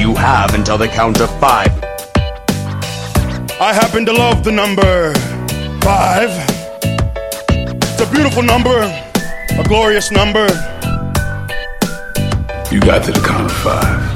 You 0.00 0.14
have 0.14 0.54
until 0.54 0.78
the 0.78 0.88
count 0.88 1.20
of 1.20 1.28
five. 1.38 1.68
I 3.60 3.74
happen 3.74 4.06
to 4.06 4.14
love 4.14 4.42
the 4.44 4.50
number 4.50 5.12
five. 5.82 6.30
It's 7.50 8.00
a 8.00 8.10
beautiful 8.10 8.42
number, 8.42 8.80
a 8.80 9.64
glorious 9.68 10.10
number. 10.10 10.46
You 12.72 12.80
got 12.80 13.04
to 13.04 13.12
the 13.12 13.22
count 13.22 13.44
of 13.44 13.56
five. 13.58 14.09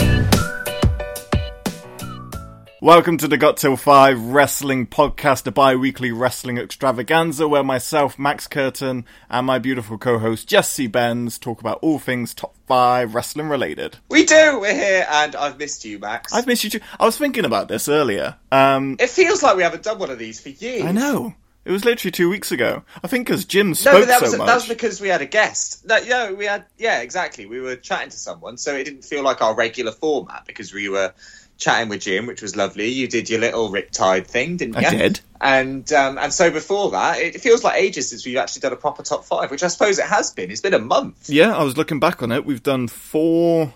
Welcome 2.85 3.17
to 3.17 3.29
the 3.29 3.39
Got 3.39 3.57
Till 3.57 3.79
5 3.79 4.21
Wrestling 4.27 4.87
Podcast, 4.87 5.47
a 5.47 5.51
bi-weekly 5.51 6.13
wrestling 6.13 6.59
extravaganza 6.59 7.49
where 7.49 7.65
myself, 7.65 8.19
Max 8.19 8.47
Curtin, 8.47 9.07
and 9.31 9.47
my 9.47 9.59
beautiful 9.59 9.97
co-host 9.97 10.47
Jesse 10.47 10.87
Benz 10.87 11.39
talk 11.39 11.61
about 11.61 11.79
all 11.81 11.99
things 11.99 12.35
top 12.35 12.55
5 12.69 13.15
wrestling 13.15 13.49
related. 13.49 13.97
We 14.11 14.27
do. 14.27 14.59
We're 14.61 14.75
here, 14.75 15.07
and 15.09 15.35
I've 15.35 15.59
missed 15.59 15.87
you, 15.87 15.99
Max. 15.99 16.35
I've 16.35 16.47
missed 16.47 16.63
you 16.63 16.69
too. 16.69 16.81
I 17.01 17.07
was 17.07 17.17
thinking 17.17 17.47
about 17.47 17.69
this 17.69 17.89
earlier. 17.89 18.37
Um, 18.53 18.97
It 19.01 19.09
feels 19.09 19.43
like 19.43 19.57
we 19.57 19.63
haven't 19.63 19.85
done 19.85 19.99
one 19.99 20.11
of 20.11 20.19
these 20.19 20.39
for 20.39 20.51
years. 20.51 20.85
I 20.85 20.93
know. 20.93 21.33
It 21.65 21.73
was 21.73 21.87
literally 21.87 22.13
two 22.13 22.29
weeks 22.29 22.53
ago. 22.53 22.83
I 23.03 23.09
think 23.09 23.27
because 23.27 23.47
Jim 23.47 23.69
No, 23.69 23.73
spoke 23.73 24.03
but 24.03 24.09
that 24.09 24.19
so 24.19 24.27
was 24.27 24.37
much. 24.37 24.47
that 24.47 24.55
was 24.57 24.69
because 24.69 25.01
we 25.01 25.09
had 25.09 25.23
a 25.23 25.27
guest. 25.27 25.87
No, 25.87 25.99
no, 26.05 26.35
we 26.35 26.45
had 26.45 26.67
yeah, 26.77 27.01
exactly. 27.01 27.47
We 27.47 27.63
were 27.63 27.77
chatting 27.77 28.11
to 28.11 28.19
someone, 28.19 28.59
so 28.59 28.75
it 28.75 28.85
didn't 28.85 29.07
feel 29.07 29.23
like 29.23 29.41
our 29.41 29.55
regular 29.55 29.93
format 29.93 30.45
because 30.47 30.75
we 30.75 30.91
were 30.91 31.15
chatting 31.59 31.89
with 31.89 32.03
Jim, 32.03 32.27
which 32.27 32.43
was 32.43 32.57
lovely. 32.57 32.89
You 32.89 33.09
did 33.09 33.31
your 33.31 33.41
little 33.41 33.71
riptide 33.71 34.27
thing, 34.27 34.57
didn't 34.57 34.81
you? 34.81 34.87
I 34.87 34.91
did. 34.91 35.21
And 35.41 35.91
um, 35.93 36.19
and 36.19 36.33
so 36.33 36.51
before 36.51 36.93
that, 36.93 37.19
it 37.19 37.41
feels 37.41 37.63
like 37.63 37.81
ages 37.81 38.11
since 38.11 38.25
we've 38.25 38.37
actually 38.37 38.61
done 38.61 38.73
a 38.73 38.77
proper 38.77 39.03
top 39.03 39.25
five, 39.25 39.51
which 39.51 39.63
I 39.63 39.69
suppose 39.69 39.99
it 39.99 40.07
has 40.07 40.31
been. 40.31 40.51
It's 40.51 40.61
been 40.61 40.75
a 40.75 40.79
month. 40.79 41.29
Yeah, 41.29 41.57
I 41.57 41.63
was 41.63 41.77
looking 41.77 42.01
back 42.01 42.23
on 42.23 42.33
it. 42.33 42.45
We've 42.45 42.63
done 42.63 42.89
four 42.89 43.73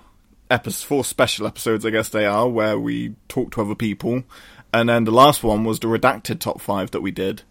episodes, 0.50 0.82
four 0.82 1.04
special 1.04 1.46
episodes, 1.46 1.84
I 1.84 1.90
guess 1.90 2.08
they 2.08 2.24
are, 2.24 2.48
where 2.48 2.78
we 2.78 3.14
talk 3.28 3.52
to 3.52 3.62
other 3.62 3.74
people. 3.74 4.24
And 4.72 4.88
then 4.88 5.04
the 5.04 5.10
last 5.10 5.42
one 5.42 5.64
was 5.64 5.80
the 5.80 5.88
redacted 5.88 6.40
top 6.40 6.60
five 6.60 6.90
that 6.90 7.00
we 7.00 7.10
did. 7.10 7.42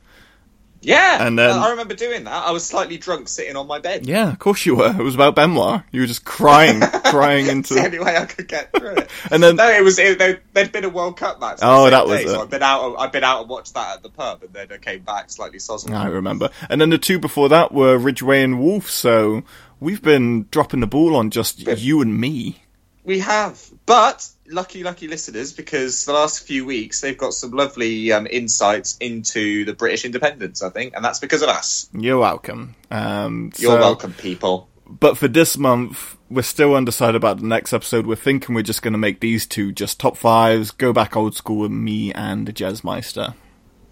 Yeah, 0.82 1.26
And 1.26 1.38
then- 1.38 1.52
I 1.58 1.72
remember 1.72 1.96
doing 1.96 2.24
that. 2.26 2.34
I 2.48 2.52
was 2.52 2.64
slightly 2.66 2.98
drunk, 2.98 3.28
sitting 3.30 3.56
on 3.56 3.68
my 3.68 3.80
bed. 3.80 4.06
Yeah, 4.06 4.32
of 4.32 4.40
course 4.40 4.66
you 4.66 4.76
were. 4.76 4.90
It 4.92 5.02
was 5.04 5.16
about 5.16 5.36
Benoit. 5.36 5.82
You 5.92 6.02
were 6.02 6.08
just 6.08 6.24
crying, 6.24 6.80
crying 7.06 7.48
into. 7.48 7.74
the 7.74 7.86
only 7.86 8.00
way 8.00 8.16
I 8.16 8.26
could 8.26 8.48
get 8.48 8.72
through 8.74 8.96
it. 8.96 9.10
And 9.32 9.42
then- 9.44 9.56
no, 9.56 9.70
it 9.70 9.84
was 9.84 9.98
it, 10.00 10.20
there, 10.20 10.42
there'd 10.54 10.72
been 10.72 10.86
a 10.86 10.90
World 10.90 11.18
Cup 11.18 11.40
match. 11.40 11.60
Oh, 11.62 11.90
that 11.90 12.06
was 12.08 12.20
day, 12.20 12.26
it. 12.26 12.30
So 12.30 12.42
I've 12.42 12.50
been 12.50 12.64
out. 12.64 12.96
I've 12.98 13.12
been 13.12 13.24
out 13.24 13.42
and 13.42 13.50
watched 13.50 13.74
that 13.74 13.98
at 13.98 14.04
the 14.04 14.10
pub, 14.10 14.44
and 14.44 14.54
then 14.54 14.68
I 14.72 14.78
came 14.78 15.02
back 15.02 15.30
slightly 15.30 15.60
sozzled. 15.60 15.94
I 15.94 16.08
remember. 16.08 16.50
And 16.70 16.80
then 16.80 16.90
the 16.90 16.98
two 16.98 17.20
before 17.20 17.50
that 17.50 17.74
were 17.74 17.98
Ridgeway 17.98 18.44
and 18.44 18.60
Wolf. 18.60 18.90
So 18.90 19.44
we've 19.80 20.02
been 20.02 20.48
dropping 20.52 20.80
the 20.80 20.88
ball 20.88 21.16
on 21.16 21.32
just 21.32 21.60
you 21.60 22.02
and 22.02 22.18
me. 22.20 22.62
We 23.04 23.20
have, 23.20 23.62
but 23.86 24.28
lucky, 24.50 24.84
lucky 24.84 25.08
listeners, 25.08 25.54
because 25.54 26.06
the 26.06 26.14
last 26.14 26.46
few 26.46 26.66
weeks 26.66 27.02
they've 27.02 27.18
got 27.18 27.34
some 27.34 27.52
lovely 27.52 28.12
um, 28.12 28.28
insights 28.30 28.98
into 29.00 29.66
the 29.66 29.74
British 29.74 30.06
independence. 30.06 30.62
I 30.64 30.70
think, 30.70 30.96
and 30.96 31.04
that's 31.04 31.20
because 31.20 31.42
of 31.42 31.50
us. 31.50 31.90
You're 31.94 32.18
welcome. 32.20 32.76
Um, 32.92 33.52
You're 33.58 33.74
so- 33.74 33.80
welcome, 33.80 34.14
people. 34.14 34.70
But 34.90 35.18
for 35.18 35.28
this 35.28 35.58
month, 35.58 36.16
we're 36.30 36.44
still 36.44 36.74
undecided 36.74 37.16
about 37.16 37.40
the 37.40 37.46
next 37.46 37.74
episode. 37.74 38.08
We're 38.08 38.16
thinking 38.16 38.56
we're 38.56 38.62
just 38.62 38.82
going 38.82 38.94
to 38.94 38.98
make 38.98 39.20
these 39.20 39.46
two 39.46 39.74
just 39.74 40.00
top 40.00 40.16
fives, 40.16 40.72
go 40.72 40.94
back 40.94 41.18
old 41.18 41.36
school 41.36 41.58
with 41.58 41.72
me 41.72 42.14
and 42.14 42.48
the 42.48 42.54
Jazzmeister. 42.54 43.34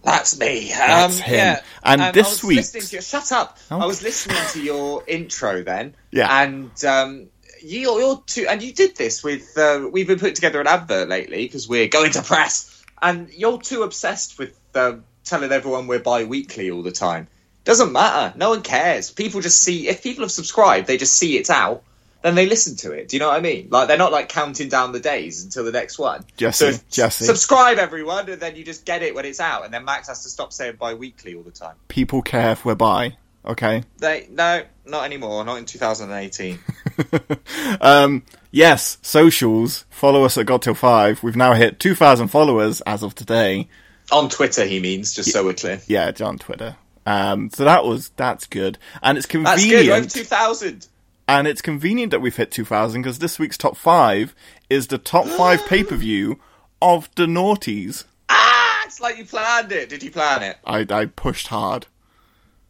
That's 0.03 0.39
me. 0.39 0.69
That's 0.69 1.17
um, 1.19 1.23
him. 1.25 1.35
Yeah. 1.35 1.61
And 1.83 2.01
I 2.01 2.11
this 2.11 2.27
was 2.27 2.43
week's- 2.45 2.73
listening 2.73 2.83
to 2.83 2.95
your, 2.95 3.01
shut 3.01 3.31
up. 3.33 3.57
Oh. 3.69 3.79
I 3.81 3.85
was 3.87 4.03
listening 4.03 4.37
to 4.51 4.61
your 4.63 5.03
intro 5.05 5.63
then. 5.63 5.95
Yeah. 6.11 6.43
And 6.43 6.85
um, 6.85 7.27
you, 7.65 7.99
you're 7.99 8.23
too, 8.25 8.45
and 8.49 8.61
you 8.61 8.73
did 8.73 8.95
this 8.95 9.23
with. 9.23 9.57
Uh, 9.57 9.87
we've 9.91 10.07
been 10.07 10.19
putting 10.19 10.35
together 10.35 10.61
an 10.61 10.67
advert 10.67 11.09
lately 11.09 11.45
because 11.45 11.67
we're 11.67 11.87
going 11.87 12.11
to 12.11 12.21
press, 12.21 12.83
and 13.01 13.29
you're 13.33 13.59
too 13.61 13.83
obsessed 13.83 14.37
with 14.37 14.57
uh, 14.73 14.93
telling 15.23 15.51
everyone 15.51 15.87
we're 15.87 15.99
bi-weekly 15.99 16.71
all 16.71 16.83
the 16.83 16.91
time. 16.91 17.27
Doesn't 17.63 17.91
matter. 17.91 18.37
No 18.37 18.49
one 18.51 18.61
cares. 18.61 19.09
People 19.11 19.41
just 19.41 19.59
see 19.61 19.87
if 19.87 20.03
people 20.03 20.23
have 20.23 20.31
subscribed, 20.31 20.85
they 20.87 20.97
just 20.97 21.17
see 21.17 21.35
it's 21.37 21.49
out. 21.49 21.83
Then 22.21 22.33
they 22.35 22.47
listen 22.47 22.75
to 22.77 22.91
it. 22.91 23.09
Do 23.09 23.15
you 23.17 23.19
know 23.19 23.27
what 23.27 23.37
I 23.37 23.39
mean? 23.41 23.67
Like 23.69 23.87
they're 23.87 23.97
not 23.99 24.11
like 24.11 24.29
counting 24.29 24.67
down 24.69 24.91
the 24.93 24.99
days 24.99 25.43
until 25.43 25.63
the 25.63 25.71
next 25.71 25.99
one. 25.99 26.25
Jesse, 26.37 26.71
So 26.73 26.79
Jesse. 26.89 27.25
subscribe 27.25 27.77
everyone, 27.77 28.27
and 28.29 28.41
then 28.41 28.55
you 28.55 28.63
just 28.63 28.83
get 28.85 29.03
it 29.03 29.13
when 29.13 29.25
it's 29.25 29.39
out. 29.39 29.63
And 29.65 29.73
then 29.73 29.85
Max 29.85 30.07
has 30.07 30.23
to 30.23 30.29
stop 30.29 30.51
saying 30.51 30.77
bi-weekly 30.79 31.35
all 31.35 31.43
the 31.43 31.51
time. 31.51 31.75
People 31.87 32.21
care 32.23 32.51
if 32.51 32.65
we're 32.65 32.73
bi. 32.75 33.17
okay? 33.45 33.83
They 33.97 34.27
no, 34.31 34.63
not 34.85 35.05
anymore. 35.05 35.45
Not 35.45 35.57
in 35.57 35.65
2018. 35.65 36.57
um, 37.81 38.23
yes, 38.51 38.97
socials. 39.01 39.85
Follow 39.89 40.23
us 40.23 40.37
at 40.37 40.45
GotTill5. 40.45 41.23
We've 41.23 41.35
now 41.35 41.53
hit 41.53 41.79
2,000 41.79 42.27
followers 42.27 42.81
as 42.81 43.03
of 43.03 43.15
today. 43.15 43.67
On 44.11 44.29
Twitter, 44.29 44.65
he 44.65 44.79
means, 44.79 45.13
just 45.13 45.31
so 45.31 45.43
we're 45.43 45.53
clear. 45.53 45.81
Yeah, 45.87 46.11
on 46.21 46.37
Twitter. 46.37 46.77
Um, 47.05 47.49
so 47.49 47.63
that 47.63 47.85
was, 47.85 48.09
that's 48.09 48.45
good. 48.45 48.77
And 49.01 49.17
it's 49.17 49.27
convenient. 49.27 49.57
That's 49.57 49.65
good. 49.65 49.87
We're 49.87 50.01
convenient. 50.01 50.11
2000. 50.11 50.87
And 51.27 51.47
it's 51.47 51.61
convenient 51.61 52.11
that 52.11 52.21
we've 52.21 52.35
hit 52.35 52.51
2,000 52.51 53.01
because 53.01 53.19
this 53.19 53.39
week's 53.39 53.57
top 53.57 53.77
five 53.77 54.35
is 54.69 54.87
the 54.87 54.97
top 54.97 55.25
five 55.25 55.65
pay 55.67 55.83
per 55.83 55.95
view 55.95 56.39
of 56.81 57.09
the 57.15 57.25
noughties. 57.25 58.05
Ah, 58.29 58.83
it's 58.85 58.99
like 58.99 59.17
you 59.17 59.25
planned 59.25 59.71
it. 59.71 59.89
Did 59.89 60.03
you 60.03 60.11
plan 60.11 60.43
it? 60.43 60.57
I, 60.65 60.85
I 60.89 61.05
pushed 61.07 61.47
hard. 61.47 61.87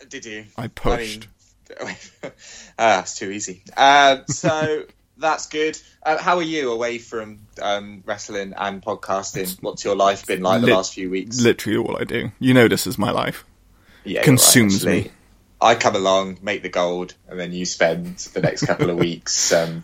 Did 0.07 0.25
you? 0.25 0.45
I 0.57 0.67
pushed. 0.67 1.21
mean, 1.21 1.29
ah, 2.79 3.01
it's 3.01 3.17
too 3.17 3.31
easy. 3.31 3.63
Uh, 3.75 4.17
so 4.27 4.83
that's 5.17 5.47
good. 5.47 5.77
Uh, 6.03 6.17
how 6.21 6.37
are 6.37 6.43
you 6.43 6.71
away 6.71 6.97
from 6.97 7.39
um, 7.61 8.03
wrestling 8.05 8.53
and 8.57 8.81
podcasting? 8.81 9.57
What's 9.61 9.83
your 9.83 9.95
life 9.95 10.25
been 10.27 10.41
like 10.41 10.61
the 10.61 10.67
last 10.67 10.93
few 10.93 11.09
weeks? 11.09 11.39
Literally 11.41 11.77
all 11.77 11.97
I 11.99 12.03
do. 12.03 12.31
You 12.39 12.53
know 12.53 12.67
this 12.67 12.85
is 12.87 12.97
my 12.97 13.11
life. 13.11 13.45
yeah, 14.03 14.23
consumes 14.23 14.75
actually. 14.85 15.03
me. 15.03 15.11
I 15.61 15.75
come 15.75 15.95
along, 15.95 16.39
make 16.41 16.61
the 16.63 16.69
gold, 16.69 17.15
and 17.29 17.39
then 17.39 17.51
you 17.53 17.65
spend 17.65 18.17
the 18.17 18.41
next 18.41 18.65
couple 18.65 18.89
of 18.89 18.97
weeks 18.99 19.51
um, 19.53 19.83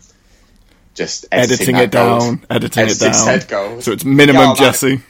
just 0.93 1.25
editing, 1.31 1.75
Editing 1.75 1.75
that 1.75 1.83
it 1.85 1.91
gold. 1.91 2.19
down. 2.21 2.45
Editing 2.49 2.87
it 2.89 2.99
down. 2.99 3.13
said 3.13 3.47
gold. 3.47 3.83
So 3.83 3.93
it's 3.93 4.03
minimum 4.03 4.49
Yeah. 4.49 4.53
Jesse. 4.55 5.01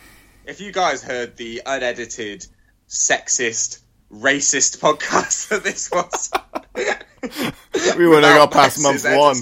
If 0.46 0.62
you 0.62 0.72
guys 0.72 1.02
heard 1.04 1.36
the 1.36 1.62
unedited, 1.66 2.46
sexist, 2.88 3.80
racist 4.12 4.80
podcast 4.80 5.48
that 5.50 5.64
this 5.64 5.90
was, 5.92 6.32
We 7.98 8.08
wouldn't 8.08 8.26
have 8.26 8.38
got 8.38 8.52
past 8.52 8.82
month 8.82 9.04
Max's 9.04 9.18
one. 9.18 9.36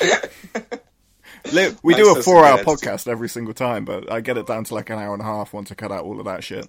editing. 0.00 1.78
We 1.82 1.94
do 1.94 2.16
a 2.16 2.22
four 2.22 2.44
hour 2.44 2.58
podcast 2.58 3.08
every 3.08 3.28
single 3.28 3.54
time, 3.54 3.84
but 3.84 4.10
I 4.10 4.20
get 4.20 4.36
it 4.36 4.46
down 4.46 4.64
to 4.64 4.74
like 4.74 4.90
an 4.90 4.98
hour 4.98 5.12
and 5.12 5.22
a 5.22 5.26
half 5.26 5.52
once 5.52 5.70
I 5.70 5.74
cut 5.74 5.92
out 5.92 6.04
all 6.04 6.18
of 6.18 6.26
that 6.26 6.44
shit. 6.44 6.66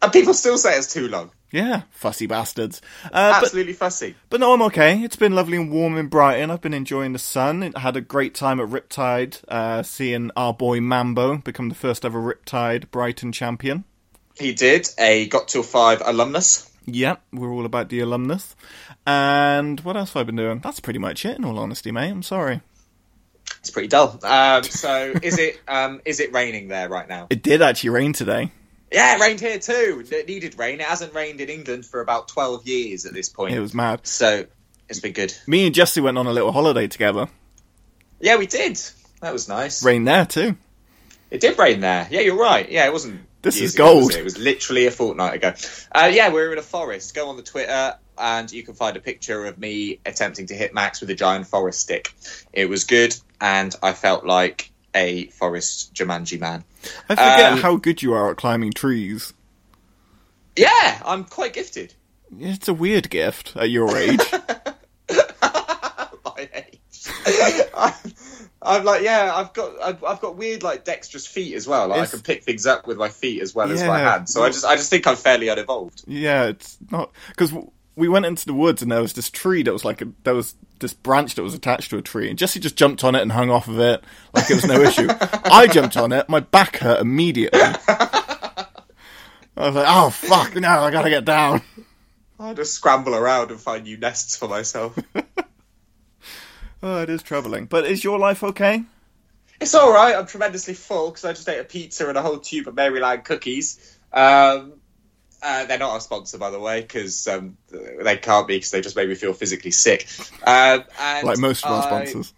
And 0.00 0.12
people 0.12 0.34
still 0.34 0.58
say 0.58 0.76
it's 0.76 0.92
too 0.92 1.08
long. 1.08 1.30
Yeah, 1.52 1.82
fussy 1.90 2.26
bastards. 2.26 2.80
Uh, 3.04 3.10
but, 3.10 3.44
Absolutely 3.44 3.74
fussy. 3.74 4.14
but 4.30 4.40
no, 4.40 4.52
I'm 4.54 4.62
okay. 4.62 5.02
It's 5.02 5.16
been 5.16 5.34
lovely 5.34 5.58
and 5.58 5.70
warm 5.70 5.96
in 5.98 6.08
Brighton. 6.08 6.50
I've 6.50 6.62
been 6.62 6.74
enjoying 6.74 7.12
the 7.12 7.18
sun. 7.18 7.72
I 7.76 7.80
had 7.80 7.96
a 7.96 8.00
great 8.00 8.34
time 8.34 8.58
at 8.58 8.68
Riptide, 8.68 9.44
uh, 9.48 9.82
seeing 9.82 10.30
our 10.34 10.54
boy 10.54 10.80
Mambo 10.80 11.38
become 11.38 11.68
the 11.68 11.74
first 11.74 12.04
ever 12.04 12.20
Riptide 12.20 12.90
Brighton 12.90 13.32
champion. 13.32 13.84
He 14.38 14.54
did 14.54 14.88
a 14.98 15.28
Got 15.28 15.48
Till 15.48 15.62
Five 15.62 16.02
alumnus. 16.04 16.71
Yep, 16.86 17.22
we're 17.32 17.52
all 17.52 17.64
about 17.64 17.88
the 17.88 18.00
alumnus. 18.00 18.56
And 19.06 19.80
what 19.80 19.96
else 19.96 20.12
have 20.12 20.20
I 20.20 20.24
been 20.24 20.36
doing? 20.36 20.60
That's 20.60 20.80
pretty 20.80 20.98
much 20.98 21.24
it, 21.24 21.38
in 21.38 21.44
all 21.44 21.58
honesty, 21.58 21.92
mate. 21.92 22.10
I'm 22.10 22.22
sorry. 22.22 22.60
It's 23.60 23.70
pretty 23.70 23.88
dull. 23.88 24.18
Um, 24.24 24.64
so 24.64 25.14
is 25.22 25.38
it 25.38 25.60
um, 25.68 26.00
is 26.04 26.18
it 26.18 26.32
raining 26.32 26.68
there 26.68 26.88
right 26.88 27.08
now? 27.08 27.28
It 27.30 27.42
did 27.42 27.62
actually 27.62 27.90
rain 27.90 28.12
today. 28.12 28.50
Yeah, 28.90 29.16
it 29.16 29.20
rained 29.20 29.40
here 29.40 29.58
too. 29.58 30.04
It 30.10 30.26
needed 30.26 30.58
rain. 30.58 30.80
It 30.80 30.86
hasn't 30.86 31.14
rained 31.14 31.40
in 31.40 31.48
England 31.48 31.86
for 31.86 32.00
about 32.00 32.28
twelve 32.28 32.66
years 32.66 33.06
at 33.06 33.14
this 33.14 33.28
point. 33.28 33.54
It 33.54 33.60
was 33.60 33.72
mad. 33.72 34.06
So 34.06 34.46
it's 34.88 35.00
been 35.00 35.12
good. 35.12 35.32
Me 35.46 35.66
and 35.66 35.74
Jesse 35.74 36.00
went 36.00 36.18
on 36.18 36.26
a 36.26 36.32
little 36.32 36.52
holiday 36.52 36.88
together. 36.88 37.28
Yeah, 38.20 38.36
we 38.36 38.46
did. 38.46 38.80
That 39.20 39.32
was 39.32 39.48
nice. 39.48 39.84
Rain 39.84 40.04
there 40.04 40.26
too. 40.26 40.56
It 41.30 41.40
did 41.40 41.58
rain 41.58 41.80
there. 41.80 42.08
Yeah, 42.10 42.20
you're 42.20 42.38
right. 42.38 42.68
Yeah, 42.68 42.86
it 42.86 42.92
wasn't. 42.92 43.20
This 43.42 43.60
is 43.60 43.74
gold. 43.74 44.12
it? 44.14 44.24
Was 44.24 44.38
literally 44.38 44.86
a 44.86 44.90
fortnight 44.90 45.34
ago. 45.34 45.52
Uh, 45.92 46.10
yeah, 46.12 46.28
we 46.28 46.34
were 46.34 46.52
in 46.52 46.58
a 46.58 46.62
forest. 46.62 47.14
Go 47.14 47.28
on 47.28 47.36
the 47.36 47.42
Twitter 47.42 47.96
and 48.18 48.52
you 48.52 48.62
can 48.62 48.74
find 48.74 48.96
a 48.96 49.00
picture 49.00 49.46
of 49.46 49.58
me 49.58 49.98
attempting 50.06 50.46
to 50.46 50.54
hit 50.54 50.74
Max 50.74 51.00
with 51.00 51.10
a 51.10 51.14
giant 51.14 51.46
forest 51.46 51.80
stick. 51.80 52.14
It 52.52 52.68
was 52.68 52.84
good, 52.84 53.16
and 53.40 53.74
I 53.82 53.92
felt 53.92 54.24
like 54.24 54.70
a 54.94 55.26
forest 55.28 55.94
Jumanji 55.94 56.38
man. 56.38 56.64
I 57.08 57.14
forget 57.14 57.52
Um, 57.52 57.58
how 57.60 57.76
good 57.76 58.02
you 58.02 58.12
are 58.12 58.30
at 58.30 58.36
climbing 58.36 58.72
trees. 58.72 59.32
Yeah, 60.56 61.00
I'm 61.04 61.24
quite 61.24 61.54
gifted. 61.54 61.94
It's 62.38 62.68
a 62.68 62.74
weird 62.74 63.10
gift 63.10 63.56
at 63.56 63.70
your 63.70 63.96
age. 63.96 64.20
my 65.10 66.48
age. 66.54 66.78
I'm, 68.64 68.84
like, 68.84 69.02
yeah, 69.02 69.32
I've 69.34 69.52
got, 69.52 69.82
I've, 69.82 70.04
I've 70.04 70.20
got 70.20 70.36
weird 70.36 70.62
like 70.62 70.84
dexterous 70.84 71.26
feet 71.26 71.54
as 71.54 71.66
well. 71.66 71.88
Like 71.88 72.02
I 72.02 72.06
can 72.06 72.20
pick 72.20 72.44
things 72.44 72.64
up 72.66 72.86
with 72.86 72.96
my 72.96 73.08
feet 73.08 73.42
as 73.42 73.54
well 73.54 73.70
as 73.70 73.80
my 73.82 73.98
Yeah. 74.00 74.12
hands. 74.12 74.32
So 74.32 74.44
I 74.44 74.48
just, 74.50 74.64
I 74.64 74.76
just 74.76 74.88
think 74.90 75.06
I'm 75.06 75.16
fairly 75.16 75.48
unevolved. 75.48 76.04
yeah, 76.06 76.44
it's 76.44 76.78
not 76.90 77.10
because 77.28 77.52
we 77.96 78.08
went 78.08 78.24
into 78.24 78.46
the 78.46 78.54
woods 78.54 78.80
and 78.80 78.90
there 78.92 79.02
was 79.02 79.12
this 79.14 79.28
tree 79.30 79.62
that 79.64 79.72
was 79.72 79.84
like 79.84 80.00
a, 80.00 80.08
there 80.24 80.34
was 80.34 80.54
this 80.78 80.94
branch 80.94 81.34
that 81.34 81.42
was 81.42 81.54
attached 81.54 81.90
to 81.90 81.98
a 81.98 82.02
tree, 82.02 82.28
and 82.30 82.38
Jesse 82.38 82.58
just 82.60 82.76
jumped 82.76 83.04
on 83.04 83.14
it 83.14 83.22
and 83.22 83.30
hung 83.32 83.50
off 83.50 83.68
of 83.68 83.78
it 83.78 84.02
like 84.32 84.50
it 84.50 84.54
was 84.54 84.64
no 84.66 84.80
issue. 84.80 85.08
I 85.44 85.66
jumped 85.66 85.96
on 85.96 86.12
it, 86.12 86.28
my 86.28 86.40
back 86.40 86.76
hurt 86.78 87.00
immediately. 87.00 87.60
I 87.88 88.66
was 89.56 89.74
like, 89.74 89.86
"Oh 89.88 90.10
fuck, 90.10 90.54
no, 90.56 90.68
I 90.68 90.90
gotta 90.90 91.10
get 91.10 91.24
down." 91.24 91.62
I'll 92.40 92.54
just 92.54 92.72
scramble 92.74 93.14
around 93.14 93.50
and 93.52 93.60
find 93.60 93.84
new 93.84 93.96
nests 93.98 94.36
for 94.36 94.48
myself. 94.48 94.98
Oh, 96.82 97.02
it 97.02 97.10
is 97.10 97.22
troubling. 97.22 97.66
But 97.66 97.84
is 97.84 98.02
your 98.04 98.18
life 98.18 98.42
okay? 98.42 98.84
it's 99.60 99.74
all 99.76 99.92
right. 99.92 100.16
I'm 100.16 100.26
tremendously 100.26 100.74
full 100.74 101.10
because 101.10 101.24
I 101.24 101.32
just 101.32 101.48
ate 101.48 101.60
a 101.60 101.64
pizza 101.64 102.08
and 102.08 102.18
a 102.18 102.22
whole 102.22 102.38
tube 102.38 102.66
of 102.66 102.74
Maryland 102.74 103.24
cookies. 103.24 103.96
Um, 104.12 104.72
uh, 105.40 105.64
they're 105.66 105.78
not 105.78 105.90
our 105.92 106.00
sponsor, 106.00 106.38
by 106.38 106.50
the 106.50 106.58
way, 106.58 106.80
because 106.80 107.26
um, 107.28 107.56
they 107.70 108.16
can't 108.16 108.48
be 108.48 108.56
because 108.56 108.72
they 108.72 108.80
just 108.80 108.96
made 108.96 109.08
me 109.08 109.14
feel 109.14 109.32
physically 109.32 109.70
sick. 109.70 110.08
Um, 110.44 110.84
and 111.00 111.26
Like 111.26 111.38
most 111.38 111.64
of 111.64 111.70
our 111.70 111.82
I- 111.82 112.04
sponsors. 112.04 112.34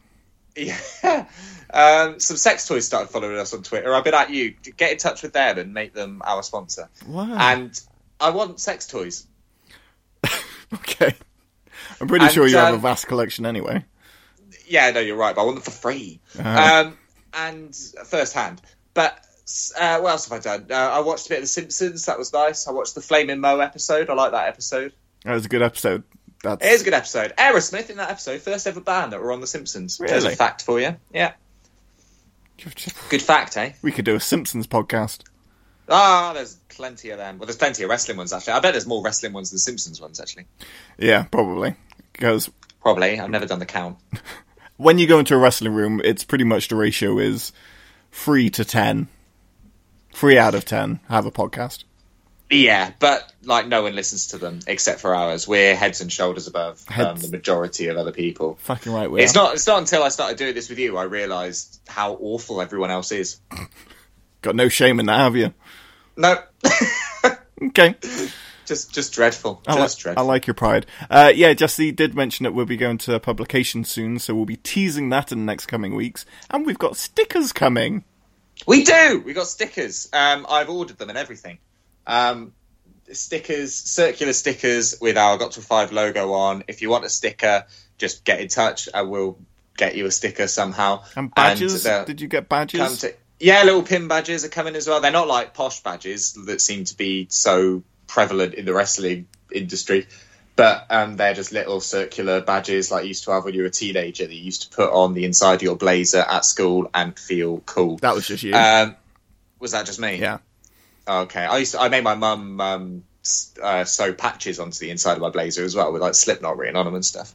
Yeah. 0.56 1.26
Um, 1.75 2.20
some 2.20 2.37
sex 2.37 2.69
toys 2.69 2.87
started 2.87 3.11
following 3.11 3.37
us 3.37 3.52
on 3.52 3.64
Twitter. 3.64 3.93
I've 3.93 4.05
been 4.05 4.14
at 4.14 4.31
you. 4.31 4.55
Get 4.76 4.93
in 4.93 4.99
touch 4.99 5.25
with 5.25 5.32
them 5.32 5.58
and 5.58 5.75
make 5.75 5.93
them 5.93 6.23
our 6.25 6.44
sponsor. 6.44 6.88
Wow. 7.05 7.35
And 7.37 7.81
I 8.20 8.31
want 8.31 8.61
sex 8.61 8.87
toys. 8.87 9.26
okay. 10.73 11.17
I'm 12.00 12.06
pretty 12.06 12.26
And, 12.26 12.32
sure 12.32 12.47
you 12.47 12.58
have 12.58 12.75
a 12.75 12.76
um, 12.76 12.81
vast 12.81 13.08
collection 13.08 13.44
anyway. 13.44 13.85
Yeah, 14.66 14.90
no, 14.90 15.00
you're 15.00 15.16
right, 15.16 15.34
but 15.34 15.43
I 15.43 15.44
want 15.44 15.56
them 15.56 15.62
for 15.64 15.70
free. 15.70 16.20
Uh-huh. 16.38 16.87
Um, 16.88 16.99
and 17.34 17.75
firsthand. 18.06 18.61
But 18.94 19.12
uh, 19.78 19.99
what 20.00 20.11
else 20.11 20.28
have 20.28 20.38
I 20.38 20.43
done? 20.43 20.66
Uh, 20.70 20.75
I 20.75 21.00
watched 21.00 21.26
a 21.26 21.28
bit 21.31 21.38
of 21.38 21.43
The 21.44 21.49
Simpsons. 21.49 22.06
That 22.06 22.19
was 22.19 22.32
nice. 22.32 22.66
I 22.69 22.72
watched 22.72 22.94
the 22.94 23.00
Flaming 23.00 23.40
Moe 23.40 23.58
episode. 23.61 24.08
I 24.11 24.14
like 24.14 24.32
that 24.32 24.49
episode. 24.49 24.93
That 25.25 25.34
was 25.34 25.46
a 25.46 25.49
good 25.49 25.62
episode. 25.62 26.05
That's 26.43 26.64
It 26.64 26.70
is 26.72 26.82
a 26.82 26.84
good 26.84 26.94
episode. 26.94 27.32
Aerosmith 27.38 27.90
in 27.90 27.96
that 27.96 28.11
episode, 28.11 28.40
first 28.43 28.66
ever 28.66 28.81
band 28.81 29.12
that 29.12 29.20
were 29.20 29.32
on 29.32 29.40
The 29.40 29.46
Simpsons. 29.46 29.99
There's 29.99 30.25
a 30.25 30.26
Really? 30.28 30.37
fact 30.37 30.62
for 30.62 30.78
you. 30.78 30.96
Yeah, 31.12 31.32
good 33.08 33.22
fact, 33.22 33.56
eh? 33.56 33.72
We 33.82 33.93
could 33.93 34.05
do 34.05 34.14
a 34.14 34.20
Simpsons 34.20 34.66
podcast. 34.66 35.22
Ah, 35.88 36.32
there's 36.34 36.55
plenty 36.69 37.11
of 37.11 37.19
them. 37.19 37.38
Well, 37.38 37.46
there's 37.46 37.56
plenty 37.56 37.82
of 37.82 37.90
wrestling 37.90 38.16
ones 38.16 38.32
actually. 38.32 38.55
I 38.55 38.61
bet 38.61 38.72
there's 38.72 38.87
more 38.87 39.02
wrestling 39.02 39.32
ones 39.32 39.50
than 39.50 39.58
Simpsons 39.58 40.00
ones 40.00 40.20
actually. 40.20 40.46
Yeah, 40.99 41.25
probably. 41.25 41.75
Because 42.12 42.50
Probably. 42.82 43.19
I've 43.19 43.31
never 43.31 43.46
done 43.46 43.58
the 43.58 43.66
count. 43.66 43.96
when 44.76 44.99
you 44.99 45.06
go 45.06 45.19
into 45.19 45.35
a 45.35 45.38
wrestling 45.38 45.73
room, 45.75 46.00
it's 46.05 46.25
pretty 46.25 46.44
much 46.44 46.69
the 46.69 46.76
ratio 46.76 47.19
is 47.19 47.53
three 48.12 48.50
to 48.50 48.65
ten. 48.65 49.09
Three 50.12 50.38
out 50.38 50.55
of 50.55 50.65
ten 50.65 51.00
have 51.09 51.26
a 51.26 51.31
podcast. 51.32 51.85
Yeah, 52.50 52.93
but 53.00 53.32
like 53.43 53.67
no 53.67 53.82
one 53.82 53.94
listens 53.97 54.29
to 54.29 54.38
them 54.38 54.61
except 54.67 55.00
for 55.00 55.15
ours. 55.15 55.49
We're 55.49 55.75
heads 55.75 56.00
and 56.03 56.12
shoulders 56.12 56.47
above 56.47 56.85
um, 56.97 57.17
the 57.19 57.29
majority 57.29 57.88
of 57.88 57.97
other 57.97 58.12
people. 58.12 58.56
Fucking 58.61 58.93
right, 58.93 59.11
we 59.11 59.23
It's 59.23 59.35
are. 59.37 59.43
not. 59.44 59.55
It's 59.55 59.67
not 59.67 59.79
until 59.79 60.03
I 60.03 60.09
started 60.11 60.37
doing 60.37 60.55
this 60.55 60.69
with 60.69 60.79
you 60.79 60.97
I 60.97 61.05
realised 61.05 61.81
how 61.88 62.15
awful 62.15 62.61
everyone 62.61 62.91
else 62.91 63.11
is. 63.12 63.41
Got 64.43 64.55
no 64.56 64.69
shame 64.69 65.00
in 65.00 65.06
that, 65.06 65.19
have 65.19 65.37
you? 65.37 65.53
No, 66.17 66.37
Okay. 67.62 67.97
just 68.66 68.93
just 68.93 69.12
dreadful. 69.12 69.62
I, 69.66 69.75
Just 69.76 70.05
like, 70.05 70.16
I 70.16 70.20
like 70.22 70.46
your 70.46 70.55
pride. 70.55 70.87
Uh, 71.11 71.32
yeah, 71.34 71.52
Jesse 71.55 71.93
did 71.93 72.14
mention 72.14 72.44
that 72.44 72.52
we'll 72.52 72.66
be 72.66 72.76
going 72.76 72.99
to 72.99 73.19
publication 73.20 73.84
soon, 73.84 74.19
so 74.19 74.34
we'll 74.34 74.44
be 74.44 74.56
teasing 74.56 75.08
that 75.11 75.32
in 75.32 75.38
the 75.40 75.44
next 75.44 75.66
coming 75.66 75.94
weeks. 75.94 76.25
And 76.50 76.66
we've 76.66 76.78
got 76.78 76.96
stickers 76.96 77.52
coming. 77.52 78.05
We 78.66 78.84
do. 78.84 79.22
We 79.25 79.32
got 79.32 79.46
stickers. 79.46 80.08
Um, 80.12 80.46
I've 80.49 80.70
ordered 80.70 80.99
them 80.99 81.08
and 81.08 81.19
everything. 81.19 81.58
Um, 82.06 82.52
stickers, 83.12 83.75
circular 83.75 84.32
stickers 84.32 84.96
with 85.00 85.16
our 85.19 85.37
Got 85.38 85.52
to 85.52 85.61
Five 85.61 85.93
logo 85.93 86.32
on. 86.32 86.64
If 86.69 86.82
you 86.82 86.90
want 86.90 87.05
a 87.05 87.11
sticker, 87.11 87.66
just 87.99 88.25
get 88.25 88.40
in 88.40 88.49
touch. 88.49 88.88
I 88.94 89.02
will 89.02 89.38
get 89.76 89.96
you 89.96 90.06
a 90.06 90.11
sticker 90.11 90.46
somehow. 90.46 91.05
And 91.16 91.34
badges. 91.34 91.82
they're- 91.82 92.05
did 92.05 92.20
you 92.20 92.28
get 92.28 92.49
badges? 92.49 93.00
to 93.00 93.14
yeah 93.40 93.62
little 93.64 93.82
pin 93.82 94.08
badges 94.08 94.44
are 94.44 94.49
coming 94.49 94.76
as 94.76 94.87
well 94.87 95.00
they're 95.00 95.11
not 95.11 95.26
like 95.26 95.55
posh 95.55 95.82
badges 95.82 96.34
that 96.46 96.61
seem 96.61 96.84
to 96.84 96.96
be 96.96 97.26
so 97.31 97.82
prevalent 98.14 98.55
in 98.55 98.64
the 98.64 98.72
wrestling 98.72 99.26
industry 99.52 100.06
but 100.56 100.87
um, 100.88 101.16
they're 101.16 101.34
just 101.34 101.50
little 101.50 101.81
circular 101.81 102.40
badges 102.40 102.88
like 102.93 103.02
you 103.02 103.08
used 103.08 103.25
to 103.25 103.32
have 103.32 103.44
when 103.44 103.55
you 103.55 103.62
were 103.62 103.66
a 103.66 103.72
teenager 103.72 104.25
that 104.25 104.32
you 104.32 104.40
used 104.40 104.62
to 104.62 104.76
put 104.76 104.88
on 104.93 105.12
the 105.14 105.25
inside 105.25 105.55
of 105.55 105.62
your 105.62 105.75
blazer 105.75 106.20
at 106.37 106.44
school 106.44 106.88
and 106.94 107.19
feel 107.19 107.58
cool 107.66 107.96
that 107.99 108.14
was 108.14 108.25
just 108.28 108.44
you. 108.44 108.55
um, 108.55 108.94
was 109.58 109.72
that 109.72 109.84
just 109.84 109.99
me 109.99 110.14
yeah. 110.20 110.38
okay 111.08 111.40
i 111.44 111.56
used 111.58 111.72
to, 111.72 111.81
i 111.81 111.88
made 111.88 112.05
my 112.05 112.14
mum 112.14 112.61
um, 112.61 113.02
uh, 113.61 113.82
sew 113.84 114.12
patches 114.12 114.61
onto 114.61 114.78
the 114.78 114.90
inside 114.90 115.14
of 115.14 115.20
my 115.20 115.31
blazer 115.31 115.64
as 115.64 115.75
well 115.75 115.93
with 115.93 116.00
like 116.00 116.14
slipknot 116.14 116.56
written 116.56 116.76
on 116.76 116.84
them 116.87 116.94
and 116.94 117.05
stuff 117.05 117.34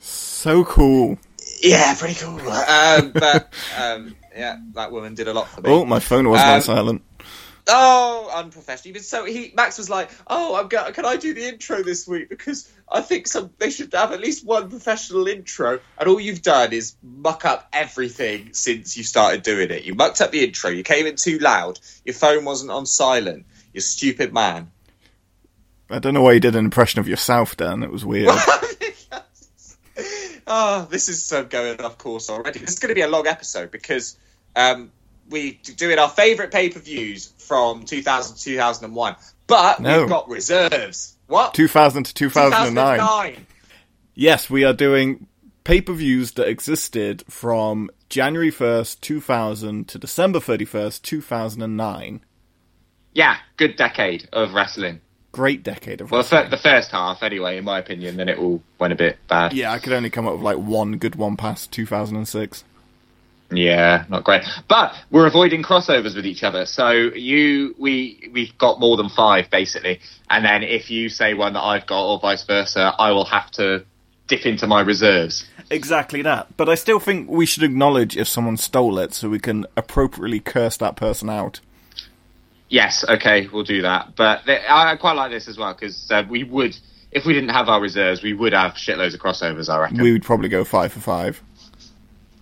So 0.00 0.64
cool. 0.64 1.18
yeah 1.62 1.94
pretty 1.98 2.14
cool 2.14 2.40
um, 2.40 3.10
but 3.12 3.52
um, 3.78 4.16
yeah 4.34 4.56
that 4.74 4.92
woman 4.92 5.14
did 5.14 5.28
a 5.28 5.34
lot 5.34 5.48
for 5.48 5.60
me 5.60 5.68
Oh, 5.70 5.84
my 5.84 5.98
phone 6.00 6.26
on 6.26 6.38
Um, 6.38 6.60
silent. 6.62 7.02
Oh, 7.70 8.30
unprofessional. 8.34 8.88
Even 8.88 9.02
so, 9.02 9.26
he 9.26 9.52
Max 9.54 9.76
was 9.76 9.90
like, 9.90 10.10
"Oh, 10.26 10.54
I'm 10.56 10.68
go- 10.68 10.90
can 10.92 11.04
I 11.04 11.16
do 11.16 11.34
the 11.34 11.46
intro 11.46 11.82
this 11.82 12.08
week 12.08 12.30
because 12.30 12.66
I 12.90 13.02
think 13.02 13.26
some 13.26 13.50
they 13.58 13.68
should 13.68 13.92
have 13.92 14.12
at 14.12 14.20
least 14.20 14.44
one 14.44 14.70
professional 14.70 15.28
intro." 15.28 15.78
And 15.98 16.08
all 16.08 16.18
you've 16.18 16.40
done 16.40 16.72
is 16.72 16.96
muck 17.02 17.44
up 17.44 17.68
everything 17.72 18.54
since 18.54 18.96
you 18.96 19.04
started 19.04 19.42
doing 19.42 19.70
it. 19.70 19.84
You 19.84 19.94
mucked 19.94 20.22
up 20.22 20.30
the 20.30 20.44
intro. 20.44 20.70
You 20.70 20.82
came 20.82 21.06
in 21.06 21.16
too 21.16 21.38
loud. 21.38 21.78
Your 22.06 22.14
phone 22.14 22.46
wasn't 22.46 22.70
on 22.70 22.86
silent. 22.86 23.44
You 23.74 23.82
stupid 23.82 24.32
man. 24.32 24.70
I 25.90 25.98
don't 25.98 26.14
know 26.14 26.22
why 26.22 26.32
you 26.32 26.40
did 26.40 26.56
an 26.56 26.64
impression 26.64 27.00
of 27.00 27.08
yourself, 27.08 27.56
Dan. 27.56 27.82
It 27.82 27.90
was 27.90 28.04
weird. 28.04 28.28
oh, 30.46 30.86
this 30.90 31.08
is 31.08 31.30
uh, 31.32 31.42
going 31.42 31.80
off 31.80 31.98
course 31.98 32.30
already. 32.30 32.60
This 32.60 32.70
is 32.70 32.78
going 32.78 32.90
to 32.90 32.94
be 32.94 33.02
a 33.02 33.08
long 33.08 33.26
episode 33.26 33.70
because 33.70 34.16
um, 34.56 34.90
we're 35.30 35.54
doing 35.76 35.98
our 35.98 36.08
favourite 36.08 36.50
pay 36.50 36.68
per 36.70 36.80
views 36.80 37.32
from 37.38 37.84
2000 37.84 38.36
to 38.36 38.42
2001, 38.42 39.16
but 39.46 39.80
No. 39.80 40.00
we've 40.00 40.08
got 40.08 40.28
reserves. 40.28 41.16
What? 41.26 41.54
2000 41.54 42.04
to 42.04 42.14
2009. 42.14 42.98
2009. 42.98 43.46
Yes, 44.14 44.48
we 44.50 44.64
are 44.64 44.72
doing 44.72 45.26
pay 45.64 45.80
per 45.80 45.92
views 45.92 46.32
that 46.32 46.48
existed 46.48 47.22
from 47.28 47.90
January 48.08 48.50
1st, 48.50 49.00
2000 49.00 49.86
to 49.88 49.98
December 49.98 50.40
31st, 50.40 51.02
2009. 51.02 52.20
Yeah, 53.14 53.36
good 53.56 53.76
decade 53.76 54.28
of 54.32 54.54
wrestling. 54.54 55.00
Great 55.32 55.62
decade 55.62 56.00
of 56.00 56.10
Well, 56.10 56.20
wrestling. 56.22 56.44
fir- 56.44 56.50
the 56.50 56.56
first 56.56 56.90
half, 56.90 57.22
anyway, 57.22 57.58
in 57.58 57.64
my 57.64 57.78
opinion. 57.78 58.16
Then 58.16 58.28
it 58.28 58.38
all 58.38 58.62
went 58.78 58.92
a 58.92 58.96
bit 58.96 59.18
bad. 59.28 59.52
Yeah, 59.52 59.72
I 59.72 59.78
could 59.78 59.92
only 59.92 60.08
come 60.10 60.26
up 60.26 60.34
with 60.34 60.42
like 60.42 60.56
one 60.56 60.96
good 60.96 61.16
one 61.16 61.36
past 61.36 61.70
2006. 61.70 62.64
Yeah, 63.50 64.04
not 64.08 64.24
great. 64.24 64.42
But 64.68 64.94
we're 65.10 65.26
avoiding 65.26 65.62
crossovers 65.62 66.14
with 66.14 66.26
each 66.26 66.42
other. 66.42 66.66
So 66.66 66.90
you, 66.90 67.74
we, 67.78 68.30
we've 68.32 68.56
got 68.58 68.78
more 68.78 68.96
than 68.96 69.08
five 69.08 69.50
basically. 69.50 70.00
And 70.28 70.44
then 70.44 70.62
if 70.62 70.90
you 70.90 71.08
say 71.08 71.34
one 71.34 71.54
that 71.54 71.62
I've 71.62 71.86
got, 71.86 72.06
or 72.06 72.20
vice 72.20 72.44
versa, 72.44 72.94
I 72.98 73.10
will 73.12 73.24
have 73.24 73.50
to 73.52 73.84
dip 74.26 74.44
into 74.44 74.66
my 74.66 74.82
reserves. 74.82 75.46
Exactly 75.70 76.22
that. 76.22 76.56
But 76.56 76.68
I 76.68 76.74
still 76.74 76.98
think 76.98 77.30
we 77.30 77.46
should 77.46 77.62
acknowledge 77.62 78.16
if 78.16 78.28
someone 78.28 78.58
stole 78.58 78.98
it 78.98 79.14
so 79.14 79.30
we 79.30 79.38
can 79.38 79.66
appropriately 79.76 80.40
curse 80.40 80.76
that 80.76 80.96
person 80.96 81.30
out. 81.30 81.60
Yes, 82.68 83.02
okay, 83.08 83.48
we'll 83.50 83.64
do 83.64 83.80
that. 83.80 84.14
But 84.14 84.44
th- 84.44 84.60
I 84.68 84.94
quite 84.96 85.14
like 85.14 85.30
this 85.30 85.48
as 85.48 85.56
well 85.56 85.72
because 85.72 86.10
uh, 86.10 86.22
we 86.28 86.44
would, 86.44 86.76
if 87.12 87.24
we 87.24 87.32
didn't 87.32 87.48
have 87.48 87.70
our 87.70 87.80
reserves, 87.80 88.22
we 88.22 88.34
would 88.34 88.52
have 88.52 88.72
shitloads 88.72 89.14
of 89.14 89.20
crossovers. 89.20 89.70
I 89.70 89.78
reckon. 89.80 90.02
We 90.02 90.12
would 90.12 90.22
probably 90.22 90.50
go 90.50 90.64
five 90.64 90.92
for 90.92 91.00
five. 91.00 91.42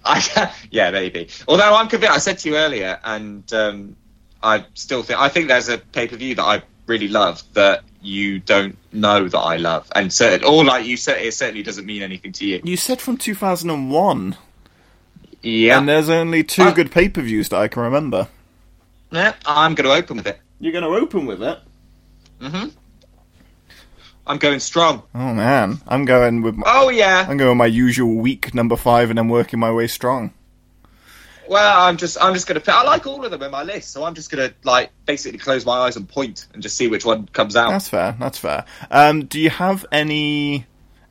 I, 0.06 0.52
yeah, 0.70 0.90
maybe. 0.90 1.28
Although 1.48 1.74
I'm 1.74 1.88
convinced, 1.88 2.14
I 2.14 2.18
said 2.18 2.38
to 2.40 2.48
you 2.50 2.56
earlier, 2.56 2.98
and 3.04 3.50
um, 3.52 3.96
I 4.42 4.64
still 4.74 5.02
think 5.02 5.18
I 5.20 5.28
think 5.28 5.48
there's 5.48 5.68
a 5.68 5.78
pay 5.78 6.06
per 6.08 6.16
view 6.16 6.34
that 6.36 6.44
I 6.44 6.62
really 6.86 7.08
love 7.08 7.42
that 7.54 7.82
you 8.00 8.38
don't 8.38 8.76
know 8.92 9.26
that 9.28 9.38
I 9.38 9.56
love, 9.56 9.90
and 9.94 10.12
certain, 10.12 10.46
or 10.46 10.64
like 10.64 10.86
you 10.86 10.96
said, 10.96 11.20
it 11.20 11.34
certainly 11.34 11.62
doesn't 11.64 11.84
mean 11.86 12.02
anything 12.02 12.32
to 12.32 12.46
you. 12.46 12.60
You 12.62 12.76
said 12.76 13.00
from 13.00 13.16
2001, 13.16 14.36
Yeah, 15.42 15.78
and 15.78 15.88
there's 15.88 16.08
only 16.08 16.44
two 16.44 16.62
Uh, 16.62 16.72
good 16.72 16.90
pay 16.92 17.08
per 17.08 17.22
views 17.22 17.48
that 17.48 17.56
I 17.60 17.66
can 17.68 17.82
remember. 17.82 18.28
yeah 19.10 19.34
I'm 19.44 19.74
going 19.74 19.88
to 19.88 19.94
open 19.94 20.18
with 20.18 20.26
it. 20.28 20.38
You're 20.60 20.72
going 20.72 20.84
to 20.84 20.90
open 21.04 21.26
with 21.26 21.42
it? 21.42 21.58
hmm 22.40 22.68
I'm 24.26 24.38
going 24.38 24.60
strong. 24.60 25.02
Oh 25.14 25.34
man, 25.34 25.80
I'm 25.86 26.04
going 26.04 26.42
with 26.42 26.56
my, 26.56 26.64
Oh 26.66 26.88
yeah. 26.88 27.26
I'm 27.28 27.36
going 27.36 27.50
with 27.50 27.58
my 27.58 27.66
usual 27.66 28.14
weak 28.14 28.54
number 28.54 28.76
five, 28.76 29.10
and 29.10 29.18
I'm 29.18 29.28
working 29.28 29.58
my 29.60 29.70
way 29.72 29.86
strong. 29.86 30.32
Well, 31.48 31.80
I'm 31.80 31.96
just 31.96 32.20
I'm 32.20 32.34
just 32.34 32.46
going 32.46 32.60
to. 32.60 32.74
I 32.74 32.82
like 32.82 33.06
all 33.06 33.24
of 33.24 33.30
them 33.30 33.42
in 33.42 33.50
my 33.50 33.62
list, 33.62 33.92
so 33.92 34.04
I'm 34.04 34.14
just 34.14 34.30
going 34.30 34.48
to 34.48 34.54
like 34.64 34.90
basically 35.04 35.38
close 35.38 35.64
my 35.64 35.78
eyes 35.78 35.96
and 35.96 36.08
point 36.08 36.46
and 36.52 36.62
just 36.62 36.76
see 36.76 36.88
which 36.88 37.04
one 37.04 37.28
comes 37.28 37.54
out. 37.54 37.70
That's 37.70 37.88
fair. 37.88 38.16
That's 38.18 38.38
fair. 38.38 38.64
Um, 38.90 39.26
do 39.26 39.38
you 39.40 39.50
have 39.50 39.86
any? 39.92 40.66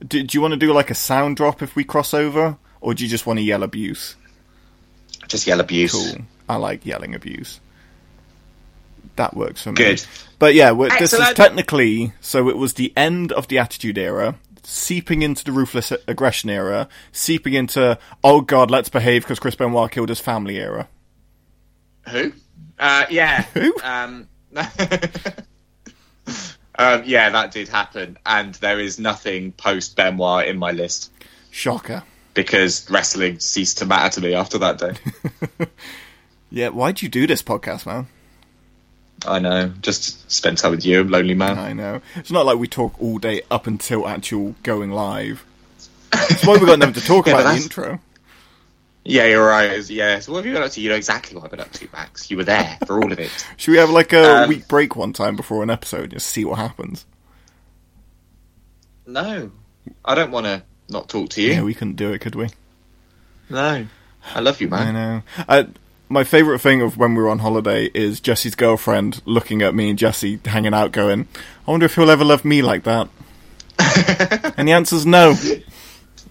Do, 0.05 0.21
do 0.21 0.37
you 0.37 0.41
want 0.41 0.53
to 0.53 0.59
do 0.59 0.73
like 0.73 0.91
a 0.91 0.95
sound 0.95 1.37
drop 1.37 1.61
if 1.61 1.75
we 1.75 1.85
cross 1.85 2.13
over, 2.13 2.57
or 2.81 2.93
do 2.93 3.03
you 3.03 3.09
just 3.09 3.25
want 3.25 3.39
to 3.39 3.43
yell 3.43 3.63
abuse? 3.63 4.15
Just 5.27 5.47
yell 5.47 5.61
abuse. 5.61 5.93
Cool. 5.93 6.25
I 6.49 6.57
like 6.57 6.85
yelling 6.85 7.15
abuse. 7.15 7.59
That 9.15 9.35
works 9.35 9.61
for 9.61 9.71
me. 9.71 9.77
Good. 9.77 10.05
But 10.39 10.53
yeah, 10.53 10.71
we- 10.71 10.89
this 10.99 11.13
is 11.13 11.33
technically 11.33 12.13
so 12.21 12.49
it 12.49 12.57
was 12.57 12.73
the 12.73 12.93
end 12.97 13.31
of 13.31 13.47
the 13.47 13.57
Attitude 13.57 13.97
Era, 13.97 14.35
seeping 14.63 15.21
into 15.21 15.43
the 15.43 15.51
Ruthless 15.51 15.93
Aggression 16.07 16.49
Era, 16.49 16.87
seeping 17.11 17.53
into 17.53 17.97
oh 18.23 18.41
god, 18.41 18.69
let's 18.71 18.89
behave 18.89 19.23
because 19.23 19.39
Chris 19.39 19.55
Benoit 19.55 19.91
killed 19.91 20.09
his 20.09 20.19
family 20.19 20.57
era. 20.57 20.87
Who? 22.09 22.33
Uh, 22.77 23.05
yeah. 23.09 23.41
Who? 23.53 23.73
Um, 23.83 24.27
um, 26.77 27.03
yeah, 27.05 27.29
that 27.29 27.51
did 27.51 27.67
happen, 27.69 28.17
and 28.25 28.55
there 28.55 28.79
is 28.79 28.99
nothing 28.99 29.51
post 29.53 29.95
Benoit 29.95 30.47
in 30.47 30.57
my 30.57 30.71
list 30.71 31.11
Shocker. 31.51 32.03
because 32.33 32.89
wrestling 32.89 33.39
ceased 33.39 33.77
to 33.79 33.85
matter 33.85 34.15
to 34.15 34.21
me 34.21 34.33
after 34.33 34.57
that 34.57 34.77
day. 34.79 35.65
Yeah, 36.51 36.69
why'd 36.69 37.01
you 37.01 37.09
do 37.09 37.27
this 37.27 37.41
podcast, 37.41 37.85
man? 37.85 38.07
I 39.27 39.39
know. 39.39 39.71
Just 39.81 40.29
spend 40.31 40.57
time 40.57 40.71
with 40.71 40.85
you, 40.85 41.03
lonely 41.03 41.33
man. 41.33 41.57
I 41.57 41.73
know. 41.73 42.01
It's 42.15 42.31
not 42.31 42.45
like 42.45 42.57
we 42.57 42.67
talk 42.67 42.99
all 43.01 43.17
day 43.17 43.41
up 43.51 43.67
until 43.67 44.07
actual 44.07 44.55
going 44.63 44.91
live. 44.91 45.45
That's 46.11 46.45
why 46.45 46.57
we 46.57 46.65
got 46.65 46.79
nothing 46.79 46.93
to 46.95 47.01
talk 47.01 47.25
Yeah, 47.27 47.33
about 47.39 47.51
in 47.51 47.57
the 47.57 47.63
intro. 47.63 47.99
Yeah, 49.03 49.25
you're 49.25 49.45
right. 49.45 49.87
Yeah. 49.89 50.19
So 50.19 50.31
what 50.31 50.39
have 50.39 50.45
you 50.47 50.53
been 50.53 50.63
up 50.63 50.71
to? 50.71 50.81
You 50.81 50.89
know 50.89 50.95
exactly 50.95 51.35
what 51.35 51.45
I've 51.45 51.51
been 51.51 51.59
up 51.59 51.71
to, 51.73 51.87
Max. 51.93 52.31
You 52.31 52.37
were 52.37 52.43
there 52.43 52.77
for 52.87 53.01
all 53.03 53.11
of 53.11 53.19
it. 53.19 53.29
Should 53.57 53.71
we 53.71 53.77
have 53.77 53.89
like 53.91 54.13
a 54.13 54.43
Um, 54.43 54.49
week 54.49 54.67
break 54.67 54.95
one 54.95 55.13
time 55.13 55.35
before 55.35 55.61
an 55.61 55.69
episode 55.69 56.03
and 56.05 56.13
just 56.13 56.27
see 56.27 56.43
what 56.45 56.57
happens? 56.57 57.05
No, 59.05 59.51
I 60.03 60.15
don't 60.15 60.31
want 60.31 60.47
to 60.47 60.63
not 60.89 61.09
talk 61.09 61.29
to 61.31 61.41
you. 61.41 61.51
Yeah, 61.51 61.61
we 61.63 61.73
couldn't 61.75 61.95
do 61.97 62.11
it, 62.13 62.19
could 62.19 62.35
we? 62.35 62.49
No, 63.49 63.85
I 64.33 64.39
love 64.39 64.59
you, 64.59 64.67
man. 64.69 64.87
I 64.87 64.91
know. 64.91 65.21
I, 65.47 65.67
my 66.15 66.23
favourite 66.23 66.61
thing 66.61 66.81
of 66.81 66.95
when 66.97 67.13
we 67.13 67.21
were 67.21 67.27
on 67.27 67.39
holiday 67.39 67.91
is 67.93 68.21
Jesse's 68.21 68.55
girlfriend 68.55 69.21
looking 69.25 69.61
at 69.61 69.75
me 69.75 69.89
and 69.89 69.99
Jesse 69.99 70.39
hanging 70.45 70.73
out, 70.73 70.93
going, 70.93 71.27
"I 71.67 71.71
wonder 71.71 71.85
if 71.87 71.95
he'll 71.95 72.09
ever 72.09 72.23
love 72.23 72.45
me 72.45 72.61
like 72.61 72.83
that." 72.83 73.09
and 74.57 74.65
the 74.65 74.71
answer's 74.71 75.05
no. 75.05 75.35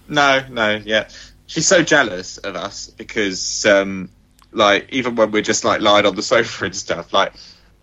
No, 0.09 0.43
no, 0.49 0.81
yeah. 0.83 1.07
She's 1.45 1.67
so 1.67 1.83
jealous 1.83 2.39
of 2.39 2.55
us 2.55 2.87
because, 2.87 3.63
um, 3.67 4.09
like, 4.51 4.87
even 4.89 5.15
when 5.15 5.29
we're 5.29 5.43
just 5.43 5.63
like 5.63 5.81
lying 5.81 6.07
on 6.07 6.15
the 6.15 6.23
sofa 6.23 6.65
and 6.65 6.75
stuff, 6.75 7.13
like, 7.13 7.33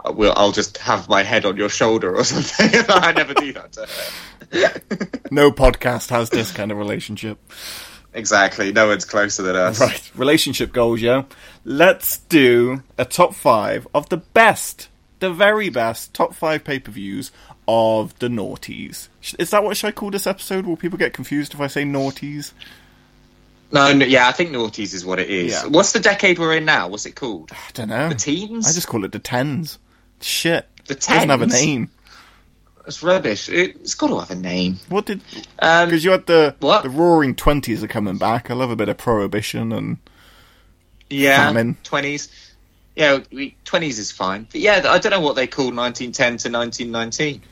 I 0.04 0.11
will 0.11 0.32
I'll 0.35 0.50
just 0.50 0.78
have 0.78 1.09
my 1.09 1.23
head 1.23 1.44
on 1.44 1.56
your 1.56 1.68
shoulder 1.68 2.16
or 2.16 2.25
something. 2.32 2.85
I 2.88 3.12
never 3.12 3.32
do 3.32 3.52
that 3.52 3.73
to 3.75 3.87
her. 3.87 4.80
No 5.30 5.52
podcast 5.52 6.11
has 6.11 6.30
this 6.30 6.50
kind 6.50 6.73
of 6.73 6.78
relationship. 6.78 7.38
Exactly. 8.14 8.73
No 8.73 8.88
one's 8.88 9.04
closer 9.04 9.42
than 9.42 9.57
us. 9.57 9.81
Right, 9.81 10.11
relationship 10.14 10.73
goals, 10.73 11.00
yo. 11.00 11.26
Let's 11.64 12.19
do 12.19 12.83
a 12.99 13.04
top 13.04 13.35
five 13.35 13.87
of 13.95 14.09
the 14.09 14.19
best, 14.19 14.88
the 15.21 15.31
very 15.31 15.69
best 15.69 16.14
top 16.14 16.35
five 16.35 16.64
pay 16.64 16.78
per 16.78 16.90
views 16.90 17.31
of 17.69 18.19
the 18.19 18.28
noughties. 18.28 19.09
Is 19.38 19.50
that 19.50 19.62
what 19.62 19.76
should 19.76 19.88
I 19.88 19.92
call 19.92 20.11
this 20.11 20.26
episode? 20.26 20.66
Will 20.66 20.76
people 20.76 20.99
get 20.99 21.12
confused 21.12 21.54
if 21.54 21.61
I 21.61 21.66
say 21.69 21.85
noughties? 21.85 22.52
No, 23.71 23.92
no, 23.95 24.04
yeah, 24.04 24.28
I 24.28 24.33
think 24.33 24.50
noughties 24.50 24.92
is 24.92 25.04
what 25.04 25.19
it 25.19 25.31
is. 25.31 25.52
Yeah. 25.52 25.66
What's 25.66 25.92
the 25.92 26.00
decade 26.00 26.38
we're 26.38 26.57
in 26.57 26.66
now? 26.66 26.88
What's 26.88 27.07
it 27.07 27.16
called? 27.16 27.52
I 27.52 27.71
don't 27.73 27.88
know. 27.88 28.11
The 28.11 28.14
teens? 28.16 28.69
I 28.69 28.73
just 28.73 28.87
call 28.87 29.04
it 29.04 29.12
the 29.12 29.19
tens. 29.19 29.78
Shit. 30.21 30.69
The 30.87 30.95
tens 30.95 31.26
Doesn't 31.26 31.31
have 31.31 31.42
a 31.42 31.47
name. 31.47 31.90
It's 32.87 33.03
rubbish. 33.03 33.49
It, 33.49 33.77
it's 33.77 33.95
got 33.95 34.09
to 34.09 34.19
have 34.19 34.31
a 34.31 34.35
name. 34.35 34.79
What 34.89 35.07
did? 35.07 35.21
Um, 35.59 35.89
Because 35.89 36.05
you 36.05 36.11
had 36.11 36.27
the 36.27 36.57
what? 36.61 36.83
the 36.83 36.91
Roaring 36.91 37.35
Twenties 37.35 37.83
are 37.85 37.89
coming 37.89 38.19
back. 38.19 38.51
I 38.51 38.55
love 38.55 38.71
a 38.71 38.77
bit 38.77 38.89
of 38.89 38.99
prohibition 38.99 39.73
and 39.73 39.99
yeah, 41.11 41.73
twenties. 41.85 42.29
Yeah, 42.97 43.21
twenties 43.65 43.99
is 43.99 44.11
fine. 44.11 44.47
But 44.51 44.61
yeah, 44.61 44.83
I 44.87 44.99
don't 44.99 45.11
know 45.11 45.21
what 45.21 45.37
they 45.37 45.47
call 45.47 45.67
1910 45.67 46.51
to 46.51 46.59
1919. 46.59 47.43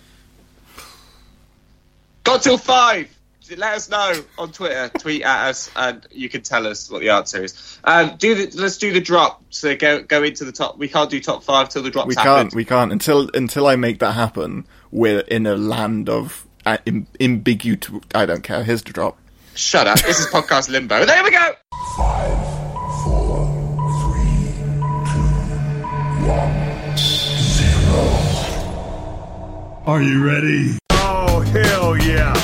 Got 2.25 2.43
till 2.43 2.59
five. 2.59 3.15
Let 3.57 3.75
us 3.75 3.91
know 3.91 4.15
on 4.39 4.53
Twitter. 4.53 4.91
Tweet 4.97 5.23
at 5.23 5.49
us, 5.49 5.71
and 5.75 6.07
you 6.13 6.29
can 6.29 6.43
tell 6.43 6.69
us 6.69 6.89
what 6.89 7.01
the 7.01 7.11
answer 7.11 7.43
is. 7.43 7.79
Um, 7.83 8.15
do 8.17 8.35
the, 8.47 8.61
let's 8.61 8.79
do 8.79 8.93
the 8.93 9.01
drop. 9.01 9.43
So 9.51 9.75
go 9.75 10.03
go 10.03 10.23
into 10.23 10.45
the 10.45 10.53
top. 10.53 10.79
We 10.79 10.87
can't 10.89 11.11
do 11.11 11.19
top 11.21 11.43
five 11.43 11.69
till 11.69 11.83
the 11.83 11.91
drop. 11.91 12.07
we 12.07 12.15
happened. 12.15 12.51
can't. 12.51 12.55
We 12.55 12.65
can't 12.65 12.93
until 12.93 13.29
until 13.35 13.67
I 13.67 13.75
make 13.77 13.99
that 14.01 14.13
happen. 14.13 14.67
We're 14.92 15.20
in 15.20 15.47
a 15.47 15.56
land 15.56 16.09
of 16.09 16.47
uh, 16.66 16.78
im- 16.87 17.06
ambigu. 17.20 18.02
I 18.14 18.26
don't 18.26 18.42
care. 18.42 18.64
Here's 18.64 18.82
the 18.82 18.92
drop. 18.92 19.16
Shut 19.54 19.87
up. 19.87 20.00
This 20.00 20.18
is 20.20 20.26
podcast 20.26 20.68
limbo. 20.70 21.04
There 21.04 21.23
we 21.25 21.30
go. 21.30 21.52
Five, 21.97 22.38
four, 23.04 23.47
three, 24.02 24.54
two, 25.11 25.28
one, 26.26 26.97
zero. 26.97 28.02
Are 29.87 30.02
you 30.02 30.25
ready? 30.25 30.78
Oh, 30.92 31.40
hell 31.40 31.97
yeah. 31.97 32.35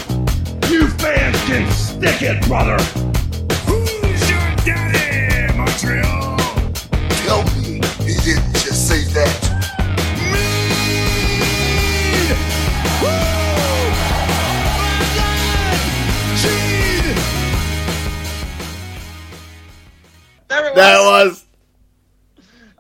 You 0.69 0.89
fans 0.89 1.41
can 1.45 1.71
stick 1.73 2.23
it, 2.23 2.43
brother. 2.47 2.77
Who's 3.67 4.31
your 4.31 4.57
daddy, 4.65 5.57
Montreal? 5.57 6.37
Tell 7.25 7.43
me 7.61 7.81
he 8.05 8.15
didn't 8.25 8.53
just 8.55 8.89
say 8.89 9.03
that. 9.15 9.46
There 20.57 20.67
it 20.67 20.75
was. 20.75 20.77
There 20.77 21.03
was. 21.05 21.45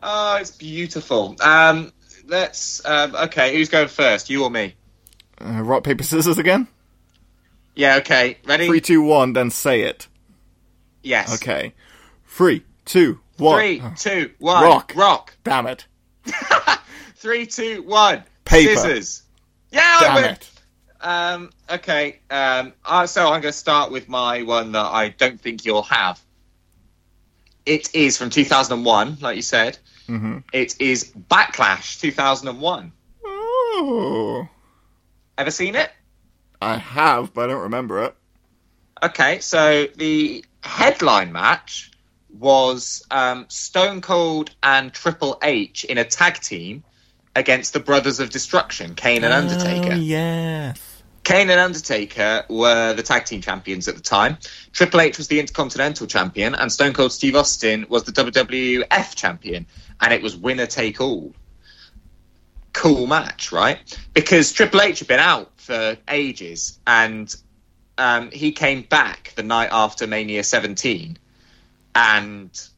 Oh, 0.03 0.37
it's 0.37 0.51
beautiful. 0.53 1.37
Um, 1.41 1.93
let's. 2.27 2.85
Um, 2.85 3.15
okay, 3.15 3.55
who's 3.57 3.69
going 3.69 3.89
first? 3.89 4.31
You 4.31 4.45
or 4.45 4.51
me? 4.51 4.75
Uh, 5.41 5.63
rock 5.63 5.85
paper 5.85 6.05
scissors 6.05 6.39
again. 6.39 6.67
Yeah. 7.75 7.97
Okay. 7.97 8.39
Ready? 8.45 8.67
Three, 8.67 8.81
two, 8.81 9.03
one. 9.03 9.33
Then 9.33 9.51
say 9.51 9.83
it. 9.83 10.07
yes. 11.03 11.35
Okay. 11.35 11.75
Three, 12.27 12.65
two, 12.85 13.21
one. 13.37 13.59
Three, 13.59 13.83
two, 13.97 14.31
one. 14.39 14.63
Rock. 14.65 14.93
Rock. 14.97 15.37
Damn 15.45 15.67
it. 15.67 15.87
Three, 17.17 17.47
two, 17.47 17.83
one. 17.83 18.23
Paper. 18.45 18.77
Scissors. 18.77 19.23
Yeah. 19.71 19.83
I 19.83 20.21
Damn 20.21 20.35
it. 20.35 20.51
Um, 21.01 21.51
okay. 21.71 22.21
Um, 22.31 22.73
uh, 22.85 23.07
so 23.07 23.25
I'm 23.27 23.43
going 23.43 23.53
to 23.53 23.53
start 23.53 23.93
with 23.93 24.09
my 24.09 24.43
one 24.43 24.73
that 24.73 24.87
I 24.87 25.11
don't 25.11 25.41
think 25.41 25.65
you'll 25.65 25.83
have. 25.83 26.21
It 27.67 27.95
is 27.95 28.17
from 28.17 28.31
2001, 28.31 29.19
like 29.21 29.37
you 29.37 29.43
said. 29.43 29.77
Mm-hmm. 30.09 30.39
It 30.53 30.81
is 30.81 31.13
Backlash 31.13 32.01
2001. 32.01 32.93
Oh, 33.25 34.49
Ever 35.37 35.51
seen 35.51 35.75
it? 35.75 35.91
I 36.63 36.77
have, 36.77 37.35
but 37.35 37.51
I 37.51 37.53
don't 37.53 37.63
remember 37.63 38.05
it. 38.05 38.15
Okay, 39.03 39.41
so 39.41 39.87
the 39.97 40.45
headline 40.63 41.33
match 41.33 41.91
was 42.31 43.05
um, 43.11 43.45
Stone 43.49 44.01
Cold 44.01 44.51
and 44.63 44.93
Triple 44.93 45.39
H 45.43 45.85
in 45.85 45.99
a 45.99 46.05
tag 46.05 46.41
team 46.41 46.85
against 47.35 47.75
the 47.75 47.81
Brothers 47.81 48.21
of 48.21 48.31
Destruction, 48.31 48.95
Kane 48.95 49.25
and 49.25 49.35
Undertaker. 49.35 49.93
Oh, 49.93 49.97
yes. 49.97 50.96
Kane 51.27 51.51
and 51.51 51.59
Undertaker 51.59 52.45
were 52.49 52.93
the 52.93 53.03
tag 53.03 53.25
team 53.25 53.41
champions 53.41 53.89
at 53.89 53.97
the 53.97 54.01
time. 54.01 54.39
Triple 54.73 55.01
H 55.01 55.19
was 55.19 55.27
the 55.27 55.41
Intercontinental 55.41 56.07
Champion, 56.07 56.55
and 56.55 56.71
Stone 56.71 56.93
Cold 56.93 57.11
Steve 57.11 57.35
Austin 57.35 57.85
was 57.89 58.05
the 58.05 58.13
WWF 58.13 59.17
Champion, 59.17 59.67
and 60.01 60.15
it 60.15 60.23
was 60.23 60.37
winner 60.37 60.67
take 60.67 61.01
all. 61.01 61.35
Cool 62.73 63.09
match, 63.09 63.51
right? 63.51 63.99
Because 64.15 64.53
Triple 64.53 64.81
H 64.81 65.01
had 65.01 65.09
been 65.09 65.19
out 65.19 65.51
for 65.57 65.97
ages, 66.09 66.79
and 66.87 67.35
um, 67.99 68.31
he 68.31 68.53
came 68.53 68.83
back 68.83 69.33
the 69.35 69.43
night 69.43 69.71
after 69.73 70.07
Mania 70.07 70.45
17, 70.45 71.19
and 71.97 72.69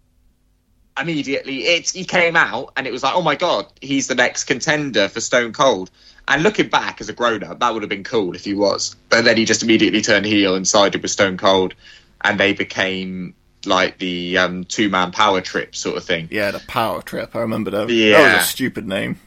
immediately 0.98 1.66
it 1.66 1.90
he 1.90 2.06
came 2.06 2.34
out, 2.34 2.72
and 2.78 2.86
it 2.86 2.94
was 2.94 3.02
like, 3.02 3.14
oh 3.14 3.20
my 3.20 3.34
god, 3.34 3.66
he's 3.82 4.06
the 4.06 4.14
next 4.14 4.44
contender 4.44 5.06
for 5.10 5.20
Stone 5.20 5.52
Cold. 5.52 5.90
And 6.28 6.42
looking 6.42 6.68
back 6.68 7.00
as 7.00 7.08
a 7.08 7.14
grown 7.14 7.42
up, 7.42 7.58
that 7.60 7.72
would 7.72 7.82
have 7.82 7.88
been 7.88 8.04
cool 8.04 8.34
if 8.34 8.44
he 8.44 8.52
was. 8.52 8.94
But 9.08 9.24
then 9.24 9.38
he 9.38 9.46
just 9.46 9.62
immediately 9.62 10.02
turned 10.02 10.26
heel 10.26 10.54
and 10.54 10.68
sided 10.68 11.00
with 11.00 11.10
Stone 11.10 11.38
Cold, 11.38 11.74
and 12.20 12.38
they 12.38 12.52
became 12.52 13.34
like 13.64 13.98
the 13.98 14.36
um, 14.38 14.64
two 14.64 14.88
man 14.90 15.10
power 15.10 15.40
trip 15.40 15.74
sort 15.74 15.96
of 15.96 16.04
thing. 16.04 16.28
Yeah, 16.30 16.50
the 16.50 16.60
power 16.60 17.00
trip. 17.02 17.34
I 17.34 17.40
remember 17.40 17.70
that. 17.70 17.86
That 17.88 17.92
Yeah. 17.92 18.34
was 18.34 18.44
a 18.44 18.46
stupid 18.46 18.86
name. 18.86 19.18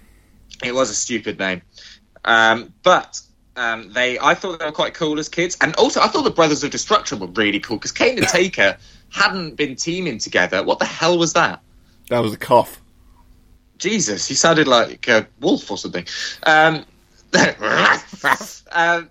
It 0.63 0.75
was 0.75 0.91
a 0.91 0.93
stupid 0.93 1.39
name, 1.39 1.63
um, 2.23 2.71
but 2.83 3.19
um, 3.55 3.91
they 3.93 4.19
I 4.19 4.35
thought 4.35 4.59
they 4.59 4.65
were 4.65 4.71
quite 4.71 4.93
cool 4.93 5.17
as 5.19 5.27
kids, 5.27 5.57
and 5.59 5.75
also 5.75 6.01
I 6.01 6.07
thought 6.07 6.21
the 6.21 6.29
Brothers 6.29 6.63
of 6.63 6.69
Destruction 6.69 7.17
were 7.17 7.27
really 7.27 7.59
cool 7.59 7.77
because 7.77 7.91
Kane 7.91 8.19
and 8.19 8.27
Taker 8.29 8.77
hadn't 9.09 9.55
been 9.55 9.75
teaming 9.75 10.19
together. 10.19 10.63
What 10.63 10.77
the 10.77 10.85
hell 10.85 11.17
was 11.17 11.33
that? 11.33 11.61
That 12.09 12.19
was 12.19 12.33
a 12.33 12.37
cough. 12.37 12.79
Jesus, 13.79 14.27
he 14.27 14.35
sounded 14.35 14.67
like 14.67 15.07
a 15.07 15.27
wolf 15.39 15.71
or 15.71 15.77
something. 15.77 16.05
Um, 16.43 16.85
um, 18.71 19.09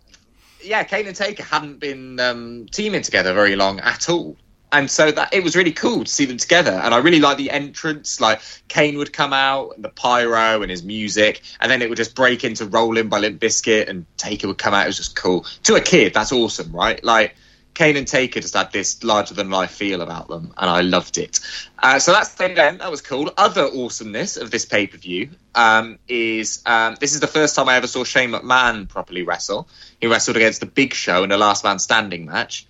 yeah, 0.62 0.84
Kane 0.84 1.06
and 1.06 1.16
Taker 1.16 1.42
hadn't 1.42 1.80
been 1.80 2.20
um, 2.20 2.66
teaming 2.70 3.02
together 3.02 3.32
very 3.34 3.56
long 3.56 3.80
at 3.80 4.08
all. 4.08 4.36
and 4.72 4.90
so 4.90 5.10
that 5.10 5.32
it 5.32 5.42
was 5.42 5.56
really 5.56 5.72
cool 5.72 6.04
to 6.04 6.10
see 6.10 6.24
them 6.26 6.36
together. 6.36 6.72
And 6.72 6.94
I 6.94 6.98
really 6.98 7.20
like 7.20 7.36
the 7.36 7.50
entrance. 7.50 8.20
Like 8.20 8.40
Kane 8.68 8.98
would 8.98 9.12
come 9.12 9.32
out, 9.32 9.72
and 9.74 9.84
the 9.84 9.88
pyro 9.88 10.62
and 10.62 10.70
his 10.70 10.82
music, 10.82 11.42
and 11.60 11.70
then 11.70 11.82
it 11.82 11.88
would 11.88 11.96
just 11.96 12.14
break 12.14 12.44
into 12.44 12.66
"Rolling" 12.66 13.08
by 13.08 13.18
Limp 13.18 13.40
Bizkit, 13.40 13.88
and 13.88 14.06
Taker 14.16 14.48
would 14.48 14.58
come 14.58 14.74
out. 14.74 14.84
It 14.84 14.88
was 14.88 14.96
just 14.96 15.16
cool 15.16 15.46
to 15.64 15.74
a 15.74 15.80
kid. 15.80 16.14
That's 16.14 16.32
awesome, 16.32 16.72
right? 16.72 17.02
Like 17.02 17.34
Kane 17.74 17.96
and 17.96 18.06
Taker 18.06 18.40
just 18.40 18.54
had 18.54 18.72
this 18.72 19.02
larger 19.04 19.34
than 19.34 19.50
life 19.50 19.70
feel 19.70 20.02
about 20.02 20.28
them, 20.28 20.52
and 20.56 20.70
I 20.70 20.80
loved 20.80 21.18
it. 21.18 21.40
Uh, 21.78 21.98
so 21.98 22.12
that's 22.12 22.34
the 22.34 22.50
event. 22.50 22.80
That 22.80 22.90
was 22.90 23.00
cool. 23.00 23.32
Other 23.36 23.64
awesomeness 23.64 24.36
of 24.36 24.50
this 24.50 24.64
pay 24.64 24.86
per 24.86 24.98
view 24.98 25.30
um, 25.54 25.98
is 26.08 26.62
um, 26.66 26.96
this 27.00 27.14
is 27.14 27.20
the 27.20 27.26
first 27.26 27.54
time 27.54 27.68
I 27.68 27.76
ever 27.76 27.86
saw 27.86 28.04
Shane 28.04 28.30
McMahon 28.30 28.88
properly 28.88 29.22
wrestle. 29.22 29.68
He 30.00 30.06
wrestled 30.06 30.36
against 30.36 30.60
the 30.60 30.66
Big 30.66 30.94
Show 30.94 31.24
in 31.24 31.32
a 31.32 31.38
Last 31.38 31.64
Man 31.64 31.78
Standing 31.78 32.26
match, 32.26 32.66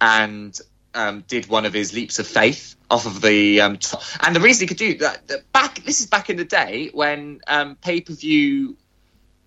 and 0.00 0.58
um, 0.94 1.24
did 1.28 1.46
one 1.48 1.66
of 1.66 1.72
his 1.72 1.92
leaps 1.92 2.18
of 2.18 2.26
faith 2.26 2.74
off 2.90 3.06
of 3.06 3.20
the 3.20 3.60
um, 3.60 3.76
top. 3.76 4.02
and 4.24 4.34
the 4.34 4.40
reason 4.40 4.62
he 4.62 4.66
could 4.68 4.76
do 4.78 4.96
that, 4.98 5.26
that 5.28 5.52
back 5.52 5.82
this 5.84 6.00
is 6.00 6.06
back 6.06 6.30
in 6.30 6.36
the 6.36 6.44
day 6.44 6.90
when 6.92 7.40
um, 7.46 7.76
pay 7.76 8.00
per 8.00 8.14
view 8.14 8.76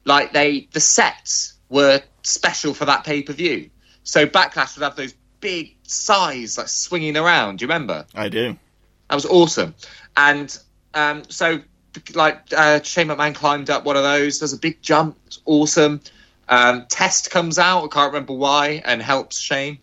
like 0.05 0.33
they 0.33 0.67
the 0.71 0.79
sets 0.79 1.53
were 1.69 2.01
special 2.23 2.73
for 2.73 2.85
that 2.85 3.03
pay 3.03 3.23
per 3.23 3.33
view. 3.33 3.69
So 4.09 4.25
Backlash 4.25 4.75
would 4.75 4.83
have 4.83 4.95
those 4.95 5.13
big 5.39 5.75
size 5.83 6.57
like 6.57 6.67
swinging 6.67 7.15
around. 7.15 7.59
Do 7.59 7.63
you 7.63 7.67
remember? 7.67 8.07
I 8.15 8.29
do. 8.29 8.57
That 9.07 9.15
was 9.15 9.27
awesome. 9.27 9.75
And 10.17 10.57
um, 10.95 11.23
so, 11.29 11.61
like, 12.15 12.51
uh, 12.51 12.81
Shane 12.81 13.09
McMahon 13.09 13.35
climbed 13.35 13.69
up 13.69 13.85
one 13.85 13.97
of 13.97 14.01
those. 14.01 14.39
There's 14.39 14.53
a 14.53 14.57
big 14.57 14.81
jump. 14.81 15.15
It's 15.27 15.39
awesome. 15.45 16.01
Um, 16.47 16.87
Test 16.89 17.29
comes 17.29 17.59
out. 17.59 17.83
I 17.83 17.87
can't 17.87 18.11
remember 18.11 18.33
why, 18.33 18.81
and 18.83 18.99
helps 18.99 19.37
Shane. 19.37 19.77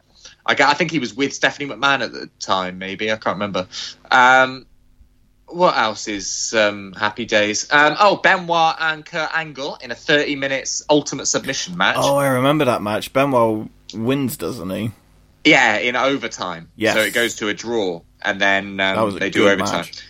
I, 0.44 0.56
I 0.58 0.74
think 0.74 0.90
he 0.90 0.98
was 0.98 1.14
with 1.14 1.32
Stephanie 1.32 1.72
McMahon 1.72 2.00
at 2.00 2.12
the 2.12 2.28
time. 2.40 2.78
Maybe 2.78 3.12
I 3.12 3.16
can't 3.16 3.36
remember. 3.36 3.68
Um, 4.10 4.66
what 5.46 5.76
else 5.76 6.08
is 6.08 6.52
um, 6.52 6.94
Happy 6.94 7.26
Days? 7.26 7.70
Um, 7.70 7.94
oh, 8.00 8.16
Benoit 8.16 8.74
and 8.80 9.06
Kurt 9.06 9.30
Angle 9.32 9.78
in 9.80 9.92
a 9.92 9.94
30 9.94 10.34
minutes 10.34 10.84
Ultimate 10.90 11.26
Submission 11.26 11.76
match. 11.76 11.94
Oh, 11.96 12.16
I 12.16 12.26
remember 12.26 12.64
that 12.64 12.82
match. 12.82 13.12
Benoit 13.12 13.68
wins, 13.94 14.36
doesn't 14.36 14.70
he? 14.70 14.90
Yeah, 15.44 15.78
in 15.78 15.96
overtime. 15.96 16.70
Yes. 16.76 16.94
So 16.94 17.02
it 17.02 17.14
goes 17.14 17.36
to 17.36 17.48
a 17.48 17.54
draw, 17.54 18.02
and 18.22 18.40
then 18.40 18.80
um, 18.80 19.18
they 19.18 19.30
do 19.30 19.48
overtime. 19.48 19.80
match. 19.80 20.02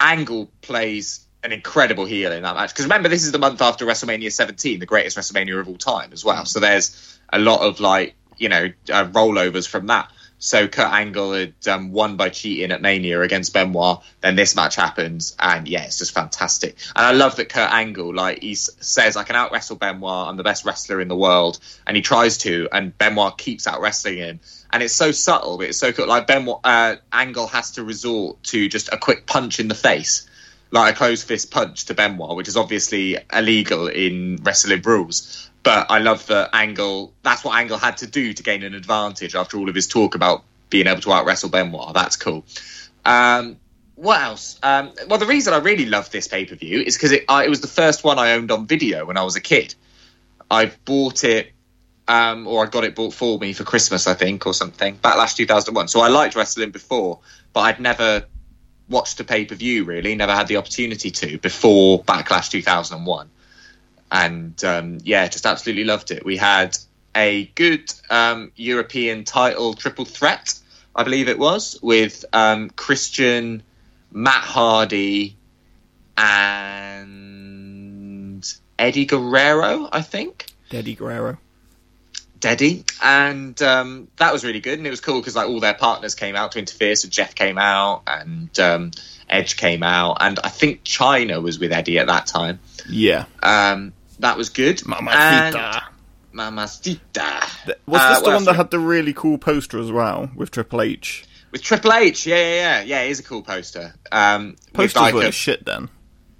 Angle 0.00 0.50
plays 0.62 1.26
an 1.42 1.52
incredible 1.52 2.04
heel 2.04 2.32
in 2.32 2.42
that 2.42 2.56
match 2.56 2.70
because 2.70 2.84
remember 2.84 3.08
this 3.08 3.24
is 3.24 3.32
the 3.32 3.38
month 3.38 3.62
after 3.62 3.86
WrestleMania 3.86 4.32
17, 4.32 4.80
the 4.80 4.86
greatest 4.86 5.16
WrestleMania 5.16 5.60
of 5.60 5.68
all 5.68 5.76
time 5.76 6.12
as 6.12 6.24
well. 6.24 6.44
So 6.46 6.60
there's 6.60 7.18
a 7.32 7.38
lot 7.38 7.60
of 7.60 7.80
like 7.80 8.14
you 8.38 8.48
know 8.48 8.72
uh, 8.90 9.04
rollovers 9.06 9.68
from 9.68 9.86
that. 9.88 10.10
So 10.38 10.68
Kurt 10.68 10.92
Angle 10.92 11.32
had 11.32 11.54
um, 11.68 11.90
won 11.90 12.16
by 12.16 12.28
cheating 12.28 12.70
at 12.70 12.80
Mania 12.80 13.20
against 13.22 13.52
Benoit. 13.52 14.02
Then 14.20 14.36
this 14.36 14.54
match 14.54 14.76
happens, 14.76 15.36
and 15.38 15.66
yeah, 15.66 15.84
it's 15.84 15.98
just 15.98 16.12
fantastic. 16.12 16.76
And 16.94 17.04
I 17.04 17.12
love 17.12 17.36
that 17.36 17.48
Kurt 17.48 17.72
Angle, 17.72 18.14
like 18.14 18.42
he 18.42 18.54
says, 18.54 19.16
I 19.16 19.24
can 19.24 19.34
out 19.34 19.50
wrestle 19.50 19.76
Benoit. 19.76 20.28
I'm 20.28 20.36
the 20.36 20.44
best 20.44 20.64
wrestler 20.64 21.00
in 21.00 21.08
the 21.08 21.16
world, 21.16 21.58
and 21.86 21.96
he 21.96 22.02
tries 22.02 22.38
to, 22.38 22.68
and 22.70 22.96
Benoit 22.96 23.36
keeps 23.36 23.66
out 23.66 23.80
wrestling 23.80 24.18
him. 24.18 24.40
And 24.72 24.82
it's 24.82 24.94
so 24.94 25.12
subtle, 25.12 25.58
but 25.58 25.68
it's 25.68 25.78
so 25.78 25.92
cool. 25.92 26.06
Like 26.06 26.26
Benoit, 26.26 26.60
uh, 26.62 26.96
Angle 27.12 27.48
has 27.48 27.72
to 27.72 27.84
resort 27.84 28.42
to 28.44 28.68
just 28.68 28.90
a 28.92 28.98
quick 28.98 29.26
punch 29.26 29.58
in 29.58 29.66
the 29.66 29.74
face, 29.74 30.28
like 30.70 30.94
a 30.94 30.96
closed 30.96 31.26
fist 31.26 31.50
punch 31.50 31.86
to 31.86 31.94
Benoit, 31.94 32.36
which 32.36 32.48
is 32.48 32.56
obviously 32.56 33.18
illegal 33.32 33.88
in 33.88 34.38
wrestling 34.42 34.82
rules. 34.82 35.47
But 35.62 35.90
I 35.90 35.98
love 35.98 36.26
that 36.28 36.50
Angle. 36.52 37.12
That's 37.22 37.44
what 37.44 37.56
Angle 37.56 37.78
had 37.78 37.98
to 37.98 38.06
do 38.06 38.32
to 38.32 38.42
gain 38.42 38.62
an 38.62 38.74
advantage 38.74 39.34
after 39.34 39.58
all 39.58 39.68
of 39.68 39.74
his 39.74 39.86
talk 39.86 40.14
about 40.14 40.44
being 40.70 40.86
able 40.86 41.00
to 41.00 41.12
out 41.12 41.26
wrestle 41.26 41.48
Benoit. 41.48 41.94
That's 41.94 42.16
cool. 42.16 42.44
Um, 43.04 43.56
what 43.94 44.20
else? 44.22 44.58
Um, 44.62 44.92
well, 45.08 45.18
the 45.18 45.26
reason 45.26 45.52
I 45.52 45.58
really 45.58 45.86
love 45.86 46.10
this 46.10 46.28
pay 46.28 46.44
per 46.44 46.54
view 46.54 46.80
is 46.80 46.96
because 46.96 47.12
it, 47.12 47.24
it 47.28 47.50
was 47.50 47.60
the 47.60 47.68
first 47.68 48.04
one 48.04 48.18
I 48.18 48.32
owned 48.32 48.50
on 48.50 48.66
video 48.66 49.04
when 49.04 49.16
I 49.16 49.22
was 49.22 49.36
a 49.36 49.40
kid. 49.40 49.74
I 50.50 50.66
bought 50.84 51.24
it, 51.24 51.52
um, 52.06 52.46
or 52.46 52.64
I 52.64 52.68
got 52.68 52.84
it 52.84 52.94
bought 52.94 53.12
for 53.12 53.38
me 53.38 53.52
for 53.52 53.64
Christmas, 53.64 54.06
I 54.06 54.14
think, 54.14 54.46
or 54.46 54.54
something. 54.54 54.96
Backlash 54.98 55.34
2001. 55.34 55.88
So 55.88 56.00
I 56.00 56.08
liked 56.08 56.36
wrestling 56.36 56.70
before, 56.70 57.18
but 57.52 57.60
I'd 57.60 57.80
never 57.80 58.24
watched 58.88 59.18
a 59.20 59.24
pay 59.24 59.44
per 59.44 59.56
view 59.56 59.84
really, 59.84 60.14
never 60.14 60.32
had 60.32 60.46
the 60.46 60.56
opportunity 60.56 61.10
to 61.10 61.38
before 61.38 62.02
Backlash 62.04 62.50
2001 62.50 63.28
and 64.10 64.62
um, 64.64 64.98
yeah, 65.02 65.28
just 65.28 65.46
absolutely 65.46 65.84
loved 65.84 66.10
it. 66.10 66.24
We 66.24 66.36
had 66.36 66.76
a 67.14 67.46
good 67.54 67.92
um, 68.10 68.52
European 68.56 69.24
title 69.24 69.74
triple 69.74 70.04
threat, 70.04 70.58
I 70.94 71.04
believe 71.04 71.28
it 71.28 71.38
was, 71.38 71.78
with 71.82 72.24
um, 72.32 72.70
Christian, 72.70 73.62
Matt 74.12 74.44
Hardy, 74.44 75.36
and 76.16 77.58
Eddie 78.78 79.06
Guerrero, 79.06 79.88
I 79.90 80.02
think. 80.02 80.46
Eddie 80.70 80.94
Guerrero. 80.94 81.38
Deddy, 82.40 82.84
and 83.02 83.60
um, 83.62 84.08
that 84.16 84.32
was 84.32 84.44
really 84.44 84.60
good, 84.60 84.78
and 84.78 84.86
it 84.86 84.90
was 84.90 85.00
cool 85.00 85.20
because 85.20 85.34
like 85.34 85.48
all 85.48 85.58
their 85.58 85.74
partners 85.74 86.14
came 86.14 86.36
out 86.36 86.52
to 86.52 86.60
interfere. 86.60 86.94
So 86.94 87.08
Jeff 87.08 87.34
came 87.34 87.58
out, 87.58 88.02
and 88.06 88.56
um, 88.60 88.92
Edge 89.28 89.56
came 89.56 89.82
out, 89.82 90.18
and 90.20 90.38
I 90.44 90.48
think 90.48 90.84
Chyna 90.84 91.42
was 91.42 91.58
with 91.58 91.72
Eddie 91.72 91.98
at 91.98 92.06
that 92.06 92.26
time. 92.26 92.60
Yeah. 92.88 93.24
Um, 93.42 93.92
that 94.20 94.36
was 94.36 94.48
good. 94.50 94.78
Mamacita. 94.86 95.82
Mamacita. 96.32 97.42
Was 97.86 98.00
Uh, 98.00 98.08
this 98.14 98.22
the 98.22 98.30
one 98.30 98.44
that 98.44 98.56
had 98.56 98.70
the 98.70 98.78
really 98.78 99.12
cool 99.12 99.38
poster 99.38 99.78
as 99.78 99.90
well 99.90 100.30
with 100.34 100.50
Triple 100.50 100.82
H? 100.82 101.24
with 101.50 101.62
Triple 101.62 101.92
H? 101.94 102.26
Yeah, 102.26 102.36
yeah, 102.36 102.54
yeah. 102.54 102.82
Yeah, 102.82 103.00
it 103.02 103.10
is 103.10 103.20
a 103.20 103.22
cool 103.22 103.42
poster. 103.42 103.94
Um, 104.12 104.56
Posters 104.74 105.00
like 105.00 105.14
were 105.14 105.22
a- 105.26 105.32
shit 105.32 105.64
then. 105.64 105.88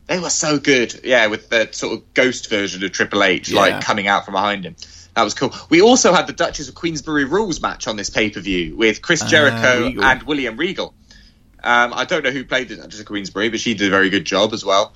they 0.06 0.18
were 0.18 0.30
so 0.30 0.58
good. 0.58 1.00
Yeah, 1.04 1.26
with 1.28 1.48
the 1.48 1.68
sort 1.72 1.94
of 1.98 2.14
ghost 2.14 2.50
version 2.50 2.84
of 2.84 2.92
Triple 2.92 3.22
H, 3.24 3.48
Yeah. 3.48 3.60
like 3.60 3.80
coming 3.82 4.06
out 4.06 4.24
from 4.24 4.32
behind 4.34 4.64
him. 4.66 4.76
That 5.14 5.22
was 5.24 5.34
cool. 5.34 5.52
We 5.70 5.80
also 5.80 6.12
had 6.12 6.26
the 6.26 6.32
Duchess 6.32 6.68
of 6.68 6.74
Queensberry 6.74 7.24
Rules 7.24 7.60
match 7.60 7.88
on 7.88 7.96
this 7.96 8.08
pay 8.10 8.30
per 8.30 8.40
view 8.40 8.76
with 8.76 9.02
Chris 9.02 9.22
Jericho 9.24 9.82
Ah, 9.84 9.86
Regal. 9.86 10.04
and 10.04 10.22
William 10.24 10.56
Regal. 10.56 10.94
Um, 11.64 11.92
I 11.94 12.04
don't 12.04 12.22
know 12.22 12.30
who 12.30 12.44
played 12.44 12.68
the 12.68 12.76
Duchess 12.76 13.00
of 13.00 13.06
Queensberry, 13.06 13.48
but 13.48 13.58
she 13.58 13.74
did 13.74 13.88
a 13.88 13.90
very 13.90 14.10
good 14.10 14.24
job 14.26 14.52
as 14.52 14.64
well. 14.64 14.92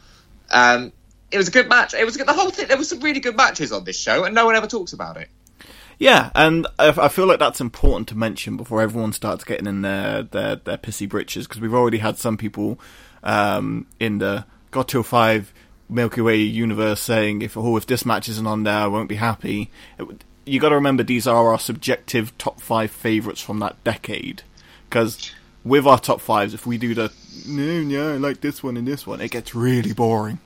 Um, 0.50 0.92
it 1.32 1.36
was 1.36 1.48
a 1.48 1.50
good 1.50 1.68
match. 1.68 1.94
It 1.94 2.04
was 2.04 2.16
good. 2.16 2.26
The 2.26 2.32
whole 2.32 2.50
thing. 2.50 2.68
There 2.68 2.76
was 2.76 2.88
some 2.88 3.00
really 3.00 3.20
good 3.20 3.36
matches 3.36 3.72
on 3.72 3.84
this 3.84 3.98
show, 3.98 4.24
and 4.24 4.34
no 4.34 4.46
one 4.46 4.54
ever 4.54 4.66
talks 4.66 4.92
about 4.92 5.16
it. 5.16 5.28
Yeah, 5.98 6.30
and 6.34 6.66
I, 6.78 7.08
feel 7.08 7.26
like 7.26 7.38
that's 7.38 7.60
important 7.60 8.08
to 8.08 8.16
mention 8.16 8.56
before 8.56 8.82
everyone 8.82 9.12
starts 9.12 9.44
getting 9.44 9.66
in 9.66 9.82
their 9.82 10.24
their, 10.24 10.56
their 10.56 10.76
pissy 10.76 11.08
britches 11.08 11.46
because 11.46 11.60
we've 11.60 11.74
already 11.74 11.98
had 11.98 12.18
some 12.18 12.36
people 12.36 12.80
um, 13.22 13.86
in 14.00 14.18
the 14.18 14.44
Got 14.72 14.88
Till 14.88 15.04
Five 15.04 15.52
Milky 15.88 16.20
Way 16.20 16.38
universe 16.38 17.00
saying 17.00 17.42
if 17.42 17.56
oh 17.56 17.76
if 17.76 17.86
this 17.86 18.04
match 18.04 18.28
isn't 18.28 18.46
on 18.46 18.64
there 18.64 18.78
I 18.78 18.86
won't 18.88 19.08
be 19.08 19.16
happy. 19.16 19.70
It 19.98 20.24
you 20.44 20.58
got 20.58 20.70
to 20.70 20.74
remember 20.74 21.04
these 21.04 21.26
are 21.26 21.48
our 21.48 21.58
subjective 21.58 22.36
top 22.36 22.60
five 22.60 22.90
favorites 22.90 23.40
from 23.40 23.60
that 23.60 23.82
decade 23.84 24.42
because 24.88 25.32
with 25.64 25.86
our 25.86 26.00
top 26.00 26.20
fives 26.20 26.52
if 26.52 26.66
we 26.66 26.78
do 26.78 26.94
the 26.94 27.12
no 27.46 27.62
yeah 27.62 28.14
I 28.14 28.16
like 28.16 28.40
this 28.40 28.60
one 28.60 28.76
and 28.76 28.88
this 28.88 29.06
one 29.06 29.20
it 29.20 29.30
gets 29.30 29.54
really 29.54 29.92
boring. 29.92 30.40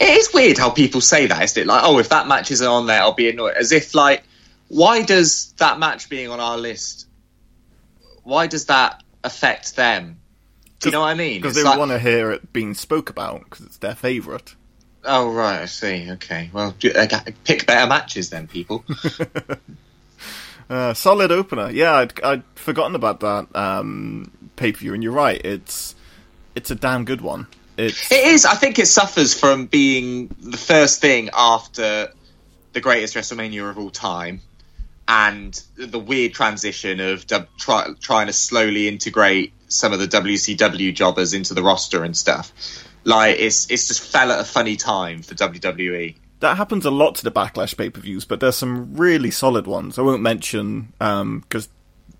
It 0.00 0.08
is 0.08 0.32
weird 0.32 0.58
how 0.58 0.70
people 0.70 1.00
say 1.00 1.26
that, 1.26 1.42
isn't 1.42 1.62
it? 1.62 1.66
Like, 1.66 1.82
oh, 1.84 1.98
if 1.98 2.08
that 2.10 2.26
match 2.28 2.50
isn't 2.50 2.66
on 2.66 2.86
there, 2.86 3.00
I'll 3.00 3.12
be 3.12 3.28
annoyed. 3.28 3.54
As 3.54 3.72
if, 3.72 3.94
like, 3.94 4.24
why 4.68 5.02
does 5.02 5.52
that 5.58 5.78
match 5.78 6.08
being 6.08 6.30
on 6.30 6.40
our 6.40 6.56
list? 6.56 7.06
Why 8.22 8.46
does 8.46 8.66
that 8.66 9.02
affect 9.24 9.76
them? 9.76 10.20
Do 10.80 10.88
you 10.88 10.92
know 10.92 11.00
what 11.00 11.08
I 11.08 11.14
mean? 11.14 11.40
Because 11.40 11.56
they 11.56 11.62
like- 11.62 11.78
want 11.78 11.90
to 11.90 11.98
hear 11.98 12.30
it 12.30 12.52
being 12.52 12.74
spoke 12.74 13.10
about 13.10 13.44
because 13.44 13.66
it's 13.66 13.78
their 13.78 13.94
favorite. 13.94 14.54
Oh 15.04 15.30
right, 15.32 15.62
I 15.62 15.66
see. 15.66 16.10
Okay, 16.12 16.50
well, 16.52 16.74
do- 16.78 16.92
uh, 16.92 17.06
pick 17.44 17.66
better 17.66 17.88
matches 17.88 18.30
then, 18.30 18.46
people. 18.46 18.84
Uh, 20.70 20.92
solid 20.92 21.32
opener. 21.32 21.70
Yeah, 21.70 21.94
I'd, 21.94 22.20
I'd 22.22 22.42
forgotten 22.54 22.94
about 22.94 23.20
that 23.20 23.56
um, 23.56 24.30
pay 24.56 24.72
per 24.72 24.78
view, 24.80 24.92
and 24.92 25.02
you're 25.02 25.12
right. 25.12 25.40
It's 25.42 25.94
it's 26.54 26.70
a 26.70 26.74
damn 26.74 27.06
good 27.06 27.22
one. 27.22 27.46
It's 27.78 28.10
it 28.10 28.26
is. 28.26 28.44
I 28.44 28.54
think 28.54 28.78
it 28.78 28.86
suffers 28.86 29.38
from 29.38 29.66
being 29.66 30.34
the 30.40 30.56
first 30.56 31.00
thing 31.00 31.30
after 31.32 32.12
the 32.72 32.80
greatest 32.80 33.14
WrestleMania 33.14 33.70
of 33.70 33.78
all 33.78 33.90
time, 33.90 34.40
and 35.06 35.60
the 35.76 35.98
weird 35.98 36.34
transition 36.34 37.00
of 37.00 37.24
try, 37.56 37.86
trying 38.00 38.26
to 38.26 38.32
slowly 38.32 38.88
integrate 38.88 39.52
some 39.68 39.92
of 39.92 40.00
the 40.00 40.08
WCW 40.08 40.92
jobbers 40.94 41.32
into 41.34 41.54
the 41.54 41.62
roster 41.62 42.02
and 42.02 42.16
stuff. 42.16 42.52
Like 43.04 43.38
it's 43.38 43.70
it's 43.70 43.88
just 43.88 44.02
fell 44.02 44.32
at 44.32 44.40
a 44.40 44.44
funny 44.44 44.76
time 44.76 45.22
for 45.22 45.34
WWE. 45.34 46.16
that 46.40 46.56
happens 46.56 46.84
a 46.84 46.90
lot 46.90 47.14
to 47.16 47.24
the 47.24 47.30
backlash 47.30 47.76
pay 47.76 47.90
per 47.90 48.00
views, 48.00 48.24
but 48.24 48.40
there's 48.40 48.56
some 48.56 48.96
really 48.96 49.30
solid 49.30 49.66
ones. 49.66 49.98
I 49.98 50.02
won't 50.02 50.22
mention 50.22 50.92
um, 51.00 51.40
because 51.40 51.68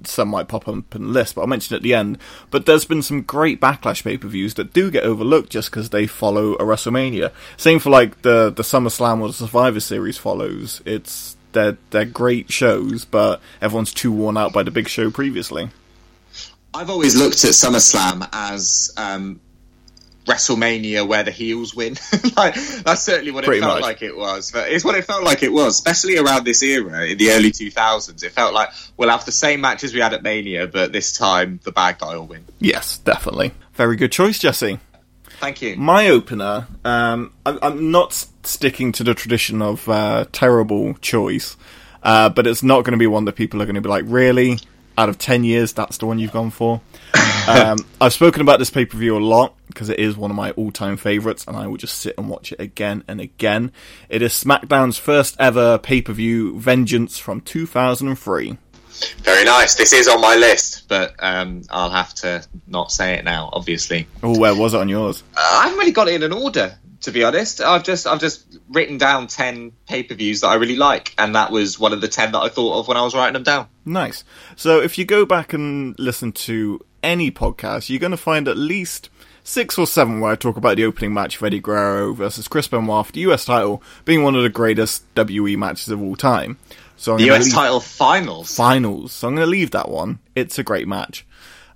some 0.05 0.29
might 0.29 0.49
pop 0.49 0.69
up 0.69 0.95
in 0.95 1.03
the 1.03 1.09
list, 1.09 1.35
but 1.35 1.43
I'll 1.43 1.47
mention 1.47 1.77
at 1.77 1.83
the 1.83 1.95
end. 1.95 2.19
But 2.51 2.67
there's 2.67 2.85
been 2.85 3.03
some 3.03 3.23
great 3.23 3.61
backlash 3.61 4.05
pay 4.05 4.17
per 4.19 4.29
views 4.29 4.55
that 4.55 4.73
do 4.73 4.91
get 4.91 5.05
overlooked 5.05 5.51
just 5.51 5.71
because 5.71 5.91
they 5.91 6.07
follow 6.07 6.55
a 6.55 6.63
WrestleMania. 6.63 7.33
Same 7.57 7.79
for 7.79 7.91
like 7.91 8.23
the 8.23 8.51
the 8.51 8.63
SummerSlam 8.63 9.21
or 9.21 9.29
the 9.29 9.35
Survivor 9.35 9.81
Series 9.81 10.19
follows. 10.19 10.83
It's 10.85 11.37
they're 11.53 11.79
they're 11.91 12.05
great 12.05 12.53
shows, 12.53 13.05
but 13.05 13.41
everyone's 13.61 13.93
too 13.93 14.13
worn 14.13 14.37
out 14.37 14.53
by 14.53 14.63
the 14.63 14.71
big 14.71 14.89
show 14.89 15.11
previously. 15.11 15.71
I've 16.75 16.91
always 16.91 17.17
looked 17.17 17.45
at 17.45 17.53
SummerSlam 17.53 18.29
as 18.33 18.93
um, 18.97 19.41
WrestleMania 20.29 21.09
where 21.09 21.23
the 21.23 21.31
heels 21.31 21.75
win. 21.75 21.97
like, 22.37 22.55
that's 22.55 23.03
certainly 23.03 23.31
what 23.31 23.45
Pretty 23.45 23.59
it 23.59 23.63
felt 23.63 23.77
much. 23.77 23.83
like 23.83 24.03
it 24.03 24.17
was. 24.17 24.53
But 24.53 24.71
it's 24.71 24.85
what 24.85 24.95
it 24.95 25.05
felt 25.05 25.25
like 25.25 25.43
it 25.43 25.53
was, 25.53 25.75
especially 25.75 26.19
around 26.19 26.45
this 26.45 26.63
era 26.63 27.07
in 27.07 27.19
the 27.19 27.31
early 27.31 27.51
2000s. 27.51 28.23
It 28.23 28.33
felt 28.33 28.55
like 28.55 28.71
we'll 28.97 29.11
have 29.11 29.25
the 29.25 29.33
same 29.33 29.61
matches 29.61 29.95
we 29.95 30.01
had 30.01 30.13
at 30.13 30.23
Mania, 30.23 30.67
but 30.67 30.93
this 30.93 31.13
time 31.13 31.61
the 31.65 31.73
bad 31.73 31.99
guy 31.99 32.15
will 32.17 32.27
win. 32.27 32.45
Yes, 32.61 32.99
definitely. 32.99 33.53
Very 33.73 33.97
good 33.97 34.13
choice, 34.13 34.39
Jesse. 34.39 34.79
Thank 35.41 35.63
you. 35.63 35.77
My 35.77 36.09
opener, 36.09 36.67
um, 36.85 37.33
I'm, 37.47 37.59
I'm 37.63 37.91
not 37.91 38.13
sticking 38.43 38.93
to 38.93 39.05
the 39.05 39.15
tradition 39.15 39.63
of 39.63 39.89
uh, 39.89 40.27
terrible 40.33 40.95
choice, 40.95 41.57
uh, 42.03 42.29
but 42.29 42.47
it's 42.47 42.63
not 42.63 42.85
going 42.85 42.93
to 42.93 42.99
be 42.99 43.07
one 43.07 43.25
that 43.27 43.37
people 43.37 43.63
are 43.63 43.65
going 43.65 43.77
to 43.77 43.81
be 43.81 43.89
like, 43.89 44.05
really? 44.07 44.59
Out 44.99 45.09
of 45.09 45.17
10 45.17 45.45
years, 45.45 45.73
that's 45.73 45.99
the 45.99 46.07
one 46.07 46.19
you've 46.19 46.33
gone 46.33 46.51
for? 46.51 46.81
um, 47.49 47.79
I've 48.01 48.13
spoken 48.13 48.43
about 48.43 48.59
this 48.59 48.69
pay 48.69 48.85
per 48.85 48.99
view 48.99 49.17
a 49.17 49.21
lot 49.21 49.55
because 49.69 49.89
it 49.91 50.01
is 50.01 50.17
one 50.17 50.33
of 50.33 50.37
my 50.37 50.51
all 50.51 50.73
time 50.73 50.97
favourites, 50.97 51.45
and 51.47 51.57
I 51.57 51.69
will 51.69 51.77
just 51.77 52.01
sit 52.01 52.17
and 52.19 52.29
watch 52.29 52.51
it 52.51 52.59
again 52.59 53.05
and 53.07 53.21
again. 53.21 53.71
It 54.09 54.23
is 54.23 54.33
SmackDown's 54.33 54.99
first 54.99 55.37
ever 55.39 55.79
pay 55.79 56.03
per 56.03 56.13
view, 56.13 56.59
Vengeance 56.59 57.17
from 57.17 57.41
2003. 57.43 58.59
Very 59.19 59.45
nice. 59.45 59.77
This 59.77 59.93
is 59.93 60.09
on 60.09 60.21
my 60.21 60.35
list, 60.35 60.89
but 60.89 61.15
um, 61.21 61.63
I'll 61.71 61.91
have 61.91 62.13
to 62.15 62.45
not 62.67 62.91
say 62.91 63.15
it 63.15 63.25
now, 63.25 63.51
obviously. 63.53 64.09
Oh, 64.25 64.37
where 64.37 64.55
was 64.55 64.75
it 64.75 64.81
on 64.81 64.89
yours? 64.89 65.23
Uh, 65.37 65.61
I 65.61 65.63
haven't 65.65 65.79
really 65.79 65.93
got 65.93 66.09
it 66.09 66.15
in 66.15 66.25
an 66.25 66.33
order, 66.33 66.77
to 67.03 67.11
be 67.13 67.25
honest. 67.25 67.61
I've 67.61 67.85
just 67.85 68.07
I've 68.07 68.21
just 68.21 68.59
written 68.69 68.99
down 68.99 69.27
ten 69.27 69.73
pay 69.87 70.03
per 70.03 70.15
views 70.15 70.41
that 70.43 70.49
I 70.49 70.55
really 70.55 70.77
like, 70.77 71.15
and 71.19 71.35
that 71.35 71.51
was 71.53 71.79
one 71.79 71.93
of 71.93 72.01
the 72.01 72.09
ten 72.09 72.33
that 72.33 72.39
I 72.41 72.49
thought 72.49 72.81
of 72.81 72.89
when 72.89 72.97
I 72.97 73.03
was 73.03 73.15
writing 73.15 73.35
them 73.35 73.43
down. 73.45 73.69
Nice. 73.85 74.25
So 74.57 74.81
if 74.81 74.99
you 74.99 75.05
go 75.05 75.25
back 75.27 75.53
and 75.53 75.99
listen 75.99 76.33
to 76.33 76.81
any 77.03 77.31
podcast, 77.31 77.89
you're 77.89 77.99
going 78.01 78.11
to 78.11 78.17
find 78.17 78.49
at 78.49 78.57
least 78.57 79.09
six 79.45 79.79
or 79.79 79.87
seven 79.87 80.21
where 80.21 80.33
I 80.33 80.37
talk 80.37 80.57
about 80.59 80.77
the 80.77 80.85
opening 80.85 81.15
match 81.15 81.37
of 81.37 81.43
Eddie 81.43 81.61
Guerrero 81.61 82.13
versus 82.13 82.49
Chris 82.49 82.69
Benoit 82.69 83.07
for 83.07 83.13
the 83.13 83.21
US 83.21 83.47
title 83.47 83.83
being 84.05 84.23
one 84.23 84.35
of 84.35 84.43
the 84.43 84.51
greatest 84.51 85.05
WE 85.17 85.57
matches 85.57 85.89
of 85.89 86.03
all 86.03 86.17
time. 86.17 86.59
So 86.99 87.13
I'm 87.13 87.19
The 87.19 87.31
US 87.31 87.45
leave- 87.45 87.55
title 87.55 87.81
finals. 87.81 88.55
finals. 88.55 89.13
So 89.13 89.29
I'm 89.29 89.35
going 89.37 89.47
to 89.47 89.51
leave 89.51 89.71
that 89.71 89.89
one. 89.89 90.19
It's 90.35 90.59
a 90.59 90.63
great 90.65 90.87
match. 90.89 91.25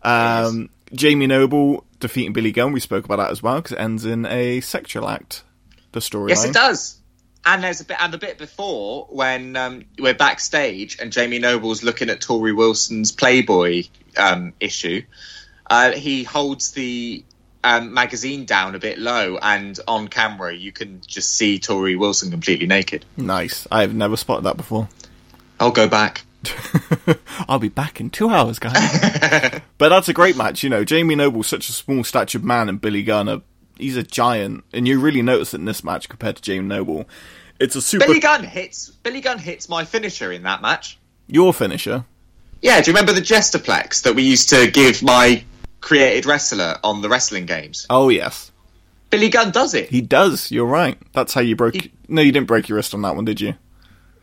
Um, 0.03 0.69
Jamie 0.93 1.27
Noble 1.27 1.85
defeating 2.03 2.35
Billy 2.35 2.53
Gunn. 2.53 2.73
We 2.73 2.81
spoke 2.81 3.07
about 3.07 3.17
that 3.17 3.31
as 3.31 3.43
well 3.43 3.57
because 3.57 3.73
it 3.73 3.81
ends 3.81 4.05
in 4.05 4.27
a 4.27 4.61
sexual 4.61 5.09
act. 5.09 5.45
The 5.93 6.01
storyline. 6.01 6.31
Yes, 6.31 6.45
it 6.45 6.53
does. 6.55 6.99
And 7.45 7.65
there's 7.65 7.81
a 7.81 7.85
bit, 7.85 7.97
and 8.01 8.13
the 8.13 8.19
bit 8.19 8.39
before 8.39 9.07
when 9.11 9.57
um, 9.57 9.85
we're 9.99 10.15
backstage 10.15 10.99
and 11.01 11.11
Jamie 11.11 11.39
Noble's 11.39 11.83
looking 11.83 12.09
at 12.09 12.21
Torrie 12.21 12.57
Wilson's 12.57 13.11
Playboy 13.11 13.85
um, 14.17 14.53
issue. 14.61 15.03
Uh, 15.69 15.93
he 15.93 16.23
holds 16.23 16.73
the 16.73 17.25
um, 17.65 17.95
magazine 17.95 18.45
down 18.45 18.75
a 18.75 18.79
bit 18.79 18.99
low, 18.99 19.39
and 19.41 19.79
on 19.89 20.09
camera 20.09 20.55
you 20.55 20.73
can 20.73 21.01
just 21.07 21.37
see 21.37 21.59
Torrie 21.59 21.99
Wilson 21.99 22.31
completely 22.31 22.67
naked. 22.67 23.05
Nice. 23.17 23.67
I 23.71 23.81
have 23.81 23.95
never 23.95 24.17
spotted 24.17 24.45
that 24.45 24.57
before. 24.57 24.89
I'll 25.59 25.73
go 25.73 25.89
back. 25.89 26.25
I'll 27.49 27.59
be 27.59 27.69
back 27.69 28.01
in 28.01 28.11
two 28.11 28.29
hours, 28.31 28.59
guys. 28.59 28.73
but 29.79 29.89
that's 29.89 30.09
a 30.09 30.13
great 30.13 30.37
match. 30.37 30.63
You 30.63 30.71
know, 30.71 30.85
Jamie 30.85 31.15
Noble's 31.15 31.47
such 31.47 31.69
a 31.69 31.73
small 31.73 32.05
statured 32.05 32.45
man, 32.45 32.69
and 32.69 32.81
Billy 32.81 33.03
Gunn, 33.03 33.43
he's 33.79 33.97
a 33.97 34.03
giant, 34.03 34.65
and 34.73 34.87
you 34.89 35.01
really 35.01 35.23
notice 35.23 35.55
it 35.55 35.59
in 35.59 35.65
this 35.67 35.83
match 35.85 36.09
compared 36.09 36.37
to 36.37 36.43
Jamie 36.43 36.67
Noble. 36.69 37.09
It's 37.61 37.77
a 37.77 37.83
super 37.83 38.07
Billy 38.07 38.21
Gunn 38.21 38.45
hits. 38.45 38.91
Billy 38.91 39.21
Gunn 39.21 39.39
hits 39.39 39.69
my 39.69 39.85
finisher 39.85 40.33
in 40.33 40.43
that 40.45 40.63
match. 40.63 40.99
your 41.29 41.53
finisher. 41.53 42.05
Yeah, 42.61 42.81
do 42.81 42.91
you 42.91 42.95
remember 42.95 43.13
the 43.13 43.21
Jesterplex 43.21 44.03
that 44.03 44.15
we 44.15 44.23
used 44.23 44.49
to 44.51 44.71
give 44.71 45.03
my 45.03 45.45
created 45.81 46.27
wrestler 46.27 46.77
on 46.85 47.03
the 47.03 47.09
wrestling 47.09 47.45
games? 47.47 47.87
Oh 47.91 48.09
yes, 48.09 48.53
Billy 49.11 49.29
Gunn 49.29 49.51
does 49.51 49.75
it. 49.75 49.89
he 49.91 50.01
does. 50.01 50.51
You're 50.51 50.67
right. 50.67 50.97
That's 51.13 51.35
how 51.35 51.41
you 51.41 51.57
broke. 51.57 51.75
He- 51.75 51.93
no, 52.09 52.23
you 52.23 52.31
didn't 52.33 52.47
break 52.47 52.69
your 52.69 52.77
wrist 52.77 52.95
on 52.95 53.03
that 53.03 53.15
one, 53.17 53.25
did 53.25 53.41
you? 53.41 53.55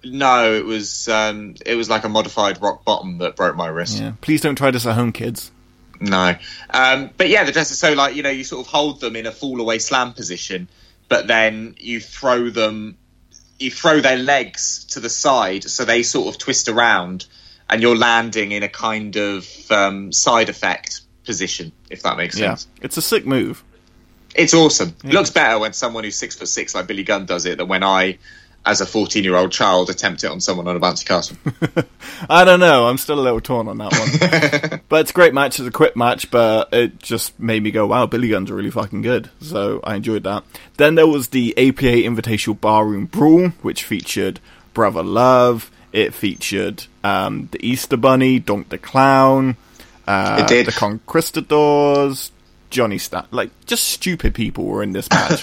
No, 0.03 0.53
it 0.53 0.65
was 0.65 1.07
um, 1.07 1.55
it 1.65 1.75
was 1.75 1.89
like 1.89 2.03
a 2.03 2.09
modified 2.09 2.61
rock 2.61 2.85
bottom 2.85 3.17
that 3.19 3.35
broke 3.35 3.55
my 3.55 3.67
wrist. 3.67 3.99
Yeah. 3.99 4.13
Please 4.21 4.41
don't 4.41 4.55
try 4.55 4.71
this 4.71 4.85
at 4.85 4.95
home, 4.95 5.11
kids. 5.11 5.51
No, 6.01 6.35
um, 6.69 7.09
but 7.17 7.27
yeah, 7.27 7.43
the 7.43 7.51
dress 7.51 7.71
is 7.71 7.79
So 7.79 7.93
like 7.93 8.15
you 8.15 8.23
know, 8.23 8.29
you 8.29 8.43
sort 8.43 8.65
of 8.65 8.71
hold 8.71 9.01
them 9.01 9.15
in 9.15 9.25
a 9.25 9.31
fall 9.31 9.59
away 9.59 9.79
slam 9.79 10.13
position, 10.13 10.69
but 11.09 11.27
then 11.27 11.75
you 11.77 11.99
throw 11.99 12.49
them, 12.49 12.97
you 13.57 13.69
throw 13.69 13.99
their 13.99 14.17
legs 14.17 14.85
to 14.91 15.01
the 15.01 15.09
side, 15.09 15.63
so 15.65 15.83
they 15.83 16.03
sort 16.03 16.33
of 16.33 16.39
twist 16.39 16.69
around, 16.69 17.25
and 17.69 17.81
you're 17.81 17.97
landing 17.97 18.53
in 18.53 18.63
a 18.63 18.69
kind 18.69 19.17
of 19.17 19.71
um, 19.71 20.13
side 20.13 20.47
effect 20.47 21.01
position, 21.25 21.73
if 21.89 22.03
that 22.03 22.15
makes 22.15 22.37
sense. 22.37 22.67
Yeah, 22.77 22.85
it's 22.85 22.95
a 22.95 23.01
sick 23.01 23.25
move. 23.25 23.63
It's 24.35 24.53
awesome. 24.53 24.95
It 25.03 25.11
looks 25.11 25.31
better 25.31 25.59
when 25.59 25.73
someone 25.73 26.03
who's 26.03 26.15
six 26.15 26.35
foot 26.35 26.47
six 26.47 26.73
like 26.75 26.87
Billy 26.87 27.03
Gunn 27.03 27.25
does 27.25 27.45
it 27.45 27.57
than 27.57 27.67
when 27.67 27.83
I, 27.83 28.19
as 28.69 28.81
a 28.81 28.85
fourteen 28.85 29.23
year 29.23 29.35
old 29.35 29.51
child, 29.51 29.89
attempt 29.89 30.23
it 30.23 30.27
on 30.27 30.39
someone 30.39 30.67
on 30.67 30.75
a 30.75 30.79
bouncy 30.79 31.05
castle. 31.05 31.35
I 32.29 32.45
don't 32.45 32.59
know. 32.59 32.87
I'm 32.87 32.97
still 32.97 33.19
a 33.19 33.21
little 33.21 33.41
torn 33.41 33.67
on 33.67 33.77
that 33.79 33.91
one. 34.71 34.81
but 34.89 35.01
it's 35.01 35.11
a 35.11 35.13
great 35.13 35.33
match. 35.33 35.59
It's 35.59 35.67
a 35.67 35.71
quick 35.71 35.95
match, 35.95 36.29
but 36.29 36.71
it 36.73 36.99
just 36.99 37.39
made 37.39 37.63
me 37.63 37.71
go, 37.71 37.87
wow, 37.87 38.05
Billy 38.05 38.29
Gunn's 38.29 38.51
really 38.51 38.69
fucking 38.71 39.01
good. 39.01 39.29
So 39.41 39.79
I 39.83 39.95
enjoyed 39.95 40.23
that. 40.25 40.43
Then 40.77 40.95
there 40.95 41.07
was 41.07 41.29
the 41.29 41.57
APA 41.57 41.81
Invitational 42.03 42.59
Barroom 42.61 43.05
Brawl, 43.07 43.49
which 43.63 43.83
featured 43.83 44.39
Brother 44.73 45.03
Love. 45.03 45.71
It 45.91 46.13
featured 46.13 46.85
um, 47.03 47.49
the 47.51 47.65
Easter 47.65 47.97
Bunny, 47.97 48.39
Doink 48.39 48.69
the 48.69 48.77
Clown, 48.77 49.57
uh, 50.07 50.37
It 50.43 50.47
did. 50.47 50.67
the 50.67 50.71
Conquistadors, 50.71 52.31
Johnny 52.69 52.99
Stat. 52.99 53.25
Like, 53.31 53.49
just 53.65 53.85
stupid 53.87 54.35
people 54.35 54.65
were 54.65 54.83
in 54.83 54.93
this 54.93 55.09
match. 55.11 55.41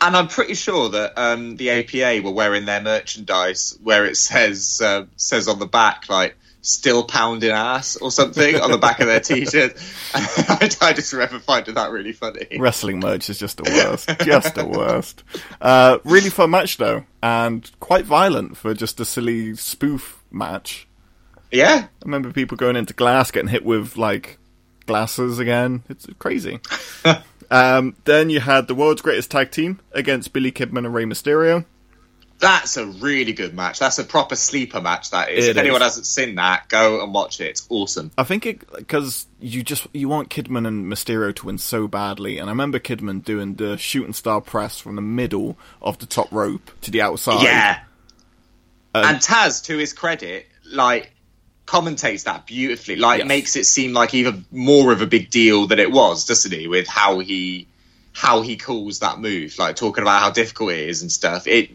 And 0.00 0.16
I'm 0.16 0.28
pretty 0.28 0.54
sure 0.54 0.90
that 0.90 1.16
um, 1.16 1.56
the 1.56 1.70
APA 1.70 2.22
were 2.22 2.32
wearing 2.32 2.66
their 2.66 2.82
merchandise 2.82 3.78
where 3.82 4.04
it 4.04 4.16
says 4.16 4.80
uh, 4.82 5.06
says 5.16 5.48
on 5.48 5.58
the 5.58 5.66
back 5.66 6.08
like 6.08 6.36
"still 6.60 7.04
pounding 7.04 7.50
ass" 7.50 7.96
or 7.96 8.10
something 8.10 8.60
on 8.60 8.70
the 8.70 8.78
back 8.78 9.00
of 9.00 9.06
their 9.06 9.20
t-shirt. 9.20 9.76
I, 10.12 10.76
I 10.82 10.92
just 10.92 11.12
remember 11.12 11.38
finding 11.38 11.74
that 11.74 11.90
really 11.90 12.12
funny. 12.12 12.58
Wrestling 12.58 13.00
merch 13.00 13.30
is 13.30 13.38
just 13.38 13.56
the 13.56 13.64
worst. 13.64 14.10
just 14.24 14.54
the 14.54 14.66
worst. 14.66 15.22
Uh, 15.60 15.98
really 16.04 16.30
fun 16.30 16.50
match 16.50 16.76
though, 16.76 17.04
and 17.22 17.70
quite 17.80 18.04
violent 18.04 18.56
for 18.56 18.74
just 18.74 19.00
a 19.00 19.04
silly 19.04 19.54
spoof 19.56 20.22
match. 20.30 20.86
Yeah, 21.50 21.86
I 21.86 22.04
remember 22.04 22.32
people 22.32 22.56
going 22.56 22.76
into 22.76 22.92
glass, 22.94 23.30
getting 23.30 23.48
hit 23.48 23.64
with 23.64 23.96
like 23.96 24.38
glasses 24.86 25.38
again. 25.38 25.82
It's 25.88 26.06
crazy. 26.18 26.60
um, 27.54 27.96
then 28.04 28.30
you 28.30 28.40
had 28.40 28.68
the 28.68 28.74
world's 28.74 29.02
greatest 29.02 29.30
tag 29.30 29.50
team 29.50 29.80
against 29.92 30.32
Billy 30.32 30.50
Kidman 30.52 30.78
and 30.78 30.94
Rey 30.94 31.04
Mysterio. 31.04 31.64
that's 32.40 32.76
a 32.76 32.84
really 32.84 33.32
good 33.32 33.54
match. 33.54 33.78
That's 33.78 33.98
a 33.98 34.04
proper 34.04 34.36
sleeper 34.36 34.80
match. 34.80 35.10
That 35.10 35.30
is. 35.30 35.46
It 35.46 35.50
if 35.52 35.56
anyone 35.56 35.80
is. 35.80 35.86
hasn't 35.86 36.06
seen 36.06 36.34
that, 36.34 36.68
go 36.68 37.02
and 37.02 37.14
watch 37.14 37.40
it. 37.40 37.46
It's 37.46 37.66
awesome. 37.70 38.10
I 38.18 38.24
think 38.24 38.44
it 38.44 38.70
because 38.72 39.26
you 39.40 39.62
just 39.62 39.86
you 39.92 40.08
want 40.08 40.30
Kidman 40.30 40.66
and 40.66 40.86
Mysterio 40.92 41.34
to 41.36 41.46
win 41.46 41.58
so 41.58 41.86
badly, 41.86 42.38
and 42.38 42.50
I 42.50 42.52
remember 42.52 42.78
Kidman 42.78 43.24
doing 43.24 43.54
the 43.54 43.76
shooting 43.76 44.12
star 44.12 44.40
press 44.40 44.80
from 44.80 44.96
the 44.96 45.02
middle 45.02 45.56
of 45.80 45.98
the 45.98 46.06
top 46.06 46.30
rope 46.32 46.70
to 46.82 46.90
the 46.90 47.02
outside. 47.02 47.42
Yeah. 47.42 47.80
Um, 48.94 49.04
and 49.04 49.18
Taz, 49.18 49.64
to 49.66 49.78
his 49.78 49.92
credit, 49.92 50.46
like 50.66 51.13
commentates 51.66 52.24
that 52.24 52.46
beautifully. 52.46 52.96
Like 52.96 53.20
Yes. 53.20 53.28
makes 53.28 53.56
it 53.56 53.64
seem 53.64 53.92
like 53.92 54.14
even 54.14 54.44
more 54.52 54.92
of 54.92 55.00
a 55.02 55.06
big 55.06 55.30
deal 55.30 55.66
than 55.66 55.78
it 55.78 55.90
was, 55.90 56.26
doesn't 56.26 56.52
he? 56.52 56.68
With 56.68 56.86
how 56.86 57.18
he 57.20 57.66
how 58.12 58.42
he 58.42 58.56
calls 58.56 59.00
that 59.00 59.18
move, 59.18 59.58
like 59.58 59.74
talking 59.76 60.02
about 60.02 60.20
how 60.22 60.30
difficult 60.30 60.70
it 60.72 60.88
is 60.88 61.02
and 61.02 61.10
stuff. 61.10 61.46
It 61.46 61.70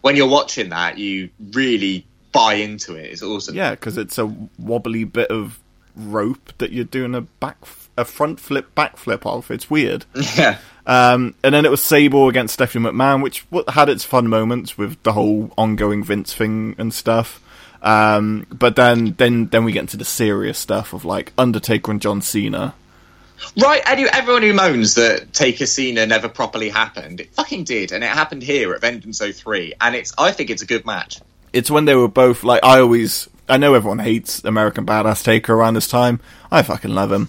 when 0.00 0.16
you're 0.16 0.28
watching 0.28 0.70
that, 0.70 0.98
you 0.98 1.30
really 1.52 2.06
buy 2.32 2.54
into 2.54 2.94
it. 2.96 3.12
It's 3.12 3.22
awesome. 3.22 3.54
Yeah, 3.54 3.72
because 3.72 3.96
it's 3.98 4.18
a 4.18 4.26
wobbly 4.58 5.04
bit 5.04 5.30
of 5.30 5.58
rope 5.94 6.52
that 6.58 6.72
you're 6.72 6.84
doing 6.84 7.14
a 7.14 7.20
back, 7.20 7.58
a 7.96 8.04
front 8.04 8.40
flip, 8.40 8.74
back 8.74 8.96
flip 8.96 9.24
off. 9.26 9.50
It's 9.50 9.70
weird. 9.70 10.04
Yeah. 10.36 10.58
Um, 10.86 11.34
and 11.42 11.54
then 11.54 11.64
it 11.64 11.70
was 11.70 11.82
Sable 11.82 12.28
against 12.28 12.54
Stephanie 12.54 12.84
McMahon, 12.84 13.22
which 13.22 13.46
had 13.68 13.88
its 13.88 14.04
fun 14.04 14.28
moments 14.28 14.76
with 14.76 15.02
the 15.02 15.12
whole 15.14 15.50
ongoing 15.56 16.02
Vince 16.04 16.34
thing 16.34 16.74
and 16.76 16.92
stuff. 16.92 17.40
Um, 17.84 18.46
but 18.50 18.76
then, 18.76 19.14
then, 19.18 19.46
then 19.48 19.62
we 19.64 19.72
get 19.72 19.80
into 19.80 19.98
the 19.98 20.06
serious 20.06 20.58
stuff 20.58 20.94
of 20.94 21.04
like 21.04 21.32
Undertaker 21.38 21.90
and 21.90 22.00
John 22.00 22.22
Cena. 22.22 22.74
Right, 23.62 23.82
everyone 23.86 24.42
who 24.42 24.54
moans 24.54 24.94
that 24.94 25.32
Taker 25.32 25.66
Cena 25.66 26.06
never 26.06 26.28
properly 26.28 26.70
happened, 26.70 27.20
it 27.20 27.34
fucking 27.34 27.64
did, 27.64 27.92
and 27.92 28.02
it 28.02 28.08
happened 28.08 28.42
here 28.42 28.72
at 28.72 28.80
Vengeance 28.80 29.20
03, 29.20 29.74
and 29.80 29.94
it's 29.94 30.14
I 30.16 30.32
think 30.32 30.50
it's 30.50 30.62
a 30.62 30.66
good 30.66 30.86
match. 30.86 31.20
It's 31.52 31.70
when 31.70 31.84
they 31.84 31.94
were 31.94 32.08
both 32.08 32.42
like 32.42 32.64
I 32.64 32.80
always. 32.80 33.28
I 33.46 33.58
know 33.58 33.74
everyone 33.74 33.98
hates 33.98 34.42
American 34.42 34.86
Badass 34.86 35.22
Taker 35.22 35.52
around 35.52 35.74
this 35.74 35.86
time. 35.86 36.20
I 36.50 36.62
fucking 36.62 36.94
love 36.94 37.12
him. 37.12 37.28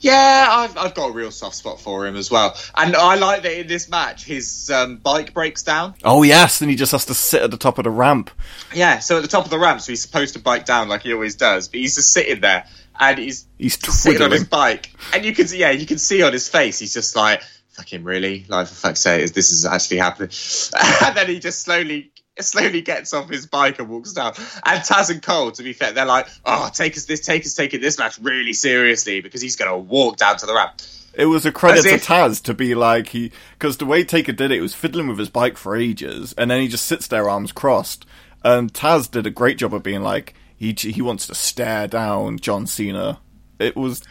Yeah, 0.00 0.46
I've, 0.50 0.76
I've 0.76 0.94
got 0.94 1.10
a 1.10 1.12
real 1.12 1.30
soft 1.30 1.56
spot 1.56 1.80
for 1.80 2.06
him 2.06 2.16
as 2.16 2.30
well. 2.30 2.56
And 2.74 2.94
I 2.94 3.14
like 3.16 3.42
that 3.42 3.58
in 3.58 3.66
this 3.66 3.88
match, 3.88 4.24
his 4.24 4.70
um, 4.70 4.96
bike 4.96 5.32
breaks 5.32 5.62
down. 5.62 5.94
Oh 6.04 6.22
yes, 6.22 6.60
and 6.60 6.70
he 6.70 6.76
just 6.76 6.92
has 6.92 7.06
to 7.06 7.14
sit 7.14 7.42
at 7.42 7.50
the 7.50 7.56
top 7.56 7.78
of 7.78 7.84
the 7.84 7.90
ramp. 7.90 8.30
Yeah, 8.74 8.98
so 8.98 9.16
at 9.16 9.22
the 9.22 9.28
top 9.28 9.44
of 9.44 9.50
the 9.50 9.58
ramp, 9.58 9.80
so 9.80 9.92
he's 9.92 10.02
supposed 10.02 10.34
to 10.34 10.40
bike 10.40 10.66
down 10.66 10.88
like 10.88 11.02
he 11.02 11.12
always 11.12 11.36
does, 11.36 11.68
but 11.68 11.80
he's 11.80 11.94
just 11.94 12.12
sitting 12.12 12.40
there 12.40 12.66
and 12.98 13.18
he's 13.18 13.46
He's 13.58 13.78
sitting 13.94 14.22
on 14.22 14.30
his 14.30 14.44
bike, 14.44 14.90
and 15.14 15.24
you 15.24 15.34
can 15.34 15.46
see, 15.46 15.58
yeah, 15.58 15.70
you 15.70 15.86
can 15.86 15.98
see 15.98 16.22
on 16.22 16.32
his 16.32 16.48
face, 16.48 16.78
he's 16.78 16.92
just 16.92 17.16
like, 17.16 17.42
"Fucking 17.70 18.04
really? 18.04 18.44
Like 18.48 18.66
for 18.66 18.74
fuck's 18.74 19.00
sake, 19.00 19.22
is 19.22 19.32
this 19.32 19.50
is 19.50 19.64
actually 19.64 19.98
happening?" 19.98 20.30
and 21.04 21.16
then 21.16 21.26
he 21.28 21.38
just 21.38 21.60
slowly, 21.62 22.10
slowly 22.40 22.82
gets 22.82 23.14
off 23.14 23.28
his 23.28 23.46
bike 23.46 23.78
and 23.78 23.88
walks 23.88 24.12
down. 24.12 24.34
And 24.64 24.80
Taz 24.80 25.10
and 25.10 25.22
Cole, 25.22 25.52
to 25.52 25.62
be 25.62 25.72
fair, 25.72 25.92
they're 25.92 26.04
like, 26.04 26.28
"Oh, 26.44 26.70
take 26.72 26.96
us 26.96 27.04
this, 27.06 27.20
take 27.20 27.44
us 27.44 27.54
taking 27.54 27.80
this 27.80 27.98
match 27.98 28.18
really 28.20 28.52
seriously 28.52 29.20
because 29.20 29.40
he's 29.40 29.56
gonna 29.56 29.78
walk 29.78 30.16
down 30.16 30.36
to 30.38 30.46
the 30.46 30.54
ramp." 30.54 30.72
It 31.14 31.26
was 31.26 31.46
a 31.46 31.52
credit 31.52 31.86
As 31.86 32.02
to 32.02 32.06
Taz 32.06 32.42
to 32.42 32.54
be 32.54 32.74
like 32.74 33.08
he 33.08 33.32
because 33.52 33.78
the 33.78 33.86
way 33.86 34.04
Taker 34.04 34.32
did 34.32 34.50
it, 34.50 34.56
he 34.56 34.60
was 34.60 34.74
fiddling 34.74 35.08
with 35.08 35.18
his 35.18 35.30
bike 35.30 35.56
for 35.56 35.74
ages, 35.74 36.34
and 36.36 36.50
then 36.50 36.60
he 36.60 36.68
just 36.68 36.86
sits 36.86 37.06
there, 37.06 37.28
arms 37.28 37.52
crossed. 37.52 38.04
And 38.44 38.72
Taz 38.72 39.10
did 39.10 39.26
a 39.26 39.30
great 39.30 39.58
job 39.58 39.72
of 39.72 39.82
being 39.82 40.02
like 40.02 40.34
he 40.56 40.74
he 40.78 41.00
wants 41.00 41.26
to 41.28 41.34
stare 41.34 41.88
down 41.88 42.38
John 42.38 42.66
Cena. 42.66 43.20
It 43.58 43.76
was 43.76 44.02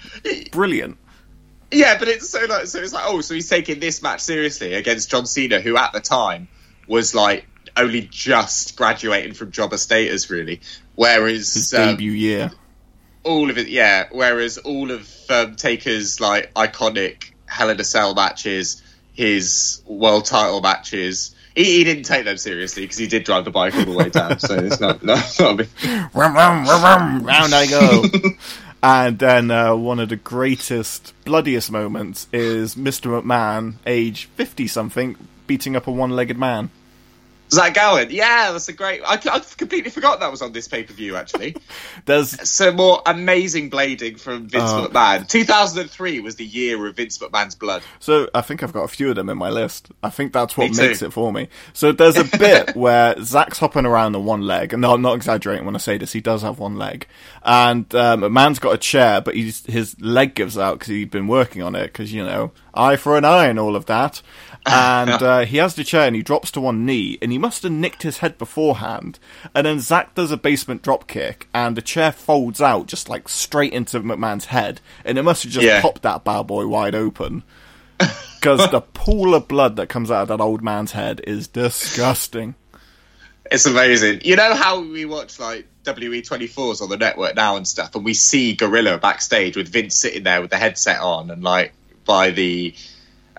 brilliant. 0.51 0.97
Yeah, 1.71 1.97
but 1.99 2.07
it's 2.07 2.29
so 2.29 2.43
like 2.45 2.65
so 2.65 2.79
it's 2.79 2.93
like 2.93 3.05
oh, 3.05 3.21
so 3.21 3.35
he's 3.35 3.49
taking 3.49 3.79
this 3.79 4.01
match 4.01 4.21
seriously 4.21 4.73
against 4.73 5.11
John 5.11 5.27
Cena, 5.27 5.61
who 5.61 5.77
at 5.77 5.93
the 5.93 5.99
time 5.99 6.47
was 6.87 7.13
like 7.13 7.45
only 7.77 8.01
just 8.01 8.75
graduating 8.75 9.33
from 9.33 9.51
jobber 9.51 9.77
status, 9.77 10.29
really. 10.29 10.61
Whereas 10.95 11.53
His 11.53 11.73
um, 11.73 11.89
debut 11.89 12.11
year. 12.11 12.51
all 13.23 13.49
of 13.49 13.57
it, 13.57 13.67
yeah. 13.67 14.05
Whereas 14.11 14.57
all 14.57 14.91
of 14.91 15.11
um, 15.29 15.55
Taker's 15.55 16.19
like 16.19 16.53
iconic 16.53 17.31
Hell 17.47 17.69
in 17.69 17.79
a 17.79 17.83
Cell 17.83 18.13
matches, 18.15 18.81
his 19.13 19.81
world 19.85 20.25
title 20.25 20.61
matches. 20.61 21.35
He, 21.55 21.77
he 21.77 21.83
didn't 21.83 22.03
take 22.03 22.25
them 22.25 22.37
seriously 22.37 22.83
because 22.83 22.97
he 22.97 23.07
did 23.07 23.23
drive 23.23 23.45
the 23.45 23.51
bike 23.51 23.75
all 23.75 23.85
the 23.85 23.91
way 23.91 24.09
down. 24.09 24.39
so 24.39 24.55
it's 24.55 24.79
not, 24.79 25.03
not, 25.03 25.35
not 25.39 25.57
big. 25.57 25.69
Rum, 26.13 26.33
rum, 26.35 26.65
rum, 26.65 27.23
round 27.23 27.53
I 27.53 27.65
go. 27.67 28.03
and 28.83 29.19
then 29.19 29.51
uh, 29.51 29.75
one 29.75 29.99
of 29.99 30.09
the 30.09 30.17
greatest, 30.17 31.13
bloodiest 31.23 31.71
moments 31.71 32.27
is 32.33 32.75
Mr. 32.75 33.21
McMahon, 33.21 33.75
age 33.85 34.25
50 34.35 34.67
something, 34.67 35.15
beating 35.47 35.75
up 35.75 35.87
a 35.87 35.91
one 35.91 36.11
legged 36.11 36.37
man. 36.37 36.71
Zach 37.51 37.75
Gowen, 37.75 38.07
yeah, 38.09 38.51
that's 38.51 38.67
a 38.69 38.73
great. 38.73 39.01
I, 39.05 39.13
I 39.13 39.39
completely 39.39 39.91
forgot 39.91 40.19
that 40.19 40.31
was 40.31 40.41
on 40.41 40.51
this 40.51 40.67
pay 40.67 40.83
per 40.83 40.93
view. 40.93 41.15
Actually, 41.15 41.55
There's 42.05 42.49
some 42.49 42.75
more 42.75 43.01
amazing 43.05 43.69
blading 43.69 44.19
from 44.19 44.47
Vince 44.47 44.63
Oh. 44.71 44.87
McMahon. 44.91 45.27
2003 45.29 46.19
was 46.21 46.35
the 46.37 46.45
year 46.45 46.85
of 46.87 46.95
Vince 46.95 47.17
McMahon's 47.19 47.55
blood. 47.55 47.83
So 47.99 48.29
I 48.33 48.41
think 48.41 48.63
I've 48.63 48.73
got 48.73 48.83
a 48.83 48.87
few 48.87 49.09
of 49.09 49.15
them 49.15 49.29
in 49.29 49.37
my 49.37 49.49
list. 49.49 49.89
I 50.01 50.09
think 50.09 50.33
that's 50.33 50.57
what 50.57 50.69
Me 50.71 50.75
too. 50.75 50.81
makes 50.87 51.01
it 51.03 51.13
for 51.13 51.31
me. 51.31 51.47
So 51.73 51.91
there's 51.91 52.17
a 52.17 52.23
bit 52.37 52.75
where 52.75 53.15
Zach's 53.23 53.59
hopping 53.59 53.85
around 53.85 54.15
on 54.15 54.25
one 54.25 54.41
leg, 54.41 54.73
and 54.73 54.81
no, 54.81 54.93
I'm 54.93 55.01
not 55.03 55.15
exaggerating 55.15 55.65
when 55.65 55.75
I 55.75 55.79
say 55.79 55.97
this. 55.97 56.13
He 56.13 56.21
does 56.21 56.41
have 56.41 56.57
one 56.59 56.77
leg, 56.77 57.05
and 57.43 57.93
um, 57.93 58.23
a 58.23 58.29
man's 58.29 58.57
got 58.59 58.73
a 58.73 58.77
chair, 58.77 59.21
but 59.21 59.35
he's, 59.35 59.65
his 59.67 59.99
leg 60.01 60.33
gives 60.33 60.57
out 60.57 60.79
because 60.79 60.89
he'd 60.89 61.11
been 61.11 61.27
working 61.27 61.61
on 61.61 61.75
it. 61.75 61.87
Because 61.87 62.11
you 62.11 62.23
know, 62.23 62.51
eye 62.73 62.95
for 62.95 63.17
an 63.17 63.23
eye 63.25 63.45
and 63.45 63.59
all 63.59 63.75
of 63.75 63.85
that. 63.85 64.21
And 64.65 65.21
uh, 65.21 65.45
he 65.45 65.57
has 65.57 65.75
the 65.75 65.83
chair, 65.83 66.07
and 66.07 66.15
he 66.15 66.23
drops 66.23 66.49
to 66.51 66.61
one 66.61 66.85
knee, 66.85 67.17
and 67.21 67.31
he 67.31 67.37
must 67.37 67.61
have 67.63 67.71
nicked 67.71 68.01
his 68.03 68.17
head 68.17 68.37
beforehand. 68.37 69.19
And 69.53 69.65
then 69.65 69.79
Zach 69.79 70.15
does 70.15 70.31
a 70.31 70.37
basement 70.37 70.81
drop 70.81 71.07
kick, 71.07 71.47
and 71.53 71.77
the 71.77 71.81
chair 71.81 72.11
folds 72.11 72.61
out 72.61 72.87
just 72.87 73.07
like 73.07 73.29
straight 73.29 73.73
into 73.73 73.99
McMahon's 73.99 74.45
head, 74.45 74.81
and 75.03 75.17
it 75.17 75.23
must 75.23 75.43
have 75.43 75.51
just 75.51 75.65
Yeah. 75.65 75.81
popped 75.81 76.01
that 76.01 76.23
bad 76.23 76.47
boy 76.47 76.65
wide 76.67 76.95
open 76.95 77.43
because 77.97 78.69
the 78.71 78.81
pool 78.81 79.35
of 79.35 79.47
blood 79.47 79.75
that 79.75 79.87
comes 79.87 80.09
out 80.09 80.23
of 80.23 80.27
that 80.29 80.41
old 80.41 80.63
man's 80.63 80.91
head 80.93 81.21
is 81.25 81.47
disgusting. 81.47 82.55
It's 83.51 83.67
amazing. 83.67 84.21
You 84.23 84.35
know 84.35 84.55
how 84.55 84.81
we 84.81 85.05
watch 85.05 85.39
like 85.39 85.67
WE24s 85.83 86.81
on 86.81 86.89
the 86.89 86.97
network 86.97 87.35
now 87.35 87.55
and 87.57 87.67
stuff, 87.67 87.93
and 87.95 88.03
we 88.03 88.15
see 88.15 88.55
Gorilla 88.55 88.97
backstage 88.97 89.55
with 89.55 89.67
Vince 89.67 89.95
sitting 89.95 90.23
there 90.23 90.41
with 90.41 90.49
the 90.49 90.57
headset 90.57 90.99
on 91.01 91.29
and 91.29 91.43
like 91.43 91.73
by 92.05 92.31
the 92.31 92.73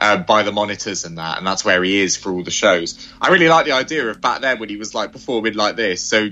uh, 0.00 0.16
by 0.18 0.42
the 0.42 0.52
monitors 0.52 1.04
and 1.04 1.18
that, 1.18 1.38
and 1.38 1.46
that's 1.46 1.64
where 1.64 1.82
he 1.82 2.00
is 2.00 2.16
for 2.16 2.32
all 2.32 2.42
the 2.42 2.50
shows. 2.50 3.12
I 3.20 3.28
really 3.28 3.48
like 3.48 3.64
the 3.66 3.72
idea 3.72 4.06
of 4.08 4.20
back 4.20 4.40
then 4.40 4.58
when 4.58 4.68
he 4.68 4.76
was 4.76 4.94
like 4.94 5.12
performing 5.12 5.54
like 5.54 5.76
this. 5.76 6.02
So 6.02 6.28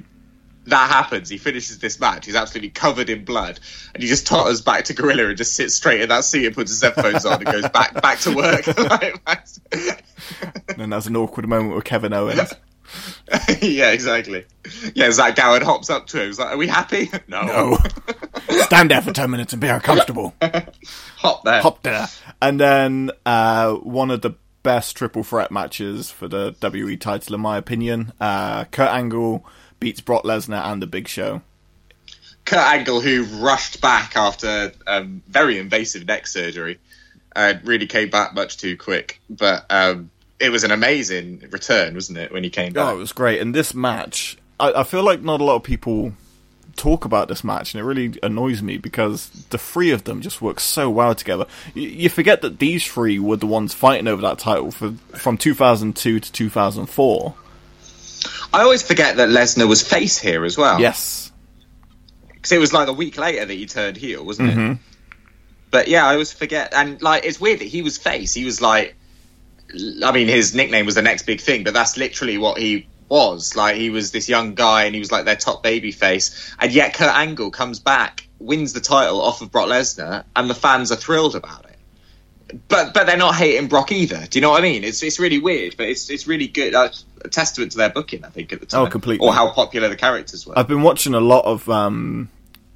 that 0.66 0.90
happens. 0.90 1.28
He 1.28 1.36
finishes 1.36 1.78
this 1.78 2.00
match. 2.00 2.24
He's 2.26 2.34
absolutely 2.36 2.70
covered 2.70 3.10
in 3.10 3.24
blood, 3.24 3.60
and 3.92 4.02
he 4.02 4.08
just 4.08 4.26
totters 4.26 4.60
back 4.62 4.84
to 4.84 4.94
Gorilla 4.94 5.28
and 5.28 5.36
just 5.36 5.54
sits 5.54 5.74
straight 5.74 6.00
in 6.00 6.08
that 6.08 6.24
seat 6.24 6.46
and 6.46 6.54
puts 6.54 6.70
his 6.70 6.80
headphones 6.82 7.26
on 7.26 7.34
and 7.34 7.44
goes 7.44 7.68
back 7.68 8.00
back 8.00 8.18
to 8.20 8.34
work. 8.34 8.64
That's- 9.26 9.60
And 10.78 10.92
there's 10.92 11.06
an 11.06 11.16
awkward 11.16 11.46
moment 11.48 11.74
with 11.74 11.84
Kevin 11.84 12.12
Owens. 12.12 12.52
yeah, 13.62 13.90
exactly. 13.90 14.44
Yeah, 14.94 15.10
Zach 15.10 15.36
Gowen 15.36 15.62
hops 15.62 15.90
up 15.90 16.06
to 16.08 16.20
him. 16.20 16.26
He's 16.26 16.38
like, 16.38 16.54
"Are 16.54 16.56
we 16.56 16.66
happy?" 16.66 17.10
No. 17.28 17.42
no. 17.42 17.78
stand 18.64 18.90
there 18.90 19.02
for 19.02 19.12
ten 19.12 19.30
minutes 19.30 19.52
and 19.52 19.60
be 19.60 19.68
uncomfortable. 19.68 20.34
Hop 21.18 21.44
there. 21.44 21.62
Hop 21.62 21.82
there. 21.82 22.08
And 22.40 22.60
then 22.60 23.10
uh, 23.24 23.74
one 23.74 24.10
of 24.10 24.20
the 24.20 24.34
best 24.62 24.96
triple 24.96 25.22
threat 25.22 25.50
matches 25.50 26.10
for 26.10 26.28
the 26.28 26.54
WE 26.60 26.96
title, 26.96 27.34
in 27.34 27.40
my 27.40 27.56
opinion. 27.56 28.12
Uh, 28.20 28.64
Kurt 28.64 28.90
Angle 28.90 29.44
beats 29.78 30.00
Brock 30.00 30.24
Lesnar 30.24 30.64
and 30.64 30.82
The 30.82 30.86
Big 30.86 31.06
Show. 31.06 31.42
Kurt 32.44 32.58
Angle, 32.58 33.00
who 33.00 33.24
rushed 33.24 33.80
back 33.80 34.16
after 34.16 34.72
um, 34.86 35.22
very 35.28 35.58
invasive 35.58 36.06
neck 36.06 36.26
surgery, 36.26 36.78
uh, 37.36 37.54
really 37.64 37.86
came 37.86 38.10
back 38.10 38.34
much 38.34 38.58
too 38.58 38.76
quick. 38.76 39.20
But 39.30 39.66
um, 39.70 40.10
it 40.40 40.50
was 40.50 40.64
an 40.64 40.70
amazing 40.70 41.44
return, 41.50 41.94
wasn't 41.94 42.18
it, 42.18 42.32
when 42.32 42.44
he 42.44 42.50
came 42.50 42.72
oh, 42.72 42.74
back? 42.74 42.86
Oh, 42.88 42.94
it 42.96 42.98
was 42.98 43.12
great. 43.12 43.40
And 43.40 43.54
this 43.54 43.74
match, 43.74 44.36
I, 44.58 44.72
I 44.72 44.82
feel 44.84 45.02
like 45.02 45.22
not 45.22 45.40
a 45.40 45.44
lot 45.44 45.56
of 45.56 45.62
people 45.62 46.12
talk 46.76 47.04
about 47.04 47.28
this 47.28 47.44
match, 47.44 47.74
and 47.74 47.80
it 47.80 47.84
really 47.84 48.18
annoys 48.22 48.62
me 48.62 48.78
because 48.78 49.30
the 49.50 49.58
three 49.58 49.90
of 49.90 50.04
them 50.04 50.20
just 50.20 50.42
work 50.42 50.60
so 50.60 50.90
well 50.90 51.14
together. 51.14 51.46
You, 51.74 51.88
you 51.88 52.08
forget 52.08 52.42
that 52.42 52.58
these 52.58 52.84
three 52.86 53.18
were 53.18 53.36
the 53.36 53.46
ones 53.46 53.74
fighting 53.74 54.08
over 54.08 54.22
that 54.22 54.38
title 54.38 54.70
for 54.70 54.92
from 55.16 55.38
2002 55.38 56.20
to 56.20 56.32
2004. 56.32 57.34
I 58.52 58.62
always 58.62 58.82
forget 58.82 59.16
that 59.16 59.28
Lesnar 59.28 59.68
was 59.68 59.82
face 59.82 60.18
here 60.18 60.44
as 60.44 60.56
well. 60.56 60.80
Yes. 60.80 61.32
because 62.28 62.52
it 62.52 62.58
was 62.58 62.72
like 62.72 62.88
a 62.88 62.92
week 62.92 63.18
later 63.18 63.44
that 63.44 63.54
he 63.54 63.66
turned 63.66 63.96
heel, 63.96 64.24
wasn't 64.24 64.50
it? 64.50 64.56
Mm-hmm. 64.56 64.82
But 65.70 65.88
yeah, 65.88 66.06
I 66.06 66.12
always 66.12 66.32
forget, 66.32 66.72
and 66.72 67.02
like 67.02 67.24
it's 67.24 67.40
weird 67.40 67.60
that 67.60 67.66
he 67.66 67.82
was 67.82 67.98
face. 67.98 68.32
He 68.32 68.44
was 68.44 68.60
like, 68.60 68.94
I 70.04 70.12
mean, 70.12 70.28
his 70.28 70.54
nickname 70.54 70.86
was 70.86 70.94
the 70.94 71.02
next 71.02 71.22
big 71.22 71.40
thing, 71.40 71.64
but 71.64 71.74
that's 71.74 71.96
literally 71.96 72.38
what 72.38 72.58
he 72.58 72.86
was. 73.08 73.56
Like 73.56 73.76
he 73.76 73.90
was 73.90 74.12
this 74.12 74.28
young 74.28 74.54
guy, 74.54 74.84
and 74.84 74.94
he 74.94 74.98
was 74.98 75.12
like 75.12 75.24
their 75.24 75.36
top 75.36 75.62
baby 75.62 75.92
face, 75.92 76.54
and 76.58 76.72
yet 76.72 76.94
Kurt 76.94 77.14
Angle 77.14 77.50
comes 77.50 77.80
back, 77.80 78.26
wins 78.38 78.72
the 78.72 78.80
title 78.80 79.20
off 79.20 79.42
of 79.42 79.50
Brock 79.50 79.68
Lesnar, 79.68 80.24
and 80.34 80.48
the 80.48 80.54
fans 80.54 80.92
are 80.92 80.96
thrilled 80.96 81.34
about 81.34 81.64
it. 81.66 82.60
But 82.68 82.94
but 82.94 83.06
they're 83.06 83.16
not 83.16 83.34
hating 83.34 83.68
Brock 83.68 83.90
either. 83.90 84.26
Do 84.26 84.38
you 84.38 84.40
know 84.40 84.50
what 84.50 84.60
I 84.60 84.62
mean? 84.62 84.84
It's 84.84 85.02
it's 85.02 85.18
really 85.18 85.38
weird, 85.38 85.76
but 85.76 85.88
it's 85.88 86.10
it's 86.10 86.26
really 86.26 86.48
good. 86.48 86.74
Uh, 86.74 86.90
a 87.24 87.28
testament 87.28 87.72
to 87.72 87.78
their 87.78 87.90
booking, 87.90 88.24
I 88.24 88.28
think, 88.28 88.52
at 88.52 88.60
the 88.60 88.66
time. 88.66 88.86
Oh, 88.86 88.90
completely. 88.90 89.26
Or 89.26 89.32
how 89.32 89.50
popular 89.50 89.88
the 89.88 89.96
characters 89.96 90.46
were. 90.46 90.58
I've 90.58 90.68
been 90.68 90.82
watching 90.82 91.14
a 91.14 91.20
lot 91.20 91.44
of 91.46 91.68
um 91.68 92.30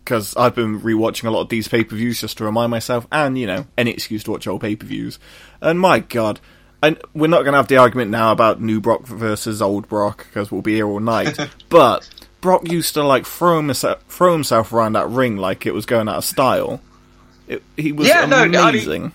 because 0.09 0.35
I've 0.37 0.55
been 0.55 0.81
rewatching 0.81 1.25
a 1.25 1.31
lot 1.31 1.43
of 1.43 1.49
these 1.51 1.69
pay 1.69 1.85
per 1.85 1.95
views 1.95 2.23
just 2.23 2.39
to 2.39 2.45
remind 2.45 2.71
myself, 2.71 3.07
and 3.13 3.37
you 3.37 3.47
know, 3.47 3.67
any 3.77 3.91
excuse 3.91 4.25
to 4.25 4.31
watch 4.31 4.47
old 4.47 4.63
pay 4.63 4.75
per 4.75 4.87
views. 4.87 5.19
And 5.61 5.79
my 5.79 5.99
god, 5.99 6.41
and 6.83 6.99
we're 7.15 7.27
not 7.29 7.43
going 7.43 7.53
to 7.53 7.59
have 7.59 7.69
the 7.69 7.77
argument 7.79 8.11
now 8.11 8.33
about 8.33 8.61
new 8.61 8.81
Brock 8.81 9.07
versus 9.07 9.61
old 9.63 9.89
Brock 9.89 10.27
because 10.29 10.51
we'll 10.53 10.63
be 10.63 10.75
here 10.75 10.87
all 10.87 11.01
night. 11.01 11.37
but 11.69 12.09
Brock 12.41 12.69
used 12.71 12.95
to 12.95 13.03
like 13.03 13.27
throw 13.27 13.57
himself 13.57 14.03
throw 14.09 14.33
himself 14.33 14.73
around 14.73 14.93
that 14.95 15.09
ring 15.09 15.37
like 15.37 15.67
it 15.67 15.73
was 15.75 15.87
going 15.87 16.09
out 16.09 16.17
of 16.17 16.25
style. 16.25 16.81
It, 17.47 17.63
he 17.77 17.93
was 17.93 18.07
Yeah, 18.09 18.27
no, 18.27 18.45
no, 18.45 18.63
I 18.63 18.73
mean- 18.73 18.81
amazing. 18.83 19.13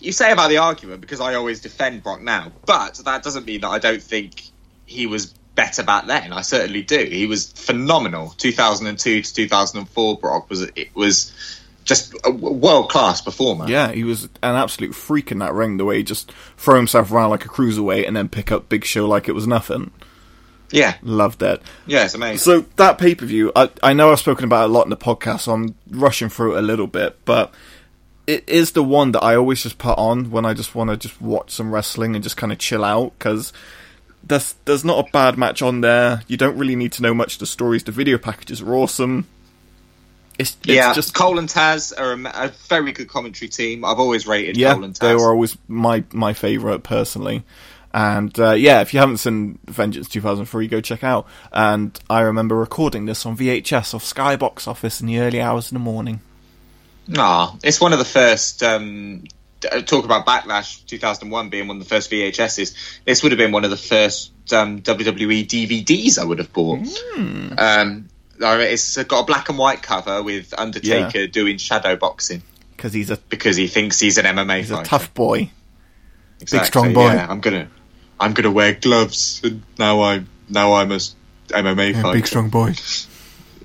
you 0.00 0.12
say 0.12 0.30
about 0.32 0.48
the 0.48 0.58
argument 0.58 1.00
because 1.00 1.20
I 1.20 1.34
always 1.34 1.60
defend 1.60 2.02
Brock 2.02 2.22
now, 2.22 2.52
but 2.66 2.94
that 3.04 3.22
doesn't 3.22 3.44
mean 3.46 3.60
that 3.62 3.68
I 3.68 3.78
don't 3.78 4.02
think 4.02 4.42
he 4.86 5.06
was 5.06 5.34
better 5.56 5.82
back 5.82 6.06
then. 6.06 6.32
I 6.32 6.42
certainly 6.42 6.82
do. 6.82 7.04
He 7.04 7.26
was 7.26 7.50
phenomenal. 7.52 8.32
2002 8.38 9.22
to 9.22 9.34
2004, 9.34 10.18
Brock 10.18 10.48
was 10.48 10.62
it 10.62 10.94
was 10.94 11.32
just 11.88 12.14
a 12.24 12.30
world 12.30 12.90
class 12.90 13.20
performer. 13.22 13.66
yeah, 13.68 13.90
he 13.90 14.04
was 14.04 14.24
an 14.24 14.54
absolute 14.54 14.94
freak 14.94 15.32
in 15.32 15.38
that 15.38 15.54
ring. 15.54 15.78
The 15.78 15.84
way 15.86 15.96
he 15.96 16.02
just 16.04 16.30
throw 16.58 16.76
himself 16.76 17.10
around 17.10 17.30
like 17.30 17.44
a 17.44 17.48
cruiserweight 17.48 18.06
and 18.06 18.14
then 18.16 18.28
pick 18.28 18.52
up 18.52 18.68
Big 18.68 18.84
Show 18.84 19.08
like 19.08 19.26
it 19.28 19.32
was 19.32 19.46
nothing. 19.46 19.90
yeah, 20.70 20.96
Loved 21.02 21.42
it. 21.42 21.62
yeah. 21.86 22.04
It's 22.04 22.14
amazing. 22.14 22.38
So 22.38 22.60
that 22.76 22.98
pay 22.98 23.14
per 23.14 23.24
view, 23.24 23.50
I, 23.56 23.70
I 23.82 23.94
know 23.94 24.12
I've 24.12 24.18
spoken 24.20 24.44
about 24.44 24.64
it 24.64 24.70
a 24.70 24.72
lot 24.72 24.84
in 24.84 24.90
the 24.90 24.96
podcast, 24.98 25.40
so 25.40 25.52
I'm 25.52 25.74
rushing 25.90 26.28
through 26.28 26.56
it 26.56 26.58
a 26.58 26.62
little 26.62 26.86
bit, 26.86 27.16
but 27.24 27.52
it 28.26 28.46
is 28.46 28.72
the 28.72 28.84
one 28.84 29.12
that 29.12 29.24
I 29.24 29.34
always 29.36 29.62
just 29.62 29.78
put 29.78 29.96
on 29.96 30.30
when 30.30 30.44
I 30.44 30.52
just 30.52 30.74
want 30.74 30.90
to 30.90 30.96
just 30.98 31.18
watch 31.22 31.50
some 31.52 31.72
wrestling 31.72 32.14
and 32.14 32.22
just 32.22 32.36
kind 32.36 32.52
of 32.52 32.58
chill 32.58 32.84
out 32.84 33.14
because 33.18 33.54
there's 34.22 34.54
there's 34.66 34.84
not 34.84 35.08
a 35.08 35.10
bad 35.10 35.38
match 35.38 35.62
on 35.62 35.80
there. 35.80 36.20
You 36.28 36.36
don't 36.36 36.58
really 36.58 36.76
need 36.76 36.92
to 36.92 37.02
know 37.02 37.14
much 37.14 37.34
of 37.34 37.38
the 37.38 37.46
stories. 37.46 37.84
The 37.84 37.92
video 37.92 38.18
packages 38.18 38.60
are 38.60 38.74
awesome. 38.74 39.26
It's, 40.38 40.56
it's 40.62 40.68
yeah, 40.68 40.92
just 40.92 41.14
Cole 41.14 41.38
and 41.38 41.48
Taz 41.48 41.92
are 41.98 42.12
a, 42.12 42.46
a 42.46 42.48
very 42.68 42.92
good 42.92 43.08
commentary 43.08 43.48
team. 43.48 43.84
I've 43.84 43.98
always 43.98 44.26
rated 44.26 44.56
yeah, 44.56 44.74
Cole 44.74 44.84
and 44.84 44.94
Taz. 44.94 45.00
they 45.00 45.14
were 45.14 45.30
always 45.30 45.58
my 45.66 46.04
my 46.12 46.32
favorite 46.32 46.84
personally. 46.84 47.44
And 47.92 48.38
uh, 48.38 48.52
yeah, 48.52 48.80
if 48.80 48.92
you 48.92 49.00
haven't 49.00 49.16
seen 49.16 49.58
Vengeance 49.66 50.08
2003, 50.08 50.68
go 50.68 50.80
check 50.80 51.02
out. 51.02 51.26
And 51.52 51.98
I 52.08 52.20
remember 52.20 52.54
recording 52.54 53.06
this 53.06 53.24
on 53.26 53.36
VHS 53.36 53.94
off 53.94 54.04
Sky 54.04 54.36
Box 54.36 54.68
Office 54.68 55.00
in 55.00 55.06
the 55.06 55.18
early 55.18 55.40
hours 55.40 55.72
in 55.72 55.74
the 55.74 55.80
morning. 55.80 56.20
Ah, 57.16 57.56
it's 57.64 57.80
one 57.80 57.92
of 57.92 57.98
the 57.98 58.04
first. 58.04 58.62
Um, 58.62 59.24
uh, 59.68 59.80
talk 59.80 60.04
about 60.04 60.24
Backlash 60.24 60.86
2001 60.86 61.48
being 61.48 61.66
one 61.66 61.78
of 61.78 61.82
the 61.82 61.88
first 61.88 62.10
VHSs. 62.10 63.00
This 63.04 63.22
would 63.22 63.32
have 63.32 63.38
been 63.38 63.50
one 63.50 63.64
of 63.64 63.70
the 63.70 63.76
first 63.76 64.30
um, 64.52 64.82
WWE 64.82 65.46
DVDs 65.46 66.18
I 66.18 66.24
would 66.24 66.38
have 66.38 66.52
bought. 66.52 66.86
Hmm. 66.86 67.54
Um, 67.58 68.08
it's 68.40 68.96
got 69.04 69.20
a 69.20 69.24
black 69.24 69.48
and 69.48 69.58
white 69.58 69.82
cover 69.82 70.22
with 70.22 70.54
Undertaker 70.56 71.20
Yeah. 71.20 71.26
doing 71.26 71.58
shadow 71.58 71.96
boxing 71.96 72.42
Because 72.76 72.92
he's 72.92 73.10
a 73.10 73.16
because 73.16 73.56
he 73.56 73.66
thinks 73.66 73.98
he's 74.00 74.18
an 74.18 74.24
MMA 74.24 74.58
he's 74.58 74.70
a 74.70 74.82
tough 74.82 75.12
boy. 75.14 75.50
Exactly, 76.40 76.66
strong 76.66 76.94
boy. 76.94 77.12
Yeah, 77.12 77.26
I'm 77.28 77.40
gonna, 77.40 77.68
I'm 78.20 78.32
gonna 78.32 78.50
wear 78.52 78.74
gloves, 78.74 79.40
and 79.42 79.62
now 79.78 80.02
I'm 80.02 80.28
now 80.48 80.74
I'm 80.74 80.92
a 80.92 80.98
MMA 81.48 81.94
fighter. 82.00 82.12
Big 82.12 82.26
strong 82.26 82.48
boy. 82.48 82.74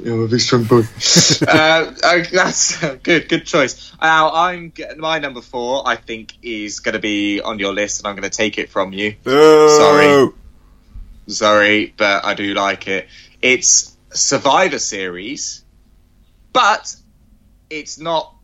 Yeah, 0.04 0.14
I'm 0.14 0.24
a 0.24 0.28
big 0.28 0.42
strong 0.42 0.64
boy. 0.64 0.82
uh, 1.48 1.94
uh, 2.04 2.24
that's 2.32 2.84
uh, 2.84 2.98
good. 3.02 3.30
Good 3.30 3.46
choice. 3.46 3.94
Now, 4.02 4.32
I'm 4.34 4.74
my 4.98 5.20
number 5.20 5.40
four. 5.40 5.88
I 5.88 5.96
think 5.96 6.34
is 6.42 6.80
going 6.80 6.94
to 6.94 7.00
be 7.00 7.40
on 7.40 7.60
your 7.60 7.74
list, 7.74 8.02
and 8.02 8.08
I'm 8.08 8.16
going 8.16 8.30
to 8.30 8.36
take 8.36 8.58
it 8.58 8.70
from 8.70 8.92
you. 8.92 9.16
Sorry. 9.24 10.30
Sorry, 11.28 11.94
but 11.96 12.26
I 12.26 12.34
do 12.34 12.54
like 12.54 12.88
it. 12.88 13.08
It's 13.42 13.93
Survivor 14.14 14.80
Series, 14.80 15.64
but 16.52 16.96
it's 17.70 18.00
not 18.00 18.36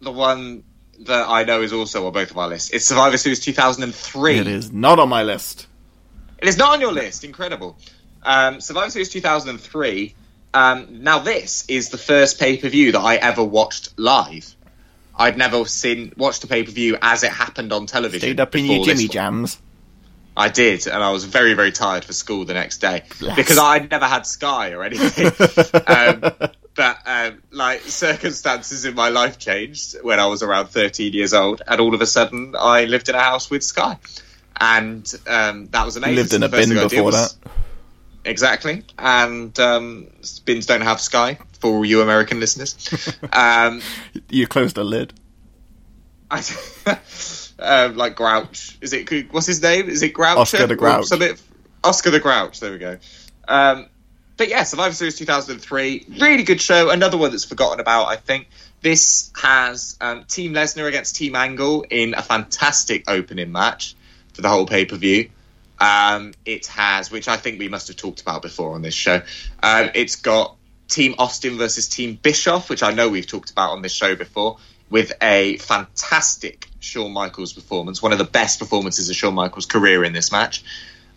the 0.00 0.12
one 0.12 0.64
that 1.00 1.28
I 1.28 1.44
know 1.44 1.62
is 1.62 1.72
also 1.72 2.06
on 2.06 2.12
both 2.12 2.30
of 2.30 2.38
our 2.38 2.48
lists. 2.48 2.70
It's 2.70 2.84
Survivor 2.84 3.16
Series 3.16 3.40
2003. 3.40 4.38
It 4.38 4.46
is 4.46 4.72
not 4.72 4.98
on 4.98 5.08
my 5.08 5.22
list. 5.22 5.66
It 6.38 6.48
is 6.48 6.56
not 6.56 6.74
on 6.74 6.80
your 6.80 6.92
list. 6.92 7.24
Incredible. 7.24 7.78
Um, 8.22 8.60
Survivor 8.60 8.90
Series 8.90 9.08
2003. 9.10 10.14
Um, 10.54 11.02
now, 11.02 11.18
this 11.18 11.64
is 11.68 11.90
the 11.90 11.98
first 11.98 12.38
pay 12.38 12.56
per 12.56 12.68
view 12.68 12.92
that 12.92 13.00
I 13.00 13.16
ever 13.16 13.44
watched 13.44 13.98
live. 13.98 14.54
I'd 15.18 15.38
never 15.38 15.64
seen 15.64 16.12
watched 16.16 16.44
a 16.44 16.46
pay 16.46 16.62
per 16.62 16.70
view 16.70 16.98
as 17.00 17.22
it 17.22 17.30
happened 17.30 17.72
on 17.72 17.86
television. 17.86 18.20
Stayed 18.20 18.40
up 18.40 18.54
in 18.54 18.66
your 18.66 18.84
Jimmy. 18.84 19.08
Jams. 19.08 19.60
I 20.36 20.48
did, 20.48 20.86
and 20.86 21.02
I 21.02 21.10
was 21.10 21.24
very, 21.24 21.54
very 21.54 21.72
tired 21.72 22.04
for 22.04 22.12
school 22.12 22.44
the 22.44 22.54
next 22.54 22.78
day 22.78 23.04
Bless. 23.18 23.36
because 23.36 23.58
I'd 23.58 23.90
never 23.90 24.04
had 24.04 24.26
Sky 24.26 24.72
or 24.72 24.84
anything. 24.84 25.26
um, 25.86 26.50
but 26.74 26.98
um, 27.06 27.42
like 27.50 27.80
circumstances 27.80 28.84
in 28.84 28.94
my 28.94 29.08
life 29.08 29.38
changed 29.38 29.96
when 30.02 30.20
I 30.20 30.26
was 30.26 30.42
around 30.42 30.66
13 30.68 31.14
years 31.14 31.32
old, 31.32 31.62
and 31.66 31.80
all 31.80 31.94
of 31.94 32.02
a 32.02 32.06
sudden 32.06 32.54
I 32.58 32.84
lived 32.84 33.08
in 33.08 33.14
a 33.14 33.20
house 33.20 33.50
with 33.50 33.64
Sky, 33.64 33.98
and 34.60 35.10
um, 35.26 35.66
that 35.68 35.86
was 35.86 35.96
amazing. 35.96 36.16
Lived 36.16 36.34
in 36.34 36.42
a 36.42 36.48
bin 36.48 36.68
thing 36.68 36.78
I 36.78 36.82
did 36.82 36.90
before 36.90 37.04
was- 37.04 37.34
that. 37.34 37.50
Exactly, 38.26 38.82
and 38.98 39.58
um, 39.60 40.08
bins 40.44 40.66
don't 40.66 40.80
have 40.80 41.00
Sky 41.00 41.38
for 41.60 41.76
all 41.76 41.84
you 41.84 42.02
American 42.02 42.40
listeners. 42.40 43.14
um, 43.32 43.80
You 44.28 44.48
closed 44.48 44.74
the 44.74 44.84
lid. 44.84 45.14
I, 46.30 46.42
um, 47.58 47.96
like 47.96 48.16
Grouch. 48.16 48.78
Is 48.80 48.92
it 48.92 49.32
what's 49.32 49.46
his 49.46 49.62
name? 49.62 49.88
Is 49.88 50.02
it 50.02 50.10
Grouch? 50.10 50.38
Oscar 50.38 50.66
the 50.66 50.76
Grouch. 50.76 51.06
Something, 51.06 51.36
Oscar 51.84 52.10
the 52.10 52.20
Grouch. 52.20 52.60
There 52.60 52.72
we 52.72 52.78
go. 52.78 52.98
Um, 53.48 53.86
but 54.36 54.48
yeah, 54.48 54.64
Survivor 54.64 54.94
Series 54.94 55.16
2003, 55.16 56.06
really 56.20 56.42
good 56.42 56.60
show. 56.60 56.90
Another 56.90 57.16
one 57.16 57.30
that's 57.30 57.44
forgotten 57.44 57.80
about, 57.80 58.06
I 58.06 58.16
think. 58.16 58.48
This 58.82 59.32
has 59.40 59.96
um, 60.00 60.24
Team 60.24 60.52
Lesnar 60.52 60.86
against 60.86 61.16
Team 61.16 61.34
Angle 61.34 61.86
in 61.88 62.14
a 62.14 62.22
fantastic 62.22 63.10
opening 63.10 63.50
match 63.50 63.96
for 64.34 64.42
the 64.42 64.48
whole 64.48 64.66
pay 64.66 64.84
per 64.84 64.96
view. 64.96 65.30
Um, 65.78 66.34
it 66.44 66.66
has, 66.66 67.10
which 67.10 67.28
I 67.28 67.36
think 67.36 67.58
we 67.58 67.68
must 67.68 67.88
have 67.88 67.96
talked 67.96 68.20
about 68.20 68.42
before 68.42 68.74
on 68.74 68.82
this 68.82 68.94
show. 68.94 69.22
Um, 69.62 69.90
it's 69.94 70.16
got 70.16 70.56
Team 70.88 71.14
Austin 71.18 71.58
versus 71.58 71.88
Team 71.88 72.18
Bischoff, 72.20 72.70
which 72.70 72.82
I 72.82 72.92
know 72.92 73.08
we've 73.08 73.26
talked 73.26 73.50
about 73.50 73.70
on 73.70 73.82
this 73.82 73.92
show 73.92 74.14
before, 74.14 74.58
with 74.90 75.12
a 75.20 75.56
fantastic 75.58 76.68
Shawn 76.80 77.12
Michaels 77.12 77.52
performance, 77.52 78.00
one 78.00 78.12
of 78.12 78.18
the 78.18 78.24
best 78.24 78.58
performances 78.58 79.10
of 79.10 79.16
Shawn 79.16 79.34
Michaels' 79.34 79.66
career 79.66 80.04
in 80.04 80.12
this 80.12 80.30
match. 80.30 80.62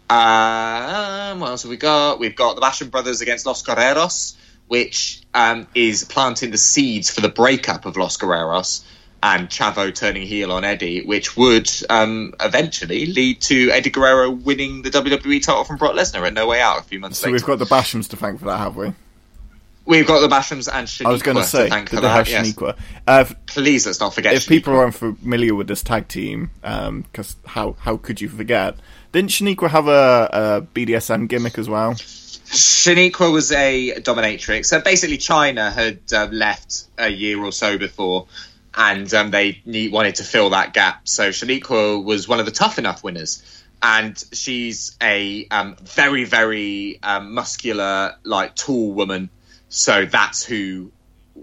Um, 0.10 1.40
what 1.40 1.52
else 1.52 1.64
have 1.64 1.70
we 1.70 1.78
got? 1.78 2.20
We've 2.20 2.36
got 2.36 2.56
the 2.56 2.62
Basham 2.62 2.90
Brothers 2.90 3.22
against 3.22 3.46
Los 3.46 3.62
Guerreros, 3.64 4.36
which 4.68 5.22
um, 5.34 5.68
is 5.76 6.04
planting 6.04 6.52
the 6.52 6.58
seeds 6.58 7.12
for 7.12 7.22
the 7.22 7.30
breakup 7.30 7.86
of 7.86 7.96
Los 7.96 8.18
Guerreros 8.18 8.84
and 9.22 9.50
Chavo 9.50 9.94
turning 9.94 10.26
heel 10.26 10.52
on 10.52 10.64
Eddie, 10.64 11.04
which 11.04 11.36
would 11.36 11.70
um, 11.90 12.34
eventually 12.40 13.06
lead 13.06 13.42
to 13.42 13.70
Eddie 13.72 13.90
Guerrero 13.90 14.32
winning 14.32 14.82
the 14.82 14.90
WWE 14.90 15.44
title 15.44 15.64
from 15.64 15.78
Brock 15.78 15.94
Lesnar 15.94 16.26
at 16.26 16.34
No 16.34 16.48
Way 16.48 16.62
Out 16.62 16.80
a 16.80 16.84
few 16.84 17.00
months 17.00 17.20
So 17.20 17.28
later. 17.28 17.40
So 17.40 17.48
we've 17.48 17.60
got 17.60 17.70
the 17.70 17.76
Bashams 17.76 18.10
to 18.10 18.18
thank 18.18 18.40
for 18.40 18.46
that, 18.46 18.58
have 18.58 18.76
we? 18.76 18.94
We've 19.86 20.06
got 20.06 20.20
the 20.20 20.28
Bashams 20.28 20.70
and 20.72 20.88
Shaniqua 20.88 21.06
I 21.08 21.10
was 21.10 21.24
going 21.24 21.38
to 21.38 21.44
say, 21.44 21.68
thank 21.68 21.90
did 21.90 22.02
they 22.02 22.08
have 22.08 22.26
that. 22.28 22.32
yes. 22.32 22.52
Shaniqua? 22.54 22.78
Uh, 23.08 23.26
if- 23.28 23.46
Please 23.48 23.86
let's 23.88 24.00
not 24.00 24.14
forget. 24.14 24.34
if 24.34 24.48
people 24.48 24.76
aren't 24.76 24.94
familiar 24.94 25.56
with 25.56 25.68
this 25.68 25.82
tag 25.82 26.08
team, 26.08 26.52
because 26.62 27.36
how 27.46 27.74
how 27.80 27.98
could 27.98 28.22
you 28.22 28.30
forget? 28.30 28.76
Didn't 29.12 29.32
Shaniqua 29.32 29.70
have 29.72 29.88
a, 29.88 30.30
a 30.32 30.62
BDSM 30.62 31.28
gimmick 31.28 31.58
as 31.58 31.68
well? 31.68 31.96
Shaniqua 32.50 33.32
was 33.32 33.52
a 33.52 33.94
dominatrix. 34.02 34.66
So 34.66 34.82
basically, 34.82 35.18
Chyna 35.18 35.72
had 35.72 36.00
uh, 36.14 36.28
left 36.32 36.86
a 36.98 37.10
year 37.10 37.44
or 37.44 37.52
so 37.52 37.78
before, 37.78 38.28
and 38.76 39.12
um, 39.14 39.32
they 39.32 39.62
need, 39.66 39.92
wanted 39.92 40.16
to 40.16 40.24
fill 40.24 40.52
that 40.52 40.74
gap. 40.74 41.08
So 41.08 41.30
Shaniqua 41.30 42.04
was 42.04 42.28
one 42.28 42.40
of 42.40 42.46
the 42.46 42.52
tough 42.52 42.78
enough 42.80 43.04
winners, 43.04 43.44
and 43.82 44.22
she's 44.34 44.96
a 45.02 45.48
um, 45.50 45.76
very, 45.82 46.26
very 46.26 47.00
um, 47.02 47.34
muscular, 47.34 48.16
like 48.24 48.56
tall 48.56 48.94
woman. 48.94 49.30
So 49.70 50.06
that's 50.06 50.44
who 50.44 50.92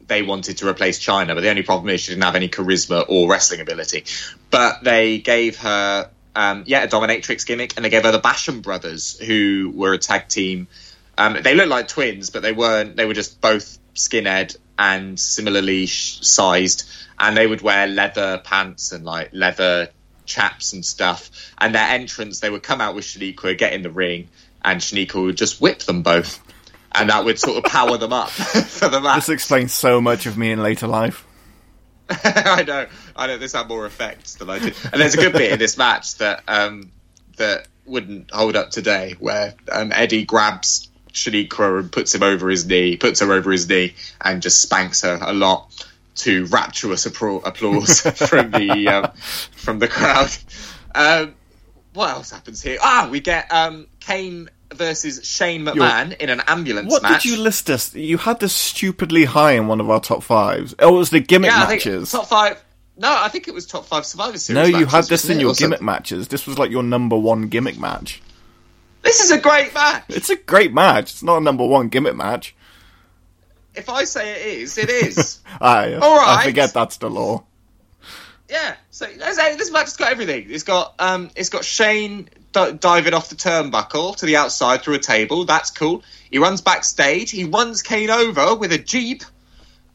they 0.07 0.23
wanted 0.23 0.59
to 0.59 0.69
replace 0.69 0.99
Chyna. 0.99 1.35
But 1.35 1.41
the 1.41 1.51
only 1.51 1.63
problem 1.63 1.89
is 1.91 2.01
she 2.01 2.13
didn't 2.13 2.25
have 2.25 2.37
any 2.37 2.49
charisma 2.49 3.05
or 3.09 3.29
wrestling 3.29 3.61
ability. 3.61 4.05
But 4.51 4.85
they 4.85 5.19
gave 5.19 5.59
her, 5.59 6.11
um, 6.35 6.65
yeah, 6.67 6.83
a 6.83 6.89
dominatrix 6.89 7.47
gimmick, 7.47 7.75
and 7.77 7.85
they 7.85 7.91
gave 7.91 8.05
her 8.05 8.13
the 8.13 8.21
Basham 8.21 8.63
brothers, 8.63 9.19
who 9.19 9.73
were 9.75 9.95
a 9.95 9.99
tag 9.99 10.29
team. 10.29 10.69
Um, 11.17 11.39
they 11.41 11.55
looked 11.55 11.71
like 11.71 11.89
twins, 11.89 12.31
but 12.31 12.43
they 12.43 12.53
weren't. 12.53 12.97
They 12.97 13.07
were 13.07 13.15
just 13.15 13.41
both 13.41 13.79
skinhead 13.95 14.57
and 14.79 15.19
similarly 15.19 15.87
sized, 15.87 16.89
and 17.19 17.37
they 17.37 17.47
would 17.47 17.63
wear 17.63 17.87
leather 17.87 18.39
pants 18.39 18.93
and 18.93 19.05
like 19.05 19.31
leather 19.33 19.89
chaps 20.27 20.73
and 20.73 20.85
stuff. 20.85 21.31
And 21.57 21.75
their 21.75 21.89
entrance, 21.89 22.41
they 22.41 22.51
would 22.51 22.63
come 22.63 22.81
out 22.81 22.95
with 22.95 23.05
Shaniqua, 23.05 23.57
get 23.57 23.73
in 23.73 23.83
the 23.83 23.91
ring, 23.91 24.29
and 24.63 24.81
Shaniqua 24.81 25.25
would 25.25 25.37
just 25.37 25.61
whip 25.61 25.79
them 25.81 26.03
both, 26.03 26.43
and 26.97 27.11
that 27.11 27.25
would 27.25 27.39
sort 27.39 27.59
of 27.59 27.65
power 27.71 27.97
them 27.97 28.13
up 28.13 28.31
for 28.31 28.89
the 28.89 29.01
match. 29.01 29.17
This 29.17 29.29
explains 29.29 29.73
so 29.73 30.01
much 30.01 30.27
of 30.27 30.37
me 30.37 30.51
in 30.51 30.63
later 30.63 30.87
life. 30.87 31.27
I 32.11 32.63
know, 32.63 32.87
I 33.17 33.27
know. 33.27 33.39
This 33.39 33.53
had 33.53 33.69
more 33.69 33.85
effects 33.85 34.37
than 34.37 34.49
I 34.49 34.59
did. 34.61 34.75
And 34.93 35.01
there's 35.01 35.15
a 35.15 35.19
good 35.19 35.33
bit 35.33 35.53
in 35.53 35.59
this 35.59 35.77
match 35.77 36.17
that 36.19 36.43
um, 36.47 36.93
that 37.37 37.67
wouldn't 37.85 38.31
hold 38.31 38.57
up 38.57 38.71
today, 38.71 39.17
where 39.19 39.55
um, 39.73 39.91
Eddie 39.93 40.25
grabs 40.25 40.89
Shaniqua 41.13 41.81
and 41.81 41.91
puts 41.91 42.15
him 42.15 42.23
over 42.23 42.49
his 42.49 42.65
knee, 42.67 42.97
puts 42.97 43.21
her 43.21 43.33
over 43.33 43.51
his 43.51 43.69
knee, 43.69 43.95
and 44.21 44.41
just 44.41 44.63
spanks 44.63 45.03
her 45.03 45.19
a 45.21 45.33
lot 45.33 45.73
to 46.17 46.47
rapturous 46.47 47.07
applause 47.07 48.01
from 48.29 48.51
the 48.53 48.89
um, 48.89 49.13
from 49.53 49.79
the 49.81 49.89
crowd. 49.89 50.31
Um, 50.95 51.35
what 51.93 52.11
else 52.11 52.31
happens 52.31 52.63
here? 52.63 52.79
Ah, 52.81 53.09
we 53.11 53.21
get 53.21 53.53
um, 53.53 53.87
Kane 54.01 54.49
versus 54.77 55.27
Shane 55.27 55.65
McMahon 55.65 56.17
in 56.19 56.29
an 56.31 56.41
ambulance 56.47 56.91
What 56.91 57.03
match. 57.03 57.23
did 57.23 57.31
you 57.33 57.39
list 57.43 57.67
this? 57.67 57.95
You 57.95 58.19
had 58.19 58.41
this 58.41 58.53
stupidly 58.55 59.25
high 59.25 59.53
in 59.53 59.67
one 59.67 59.81
of 59.81 59.91
our 59.91 60.01
top 60.01 60.23
fives. 60.23 60.75
Oh, 60.79 60.95
it 60.95 60.99
was 60.99 61.11
the 61.11 61.21
gimmick 61.21 61.51
yeah, 61.51 61.63
I 61.63 61.67
think 61.67 61.85
matches. 61.85 62.11
top 62.13 62.27
five. 62.27 62.63
No, 62.99 63.15
I 63.15 63.29
think 63.29 63.47
it 63.49 63.53
was 63.55 63.67
top 63.67 63.87
five 63.87 64.07
Survivor 64.07 64.39
Series. 64.39 64.57
no, 64.57 64.65
you 64.65 64.85
matches, 64.87 64.93
had 64.93 65.05
this 65.05 65.29
in 65.29 65.39
your 65.41 65.53
gimmick 65.55 65.83
matches. 65.83 66.29
This 66.29 66.47
was 66.47 66.59
like 66.59 66.71
your 66.71 66.83
number 66.83 67.17
one 67.17 67.49
gimmick 67.49 67.79
match. 67.79 68.23
This 69.03 69.21
is 69.23 69.31
a 69.31 69.39
great 69.39 69.73
match. 69.75 70.05
It's 70.09 70.31
a 70.31 70.37
great 70.37 70.73
match. 70.73 71.13
It's 71.13 71.23
not 71.23 71.37
a 71.37 71.41
number 71.41 71.65
one 71.67 71.89
gimmick 71.89 72.17
match. 72.17 72.55
If 73.75 73.89
I 73.91 74.05
say 74.05 74.33
it 74.33 74.59
is, 74.63 74.79
it 74.79 74.89
is. 74.89 75.41
I, 75.61 75.95
All 75.95 76.19
I 76.19 76.45
forget 76.45 76.73
that's 76.73 76.97
the 76.97 77.11
law. 77.11 77.45
yeah. 78.49 78.77
So 78.91 79.07
this 79.07 79.71
match 79.71 79.85
has 79.85 79.97
got 79.97 80.11
everything. 80.11 80.47
It's 80.49 80.65
got 80.65 80.95
um, 80.99 81.31
it's 81.37 81.51
got 81.51 81.65
Shane 81.65 82.31
diving 82.81 83.15
off 83.15 83.29
the 83.29 83.37
turnbuckle 83.37 84.17
to 84.17 84.27
the 84.27 84.37
outside 84.37 84.83
through 84.83 84.95
a 84.95 84.99
table. 84.99 85.45
That's 85.45 85.71
cool. 85.71 86.03
He 86.31 86.39
runs 86.39 86.61
backstage. 86.61 87.31
He 87.31 87.45
runs 87.45 87.83
Kane 87.83 88.11
over 88.11 88.55
with 88.55 88.73
a 88.73 88.79
jeep. 88.79 89.23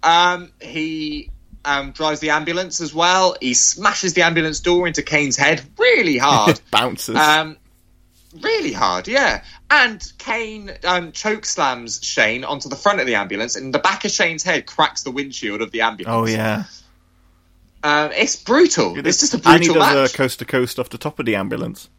Um, 0.04 0.52
he 0.62 1.30
um, 1.66 1.92
drives 1.92 2.20
the 2.20 2.32
ambulance 2.32 2.82
as 2.82 2.94
well. 2.94 3.36
He 3.42 3.54
smashes 3.54 4.14
the 4.14 4.24
ambulance 4.24 4.60
door 4.60 4.88
into 4.88 5.02
Kane's 5.04 5.38
head 5.38 5.62
really 5.78 6.18
hard. 6.18 6.60
Bounces. 6.72 7.16
Um, 7.16 7.58
really 8.40 8.74
hard, 8.74 9.08
yeah. 9.08 9.44
And 9.70 10.02
Kane 10.18 10.72
um, 10.84 11.12
choke 11.12 11.46
slams 11.46 12.00
Shane 12.04 12.44
onto 12.44 12.70
the 12.70 12.76
front 12.76 13.00
of 13.00 13.08
the 13.08 13.16
ambulance, 13.16 13.56
and 13.56 13.74
the 13.74 13.80
back 13.80 14.06
of 14.06 14.12
Shane's 14.12 14.44
head 14.44 14.66
cracks 14.66 15.04
the 15.04 15.12
windshield 15.12 15.62
of 15.62 15.72
the 15.72 15.82
ambulance. 15.82 16.14
Oh 16.14 16.26
yeah, 16.34 16.64
Um, 17.84 18.12
it's 18.12 18.36
brutal. 18.36 18.98
It's 18.98 19.20
just 19.20 19.34
a 19.34 19.38
brutal 19.38 19.54
and 19.54 19.64
he 19.64 19.68
does 19.74 19.96
match. 19.96 20.14
a 20.14 20.18
coast 20.18 20.40
to 20.40 20.46
coast 20.46 20.80
off 20.80 20.90
the 20.90 20.98
top 20.98 21.20
of 21.20 21.26
the 21.26 21.36
ambulance. 21.36 21.90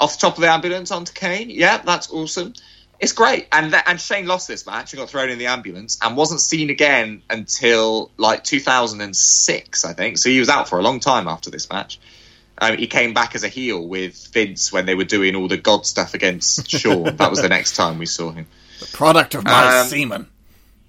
Off 0.00 0.14
the 0.18 0.20
top 0.22 0.34
of 0.36 0.40
the 0.40 0.50
ambulance 0.50 0.90
onto 0.90 1.12
Kane. 1.12 1.50
Yeah, 1.50 1.78
that's 1.78 2.10
awesome. 2.10 2.54
It's 2.98 3.12
great. 3.12 3.46
And 3.52 3.70
th- 3.70 3.84
and 3.86 4.00
Shane 4.00 4.26
lost 4.26 4.48
this 4.48 4.66
match 4.66 4.92
and 4.92 4.98
got 5.00 5.08
thrown 5.10 5.30
in 5.30 5.38
the 5.38 5.46
ambulance 5.46 5.98
and 6.02 6.16
wasn't 6.16 6.40
seen 6.40 6.68
again 6.70 7.22
until 7.30 8.10
like 8.16 8.42
2006, 8.44 9.84
I 9.84 9.92
think. 9.92 10.18
So 10.18 10.28
he 10.28 10.38
was 10.38 10.48
out 10.48 10.68
for 10.68 10.78
a 10.78 10.82
long 10.82 11.00
time 11.00 11.28
after 11.28 11.50
this 11.50 11.68
match. 11.70 11.98
Um, 12.58 12.76
he 12.76 12.86
came 12.88 13.14
back 13.14 13.34
as 13.34 13.42
a 13.44 13.48
heel 13.48 13.86
with 13.86 14.28
Vince 14.32 14.70
when 14.72 14.84
they 14.84 14.94
were 14.94 15.04
doing 15.04 15.34
all 15.34 15.48
the 15.48 15.56
God 15.56 15.86
stuff 15.86 16.12
against 16.14 16.68
Shawn. 16.78 17.16
that 17.16 17.30
was 17.30 17.40
the 17.40 17.48
next 17.48 17.74
time 17.76 17.98
we 17.98 18.04
saw 18.06 18.30
him. 18.32 18.46
The 18.80 18.86
product 18.86 19.34
of 19.34 19.44
my 19.44 19.80
Um, 19.80 19.86
semen. 19.86 20.26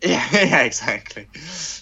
Yeah, 0.04 0.28
yeah, 0.34 0.62
exactly. 0.64 1.28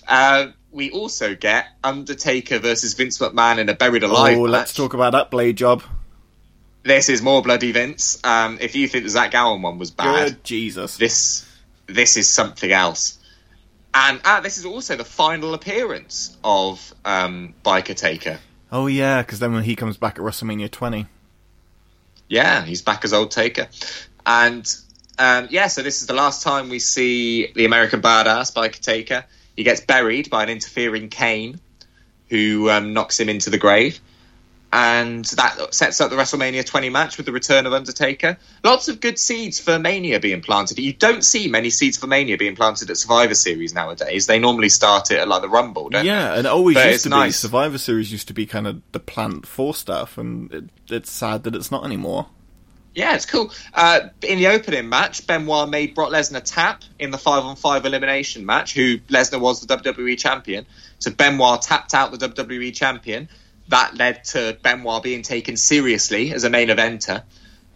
Uh, 0.05 0.47
we 0.71 0.91
also 0.91 1.35
get 1.35 1.67
Undertaker 1.83 2.59
versus 2.59 2.93
Vince 2.93 3.17
McMahon 3.17 3.59
in 3.59 3.69
a 3.69 3.73
buried 3.73 4.03
alive 4.03 4.37
Oh, 4.37 4.41
match. 4.43 4.51
let's 4.51 4.73
talk 4.73 4.93
about 4.93 5.11
that 5.13 5.31
blade 5.31 5.55
job. 5.55 5.81
This 6.83 7.09
is 7.09 7.21
more 7.21 7.41
bloody 7.41 7.71
Vince. 7.71 8.19
Um, 8.23 8.57
if 8.61 8.75
you 8.75 8.87
think 8.87 9.03
the 9.03 9.09
Zach 9.09 9.31
Gowen 9.31 9.61
one 9.61 9.77
was 9.77 9.91
bad, 9.91 10.29
Good 10.29 10.43
Jesus. 10.43 10.97
this 10.97 11.45
this 11.87 12.17
is 12.17 12.27
something 12.27 12.71
else. 12.71 13.17
And 13.93 14.21
uh, 14.23 14.41
this 14.41 14.57
is 14.57 14.65
also 14.65 14.95
the 14.95 15.03
final 15.03 15.53
appearance 15.53 16.37
of 16.43 16.93
um, 17.03 17.55
Biker 17.65 17.95
Taker. 17.95 18.39
Oh 18.71 18.87
yeah, 18.87 19.21
because 19.21 19.39
then 19.39 19.53
when 19.53 19.63
he 19.63 19.75
comes 19.75 19.97
back 19.97 20.19
at 20.19 20.23
WrestleMania 20.23 20.69
20, 20.69 21.07
Yeah, 22.27 22.63
he's 22.63 22.81
back 22.83 23.03
as 23.03 23.13
old 23.13 23.31
Taker. 23.31 23.67
And 24.25 24.71
um, 25.17 25.47
yeah, 25.49 25.67
so 25.67 25.81
this 25.81 26.01
is 26.01 26.07
the 26.07 26.13
last 26.13 26.43
time 26.43 26.69
we 26.69 26.79
see 26.79 27.51
the 27.53 27.65
American 27.65 28.01
Badass 28.01 28.53
Biker 28.53 28.79
Taker. 28.79 29.25
He 29.55 29.63
gets 29.63 29.81
buried 29.81 30.29
by 30.29 30.43
an 30.43 30.49
interfering 30.49 31.09
Kane, 31.09 31.59
who 32.29 32.69
um, 32.69 32.93
knocks 32.93 33.19
him 33.19 33.27
into 33.27 33.49
the 33.49 33.57
grave. 33.57 33.99
And 34.71 35.25
that 35.25 35.73
sets 35.73 35.99
up 35.99 36.11
the 36.11 36.15
WrestleMania 36.15 36.63
20 36.63 36.89
match 36.89 37.17
with 37.17 37.25
the 37.25 37.31
return 37.31 37.65
of 37.65 37.73
Undertaker. 37.73 38.37
Lots 38.63 38.87
of 38.87 38.99
good 38.99 39.17
seeds 39.17 39.59
for 39.59 39.79
Mania 39.79 40.19
being 40.19 40.41
planted. 40.41 40.77
You 40.77 40.93
don't 40.93 41.23
see 41.25 41.47
many 41.47 41.71
seeds 41.71 41.97
for 41.97 42.05
Mania 42.05 42.37
being 42.37 42.55
planted 42.55 42.89
at 42.91 42.97
Survivor 42.97 43.33
Series 43.33 43.73
nowadays. 43.73 44.27
They 44.27 44.37
normally 44.37 44.69
start 44.69 45.09
it 45.09 45.17
at 45.17 45.27
like 45.27 45.41
the 45.41 45.49
Rumble, 45.49 45.89
don't 45.89 46.03
they? 46.03 46.07
yeah, 46.07 46.33
and 46.35 46.45
it 46.45 46.49
always 46.51 46.75
But 46.75 46.91
used 46.91 47.03
to 47.03 47.09
nice. 47.09 47.29
be 47.29 47.47
Survivor 47.47 47.77
Series 47.79 48.11
used 48.11 48.27
to 48.27 48.33
be 48.35 48.45
kind 48.45 48.67
of 48.67 48.81
the 48.91 48.99
plant 48.99 49.47
for 49.47 49.73
stuff, 49.73 50.19
and 50.19 50.53
it, 50.53 50.63
it's 50.87 51.11
sad 51.11 51.43
that 51.45 51.55
it's 51.55 51.71
not 51.71 51.83
anymore. 51.83 52.27
Yeah, 52.93 53.15
it's 53.15 53.25
cool. 53.25 53.51
Uh, 53.73 54.09
in 54.21 54.37
the 54.39 54.47
opening 54.47 54.89
match, 54.89 55.25
Benoit 55.25 55.69
made 55.69 55.95
Brock 55.95 56.11
Lesnar 56.11 56.41
tap 56.43 56.83
in 56.99 57.11
the 57.11 57.17
five 57.17 57.43
on 57.43 57.55
five 57.55 57.85
elimination 57.85 58.45
match, 58.45 58.73
who 58.73 58.97
Lesnar 59.09 59.39
was 59.39 59.61
the 59.65 59.77
WWE 59.77 60.17
champion. 60.17 60.65
So 60.99 61.09
Benoit 61.11 61.61
tapped 61.61 61.93
out 61.93 62.11
the 62.11 62.17
WWE 62.29 62.73
champion. 62.75 63.29
That 63.69 63.97
led 63.97 64.23
to 64.25 64.57
Benoit 64.61 65.01
being 65.01 65.21
taken 65.21 65.57
seriously 65.57 66.33
as 66.33 66.43
a 66.43 66.49
main 66.49 66.69
eventer. 66.69 67.23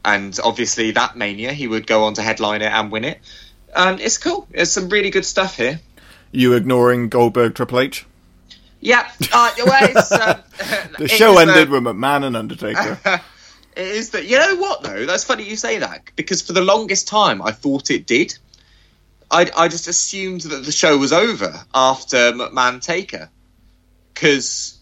And 0.06 0.38
obviously, 0.44 0.92
that 0.92 1.16
mania, 1.16 1.54
he 1.54 1.68
would 1.68 1.88
go 1.88 2.04
on 2.06 2.16
to 2.16 2.22
headline 2.22 2.62
it 2.62 2.72
and 2.72 2.92
win 2.92 3.06
it. 3.06 3.20
And 3.76 4.02
it's 4.02 4.18
cool. 4.18 4.48
There's 4.52 4.72
some 4.72 4.90
really 4.90 5.10
good 5.10 5.26
stuff 5.26 5.58
here. 5.58 5.80
You 6.32 6.54
ignoring 6.54 7.10
Goldberg 7.10 7.56
Triple 7.56 7.80
H? 7.80 8.06
Yeah. 8.80 9.10
Uh, 9.32 9.52
well, 9.66 9.98
um, 9.98 10.44
The 11.00 11.08
show 11.08 11.38
uh, 11.38 11.42
ended 11.42 11.70
with 11.70 11.84
McMahon 11.84 12.26
and 12.26 12.36
Undertaker. 12.36 13.22
It 13.76 13.88
is 13.88 14.12
that 14.12 14.26
you 14.26 14.38
know 14.38 14.56
what 14.58 14.84
though? 14.84 15.08
That's 15.08 15.24
funny 15.24 15.50
you 15.50 15.56
say 15.56 15.80
that 15.80 16.04
because 16.16 16.44
for 16.44 16.54
the 16.54 16.62
longest 16.62 17.08
time 17.08 17.42
I 17.42 17.52
thought 17.52 17.90
it 17.90 18.06
did. 18.06 18.38
I 19.32 19.50
I 19.58 19.68
just 19.68 19.88
assumed 19.88 20.42
that 20.42 20.64
the 20.64 20.72
show 20.72 20.96
was 20.96 21.12
over 21.12 21.60
after 21.74 22.34
McMahon 22.34 22.84
Taker 22.84 23.30
because 24.14 24.73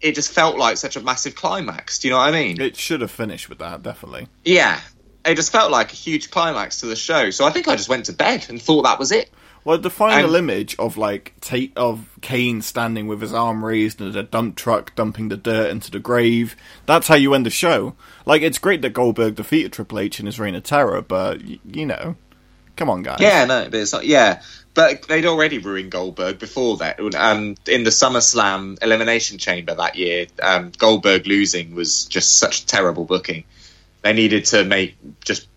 it 0.00 0.14
just 0.14 0.32
felt 0.32 0.56
like 0.58 0.76
such 0.76 0.96
a 0.96 1.00
massive 1.00 1.34
climax. 1.34 1.98
Do 1.98 2.08
you 2.08 2.12
know 2.14 2.18
what 2.18 2.28
I 2.28 2.32
mean? 2.32 2.60
it 2.60 2.76
should 2.76 3.00
have 3.02 3.10
finished 3.10 3.48
with 3.48 3.58
that, 3.58 3.82
definitely. 3.82 4.28
yeah, 4.44 4.80
it 5.24 5.34
just 5.34 5.52
felt 5.52 5.70
like 5.70 5.92
a 5.92 5.96
huge 5.96 6.30
climax 6.30 6.80
to 6.80 6.86
the 6.86 6.96
show. 6.96 7.30
So 7.30 7.44
I 7.44 7.50
think 7.50 7.68
I 7.68 7.76
just 7.76 7.88
went 7.90 8.06
to 8.06 8.12
bed 8.12 8.46
and 8.48 8.60
thought 8.60 8.82
that 8.82 8.98
was 8.98 9.12
it. 9.12 9.30
Well, 9.62 9.76
the 9.76 9.90
final 9.90 10.34
And- 10.34 10.36
image 10.50 10.74
of 10.78 10.96
like 10.96 11.34
Tate 11.42 11.74
of 11.76 12.08
Kane 12.22 12.62
standing 12.62 13.06
with 13.06 13.20
his 13.20 13.34
arm 13.34 13.62
raised 13.62 14.00
and 14.00 14.16
a 14.16 14.22
dump 14.22 14.56
truck 14.56 14.94
dumping 14.96 15.28
the 15.28 15.36
dirt 15.36 15.70
into 15.70 15.90
the 15.90 15.98
grave. 15.98 16.56
That's 16.86 17.08
how 17.08 17.16
you 17.16 17.34
end 17.34 17.44
the 17.44 17.50
show. 17.50 17.94
Like, 18.24 18.40
it's 18.40 18.56
great 18.58 18.80
that 18.80 18.94
Goldberg 18.94 19.34
defeated 19.34 19.74
Triple 19.74 19.98
H 19.98 20.18
in 20.18 20.24
his 20.24 20.40
reign 20.40 20.54
of 20.54 20.62
terror, 20.62 21.02
but 21.02 21.42
y- 21.44 21.58
you 21.70 21.84
know, 21.84 22.16
come 22.76 22.88
on, 22.88 23.02
guys. 23.02 23.18
Yeah, 23.20 23.44
no, 23.44 23.64
but 23.64 23.74
it's 23.74 23.92
not. 23.92 24.06
Yeah, 24.06 24.40
but 24.74 25.02
they'd 25.02 25.26
already 25.26 25.58
ruined 25.58 25.90
Goldberg 25.90 26.38
before 26.38 26.78
that. 26.78 27.00
Um, 27.00 27.56
in 27.66 27.84
the 27.84 27.90
SummerSlam 27.90 28.82
Elimination 28.82 29.38
Chamber 29.38 29.74
that 29.74 29.96
year, 29.96 30.26
um, 30.42 30.72
Goldberg 30.76 31.26
losing 31.26 31.74
was 31.74 32.04
just 32.06 32.38
such 32.38 32.66
terrible 32.66 33.04
booking. 33.04 33.44
They 34.02 34.12
needed 34.12 34.46
to 34.46 34.64
make 34.64 34.96
just 35.24 35.48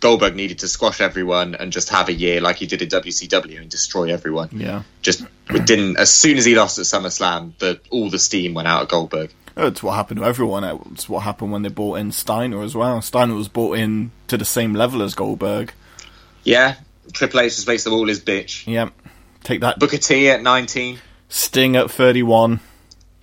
Goldberg 0.00 0.34
needed 0.34 0.58
to 0.60 0.68
squash 0.68 1.00
everyone 1.00 1.54
and 1.54 1.72
just 1.72 1.90
have 1.90 2.08
a 2.08 2.12
year 2.12 2.40
like 2.40 2.56
he 2.56 2.66
did 2.66 2.82
in 2.82 2.88
WCW 2.88 3.60
and 3.60 3.70
destroy 3.70 4.12
everyone. 4.12 4.48
Yeah. 4.52 4.82
Just 5.00 5.24
it 5.48 5.64
didn't. 5.64 5.96
As 5.96 6.12
soon 6.12 6.38
as 6.38 6.44
he 6.44 6.56
lost 6.56 6.78
at 6.78 6.86
SummerSlam, 6.86 7.56
the 7.58 7.80
all 7.90 8.10
the 8.10 8.18
steam 8.18 8.54
went 8.54 8.66
out 8.66 8.82
of 8.82 8.88
Goldberg. 8.88 9.30
It's 9.56 9.82
what 9.82 9.94
happened 9.94 10.20
to 10.20 10.26
everyone. 10.26 10.64
It's 10.92 11.08
what 11.08 11.20
happened 11.20 11.52
when 11.52 11.62
they 11.62 11.68
brought 11.68 11.96
in 11.96 12.10
Steiner 12.10 12.62
as 12.62 12.74
well. 12.74 13.00
Steiner 13.00 13.34
was 13.34 13.48
brought 13.48 13.78
in 13.78 14.10
to 14.26 14.36
the 14.36 14.44
same 14.44 14.74
level 14.74 15.02
as 15.02 15.14
Goldberg. 15.14 15.72
Yeah, 16.42 16.76
Triple 17.12 17.40
H 17.40 17.56
just 17.56 17.68
makes 17.68 17.84
them 17.84 17.92
all 17.92 18.06
his 18.06 18.20
bitch. 18.20 18.66
Yep. 18.66 18.92
Take 19.44 19.60
that. 19.60 19.78
Booker 19.78 19.98
T 19.98 20.30
at 20.30 20.42
nineteen. 20.42 20.98
Sting 21.28 21.76
at 21.76 21.90
31. 21.90 22.60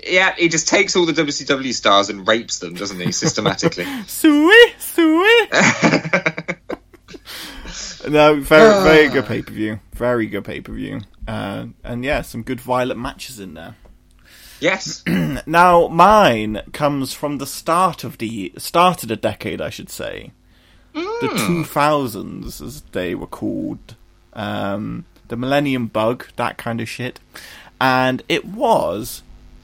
Yeah, 0.08 0.34
he 0.36 0.50
just 0.50 0.68
takes 0.68 0.96
all 0.96 1.06
the 1.06 1.14
WCW 1.14 1.74
stars 1.74 2.10
and 2.10 2.28
rapes 2.28 2.60
them, 2.60 2.74
doesn't 2.74 3.00
he, 3.00 3.12
systematically? 3.12 3.86
Sui, 4.08 4.56
sui. 4.80 5.28
no, 8.10 8.40
very, 8.40 8.84
very 8.84 9.10
good 9.10 9.26
pay 9.26 9.42
per 9.42 9.52
view. 9.54 9.80
Very 9.94 10.28
good 10.28 10.46
pay 10.46 10.62
per 10.62 10.74
view. 10.74 11.02
Uh, 11.28 11.68
and 11.84 12.04
yeah, 12.04 12.22
some 12.22 12.44
good 12.44 12.62
violent 12.62 13.00
matches 13.00 13.40
in 13.40 13.54
there. 13.54 13.76
yes. 14.60 15.04
Now, 15.46 15.88
mine 15.88 16.62
comes 16.74 17.14
from 17.14 17.38
the 17.38 17.48
start 17.48 18.04
of 18.04 18.18
the 18.18 18.52
start 18.58 19.04
of 19.04 19.10
the 19.10 19.16
decade, 19.16 19.62
I 19.62 19.70
should 19.70 19.90
say. 19.90 20.32
The 20.94 21.44
two 21.48 21.64
thousands, 21.64 22.62
as 22.62 22.82
they 22.92 23.14
were 23.16 23.28
called, 23.28 23.96
um, 24.34 25.06
the 25.28 25.36
Millennium 25.38 25.88
Bug, 25.88 26.28
that 26.36 26.58
kind 26.58 26.82
of 26.82 26.90
shit, 26.90 27.20
and 27.80 28.24
it 28.28 28.46
was 28.46 29.22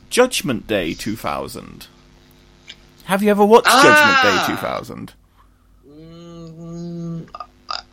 Judgment 0.09 0.67
Day 0.67 0.93
two 0.93 1.15
thousand. 1.15 1.87
Have 3.05 3.21
you 3.23 3.29
ever 3.31 3.45
watched 3.45 3.67
Ah! 3.69 3.81
Judgment 3.83 4.37
Day 4.37 4.53
two 4.53 4.61
thousand? 4.61 5.13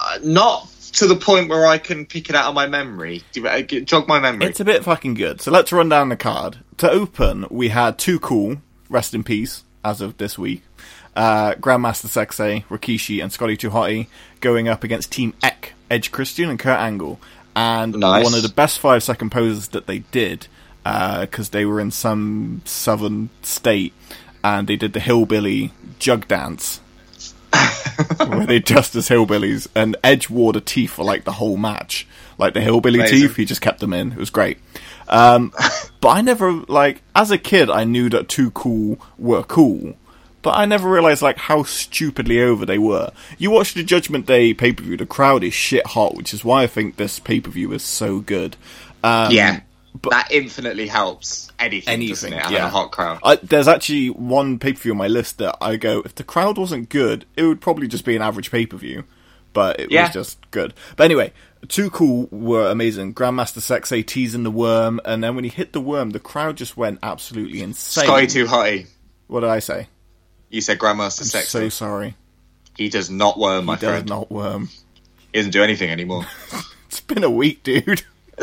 Uh, 0.01 0.19
not 0.23 0.69
to 0.93 1.07
the 1.07 1.17
point 1.17 1.49
where 1.49 1.67
I 1.67 1.79
can 1.79 2.05
pick 2.05 2.29
it 2.29 2.37
out 2.37 2.49
of 2.49 2.55
my 2.55 2.67
memory. 2.67 3.23
Uh, 3.37 3.63
Jog 3.63 4.09
my 4.09 4.21
memory. 4.21 4.47
It's 4.47 4.61
a 4.61 4.65
bit 4.65 4.85
fucking 4.85 5.15
good. 5.15 5.41
So 5.41 5.51
let's 5.51 5.73
run 5.73 5.89
down 5.89 6.09
the 6.11 6.17
card. 6.17 6.59
To 6.79 6.91
open, 6.91 7.47
we 7.51 7.69
had 7.69 7.99
Too 7.99 8.19
Cool, 8.19 8.59
rest 8.91 9.15
in 9.15 9.23
peace, 9.25 9.65
as 9.85 10.01
of 10.01 10.19
this 10.19 10.39
week. 10.39 10.63
Uh, 11.15 11.55
Grandmaster 11.55 12.07
Sexay, 12.07 12.65
Rikishi, 12.67 13.23
and 13.23 13.33
Scotty 13.33 13.57
Hotty 13.57 14.07
going 14.41 14.69
up 14.69 14.83
against 14.83 15.13
Team 15.13 15.35
Eck, 15.43 15.75
Edge 15.91 16.11
Christian, 16.11 16.49
and 16.49 16.59
Kurt 16.59 16.79
Angle. 16.79 17.21
And 17.55 17.97
Nice. 17.97 18.25
one 18.25 18.35
of 18.35 18.43
the 18.43 18.49
best 18.49 18.79
five 18.79 19.03
second 19.03 19.31
poses 19.31 19.69
that 19.69 19.87
they 19.87 19.99
did, 20.11 20.47
because 20.85 21.51
they 21.51 21.65
were 21.67 21.81
in 21.81 21.91
some 21.91 22.63
southern 22.65 23.29
state, 23.43 23.93
and 24.43 24.67
they 24.67 24.77
did 24.77 24.95
the 24.95 25.01
hillbilly 25.01 25.73
jug 25.99 26.27
dance. 26.29 26.81
where 28.29 28.47
they 28.47 28.59
dressed 28.59 28.95
as 28.97 29.09
hillbillies, 29.09 29.69
and 29.75 29.97
Edge 30.03 30.31
wore 30.31 30.53
the 30.55 30.61
teeth 30.61 30.93
for 30.93 31.05
like 31.05 31.25
the 31.25 31.33
whole 31.33 31.57
match, 31.59 32.07
like 32.39 32.55
the 32.55 32.61
hillbilly 32.63 32.99
Amazing. 33.01 33.19
teeth. 33.19 33.37
He 33.37 33.45
just 33.45 33.61
kept 33.61 33.81
them 33.81 33.93
in. 33.93 34.13
It 34.13 34.19
was 34.19 34.31
great. 34.31 34.59
Um, 35.09 35.53
but 36.01 36.09
I 36.09 36.23
never 36.23 36.53
like 36.53 37.03
as 37.15 37.31
a 37.31 37.39
kid, 37.39 37.69
I 37.69 37.85
knew 37.85 38.09
that 38.09 38.29
Too 38.29 38.51
Cool 38.53 38.99
were 39.19 39.43
cool, 39.43 39.95
but 40.43 40.57
I 40.57 40.65
never 40.67 40.91
realized 40.91 41.23
like 41.23 41.39
how 41.39 41.63
stupidly 41.63 42.41
over 42.41 42.67
they 42.67 42.79
were. 42.79 43.11
You 43.39 43.51
watch 43.51 43.75
the 43.75 43.83
Judgment 43.83 44.27
Day 44.27 44.53
pay 44.55 44.73
per 44.73 44.83
view, 44.83 44.97
the 44.97 45.07
crowd 45.07 45.43
is 45.45 45.55
shit 45.55 45.87
hot, 45.87 46.15
which 46.15 46.35
is 46.35 46.45
why 46.45 46.63
I 46.65 46.67
think 46.67 46.97
this 46.97 47.19
pay 47.19 47.41
per 47.41 47.51
view 47.51 47.73
is 47.73 47.83
so 47.83 48.21
good. 48.21 48.57
Um, 49.05 49.33
yeah, 49.33 49.61
but- 50.01 50.11
that 50.11 50.31
infinitely 50.33 50.87
helps 50.89 51.51
anything, 51.59 52.07
doesn't 52.09 52.33
anything. 52.33 52.51
it? 52.53 52.57
Yeah, 52.59 52.67
a 52.67 52.71
hot 52.71 52.93
crowd. 52.93 53.19
I, 53.25 53.37
there's 53.37 53.69
actually 53.69 54.09
one 54.11 54.59
pay 54.59 54.73
per 54.73 54.79
view 54.81 54.93
on 54.93 54.99
my 54.99 55.09
list 55.09 55.39
that 55.39 55.57
I 55.61 55.77
go, 55.77 56.01
if 56.05 56.15
the 56.15 56.25
crowd 56.25 56.59
wasn't 56.59 56.89
good, 56.89 57.25
it 57.37 57.45
would 57.45 57.61
probably 57.61 57.89
just 57.89 58.05
be 58.05 58.17
an 58.17 58.23
average 58.23 58.51
pay 58.51 58.67
per 58.67 58.77
view, 58.77 59.05
but 59.53 59.79
it 59.81 59.91
Yeah. 59.91 60.03
was 60.05 60.13
just 60.13 60.51
good. 60.51 60.75
But 60.97 61.05
anyway, 61.05 61.33
Too 61.69 61.91
Cool 61.91 62.27
were 62.33 62.69
amazing. 62.69 63.15
Grandmaster 63.15 63.61
Sexay 63.61 64.05
teasing 64.05 64.43
the 64.43 64.51
worm, 64.51 65.01
and 65.05 65.23
then 65.23 65.37
when 65.37 65.45
he 65.45 65.51
hit 65.51 65.73
the 65.73 65.81
worm, 65.81 66.11
the 66.11 66.19
crowd 66.19 66.57
just 66.57 66.77
went 66.77 66.99
absolutely 67.05 67.63
insane. 67.63 68.05
Scotty 68.05 68.27
too 68.27 68.47
hotty. 68.47 68.87
What 69.29 69.41
did 69.41 69.51
I 69.51 69.61
say? 69.61 69.87
You 70.53 70.61
said 70.61 70.79
Grandmaster 70.79 71.23
I'm 71.23 71.27
Sex. 71.27 71.49
so 71.49 71.69
sorry. 71.69 72.15
He 72.77 72.89
does 72.89 73.11
not 73.11 73.39
worm, 73.39 73.65
my 73.65 73.75
He 73.75 73.81
does 73.81 73.91
friend. 73.91 74.09
not 74.09 74.31
worm. 74.31 74.69
He 75.33 75.39
doesn't 75.39 75.51
do 75.51 75.63
anything 75.65 75.91
anymore. 75.91 76.25
It's 76.87 77.01
been 77.01 77.25
a 77.25 77.31
week, 77.31 77.63
dude. 77.63 78.03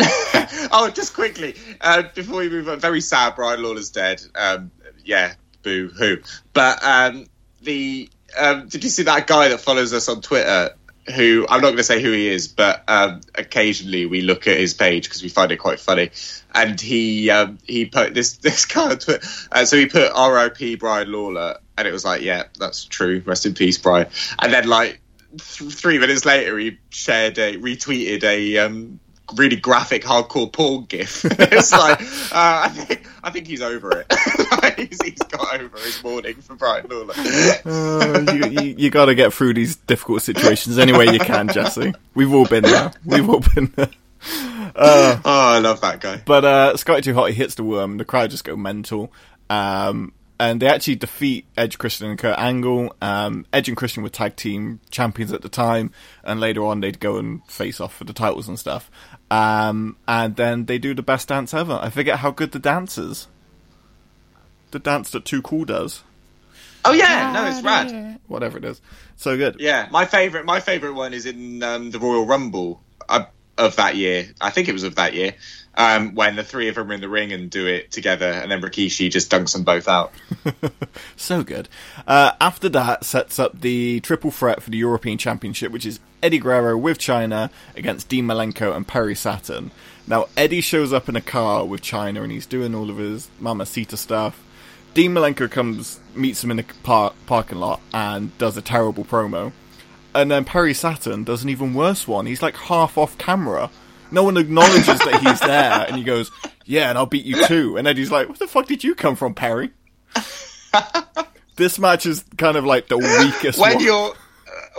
oh, 0.71 0.91
just 0.91 1.13
quickly 1.13 1.53
uh, 1.81 2.01
before 2.15 2.37
we 2.39 2.49
move 2.49 2.67
on, 2.67 2.79
very 2.79 2.99
sad. 2.99 3.35
Brian 3.35 3.61
Lawler's 3.61 3.91
dead. 3.91 4.23
Um, 4.33 4.71
yeah, 5.05 5.35
boo 5.61 5.89
hoo. 5.89 6.17
But 6.53 6.83
um, 6.83 7.27
the 7.61 8.09
um, 8.35 8.67
did 8.67 8.83
you 8.83 8.89
see 8.89 9.03
that 9.03 9.27
guy 9.27 9.49
that 9.49 9.59
follows 9.59 9.93
us 9.93 10.09
on 10.09 10.21
Twitter? 10.21 10.71
Who 11.15 11.45
I'm 11.49 11.61
not 11.61 11.67
going 11.67 11.77
to 11.77 11.83
say 11.83 12.01
who 12.01 12.11
he 12.11 12.27
is, 12.27 12.47
but 12.47 12.83
um, 12.87 13.21
occasionally 13.35 14.05
we 14.05 14.21
look 14.21 14.47
at 14.47 14.57
his 14.57 14.73
page 14.73 15.05
because 15.05 15.23
we 15.23 15.29
find 15.29 15.51
it 15.51 15.57
quite 15.57 15.79
funny. 15.79 16.11
And 16.53 16.79
he 16.79 17.29
um, 17.29 17.57
he 17.63 17.85
put 17.85 18.13
this 18.13 18.33
this 18.37 18.65
Twitter. 18.65 19.19
Uh, 19.51 19.65
so 19.65 19.77
he 19.77 19.87
put 19.87 20.11
R.I.P. 20.13 20.75
Brian 20.75 21.11
Lawler, 21.11 21.59
and 21.77 21.87
it 21.87 21.91
was 21.91 22.05
like, 22.05 22.21
yeah, 22.21 22.43
that's 22.57 22.85
true. 22.85 23.23
Rest 23.25 23.45
in 23.45 23.53
peace, 23.53 23.77
Brian. 23.77 24.07
And 24.39 24.53
then 24.53 24.67
like 24.67 25.01
th- 25.37 25.71
three 25.71 25.99
minutes 25.99 26.25
later, 26.25 26.57
he 26.57 26.77
shared 26.89 27.37
a 27.37 27.57
retweeted 27.57 28.23
a 28.23 28.57
um, 28.59 28.99
really 29.35 29.55
graphic 29.55 30.03
hardcore 30.03 30.51
porn 30.51 30.85
gif. 30.85 31.25
it's 31.25 31.71
like 31.71 32.01
uh, 32.01 32.65
I 32.65 32.69
think 32.69 33.07
I 33.23 33.29
think 33.29 33.47
he's 33.47 33.61
over 33.61 33.99
it. 33.99 34.13
he's, 34.77 35.01
he's 35.03 35.19
got 35.19 35.59
over 35.59 35.77
his 35.77 36.03
mourning 36.03 36.35
for 36.35 36.55
Brian 36.55 36.87
Lawler. 36.89 37.13
Uh, 37.65 38.25
you 38.33 38.61
you, 38.61 38.75
you 38.77 38.89
got 38.89 39.05
to 39.05 39.15
get 39.15 39.33
through 39.33 39.53
these 39.53 39.75
difficult 39.75 40.21
situations 40.21 40.77
any 40.77 40.93
way 40.93 41.05
you 41.05 41.19
can, 41.19 41.47
Jesse. 41.49 41.93
We've 42.13 42.33
all 42.33 42.45
been 42.45 42.63
there. 42.63 42.91
We've 43.05 43.29
all 43.29 43.43
been 43.55 43.71
there. 43.75 43.89
oh, 44.75 45.21
I 45.25 45.59
love 45.59 45.81
that 45.81 45.99
guy. 46.01 46.21
But 46.25 46.45
uh, 46.45 46.77
Scotty 46.77 47.01
Too 47.01 47.13
Hot, 47.13 47.29
he 47.29 47.35
hits 47.35 47.55
the 47.55 47.63
worm. 47.63 47.97
The 47.97 48.05
crowd 48.05 48.31
just 48.31 48.43
go 48.43 48.55
mental. 48.55 49.11
Um, 49.49 50.13
and 50.39 50.61
they 50.61 50.67
actually 50.67 50.95
defeat 50.95 51.45
Edge, 51.57 51.77
Christian, 51.77 52.09
and 52.09 52.17
Kurt 52.17 52.39
Angle. 52.39 52.95
Um, 53.01 53.45
Edge 53.51 53.67
and 53.67 53.75
Christian 53.75 54.03
were 54.03 54.09
tag 54.09 54.37
team 54.37 54.79
champions 54.89 55.33
at 55.33 55.41
the 55.41 55.49
time, 55.49 55.91
and 56.23 56.39
later 56.39 56.63
on 56.63 56.79
they'd 56.79 56.99
go 56.99 57.17
and 57.17 57.45
face 57.47 57.81
off 57.81 57.93
for 57.95 58.05
the 58.05 58.13
titles 58.13 58.47
and 58.47 58.57
stuff. 58.57 58.89
Um, 59.31 59.97
and 60.07 60.35
then 60.35 60.65
they 60.65 60.77
do 60.77 60.93
the 60.93 61.03
best 61.03 61.27
dance 61.27 61.53
ever. 61.53 61.79
I 61.81 61.89
forget 61.89 62.19
how 62.19 62.31
good 62.31 62.51
the 62.51 62.59
dance 62.59 62.97
is. 62.97 63.27
The 64.71 64.79
dance 64.79 65.11
that 65.11 65.25
Too 65.25 65.41
Cool 65.41 65.65
does. 65.65 66.03
Oh 66.85 66.93
yeah, 66.93 67.31
no, 67.33 67.45
it's 67.47 67.61
rad. 67.61 68.19
Whatever 68.27 68.57
it 68.57 68.65
is. 68.65 68.81
So 69.17 69.35
good. 69.35 69.57
Yeah, 69.59 69.87
my 69.91 70.05
favorite 70.05 70.45
my 70.45 70.59
favorite 70.59 70.93
one 70.93 71.13
is 71.13 71.25
in 71.25 71.61
um, 71.61 71.91
the 71.91 71.99
Royal 71.99 72.25
Rumble 72.25 72.81
uh, 73.07 73.25
of 73.57 73.75
that 73.75 73.95
year. 73.95 74.27
I 74.39 74.49
think 74.49 74.69
it 74.69 74.73
was 74.73 74.83
of 74.83 74.95
that 74.95 75.13
year. 75.13 75.35
Um, 75.75 76.15
when 76.15 76.35
the 76.35 76.43
three 76.43 76.67
of 76.67 76.75
them 76.75 76.89
are 76.89 76.93
in 76.93 77.01
the 77.01 77.09
ring 77.09 77.31
and 77.31 77.49
do 77.49 77.65
it 77.67 77.91
together, 77.91 78.25
and 78.25 78.51
then 78.51 78.61
Rikishi 78.61 79.09
just 79.09 79.31
dunks 79.31 79.53
them 79.53 79.63
both 79.63 79.87
out. 79.87 80.13
So 81.15 81.43
good. 81.43 81.69
Uh, 82.07 82.31
after 82.41 82.69
that, 82.69 83.03
sets 83.03 83.37
up 83.39 83.61
the 83.61 83.99
triple 83.99 84.31
threat 84.31 84.63
for 84.63 84.71
the 84.71 84.77
European 84.77 85.17
Championship, 85.17 85.71
which 85.71 85.85
is 85.85 85.99
Eddie 86.21 86.39
Guerrero 86.39 86.77
with 86.77 86.97
Chyna 86.97 87.49
against 87.75 88.09
Dean 88.09 88.25
Malenko 88.25 88.75
and 88.75 88.87
Perry 88.87 89.15
Saturn. 89.15 89.71
Now, 90.07 90.27
Eddie 90.35 90.61
shows 90.61 90.91
up 90.91 91.07
in 91.07 91.15
a 91.15 91.21
car 91.21 91.65
with 91.65 91.81
Chyna 91.81 92.21
and 92.23 92.31
he's 92.31 92.45
doing 92.45 92.73
all 92.73 92.89
of 92.89 92.97
his 92.97 93.29
Mamacita 93.39 93.95
stuff. 93.97 94.43
Dean 94.93 95.13
Malenko 95.13 95.49
comes, 95.49 95.99
meets 96.15 96.43
him 96.43 96.51
in 96.51 96.57
the 96.57 96.65
par- 96.83 97.13
parking 97.27 97.59
lot, 97.59 97.79
and 97.93 98.35
does 98.39 98.57
a 98.57 98.61
terrible 98.61 99.05
promo. 99.05 99.51
And 100.15 100.31
then 100.31 100.45
Perry 100.45 100.73
Saturn 100.73 101.23
does 101.23 101.43
an 101.43 101.49
even 101.49 101.75
worse 101.75 102.07
one. 102.07 102.25
He's 102.25 102.41
like 102.41 102.57
half 102.57 102.97
off 102.97 103.17
camera. 103.19 103.69
No 104.11 104.23
one 104.23 104.37
acknowledges 104.37 104.97
that 104.99 105.21
he's 105.21 105.39
there, 105.39 105.85
and 105.87 105.95
he 105.95 106.03
goes, 106.03 106.31
"Yeah, 106.65 106.89
and 106.89 106.97
I'll 106.97 107.05
beat 107.05 107.25
you 107.25 107.45
too." 107.45 107.77
And 107.77 107.87
Eddie's 107.87 108.09
like, 108.09 108.27
"Where 108.27 108.37
the 108.37 108.47
fuck 108.47 108.65
did 108.65 108.83
you 108.83 108.95
come 108.95 109.15
from, 109.15 109.35
Perry?" 109.35 109.69
this 111.55 111.77
match 111.77 112.07
is 112.07 112.25
kind 112.37 112.57
of 112.57 112.65
like 112.65 112.87
the 112.87 112.97
weakest 112.97 113.59
when 113.59 113.75
one. 113.75 113.83
you're 113.83 114.13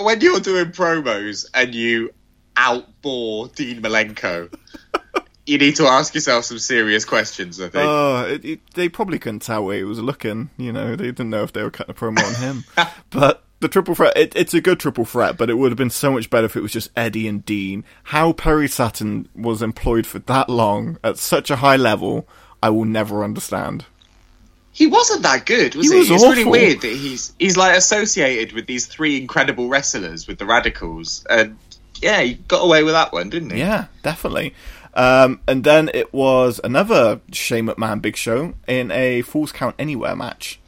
when 0.05 0.20
you're 0.20 0.40
doing 0.40 0.66
promos 0.66 1.46
and 1.55 1.74
you 1.74 2.12
outbore 2.57 3.55
Dean 3.55 3.82
Malenko, 3.82 4.53
you 5.46 5.59
need 5.59 5.76
to 5.76 5.84
ask 5.84 6.14
yourself 6.14 6.44
some 6.44 6.59
serious 6.59 7.05
questions. 7.05 7.61
I 7.61 7.68
think. 7.68 7.84
Oh, 7.84 8.24
it, 8.24 8.44
it, 8.44 8.61
they 8.74 8.88
probably 8.88 9.18
couldn't 9.18 9.40
tell 9.40 9.64
where 9.64 9.76
he 9.76 9.84
was 9.84 9.98
looking. 9.98 10.51
You 10.57 10.72
know, 10.72 10.96
they 10.96 11.07
didn't 11.07 11.30
know 11.30 11.42
if 11.42 11.53
they 11.53 11.62
were 11.62 11.70
cutting 11.70 11.94
a 11.94 11.98
promo 11.98 12.24
on 12.24 12.34
him. 12.34 12.64
but 13.11 13.44
the 13.61 13.68
triple 13.68 13.94
threat, 13.94 14.16
it, 14.16 14.34
it's 14.36 14.55
a 14.55 14.61
good 14.61 14.80
triple 14.80 15.05
threat, 15.05 15.36
but 15.36 15.51
it 15.51 15.55
would 15.55 15.70
have 15.70 15.78
been 15.78 15.90
so 15.90 16.12
much 16.12 16.30
better 16.30 16.46
if 16.46 16.57
it 16.57 16.62
was 16.62 16.72
just 16.72 16.90
Eddie 16.96 17.28
and 17.28 17.44
Dean. 17.44 17.84
How 18.05 18.32
Perry 18.32 18.68
Saturn 18.68 19.28
was 19.34 19.62
employed 19.62 20.07
for 20.07 20.18
that 20.20 20.48
long 20.48 20.98
at 21.05 21.18
such 21.18 21.51
a 21.51 21.57
high 21.57 21.76
level, 21.76 22.26
I 22.62 22.70
will 22.70 22.86
never 22.86 23.22
understand. 23.24 23.86
He 24.81 24.87
wasn't 24.87 25.24
that 25.24 25.45
good, 25.45 25.74
was 25.74 25.89
He 25.89 25.93
he? 25.93 25.99
was 25.99 26.11
it's 26.11 26.22
really 26.22 26.45
weird 26.47 26.81
that 26.81 26.89
he's 26.97 27.35
he's 27.39 27.55
like 27.59 27.76
associated 27.76 28.55
with 28.55 28.64
these 28.66 28.87
three 28.87 29.18
incredible 29.18 29.68
wrestlers 29.68 30.26
with 30.26 30.39
the 30.39 30.47
Radicalz, 30.47 31.26
and 31.28 31.59
yeah, 32.01 32.22
he 32.22 32.35
got 32.49 32.64
away 32.64 32.83
with 32.83 32.95
that 32.95 33.12
one, 33.12 33.28
didn't 33.28 33.51
he? 33.51 33.59
Yeah, 33.59 33.89
definitely. 34.03 34.55
Um, 34.95 35.41
and 35.47 35.64
then 35.64 35.91
it 35.93 36.14
was 36.14 36.62
another 36.64 37.20
Shane 37.31 37.66
McMahon 37.66 38.01
Big 38.01 38.16
Show 38.16 38.55
in 38.66 38.91
a 38.91 39.20
Falls 39.20 39.53
Count 39.53 39.74
Anywhere 39.78 40.16
match. 40.16 40.59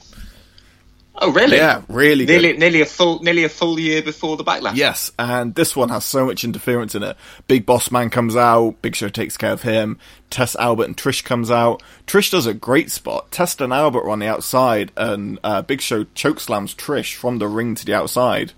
Oh, 1.15 1.31
really? 1.31 1.59
Yeah, 1.59 1.83
really 1.89 2.25
good. 2.25 2.41
Nearly, 2.41 2.59
nearly 2.59 2.81
a 2.81 2.87
full, 2.87 3.23
nearly 3.23 3.45
a 3.45 3.49
full 3.49 3.79
year 3.79 4.03
before 4.03 4.37
the 4.39 4.45
backlash. 4.45 4.77
Yes, 4.77 5.13
and 5.19 5.55
this 5.55 5.77
one 5.77 5.91
has 5.91 6.05
so 6.05 6.25
much 6.25 6.43
interference 6.43 6.95
in 6.95 7.03
it. 7.03 7.17
Big 7.47 7.67
Boss 7.67 7.91
Man 7.91 8.09
comes 8.09 8.35
out, 8.35 8.81
Big 8.81 8.97
Show 8.97 9.11
takes 9.11 9.37
care 9.37 9.53
of 9.53 9.63
him, 9.63 9.99
Test 10.31 10.57
Albert 10.59 10.85
and 10.87 10.97
Trish 10.97 11.23
comes 11.23 11.51
out. 11.51 11.83
Trish 12.07 12.31
does 12.31 12.47
a 12.47 12.55
great 12.55 12.91
spot. 12.91 13.31
Test 13.31 13.61
and 13.61 13.75
Albert 13.75 14.05
are 14.05 14.11
on 14.11 14.21
the 14.21 14.27
outside, 14.27 14.91
and 14.97 15.39
uh, 15.45 15.61
Big 15.61 15.83
Show 15.83 16.05
chokeslams 16.05 16.75
Trish 16.75 17.15
from 17.15 17.39
the 17.39 17.47
ring 17.47 17.75
to 17.75 17.85
the 17.85 17.95
outside. 17.95 18.53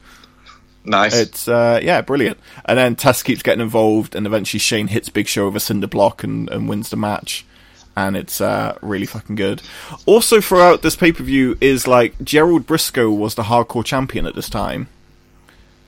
nice. 0.84 1.14
It's, 1.18 1.48
uh, 1.48 1.80
yeah, 1.82 2.02
brilliant. 2.02 2.38
And 2.66 2.78
then 2.78 2.94
Test 2.94 3.24
keeps 3.24 3.42
getting 3.42 3.62
involved, 3.62 4.14
and 4.14 4.26
eventually 4.26 4.60
Shane 4.60 4.86
hits 4.86 5.08
Big 5.08 5.26
Show 5.26 5.46
with 5.46 5.56
a 5.56 5.60
cinder 5.60 5.88
block 5.88 6.22
and, 6.22 6.48
and 6.50 6.68
wins 6.68 6.90
the 6.90 6.96
match. 6.96 7.44
And 7.96 8.16
it's 8.16 8.40
uh, 8.40 8.76
really 8.82 9.06
fucking 9.06 9.36
good. 9.36 9.62
Also, 10.04 10.40
throughout 10.40 10.82
this 10.82 10.96
pay 10.96 11.12
per 11.12 11.22
view, 11.22 11.56
is 11.60 11.86
like 11.86 12.14
Gerald 12.22 12.66
Brisco 12.66 13.16
was 13.16 13.36
the 13.36 13.44
hardcore 13.44 13.84
champion 13.84 14.26
at 14.26 14.34
this 14.34 14.50
time. 14.50 14.88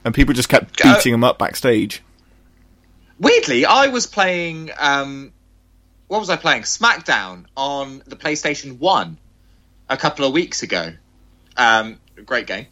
And 0.05 0.15
people 0.15 0.33
just 0.33 0.49
kept 0.49 0.81
Uh, 0.85 0.95
beating 0.95 1.13
him 1.13 1.25
up 1.25 1.37
backstage. 1.39 2.03
Weirdly, 3.19 3.65
I 3.65 3.89
was 3.89 4.07
playing. 4.07 4.71
Um, 4.79 5.33
what 6.07 6.21
was 6.21 6.31
I 6.31 6.37
playing? 6.37 6.63
SmackDown 6.63 7.47
on 7.57 8.03
the 8.07 8.15
PlayStation 8.15 8.79
One 8.79 9.19
a 9.89 9.97
couple 9.97 10.25
of 10.25 10.33
weeks 10.33 10.63
ago. 10.63 10.93
Um, 11.57 11.99
great 12.25 12.47
game. 12.47 12.67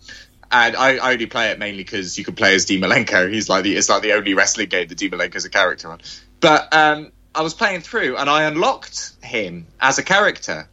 And 0.53 0.76
I, 0.76 0.99
I 0.99 1.12
only 1.12 1.26
play 1.26 1.51
it 1.51 1.59
mainly 1.59 1.82
because 1.82 2.16
you 2.16 2.24
can 2.24 2.37
play 2.37 2.55
as 2.55 2.66
Dean 2.66 2.80
Malenko. 2.80 3.32
He's 3.32 3.49
like 3.49 3.64
the 3.64 3.74
it's 3.74 3.89
like 3.89 4.03
the 4.03 4.12
only 4.12 4.35
wrestling 4.35 4.68
game 4.68 4.87
that 4.87 4.97
Dean 4.97 5.11
Malenko's 5.11 5.45
a 5.45 5.51
character 5.51 5.91
on. 5.91 6.01
But 6.39 6.72
um, 6.72 7.11
I 7.35 7.43
was 7.43 7.55
playing 7.55 7.80
through 7.80 8.16
and 8.16 8.30
I 8.30 8.45
unlocked 8.45 9.12
him 9.22 9.66
as 9.80 9.99
a 9.99 10.03
character, 10.03 10.68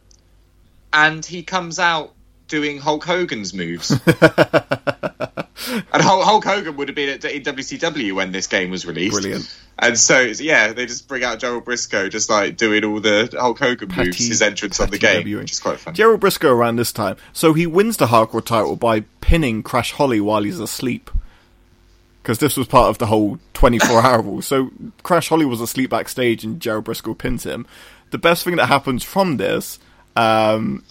and 0.92 1.24
he 1.24 1.42
comes 1.42 1.78
out 1.78 2.12
doing 2.48 2.78
Hulk 2.78 3.04
Hogan's 3.04 3.54
moves. 3.54 3.90
and 4.06 6.02
Hulk, 6.02 6.24
Hulk 6.24 6.44
Hogan 6.44 6.76
would 6.76 6.88
have 6.88 6.94
been 6.94 7.08
at 7.08 7.24
in 7.24 7.42
WCW 7.42 8.14
when 8.14 8.30
this 8.30 8.46
game 8.46 8.70
was 8.70 8.84
released. 8.84 9.14
Brilliant. 9.14 9.58
And 9.78 9.98
so, 9.98 10.20
yeah, 10.20 10.72
they 10.72 10.84
just 10.86 11.08
bring 11.08 11.24
out 11.24 11.38
Gerald 11.38 11.64
Brisco, 11.64 12.10
just 12.10 12.28
like 12.28 12.58
doing 12.58 12.84
all 12.84 13.00
the 13.00 13.34
Hulk 13.38 13.58
Hogan 13.58 13.88
moves, 13.88 14.16
Patty- 14.16 14.28
his 14.28 14.42
entrance 14.42 14.78
on 14.80 14.90
the 14.90 14.98
Patty 14.98 15.22
game, 15.24 15.32
Wing. 15.32 15.42
which 15.42 15.52
is 15.52 15.60
quite 15.60 15.80
fun. 15.80 15.94
Gerald 15.94 16.20
Brisco 16.20 16.50
around 16.50 16.76
this 16.76 16.92
time. 16.92 17.16
So 17.32 17.54
he 17.54 17.66
wins 17.66 17.96
the 17.96 18.06
hardcore 18.06 18.44
title 18.44 18.76
by 18.76 19.00
pinning 19.22 19.62
Crash 19.62 19.92
Holly 19.92 20.20
while 20.20 20.42
he's 20.42 20.60
asleep. 20.60 21.10
Because 22.22 22.38
this 22.38 22.56
was 22.56 22.68
part 22.68 22.88
of 22.88 22.98
the 22.98 23.06
whole 23.06 23.38
24 23.54 24.00
hour 24.00 24.22
rule. 24.22 24.42
So 24.42 24.70
Crash 25.02 25.28
Holly 25.28 25.44
was 25.44 25.60
asleep 25.60 25.90
backstage 25.90 26.44
and 26.44 26.60
Gerald 26.60 26.84
Brisco 26.84 27.18
pins 27.18 27.44
him. 27.44 27.66
The 28.10 28.18
best 28.18 28.44
thing 28.44 28.56
that 28.56 28.66
happens 28.66 29.02
from 29.02 29.38
this, 29.38 29.78
um, 30.14 30.84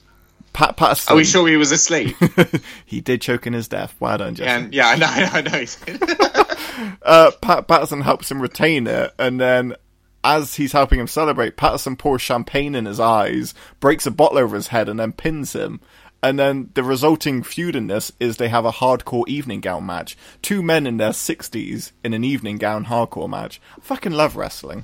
Pat 0.54 0.76
Patterson. 0.76 1.14
Are 1.14 1.16
we 1.16 1.24
sure 1.24 1.48
he 1.48 1.56
was 1.56 1.72
asleep? 1.72 2.16
he 2.86 3.00
did 3.00 3.22
choke 3.22 3.48
in 3.48 3.54
his 3.54 3.68
death. 3.68 3.96
Well 4.00 4.18
done, 4.18 4.36
Jesse. 4.36 4.70
yeah, 4.72 4.88
I 4.88 4.96
know, 4.98 5.06
I 5.10 5.42
know. 5.42 5.50
I 5.50 6.86
know. 6.86 6.96
uh, 7.04 7.32
Pat 7.42 7.68
Patterson 7.68 8.02
helps 8.02 8.30
him 8.30 8.42
retain 8.42 8.88
it, 8.88 9.14
and 9.18 9.40
then 9.40 9.76
as 10.24 10.56
he's 10.56 10.72
helping 10.72 11.00
him 11.00 11.08
celebrate, 11.08 11.58
Patterson 11.58 11.96
pours 11.96 12.22
champagne 12.22 12.76
in 12.76 12.86
his 12.86 13.00
eyes, 13.00 13.54
breaks 13.80 14.06
a 14.06 14.12
bottle 14.12 14.38
over 14.38 14.56
his 14.56 14.68
head, 14.68 14.90
and 14.90 15.00
then 15.00 15.14
pins 15.14 15.54
him. 15.54 15.80
And 16.24 16.38
then 16.38 16.70
the 16.76 16.84
resulting 16.84 17.42
feud 17.42 17.76
in 17.76 17.88
this 17.88 18.12
is 18.20 18.38
they 18.38 18.50
have 18.50 18.64
a 18.66 18.72
hardcore 18.72 19.28
evening 19.28 19.60
gown 19.60 19.86
match. 19.88 20.16
Two 20.44 20.62
men 20.62 20.86
in 20.86 20.98
their 20.98 21.10
60s 21.12 21.92
in 22.04 22.14
an 22.14 22.24
evening 22.24 22.58
gown 22.58 22.86
hardcore 22.86 23.28
match. 23.30 23.60
I 23.78 23.82
fucking 23.82 24.12
love 24.12 24.36
wrestling. 24.36 24.84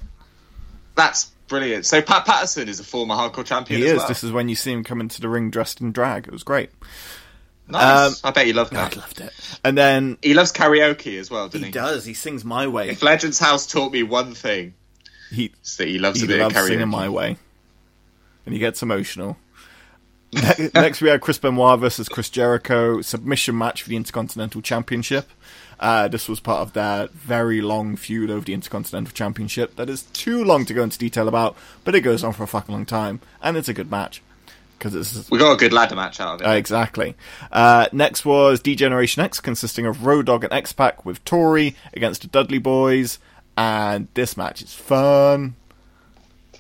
That's 0.96 1.26
brilliant. 1.48 1.86
So 1.86 2.02
Pat 2.02 2.26
Patterson 2.26 2.68
is 2.68 2.80
a 2.80 2.84
former 2.84 3.14
hardcore 3.14 3.46
champion. 3.46 3.82
He 3.82 3.86
as 3.86 3.92
is. 3.94 3.98
well. 4.00 4.08
This 4.08 4.24
is 4.24 4.32
when 4.32 4.50
you 4.50 4.56
see 4.56 4.72
him 4.72 4.84
come 4.84 5.00
into 5.00 5.22
the 5.22 5.30
ring 5.30 5.52
dressed 5.52 5.80
in 5.80 5.92
drag. 5.92 6.26
It 6.28 6.34
was 6.34 6.42
great. 6.44 6.72
nice. 7.68 8.08
um, 8.24 8.30
I 8.30 8.32
bet 8.32 8.48
you 8.48 8.54
love 8.54 8.70
I 8.72 8.76
that. 8.78 8.96
loved 8.98 9.22
it. 9.22 9.32
And 9.64 9.78
then 9.78 10.18
He 10.24 10.34
loves 10.34 10.52
karaoke 10.52 11.20
as 11.20 11.30
well, 11.30 11.50
doesn't 11.50 11.66
he? 11.66 11.72
does. 11.72 12.04
He 12.04 12.16
sings 12.16 12.44
My 12.44 12.66
Way. 12.66 12.90
If 12.90 13.04
Legends 13.04 13.38
House 13.38 13.68
taught 13.68 13.92
me 13.94 14.02
one 14.02 14.34
thing, 14.34 14.74
He 15.30 15.52
that 15.78 15.88
he 15.88 16.00
loves 16.00 16.20
he 16.20 16.26
a 16.26 16.28
bit 16.30 16.40
loves 16.40 16.56
of 16.56 16.62
karaoke. 16.64 16.68
singing 16.70 16.88
my 16.90 17.10
way, 17.10 17.38
and 18.46 18.54
he 18.54 18.60
gets 18.60 18.82
emotional. 18.82 19.38
Ne- 20.34 20.70
Next, 20.74 21.02
we 21.02 21.10
had 21.10 21.22
Chris 21.22 21.38
Benoit 21.38 21.80
versus 21.80 22.10
Chris 22.10 22.30
Jericho 22.30 23.02
submission 23.02 23.58
match 23.58 23.84
for 23.84 23.90
the 23.90 23.96
Intercontinental 23.96 24.62
Championship. 24.62 25.30
Uh, 25.80 26.08
this 26.08 26.28
was 26.28 26.40
part 26.40 26.62
of 26.62 26.74
their 26.74 27.08
very 27.08 27.62
long 27.62 27.96
feud 27.96 28.32
over 28.32 28.44
the 28.44 28.54
Intercontinental 28.54 29.14
Championship 29.14 29.76
that 29.76 29.90
is 29.90 30.04
too 30.14 30.44
long 30.44 30.66
to 30.66 30.74
go 30.74 30.84
into 30.84 30.98
detail 30.98 31.28
about, 31.28 31.56
but 31.84 31.94
it 31.96 32.02
goes 32.02 32.24
on 32.24 32.34
for 32.34 32.44
a 32.44 32.48
fucking 32.48 32.74
long 32.74 32.86
time, 32.86 33.20
and 33.44 33.56
it's 33.56 33.70
a 33.70 33.74
good 33.74 33.92
match 33.92 34.22
because 34.78 34.96
it's 34.96 35.30
We 35.30 35.38
got 35.38 35.52
a 35.54 35.58
good 35.58 35.74
ladder 35.74 35.96
match 35.96 36.20
out 36.20 36.36
of 36.36 36.42
it. 36.42 36.48
uh, 36.48 36.54
exactly. 36.54 37.16
Uh, 37.52 37.88
next 37.92 38.26
was 38.26 38.60
D-Generation 38.60 39.22
X, 39.24 39.40
consisting 39.40 39.86
of 39.86 40.06
Road 40.06 40.26
Dogg 40.26 40.44
and 40.44 40.54
X-Pac 40.54 41.06
with 41.06 41.24
Tori 41.26 41.76
against 41.94 42.24
the 42.24 42.28
Dudley 42.28 42.60
Boyz, 42.60 43.20
and 43.56 44.08
this 44.16 44.36
match 44.36 44.62
is 44.64 44.74
fun. 44.74 45.56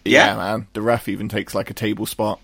Yeah. 0.05 0.35
man. 0.37 0.67
The 0.73 0.81
ref 0.81 1.09
even 1.09 1.27
takes 1.27 1.53
like 1.55 1.69
a 1.69 1.73
table 1.73 2.05
spot, 2.05 2.39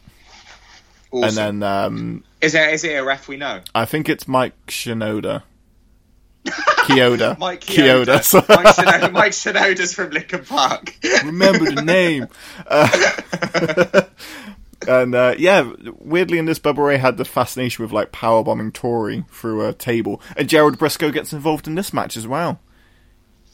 Awesome. 1.13 1.23
and 1.25 1.61
then 1.61 1.63
um, 1.63 2.23
is 2.41 2.55
it 2.55 2.73
is 2.73 2.83
it 2.83 2.95
a 2.95 3.03
ref 3.03 3.27
we 3.27 3.37
know? 3.37 3.61
I 3.75 3.85
think 3.85 4.09
it's 4.09 4.27
Mike 4.27 4.53
Shinoda. 4.65 5.43
Chioda. 6.45 7.37
Mike 7.37 7.61
Chioda. 7.61 8.17
Chioda. 8.17 8.49
Mike, 8.63 8.75
Shinoda, 8.75 9.11
Mike 9.11 9.31
Shinoda's 9.31 9.93
from 9.93 10.09
Linkin 10.09 10.43
Park. 10.43 10.93
remember 11.23 11.71
the 11.71 11.81
name. 11.81 12.27
Uh, 12.67 14.01
and 14.87 15.15
uh, 15.15 15.35
yeah, 15.37 15.71
weirdly 15.99 16.37
in 16.37 16.45
this, 16.45 16.59
Bubba 16.59 16.85
Ray 16.85 16.97
had 16.97 17.15
the 17.17 17.23
fascination 17.23 17.83
with 17.83 17.93
like 17.93 18.11
powerbombing 18.11 18.73
Tori 18.73 19.23
through 19.29 19.65
a 19.65 19.71
table, 19.73 20.21
and 20.35 20.49
Gerald 20.49 20.77
Brisco 20.77 21.13
gets 21.13 21.31
involved 21.31 21.67
in 21.67 21.75
this 21.75 21.93
match 21.93 22.17
as 22.17 22.27
well. 22.27 22.59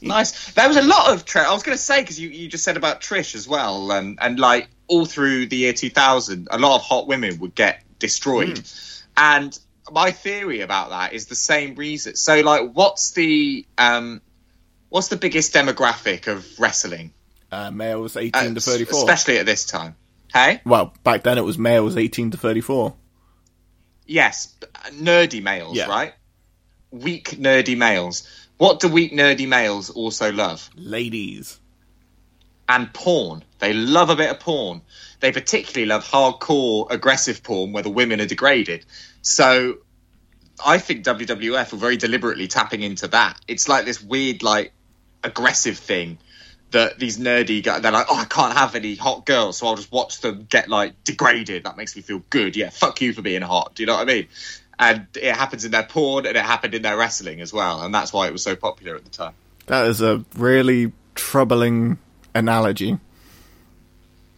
Nice. 0.02 0.52
There 0.52 0.66
was 0.68 0.76
a 0.76 0.82
lot 0.82 1.12
of 1.12 1.24
Trish. 1.24 1.44
I 1.44 1.52
was 1.52 1.62
going 1.62 1.76
to 1.76 1.82
say 1.82 2.00
because 2.00 2.18
you, 2.18 2.28
you 2.28 2.48
just 2.48 2.64
said 2.64 2.76
about 2.76 3.00
Trish 3.00 3.34
as 3.34 3.46
well, 3.48 3.90
um, 3.92 4.16
and 4.20 4.38
like 4.38 4.68
all 4.88 5.04
through 5.06 5.46
the 5.46 5.56
year 5.56 5.72
2000, 5.72 6.48
a 6.50 6.58
lot 6.58 6.76
of 6.76 6.82
hot 6.82 7.06
women 7.06 7.38
would 7.40 7.54
get 7.54 7.82
destroyed, 7.98 8.60
and 9.16 9.58
my 9.92 10.10
theory 10.12 10.60
about 10.60 10.90
that 10.90 11.12
is 11.12 11.26
the 11.26 11.34
same 11.34 11.74
reason. 11.74 12.16
So 12.16 12.40
like, 12.40 12.70
what's 12.72 13.10
the 13.12 13.66
um, 13.78 14.20
what's 14.88 15.08
the 15.08 15.16
biggest 15.16 15.52
demographic 15.54 16.26
of 16.28 16.46
wrestling? 16.58 17.12
Uh, 17.52 17.70
males 17.70 18.16
Uh, 18.16 18.20
eighteen 18.20 18.54
to 18.54 18.60
thirty 18.60 18.84
four. 18.84 19.00
especially 19.00 19.38
at 19.38 19.46
this 19.46 19.64
time. 19.66 19.96
Hey, 20.32 20.60
Well, 20.64 20.94
back 21.02 21.24
then 21.24 21.38
it 21.38 21.44
was 21.44 21.58
males 21.58 21.96
eighteen 21.96 22.30
to 22.30 22.36
thirty 22.36 22.60
four. 22.60 22.94
yes, 24.06 24.54
nerdy 24.92 25.42
males, 25.42 25.76
Yeah. 25.76 25.86
right? 25.88 26.14
Weak 26.90 27.30
nerdy 27.38 27.76
males. 27.76 28.26
What 28.60 28.80
do 28.80 28.88
weak 28.88 29.12
nerdy 29.12 29.48
males 29.48 29.88
also 29.90 30.30
love? 30.32 30.68
Ladies. 30.76 31.58
and 32.68 32.92
porn. 32.94 33.44
They 33.58 33.72
love 33.74 34.10
a 34.10 34.16
bit 34.16 34.30
of 34.30 34.40
porn. 34.40 34.82
They 35.20 35.32
particularly 35.32 35.86
love 35.86 36.04
hardcore 36.04 36.90
aggressive 36.90 37.42
porn 37.42 37.72
where 37.72 37.82
the 37.82 37.90
women 37.90 38.20
are 38.20 38.26
degraded. 38.26 38.86
So 39.22 39.78
I 40.64 40.78
think 40.78 41.04
WWF 41.04 41.72
were 41.72 41.78
very 41.78 41.96
deliberately 41.96 42.46
tapping 42.46 42.82
into 42.82 43.08
that. 43.08 43.38
It's 43.48 43.68
like 43.68 43.86
this 43.86 44.00
weird, 44.00 44.42
like, 44.44 44.72
aggressive 45.24 45.78
thing 45.78 46.18
that 46.70 46.98
these 46.98 47.18
nerdy 47.18 47.62
guys, 47.62 47.82
they're 47.82 47.90
like, 47.90 48.06
oh, 48.08 48.16
I 48.16 48.26
can't 48.26 48.56
have 48.56 48.76
any 48.76 48.94
hot 48.94 49.26
girls, 49.26 49.58
so 49.58 49.66
I'll 49.66 49.76
just 49.76 49.90
watch 49.90 50.20
them 50.20 50.46
get, 50.48 50.68
like, 50.68 51.02
degraded. 51.02 51.64
That 51.64 51.76
makes 51.76 51.96
me 51.96 52.02
feel 52.02 52.22
good. 52.30 52.56
Yeah, 52.56 52.70
fuck 52.70 53.00
you 53.00 53.12
for 53.12 53.22
being 53.22 53.42
hot. 53.42 53.74
Do 53.74 53.82
you 53.82 53.88
know 53.88 53.96
what 53.96 54.02
I 54.08 54.12
mean? 54.12 54.28
And 54.80 55.06
it 55.14 55.36
happens 55.36 55.66
in 55.66 55.72
their 55.72 55.82
porn 55.82 56.24
and 56.24 56.36
it 56.36 56.42
happened 56.42 56.74
in 56.74 56.80
their 56.80 56.96
wrestling 56.96 57.42
as 57.42 57.52
well. 57.52 57.82
And 57.82 57.94
that's 57.94 58.14
why 58.14 58.26
it 58.28 58.32
was 58.32 58.42
so 58.42 58.56
popular 58.56 58.96
at 58.96 59.04
the 59.04 59.10
time. 59.10 59.34
That 59.66 59.86
is 59.86 60.00
a 60.00 60.24
really 60.36 60.92
troubling 61.14 61.98
analogy. 62.34 62.98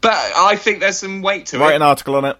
But 0.00 0.14
I 0.36 0.56
think 0.56 0.80
there's 0.80 0.98
some 0.98 1.22
weight 1.22 1.46
to 1.46 1.56
it. 1.56 1.60
Write 1.60 1.76
an 1.76 1.82
article 1.82 2.16
on 2.16 2.24
it. 2.24 2.36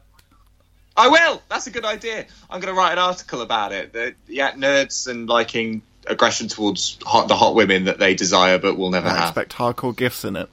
I 0.97 1.09
will. 1.09 1.41
That's 1.49 1.69
a 1.69 1.71
good 1.71 1.85
idea. 1.85 2.27
I'm 2.51 2.61
going 2.61 2.75
to 2.75 2.79
write 2.79 2.93
an 2.93 2.99
article 2.99 3.41
about 3.41 3.73
it. 3.73 3.93
The, 3.93 4.15
yeah, 4.27 4.53
nerds 4.53 5.07
and 5.07 5.29
liking 5.29 5.83
aggression 6.07 6.49
towards 6.49 6.99
hot, 7.05 7.29
the 7.29 7.37
hot 7.37 7.55
women 7.55 7.85
that 7.85 8.01
they 8.01 8.15
desire 8.15 8.59
but 8.59 8.77
will 8.77 8.91
never 8.91 9.07
I 9.07 9.15
have. 9.15 9.29
expect 9.29 9.53
hardcore 9.55 9.97
gifts 9.97 10.25
in 10.25 10.35
it. 10.35 10.51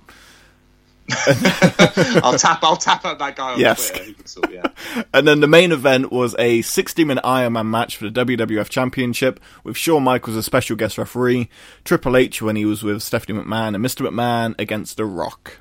I'll 2.24 2.38
tap. 2.38 2.60
I'll 2.64 2.78
tap 2.78 3.06
out 3.06 3.20
that 3.20 3.36
guy 3.36 3.54
on 3.54 3.60
Yes. 3.60 3.90
Twitter. 3.90 4.14
Can 4.14 4.26
sort. 4.26 4.50
And 5.14 5.28
then 5.28 5.40
the 5.40 5.48
main 5.48 5.72
event 5.72 6.12
was 6.12 6.36
a 6.40 6.62
60 6.62 7.04
minute 7.06 7.24
Ironman 7.24 7.68
match 7.68 7.98
for 7.98 8.10
the 8.10 8.26
WWF 8.26 8.70
Championship 8.70 9.40
with 9.64 9.78
Shawn 9.78 10.04
Michaels 10.04 10.38
as 10.38 10.46
special 10.46 10.76
guest 10.76 10.98
referee, 10.98 11.50
Triple 11.84 12.16
H 12.18 12.42
when 12.42 12.56
he 12.56 12.66
was 12.66 12.84
with 12.84 13.02
Stephanie 13.04 13.40
McMahon, 13.40 13.76
and 13.76 13.84
Mr. 13.84 14.08
McMahon 14.08 14.56
against 14.60 14.98
The 14.98 15.06
Rock. 15.06 15.58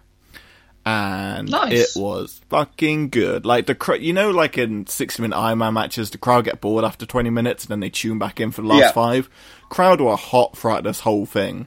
And 0.86 1.50
Nice. 1.50 1.96
it 1.96 2.00
was 2.00 2.40
fucking 2.48 3.10
good. 3.10 3.44
Like 3.44 3.66
the 3.66 3.74
cr- 3.74 3.96
you 3.96 4.14
know, 4.14 4.30
like 4.30 4.56
in 4.56 4.86
60 4.86 5.20
minute 5.22 5.36
Ironman 5.36 5.74
matches, 5.74 6.08
the 6.10 6.18
crowd 6.18 6.44
get 6.46 6.60
bored 6.62 6.84
after 6.84 7.04
20 7.04 7.28
minutes 7.30 7.64
and 7.64 7.70
then 7.70 7.80
they 7.80 7.90
tune 7.90 8.18
back 8.18 8.40
in 8.40 8.50
for 8.52 8.62
the 8.62 8.68
last 8.68 8.80
Yeah. 8.80 8.92
five. 8.92 9.28
Crowd 9.68 10.00
were 10.00 10.16
hot 10.16 10.56
throughout 10.56 10.84
this 10.84 11.00
whole 11.00 11.26
thing. 11.26 11.66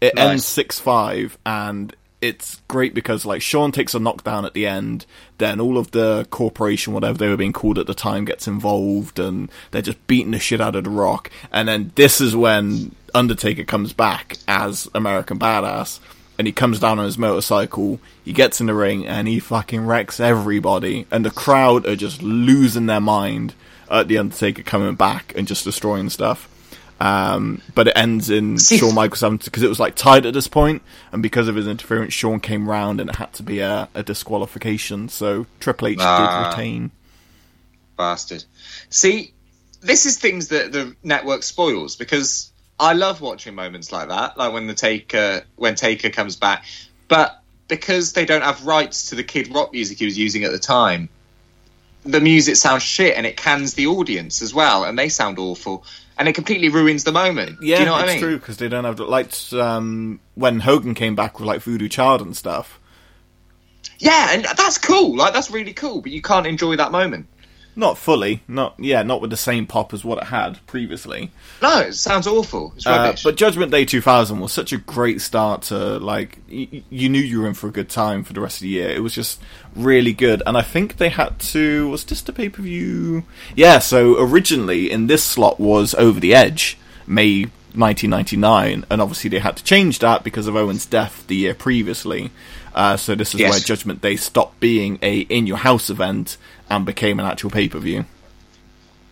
It 0.00 0.16
Nice. 0.16 0.28
ends 0.30 0.44
six 0.46 0.80
five, 0.80 1.38
and 1.46 1.94
it's 2.24 2.62
great 2.68 2.94
because 2.94 3.26
like 3.26 3.42
Shawn 3.42 3.70
takes 3.70 3.92
a 3.92 4.00
knockdown 4.00 4.46
at 4.46 4.54
the 4.54 4.66
end. 4.66 5.04
Then 5.36 5.60
all 5.60 5.76
of 5.76 5.90
the 5.90 6.26
corporation, 6.30 6.94
whatever 6.94 7.18
they 7.18 7.28
were 7.28 7.36
being 7.36 7.52
called 7.52 7.78
at 7.78 7.86
the 7.86 7.94
time, 7.94 8.24
gets 8.24 8.48
involved, 8.48 9.18
and 9.18 9.50
they're 9.70 9.82
just 9.82 10.04
beating 10.06 10.30
the 10.30 10.38
shit 10.38 10.60
out 10.60 10.74
of 10.74 10.84
the 10.84 10.90
Rock. 10.90 11.30
And 11.52 11.68
then 11.68 11.92
this 11.96 12.22
is 12.22 12.34
when 12.34 12.94
Undertaker 13.14 13.64
comes 13.64 13.92
back 13.92 14.38
as 14.48 14.88
American 14.94 15.38
Badass, 15.38 16.00
and 16.38 16.46
he 16.46 16.52
comes 16.52 16.80
down 16.80 16.98
on 16.98 17.04
his 17.04 17.18
motorcycle. 17.18 18.00
He 18.24 18.32
gets 18.32 18.58
in 18.58 18.68
the 18.68 18.74
ring, 18.74 19.06
and 19.06 19.28
he 19.28 19.38
fucking 19.38 19.86
wrecks 19.86 20.18
everybody, 20.18 21.06
and 21.10 21.26
the 21.26 21.30
crowd 21.30 21.84
are 21.86 21.96
just 21.96 22.22
losing 22.22 22.86
their 22.86 23.02
mind 23.02 23.54
at 23.90 24.08
the 24.08 24.16
Undertaker 24.16 24.62
coming 24.62 24.94
back 24.94 25.34
and 25.36 25.46
just 25.46 25.64
destroying 25.64 26.08
stuff. 26.08 26.48
Um, 27.00 27.60
but 27.74 27.88
it 27.88 27.94
ends 27.96 28.30
in 28.30 28.58
See- 28.58 28.78
Shawn 28.78 28.94
Michaels 28.94 29.20
having 29.20 29.38
because 29.38 29.62
it 29.62 29.68
was 29.68 29.80
like 29.80 29.94
tied 29.96 30.26
at 30.26 30.34
this 30.34 30.46
point, 30.48 30.82
and 31.12 31.22
because 31.22 31.48
of 31.48 31.56
his 31.56 31.66
interference, 31.66 32.12
Shawn 32.14 32.40
came 32.40 32.68
round 32.68 33.00
and 33.00 33.10
it 33.10 33.16
had 33.16 33.32
to 33.34 33.42
be 33.42 33.60
a, 33.60 33.88
a 33.94 34.02
disqualification. 34.02 35.08
So 35.08 35.46
Triple 35.60 35.88
H 35.88 35.98
Ah. 36.00 36.50
did 36.50 36.56
retain. 36.56 36.90
Bastard. 37.96 38.44
See, 38.90 39.32
this 39.80 40.06
is 40.06 40.18
things 40.18 40.48
that 40.48 40.72
the 40.72 40.96
network 41.02 41.42
spoils 41.42 41.96
because 41.96 42.50
I 42.80 42.94
love 42.94 43.20
watching 43.20 43.54
moments 43.54 43.92
like 43.92 44.08
that, 44.08 44.36
like 44.36 44.52
when 44.52 44.66
the 44.66 44.74
Taker 44.74 45.42
when 45.56 45.74
Taker 45.74 46.10
comes 46.10 46.36
back, 46.36 46.64
but 47.08 47.40
because 47.68 48.12
they 48.12 48.24
don't 48.24 48.42
have 48.42 48.66
rights 48.66 49.10
to 49.10 49.14
the 49.14 49.24
Kid 49.24 49.54
Rock 49.54 49.72
music 49.72 49.98
he 49.98 50.04
was 50.04 50.18
using 50.18 50.44
at 50.44 50.52
the 50.52 50.58
time, 50.58 51.08
the 52.04 52.20
music 52.20 52.56
sounds 52.56 52.82
shit 52.82 53.16
and 53.16 53.26
it 53.26 53.36
cans 53.36 53.74
the 53.74 53.86
audience 53.86 54.42
as 54.42 54.52
well, 54.52 54.84
and 54.84 54.98
they 54.98 55.08
sound 55.08 55.38
awful, 55.38 55.84
and 56.18 56.28
it 56.28 56.34
completely 56.34 56.68
ruins 56.68 57.04
the 57.04 57.12
moment. 57.12 57.58
Yeah, 57.62 57.80
you 57.80 57.86
know 57.86 57.96
it's 57.96 58.04
I 58.04 58.06
mean? 58.14 58.20
true 58.20 58.38
because 58.38 58.56
they 58.56 58.68
don't 58.68 58.84
have 58.84 58.96
the 58.96 59.04
like 59.04 59.30
um, 59.52 60.20
when 60.34 60.60
Hogan 60.60 60.94
came 60.94 61.14
back 61.14 61.38
with 61.38 61.46
like 61.46 61.60
Voodoo 61.60 61.88
Child 61.88 62.22
and 62.22 62.36
stuff. 62.36 62.80
Yeah, 63.98 64.32
and 64.32 64.44
that's 64.56 64.78
cool. 64.78 65.16
Like 65.16 65.32
that's 65.32 65.50
really 65.50 65.72
cool, 65.72 66.00
but 66.00 66.12
you 66.12 66.22
can't 66.22 66.46
enjoy 66.46 66.76
that 66.76 66.92
moment. 66.92 67.26
Not 67.76 67.98
fully, 67.98 68.42
not 68.46 68.74
yeah, 68.78 69.02
not 69.02 69.20
with 69.20 69.30
the 69.30 69.36
same 69.36 69.66
pop 69.66 69.92
as 69.92 70.04
what 70.04 70.18
it 70.18 70.24
had 70.28 70.64
previously. 70.66 71.32
No, 71.60 71.80
it 71.80 71.94
sounds 71.94 72.26
awful. 72.26 72.72
It's 72.76 72.86
Uh, 72.86 73.16
but 73.24 73.36
Judgment 73.36 73.72
Day 73.72 73.84
2000 73.84 74.38
was 74.38 74.52
such 74.52 74.72
a 74.72 74.76
great 74.76 75.20
start 75.20 75.62
to 75.62 75.98
like 75.98 76.38
y- 76.48 76.82
you 76.88 77.08
knew 77.08 77.20
you 77.20 77.40
were 77.40 77.48
in 77.48 77.54
for 77.54 77.66
a 77.66 77.72
good 77.72 77.88
time 77.88 78.22
for 78.22 78.32
the 78.32 78.40
rest 78.40 78.58
of 78.58 78.62
the 78.62 78.68
year. 78.68 78.90
It 78.90 79.02
was 79.02 79.12
just 79.14 79.40
really 79.74 80.12
good, 80.12 80.40
and 80.46 80.56
I 80.56 80.62
think 80.62 80.98
they 80.98 81.08
had 81.08 81.38
to 81.40 81.88
was 81.90 82.04
this 82.04 82.20
the 82.22 82.32
pay 82.32 82.48
per 82.48 82.62
view? 82.62 83.24
Yeah. 83.56 83.80
So 83.80 84.20
originally 84.22 84.90
in 84.90 85.08
this 85.08 85.24
slot 85.24 85.58
was 85.58 85.94
Over 85.96 86.20
the 86.20 86.32
Edge, 86.34 86.78
May 87.08 87.46
1999, 87.76 88.84
and 88.88 89.00
obviously 89.02 89.30
they 89.30 89.40
had 89.40 89.56
to 89.56 89.64
change 89.64 89.98
that 89.98 90.22
because 90.22 90.46
of 90.46 90.54
Owen's 90.56 90.86
death 90.86 91.24
the 91.26 91.36
year 91.36 91.54
previously. 91.54 92.30
Uh, 92.74 92.96
so 92.96 93.14
this 93.14 93.34
is 93.34 93.40
Yes. 93.40 93.50
where 93.52 93.60
Judgment 93.60 94.00
Day 94.00 94.16
stopped 94.16 94.58
being 94.60 94.98
a 95.02 95.20
in 95.20 95.46
your 95.46 95.58
house 95.58 95.90
event 95.90 96.36
and 96.70 96.84
became 96.86 97.20
an 97.20 97.26
actual 97.26 97.50
pay 97.50 97.68
per 97.68 97.78
view. 97.78 98.04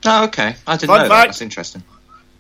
Oh, 0.05 0.25
okay. 0.25 0.57
I 0.67 0.77
didn't 0.77 0.89
Fun 0.89 1.03
know 1.03 1.09
that. 1.09 1.27
That's 1.27 1.41
interesting. 1.43 1.83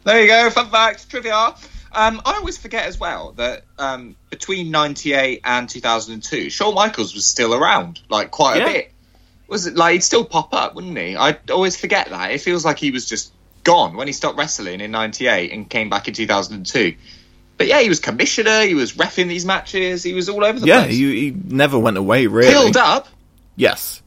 There 0.05 0.21
you 0.21 0.27
go. 0.27 0.51
Fun 0.51 0.69
fact, 0.71 1.09
trivia. 1.11 1.55
Um, 1.95 2.23
I 2.25 2.35
always 2.35 2.57
forget 2.59 2.87
as 2.87 2.99
well 2.99 3.33
that 3.37 3.65
um, 3.79 4.17
between 4.31 4.71
'98 4.71 5.43
and 5.45 5.69
2002, 5.69 6.51
Shawn 6.51 6.75
Michaels 6.75 7.15
was 7.15 7.25
still 7.27 7.55
around, 7.55 8.01
like 8.09 8.31
quite 8.31 8.57
Yeah. 8.59 8.65
a 8.69 8.73
bit. 8.73 8.93
Was 9.47 9.67
it 9.67 9.77
like 9.77 9.93
he'd 9.93 10.03
still 10.03 10.25
pop 10.25 10.55
up, 10.55 10.75
wouldn't 10.75 10.97
he? 10.97 11.15
I 11.17 11.39
always 11.51 11.77
forget 11.77 12.09
that. 12.09 12.31
It 12.33 12.41
feels 12.41 12.65
like 12.65 12.79
he 12.79 12.91
was 12.91 13.07
just 13.07 13.33
gone 13.65 13.95
when 13.97 14.07
he 14.07 14.13
stopped 14.13 14.39
wrestling 14.39 14.81
in 14.81 14.91
'98 14.91 15.53
and 15.53 15.69
came 15.69 15.89
back 15.91 16.09
in 16.09 16.15
2002. 16.15 16.95
But 17.59 17.67
yeah, 17.69 17.81
he 17.81 17.89
was 17.91 18.01
commissioner. 18.01 18.63
He 18.63 18.75
was 18.75 18.95
refing 18.95 19.29
these 19.29 19.45
matches. 19.45 20.03
He 20.03 20.15
was 20.15 20.29
all 20.31 20.43
over 20.45 20.59
the 20.59 20.67
Yeah, 20.67 20.85
place. 20.85 20.97
he, 20.97 21.21
he 21.21 21.31
never 21.31 21.79
went 21.79 21.99
away 21.99 22.27
really. 22.27 22.51
Filled 22.51 22.77
up, 22.79 23.07
Yes. 23.55 24.02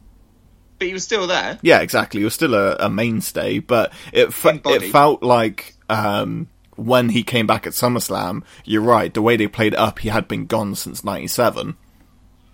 But 0.78 0.86
he 0.86 0.92
was 0.92 1.04
still 1.04 1.26
there. 1.26 1.58
Yeah, 1.62 1.80
exactly. 1.80 2.20
He 2.20 2.24
was 2.24 2.34
still 2.34 2.54
a, 2.54 2.76
a 2.76 2.90
mainstay, 2.90 3.58
but 3.60 3.92
it 4.12 4.32
fe- 4.32 4.60
it 4.64 4.90
felt 4.92 5.22
like 5.22 5.76
um, 5.88 6.48
when 6.76 7.08
he 7.10 7.22
came 7.22 7.46
back 7.46 7.66
at 7.66 7.72
SummerSlam. 7.72 8.42
You're 8.64 8.82
right. 8.82 9.12
The 9.12 9.22
way 9.22 9.36
they 9.36 9.48
played 9.48 9.72
it 9.72 9.78
up, 9.78 10.00
he 10.00 10.08
had 10.08 10.28
been 10.28 10.46
gone 10.46 10.74
since 10.74 11.04
'97. 11.04 11.76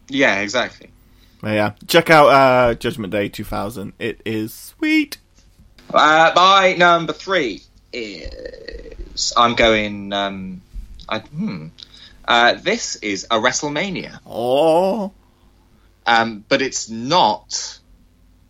Yeah, 0.08 0.40
exactly. 0.40 0.90
But 1.40 1.54
yeah, 1.54 1.72
check 1.88 2.08
out 2.10 2.28
uh, 2.28 2.74
Judgment 2.74 3.12
Day 3.12 3.28
2000. 3.28 3.94
It 3.98 4.20
is 4.24 4.54
sweet. 4.54 5.18
Uh, 5.92 6.32
my 6.34 6.74
number 6.78 7.12
three 7.12 7.62
is 7.92 9.32
I'm 9.36 9.54
going. 9.54 10.12
Um, 10.12 10.62
I, 11.08 11.18
hmm. 11.18 11.68
uh, 12.26 12.54
this 12.54 12.96
is 12.96 13.24
a 13.24 13.36
WrestleMania, 13.36 14.20
Oh, 14.24 15.12
um, 16.06 16.44
but 16.48 16.62
it's 16.62 16.88
not 16.88 17.80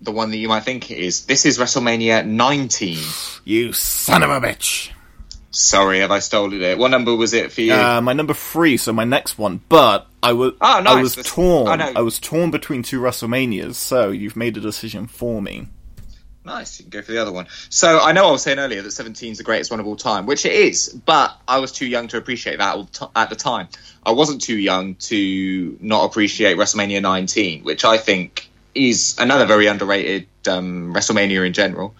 the 0.03 0.12
one 0.12 0.30
that 0.30 0.36
you 0.36 0.48
might 0.48 0.64
think 0.64 0.90
is. 0.90 1.24
This 1.26 1.46
is 1.46 1.59
WrestleMania 1.59 2.26
19. 2.26 2.98
you 3.44 3.72
son 3.72 4.22
of 4.22 4.30
a 4.30 4.40
bitch. 4.40 4.90
Sorry, 5.50 6.00
have 6.00 6.11
I 6.11 6.18
stolen 6.20 6.62
it? 6.62 6.78
What 6.78 6.90
number 6.90 7.14
was 7.14 7.34
it 7.34 7.53
for 7.53 7.61
you? 7.61 7.74
Uh, 7.74 8.00
my 8.00 8.12
number 8.14 8.32
three, 8.34 8.76
so 8.78 8.92
my 8.92 9.05
next 9.05 9.38
one. 9.38 9.61
But 9.68 10.07
I 10.22 10.32
was, 10.32 10.55
Oh, 10.61 10.80
nice. 10.80 10.86
I 10.94 11.03
was 11.03 11.14
That's- 11.14 11.32
torn. 11.34 11.80
I 11.80 12.00
was 12.00 12.18
torn 12.18 12.50
between 12.50 12.82
two 12.82 13.00
WrestleManias. 13.00 13.74
So 13.74 14.11
you've 14.11 14.36
made 14.36 14.57
a 14.57 14.61
decision 14.61 15.07
for 15.07 15.42
me. 15.42 15.68
Nice, 16.44 16.80
you 16.80 16.84
can 16.84 16.90
go 16.90 17.03
for 17.03 17.12
the 17.12 17.18
other 17.22 17.30
one. 17.30 17.46
So 17.68 18.00
I 18.00 18.11
know 18.12 18.26
I 18.28 18.32
was 18.32 18.42
saying 18.42 18.59
earlier 18.59 18.82
that 18.82 18.90
17 18.90 19.30
is 19.32 19.38
the 19.38 19.44
greatest 19.44 19.70
one 19.70 19.78
of 19.78 19.86
all 19.86 19.94
time, 19.94 20.26
which 20.26 20.44
it 20.44 20.53
is, 20.53 20.88
but 20.88 21.36
I 21.46 21.59
was 21.61 21.70
too 21.70 21.86
young 21.86 22.09
to 22.09 22.16
appreciate 22.16 22.59
that 22.59 23.11
at 23.14 23.30
the 23.30 23.36
time. 23.36 23.68
I 24.05 24.11
wasn't 24.11 24.40
too 24.40 24.57
young 24.59 24.96
to 24.96 25.76
not 25.80 26.05
appreciate 26.07 26.57
WrestleMania 26.57 27.00
19, 27.00 27.62
which 27.62 27.84
I 27.84 27.96
think 27.98 28.50
is 28.75 29.16
another 29.18 29.47
very 29.47 29.66
underrated 29.66 30.27
um, 30.49 30.93
WrestleMania 30.95 31.47
in 31.47 31.53
general. 31.53 31.95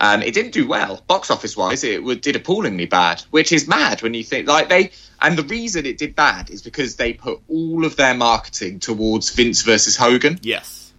Um, 0.00 0.22
it 0.22 0.32
didn't 0.32 0.52
do 0.52 0.68
well 0.68 1.02
box 1.08 1.30
office 1.30 1.56
wise. 1.56 1.82
It 1.82 2.04
did 2.22 2.36
appallingly 2.36 2.86
bad, 2.86 3.22
which 3.30 3.50
is 3.52 3.66
mad 3.66 4.00
when 4.02 4.14
you 4.14 4.22
think 4.22 4.46
like 4.46 4.68
they. 4.68 4.90
And 5.20 5.36
the 5.36 5.42
reason 5.42 5.84
it 5.86 5.98
did 5.98 6.14
bad 6.14 6.50
is 6.50 6.62
because 6.62 6.94
they 6.96 7.12
put 7.12 7.40
all 7.48 7.84
of 7.84 7.96
their 7.96 8.14
marketing 8.14 8.78
towards 8.78 9.30
Vince 9.30 9.62
versus 9.62 9.96
Hogan 9.96 10.38
Yes. 10.42 10.92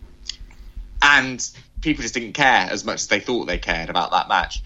and 1.01 1.49
people 1.81 2.01
just 2.01 2.13
didn't 2.13 2.33
care 2.33 2.67
as 2.69 2.83
much 2.83 2.95
as 2.95 3.07
they 3.07 3.21
thought 3.21 3.45
they 3.45 3.57
cared 3.57 3.89
about 3.89 4.11
that 4.11 4.27
match. 4.27 4.61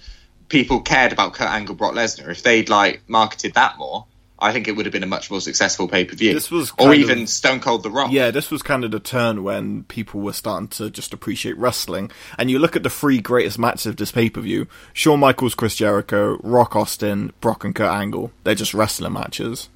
People 0.50 0.82
cared 0.82 1.12
about 1.14 1.34
Kurt 1.34 1.50
Angle, 1.50 1.76
Brock 1.76 1.94
Lesnar. 1.94 2.30
If 2.30 2.42
they'd 2.42 2.70
like 2.70 3.04
marketed 3.08 3.54
that 3.54 3.78
more, 3.78 4.06
I 4.44 4.52
think 4.52 4.68
it 4.68 4.74
would 4.76 4.86
have 4.86 4.94
been 4.94 5.04
a 5.04 5.08
much 5.08 5.32
more 5.32 5.42
successful 5.42 5.88
pay 5.88 6.06
per 6.06 6.16
view. 6.16 6.34
This 6.34 6.52
was 6.52 6.72
or 6.78 6.94
even 6.94 7.24
of- 7.24 7.30
Stone 7.30 7.62
Cold 7.62 7.82
The 7.84 7.90
Rock. 7.90 8.12
Yeah, 8.12 8.30
this 8.30 8.52
was 8.52 8.62
kind 8.62 8.84
of 8.84 8.92
the 8.92 9.00
turn 9.00 9.44
when 9.44 9.84
people 9.86 10.20
were 10.22 10.34
starting 10.34 10.68
to 10.70 10.90
just 10.90 11.14
appreciate 11.14 11.58
wrestling. 11.58 12.12
And 12.38 12.52
you 12.52 12.60
look 12.60 12.76
at 12.76 12.84
the 12.84 12.90
three 12.90 13.20
greatest 13.20 13.58
matches 13.58 13.86
of 13.88 13.96
this 13.96 14.12
pay 14.12 14.30
per 14.30 14.42
view 14.42 14.68
Shawn 14.94 15.20
Michaels, 15.22 15.56
Chris 15.56 15.76
Jericho, 15.76 16.38
Rock 16.44 16.76
Austin, 16.76 17.32
Brock, 17.42 17.64
and 17.64 17.74
Kurt 17.74 17.92
Angle. 17.92 18.32
They're 18.44 18.54
just 18.56 18.74
wrestling 18.74 19.14
matches. 19.14 19.70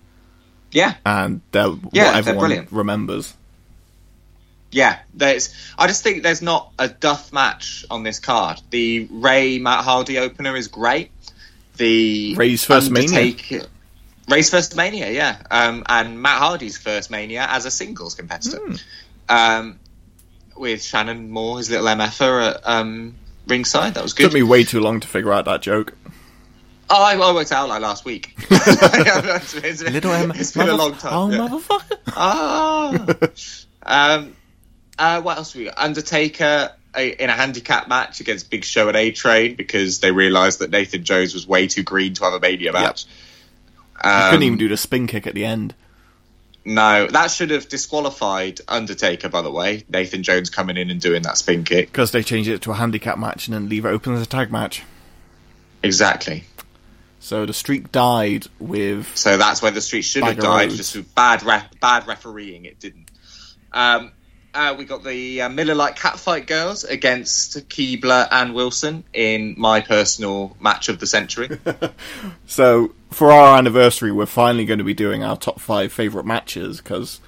yeah, 0.72 0.96
And 1.06 1.42
they're 1.52 1.64
Yeah, 1.64 1.70
what 1.70 1.92
they're 1.92 2.14
everyone 2.16 2.40
brilliant. 2.40 2.72
remembers. 2.72 3.34
yeah. 4.72 5.00
There's. 5.14 5.54
I 5.78 5.88
just 5.88 6.04
think 6.04 6.24
there's 6.24 6.42
not 6.42 6.72
a 6.78 6.88
duff 6.90 7.32
match 7.32 7.86
on 7.90 8.04
this 8.04 8.20
card. 8.20 8.62
The 8.70 9.08
Ray 9.10 9.60
Matt 9.60 9.84
Hardy 9.84 10.18
opener 10.18 10.56
is 10.58 10.68
great. 10.68 11.12
The 11.78 12.36
Ray's 12.36 12.64
first 12.64 12.92
Mania. 12.92 13.34
Ray's 14.28 14.50
first 14.50 14.76
Mania, 14.76 15.10
yeah, 15.10 15.38
um, 15.50 15.84
and 15.88 16.22
Matt 16.22 16.40
Hardy's 16.40 16.78
first 16.78 17.10
Mania 17.10 17.46
as 17.50 17.66
a 17.66 17.72
singles 17.72 18.16
competitor. 18.16 18.60
Hmm. 18.60 18.76
Um, 19.30 19.80
with 20.56 20.84
Shannon 20.84 21.30
Moore, 21.30 21.60
his 21.60 21.70
little 21.70 21.86
MFer 21.86 22.56
at 22.56 22.62
um, 22.68 23.16
ringside. 23.48 23.94
That 23.94 24.04
was 24.04 24.14
good. 24.14 24.24
Took 24.24 24.34
me 24.34 24.44
way 24.44 24.64
too 24.64 24.80
long 24.80 25.00
to 25.00 25.08
figure 25.08 25.32
out 25.32 25.46
that 25.46 25.62
joke. 25.62 25.94
Oh, 26.90 27.04
I, 27.04 27.16
I 27.16 27.34
worked 27.34 27.52
out 27.52 27.70
like 27.70 27.82
last 27.82 28.06
week. 28.06 28.34
it's, 28.50 29.84
been- 29.84 29.94
Little 29.94 30.12
M. 30.12 30.32
it's 30.32 30.54
been 30.54 30.70
a 30.70 30.76
long 30.76 30.96
time. 30.96 31.14
Oh, 31.14 31.30
yeah. 31.30 31.38
motherfucker. 31.38 31.98
Ah. 32.20 34.16
um, 34.16 34.36
uh, 34.98 35.22
what 35.22 35.38
else 35.38 35.54
we 35.54 35.66
got? 35.66 35.76
Undertaker 35.78 36.72
a, 36.96 37.24
in 37.24 37.30
a 37.30 37.34
handicap 37.34 37.88
match 37.88 38.20
against 38.22 38.50
Big 38.50 38.64
Show 38.64 38.88
and 38.88 38.98
A 38.98 39.12
Train 39.12 39.56
because 39.56 40.00
they 40.00 40.12
realised 40.12 40.60
that 40.60 40.72
Nathan 40.72 41.04
Jones 41.04 41.34
was 41.34 41.46
way 41.46 41.68
too 41.68 41.84
green 41.84 42.14
to 42.16 42.24
have 42.24 42.34
a 42.34 42.40
Mania 42.40 42.74
match. 42.74 43.06
Um, 44.02 44.32
Couldn't 44.32 44.44
even 44.44 44.58
do 44.58 44.68
the 44.68 44.78
spin 44.78 45.08
kick 45.08 45.28
at 45.28 45.34
the 45.34 45.46
end. 45.46 45.74
No, 46.66 47.08
that 47.08 47.32
should 47.32 47.52
have 47.52 47.70
disqualified 47.70 48.60
Undertaker. 48.68 49.30
By 49.30 49.42
the 49.42 49.52
way, 49.52 49.86
Nathan 49.88 50.24
Jones 50.24 50.50
coming 50.50 50.76
in 50.76 50.90
and 50.90 51.00
doing 51.00 51.22
that 51.24 51.38
spin 51.38 51.64
kick. 51.64 51.92
Because 51.92 52.12
they 52.12 52.24
changed 52.24 52.50
it 52.50 52.62
to 52.64 52.72
a 52.72 52.76
handicap 52.76 53.18
match 53.18 53.48
and 53.48 53.56
then 53.56 53.70
leave 53.70 53.86
it 53.86 53.90
open 53.90 54.14
as 54.14 54.22
a 54.22 54.26
tag 54.26 54.52
match. 54.52 54.84
Exactly. 55.82 56.44
So 57.20 57.46
the 57.46 57.54
streak 57.54 57.92
died 57.92 58.48
with. 58.60 59.16
So 59.18 59.38
that's 59.38 59.62
where 59.62 59.72
the 59.72 59.82
street 59.82 60.04
should 60.04 60.24
have 60.24 60.40
died, 60.40 60.72
just 60.72 60.96
with 60.96 61.14
bad 61.16 61.44
re- 61.44 61.64
bad 61.80 62.06
refereeing. 62.06 62.66
It 62.66 62.80
didn't. 62.80 63.10
Um, 63.72 64.12
uh, 64.58 64.74
we 64.74 64.86
got 64.86 65.04
the 65.04 65.42
uh, 65.44 65.50
Miller 65.50 65.76
Lite 65.76 65.96
Catfight 65.96 66.48
girls 66.48 66.84
against 66.84 67.70
Keibler 67.70 68.28
and 68.32 68.56
Wilson 68.56 69.04
in 69.14 69.54
my 69.58 69.82
personal 69.82 70.58
match 70.60 70.90
of 70.90 71.00
the 71.00 71.08
century. 71.08 71.60
So 72.48 72.94
for 73.12 73.32
our 73.32 73.58
anniversary, 73.58 74.12
we're 74.12 74.26
finally 74.26 74.66
going 74.66 74.80
to 74.80 74.86
be 74.86 74.94
doing 74.94 75.24
our 75.24 75.36
top 75.36 75.60
five 75.60 75.92
favorite 75.92 76.26
matches 76.26 76.78
because 76.78 77.20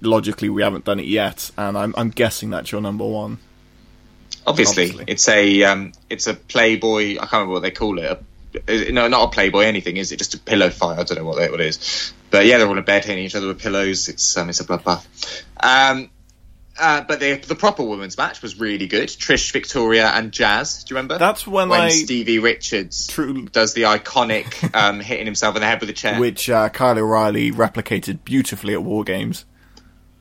logically 0.00 0.48
we 0.48 0.62
haven't 0.62 0.84
done 0.84 0.98
it 1.00 1.06
yet, 1.06 1.50
and 1.56 1.78
I'm 1.78 1.94
I'm 1.96 2.10
guessing 2.10 2.50
that's 2.50 2.72
your 2.72 2.80
number 2.80 3.06
one. 3.06 3.38
Obviously, 4.46 4.90
Obviously. 4.90 5.04
it's 5.06 5.28
a 5.28 5.62
um, 5.62 5.92
it's 6.10 6.26
a 6.26 6.34
Playboy. 6.34 7.12
I 7.12 7.18
can't 7.18 7.32
remember 7.32 7.52
what 7.54 7.62
they 7.62 7.70
call 7.70 7.98
it. 7.98 8.22
A, 8.66 8.90
no, 8.90 9.06
not 9.06 9.28
a 9.28 9.30
Playboy. 9.30 9.62
Anything 9.62 9.96
is 9.96 10.10
it? 10.10 10.18
Just 10.18 10.34
a 10.34 10.38
pillow 10.38 10.70
fight. 10.70 10.98
I 10.98 11.04
don't 11.04 11.18
know 11.18 11.24
what 11.24 11.38
that 11.38 11.50
what 11.52 11.60
it 11.60 11.66
is. 11.66 12.12
But 12.30 12.46
yeah, 12.46 12.58
they're 12.58 12.66
all 12.66 12.72
in 12.72 12.78
a 12.78 12.82
bed 12.82 13.04
hitting 13.04 13.24
each 13.24 13.36
other 13.36 13.46
with 13.46 13.60
pillows. 13.60 14.08
It's 14.08 14.36
um, 14.36 14.48
it's 14.48 14.60
a 14.60 14.64
bloodbath. 14.64 15.06
Um, 15.60 16.10
uh, 16.80 17.02
but 17.02 17.20
the 17.20 17.34
the 17.36 17.54
proper 17.54 17.82
women's 17.82 18.16
match 18.16 18.40
was 18.42 18.58
really 18.58 18.86
good. 18.86 19.08
Trish, 19.08 19.52
Victoria, 19.52 20.06
and 20.08 20.32
Jazz. 20.32 20.84
Do 20.84 20.92
you 20.94 20.96
remember? 20.96 21.18
That's 21.18 21.46
when 21.46 21.68
when 21.68 21.80
I- 21.80 21.88
Stevie 21.90 22.38
Richards 22.38 23.06
True. 23.06 23.46
does 23.46 23.74
the 23.74 23.82
iconic 23.82 24.74
um, 24.74 25.00
hitting 25.00 25.26
himself 25.26 25.54
in 25.56 25.60
the 25.60 25.66
head 25.66 25.80
with 25.80 25.90
a 25.90 25.94
chair. 25.94 26.18
Which 26.18 26.48
uh, 26.50 26.68
Kyle 26.68 26.98
O'Reilly 26.98 27.50
replicated 27.52 28.20
beautifully 28.24 28.74
at 28.74 28.82
War 28.82 29.04
Games. 29.04 29.44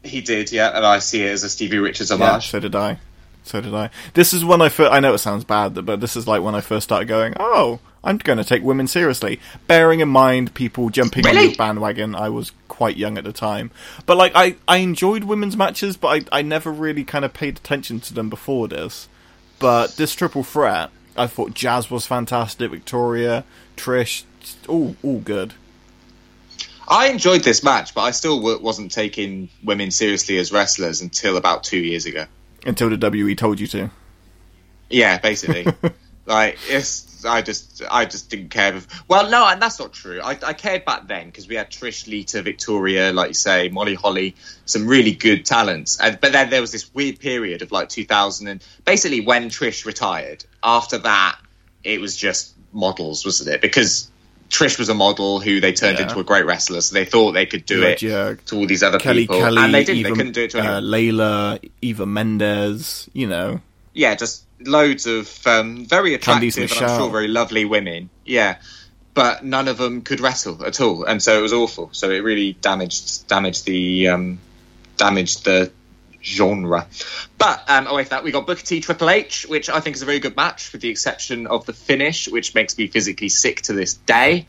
he 0.04 0.22
did, 0.22 0.52
yeah, 0.52 0.76
and 0.76 0.86
I 0.86 1.00
see 1.00 1.24
it 1.24 1.32
as 1.32 1.44
a 1.44 1.50
Stevie 1.50 1.78
Richards 1.80 2.10
Yeah, 2.12 2.18
homage. 2.18 2.50
so 2.50 2.60
did 2.60 2.76
I. 2.76 3.00
So 3.48 3.62
did 3.62 3.74
I. 3.74 3.90
This 4.14 4.34
is 4.34 4.44
when 4.46 4.62
I 4.62 4.70
first. 4.70 4.92
I 4.92 5.00
know 5.00 5.14
it 5.14 5.20
sounds 5.20 5.44
bad, 5.44 5.86
but 5.86 6.02
this 6.02 6.16
is 6.16 6.28
like 6.28 6.42
when 6.42 6.56
I 6.56 6.62
first 6.62 6.84
started 6.86 7.08
going. 7.08 7.34
Oh, 7.40 7.80
I'm 8.04 8.18
going 8.18 8.38
to 8.38 8.44
take 8.44 8.64
women 8.64 8.88
seriously. 8.88 9.40
Bearing 9.68 10.00
in 10.00 10.10
mind 10.10 10.54
people 10.54 10.90
jumping 10.90 11.26
on 11.28 11.36
Really? 11.36 11.50
the 11.50 11.56
bandwagon, 11.58 12.16
I 12.16 12.30
was 12.30 12.52
quite 12.68 12.96
young 12.98 13.18
at 13.18 13.24
the 13.24 13.34
time. 13.34 13.72
But 14.06 14.18
like, 14.18 14.32
I 14.36 14.56
I 14.68 14.78
enjoyed 14.78 15.24
women's 15.24 15.58
matches, 15.58 15.98
but 15.98 16.08
I 16.32 16.40
I 16.40 16.42
never 16.42 16.72
really 16.72 17.04
kind 17.04 17.26
of 17.26 17.34
paid 17.34 17.58
attention 17.58 18.00
to 18.02 18.14
them 18.14 18.30
before 18.30 18.68
this. 18.68 19.08
But 19.60 19.98
this 19.98 20.14
triple 20.14 20.44
threat, 20.44 20.92
I 21.18 21.28
thought 21.28 21.54
Jazz 21.54 21.90
was 21.90 22.06
fantastic. 22.06 22.70
Victoria, 22.72 23.44
Trish, 23.76 24.24
all 24.68 24.96
all 25.04 25.20
good. 25.20 25.54
I 26.90 27.10
enjoyed 27.10 27.44
this 27.44 27.64
match, 27.64 27.94
but 27.94 28.02
I 28.04 28.12
still 28.12 28.42
wasn't 28.62 28.92
taking 28.94 29.50
women 29.62 29.92
seriously 29.92 30.38
as 30.38 30.54
wrestlers 30.54 31.02
until 31.02 31.36
about 31.36 31.66
two 31.66 31.80
years 31.80 32.06
ago. 32.06 32.28
Until 32.66 32.90
the 32.96 33.10
WE 33.12 33.36
told 33.36 33.60
you 33.60 33.68
to. 33.68 33.90
Yeah, 34.90 35.18
basically. 35.20 35.68
like 36.26 36.58
it's, 36.68 37.26
I 37.26 37.42
just, 37.42 37.82
I 37.90 38.06
just 38.06 38.30
didn't 38.30 38.50
care. 38.50 38.80
Well, 39.08 39.30
no, 39.30 39.48
and 39.48 39.62
that's 39.62 39.80
not 39.80 39.94
true. 39.94 40.22
I, 40.22 40.38
I 40.44 40.54
cared 40.54 40.86
back 40.86 41.08
then 41.08 41.28
because 41.28 41.48
we 41.48 41.56
had 41.56 41.70
Trish, 41.72 42.08
Lita, 42.08 42.42
Victoria, 42.42 43.12
like 43.14 43.30
you 43.30 43.34
say, 43.34 43.70
Molly 43.70 43.96
Holly, 43.96 44.36
some 44.66 44.88
really 44.88 45.14
good 45.14 45.46
talents. 45.46 46.00
And, 46.00 46.20
but 46.20 46.32
then 46.32 46.50
there 46.50 46.62
was 46.62 46.72
this 46.72 46.94
weird 46.94 47.20
period 47.20 47.62
of 47.62 47.72
like 47.72 47.90
2000 47.90 48.48
and 48.48 48.64
basically 48.86 49.22
when 49.22 49.50
Trish 49.50 49.86
retired. 49.86 50.46
After 50.64 50.98
that, 51.00 51.40
it 51.84 52.02
was 52.02 52.16
just 52.16 52.54
models, 52.74 53.26
wasn't 53.26 53.50
it? 53.50 53.62
Because 53.62 54.12
Trish 54.50 54.80
was 54.80 54.90
a 54.90 54.94
model 54.94 55.40
who 55.40 55.60
they 55.60 55.74
turned 55.74 55.98
Yeah. 56.00 56.04
into 56.08 56.20
a 56.20 56.24
great 56.24 56.46
wrestler, 56.46 56.80
so 56.82 56.94
they 56.94 57.06
thought 57.06 57.34
they 57.34 57.46
could 57.46 57.66
do 57.66 57.84
it 57.84 58.02
Yeah, 58.02 58.36
to 58.48 58.56
all 58.56 58.66
these 58.66 58.82
other 58.84 58.98
Kelly 59.00 59.24
people, 59.24 59.40
Kelly, 59.40 59.58
and 59.62 59.74
they 59.74 59.84
didn't. 59.84 60.00
Eva, 60.00 60.10
they 60.10 60.16
couldn't 60.16 60.32
do 60.34 60.44
it 60.44 60.52
to 60.52 60.60
anyone. 60.60 60.76
uh, 60.76 60.82
Layla, 60.82 61.70
Eva 61.82 62.06
Mendes, 62.06 63.10
you 63.14 63.28
know. 63.28 63.60
yeah, 63.94 64.16
just 64.16 64.44
loads 64.66 65.06
of 65.06 65.46
um, 65.46 65.86
very 65.86 66.14
attractive 66.14 66.56
and 66.58 66.72
I'm 66.72 66.98
sure 66.98 67.10
very 67.10 67.28
lovely 67.28 67.66
women. 67.66 68.10
Yeah, 68.26 68.58
but 69.14 69.44
none 69.44 69.68
of 69.68 69.78
them 69.78 70.02
could 70.02 70.20
wrestle 70.20 70.64
at 70.66 70.80
all, 70.80 71.04
and 71.04 71.22
so 71.22 71.38
it 71.38 71.42
was 71.42 71.54
awful. 71.54 71.90
So 71.92 72.10
it 72.10 72.20
really 72.24 72.54
damaged 72.54 73.28
damaged 73.28 73.66
the 73.66 74.08
um, 74.10 74.40
damaged 74.98 75.46
the 75.46 75.72
genre. 76.28 76.88
But 77.38 77.64
um, 77.70 77.88
away 77.88 78.04
from 78.04 78.10
that, 78.10 78.24
we 78.24 78.32
got 78.32 78.46
Booker 78.46 78.62
T 78.62 78.80
Triple 78.82 79.10
H, 79.10 79.46
which 79.48 79.70
I 79.70 79.80
think 79.80 79.96
is 79.96 80.02
a 80.02 80.06
very 80.06 80.20
good 80.20 80.36
match, 80.36 80.72
with 80.72 80.82
the 80.82 80.90
exception 80.90 81.48
of 81.48 81.66
the 81.66 81.74
finish, 81.74 82.28
which 82.28 82.54
makes 82.54 82.78
me 82.78 82.88
physically 82.88 83.30
sick 83.30 83.62
to 83.64 83.74
this 83.74 83.94
day. 83.94 84.48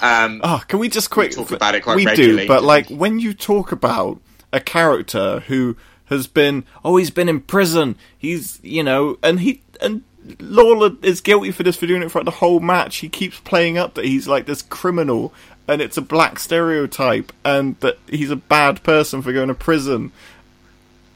Um, 0.00 0.40
Oh, 0.44 0.62
can 0.68 0.78
we 0.78 0.88
just 0.88 1.10
quick 1.10 1.32
talk 1.32 1.50
about 1.50 1.74
it 1.74 1.82
quite 1.82 1.96
We 1.96 2.06
regularly, 2.06 2.42
do, 2.42 2.48
but 2.48 2.62
like 2.62 2.88
when 2.88 3.18
you 3.18 3.32
talk 3.34 3.72
about 3.72 4.20
a 4.52 4.60
character 4.60 5.40
who 5.40 5.76
has 6.06 6.26
been, 6.26 6.64
oh, 6.84 6.96
he's 6.96 7.10
been 7.10 7.28
in 7.28 7.40
prison. 7.40 7.96
He's, 8.16 8.60
you 8.62 8.82
know, 8.82 9.18
and 9.22 9.40
he 9.40 9.62
and 9.80 10.02
Lawler 10.40 10.92
is 11.02 11.20
guilty 11.20 11.50
for 11.50 11.62
this 11.62 11.76
for 11.76 11.86
doing 11.86 12.02
it 12.02 12.10
throughout 12.10 12.24
the 12.24 12.30
whole 12.32 12.60
match. 12.60 12.96
He 12.98 13.08
keeps 13.08 13.40
playing 13.40 13.78
up 13.78 13.94
that 13.94 14.04
he's 14.04 14.28
like 14.28 14.46
this 14.46 14.62
criminal, 14.62 15.32
and 15.68 15.80
it's 15.80 15.96
a 15.96 16.02
black 16.02 16.38
stereotype, 16.38 17.32
and 17.44 17.78
that 17.80 17.98
he's 18.08 18.30
a 18.30 18.36
bad 18.36 18.82
person 18.82 19.22
for 19.22 19.32
going 19.32 19.48
to 19.48 19.54
prison. 19.54 20.12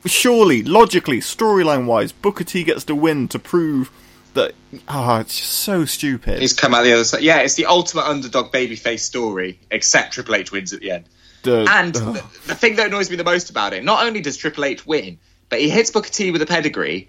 Surely, 0.07 0.63
logically, 0.63 1.19
storyline 1.21 1.87
wise, 1.87 2.13
Booker 2.13 2.45
T 2.45 2.65
gets 2.65 2.85
the 2.85 2.95
win 2.95 3.29
to 3.29 3.39
prove 3.39 3.91
that. 4.35 4.53
Ah, 4.89 5.21
it's 5.21 5.37
just 5.39 5.53
so 5.53 5.85
stupid. 5.85 6.41
He's 6.41 6.53
come 6.53 6.75
out 6.75 6.85
the 6.85 6.93
other 6.93 7.05
side. 7.05 7.23
Yeah, 7.23 7.39
it's 7.41 7.55
the 7.55 7.67
ultimate 7.67 8.05
underdog 8.07 8.53
babyface 8.53 9.01
story, 9.01 9.59
except 9.71 10.13
Triple 10.15 10.37
H 10.37 10.53
wins 10.53 10.73
at 10.73 10.81
the 10.81 10.91
end. 10.93 11.05
The- 11.43 11.67
And 11.71 11.95
the, 11.95 12.25
the 12.47 12.55
thing 12.55 12.77
that 12.77 12.87
annoys 12.89 13.11
me 13.11 13.17
the 13.17 13.25
most 13.25 13.51
about 13.51 13.73
it, 13.73 13.83
not 13.85 14.05
only 14.05 14.21
does 14.21 14.37
Triple 14.37 14.65
H 14.65 14.87
win, 14.87 15.19
but 15.49 15.61
he 15.61 15.69
hits 15.69 15.91
Booker 15.91 16.11
T 16.11 16.31
with 16.31 16.43
a 16.43 16.47
pedigree 16.47 17.09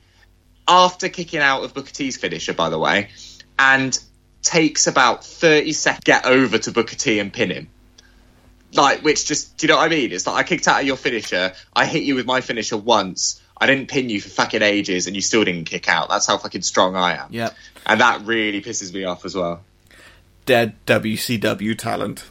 after 0.67 1.09
kicking 1.09 1.39
out 1.41 1.63
of 1.63 1.73
Booker 1.73 1.91
T's 1.91 2.17
finisher, 2.17 2.53
by 2.53 2.69
the 2.69 2.79
way, 2.79 3.09
and 3.59 3.97
takes 4.41 4.87
about 4.87 5.23
30 5.25 5.73
seconds 5.73 6.03
to 6.05 6.11
get 6.11 6.25
over 6.25 6.57
to 6.57 6.71
Booker 6.71 6.95
T 6.95 7.19
and 7.19 7.31
pin 7.31 7.51
him. 7.51 7.69
Like, 8.73 9.01
which 9.01 9.25
just, 9.25 9.57
do 9.57 9.67
you 9.67 9.73
know 9.73 9.77
what 9.77 9.85
I 9.85 9.89
mean? 9.89 10.11
It's 10.11 10.25
like 10.25 10.35
I 10.37 10.47
kicked 10.47 10.67
out 10.67 10.79
of 10.81 10.87
your 10.87 10.95
finisher, 10.95 11.53
I 11.75 11.85
hit 11.85 12.03
you 12.03 12.15
with 12.15 12.25
my 12.25 12.41
finisher 12.41 12.77
once, 12.77 13.41
I 13.61 13.67
didn't 13.67 13.89
pin 13.89 14.09
you 14.09 14.19
for 14.19 14.29
fucking 14.29 14.63
ages, 14.63 15.05
and 15.05 15.15
you 15.15 15.21
still 15.21 15.43
didn't 15.43 15.65
kick 15.65 15.87
out. 15.87 16.09
That's 16.09 16.25
how 16.25 16.37
fucking 16.37 16.63
strong 16.63 16.95
I 16.95 17.17
am. 17.17 17.27
Yep. 17.29 17.55
And 17.85 18.01
that 18.01 18.25
really 18.25 18.61
pisses 18.61 18.91
me 18.91 19.03
off 19.03 19.23
as 19.23 19.35
well. 19.35 19.61
Dead 20.45 20.73
WCW 20.87 21.77
talent. 21.77 22.27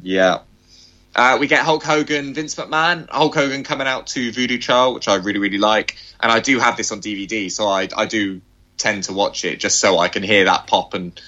Yeah. 0.00 0.40
Uh, 1.14 1.36
we 1.38 1.46
get 1.46 1.64
Hulk 1.64 1.82
Hogan, 1.82 2.32
Vince 2.32 2.54
McMahon. 2.54 3.08
Hulk 3.10 3.34
Hogan 3.34 3.64
coming 3.64 3.86
out 3.86 4.06
to 4.08 4.32
Voodoo 4.32 4.58
Child, 4.58 4.94
which 4.94 5.08
I 5.08 5.16
really, 5.16 5.38
really 5.38 5.58
like. 5.58 5.98
And 6.20 6.32
I 6.32 6.40
do 6.40 6.58
have 6.58 6.76
this 6.78 6.90
on 6.90 7.00
DVD, 7.00 7.50
so 7.50 7.68
I, 7.68 7.88
I 7.94 8.06
do 8.06 8.40
tend 8.78 9.04
to 9.04 9.12
watch 9.12 9.44
it 9.44 9.60
just 9.60 9.78
so 9.78 9.98
I 9.98 10.08
can 10.08 10.22
hear 10.22 10.44
that 10.44 10.66
pop 10.66 10.94
and 10.94 11.20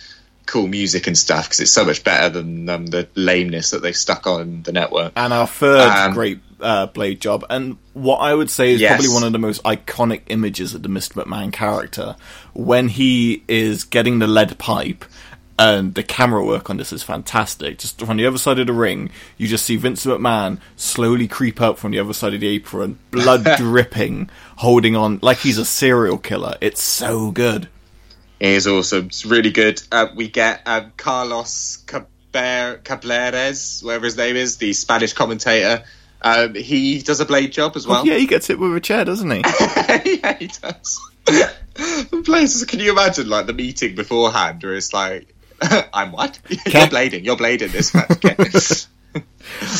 cool 0.48 0.66
music 0.66 1.06
and 1.06 1.16
stuff 1.16 1.44
because 1.46 1.60
it's 1.60 1.70
so 1.70 1.84
much 1.84 2.02
better 2.02 2.28
than 2.28 2.68
um, 2.68 2.86
the 2.86 3.06
lameness 3.14 3.70
that 3.70 3.82
they 3.82 3.92
stuck 3.92 4.26
on 4.26 4.62
the 4.64 4.72
network. 4.72 5.12
And 5.14 5.32
our 5.32 5.46
third 5.46 5.80
Um, 5.88 6.12
great 6.14 6.40
uh, 6.60 6.86
blade 6.86 7.20
job, 7.20 7.44
and 7.48 7.76
what 7.92 8.16
I 8.16 8.34
would 8.34 8.50
say 8.50 8.72
is 8.72 8.80
Yes. 8.80 8.90
probably 8.96 9.14
one 9.14 9.22
of 9.22 9.32
the 9.32 9.38
most 9.38 9.62
iconic 9.62 10.22
images 10.28 10.74
of 10.74 10.82
the 10.82 10.88
Mr. 10.88 11.22
McMahon 11.22 11.52
character, 11.52 12.16
when 12.54 12.88
he 12.88 13.44
is 13.46 13.84
getting 13.84 14.18
the 14.18 14.26
lead 14.26 14.58
pipe, 14.58 15.04
and 15.60 15.94
the 15.94 16.02
camera 16.04 16.44
work 16.44 16.70
on 16.70 16.76
this 16.76 16.92
is 16.92 17.02
fantastic. 17.02 17.78
Just 17.78 18.00
from 18.00 18.16
the 18.16 18.26
other 18.26 18.38
side 18.38 18.58
of 18.60 18.66
the 18.68 18.72
ring, 18.72 19.10
you 19.36 19.48
just 19.48 19.66
see 19.66 19.76
Vince 19.76 20.06
McMahon 20.06 20.58
slowly 20.76 21.26
creep 21.28 21.60
up 21.60 21.78
from 21.78 21.90
the 21.90 21.98
other 21.98 22.12
side 22.12 22.32
of 22.34 22.40
the 22.40 22.46
apron, 22.48 22.98
blood 23.10 23.44
dripping, 23.56 24.30
holding 24.56 24.94
on 24.96 25.18
like 25.20 25.38
he's 25.38 25.58
a 25.58 25.64
serial 25.64 26.16
killer. 26.18 26.56
It's 26.60 26.82
so 26.82 27.30
good. 27.32 27.68
Is 28.40 28.66
awesome. 28.68 29.06
It's 29.06 29.24
really 29.26 29.50
good. 29.50 29.82
Uh, 29.90 30.06
we 30.14 30.28
get 30.28 30.62
um, 30.66 30.92
Carlos 30.96 31.78
Caber- 31.86 32.80
Cableres, 32.84 33.82
whatever 33.82 34.04
his 34.04 34.16
name 34.16 34.36
is, 34.36 34.58
the 34.58 34.72
Spanish 34.72 35.12
commentator. 35.12 35.82
Um, 36.22 36.54
he 36.54 37.00
does 37.00 37.18
a 37.20 37.24
blade 37.24 37.52
job 37.52 37.72
as 37.76 37.86
well. 37.86 38.06
yeah, 38.06 38.14
he 38.16 38.26
gets 38.26 38.46
hit 38.46 38.58
with 38.58 38.74
a 38.76 38.80
chair, 38.80 39.04
doesn't 39.04 39.30
he? 39.30 39.38
yeah, 40.22 40.36
he 40.38 40.46
does. 40.48 41.00
Places, 42.24 42.64
can 42.64 42.80
you 42.80 42.92
imagine 42.92 43.28
like 43.28 43.46
the 43.46 43.52
meeting 43.52 43.94
beforehand 43.94 44.62
where 44.62 44.74
it's 44.74 44.92
like, 44.92 45.34
I'm 45.92 46.12
what? 46.12 46.38
you're 46.48 46.86
blading, 46.86 47.24
you're 47.24 47.36
blading 47.36 47.70
this. 47.72 47.94
Okay. 47.94 48.36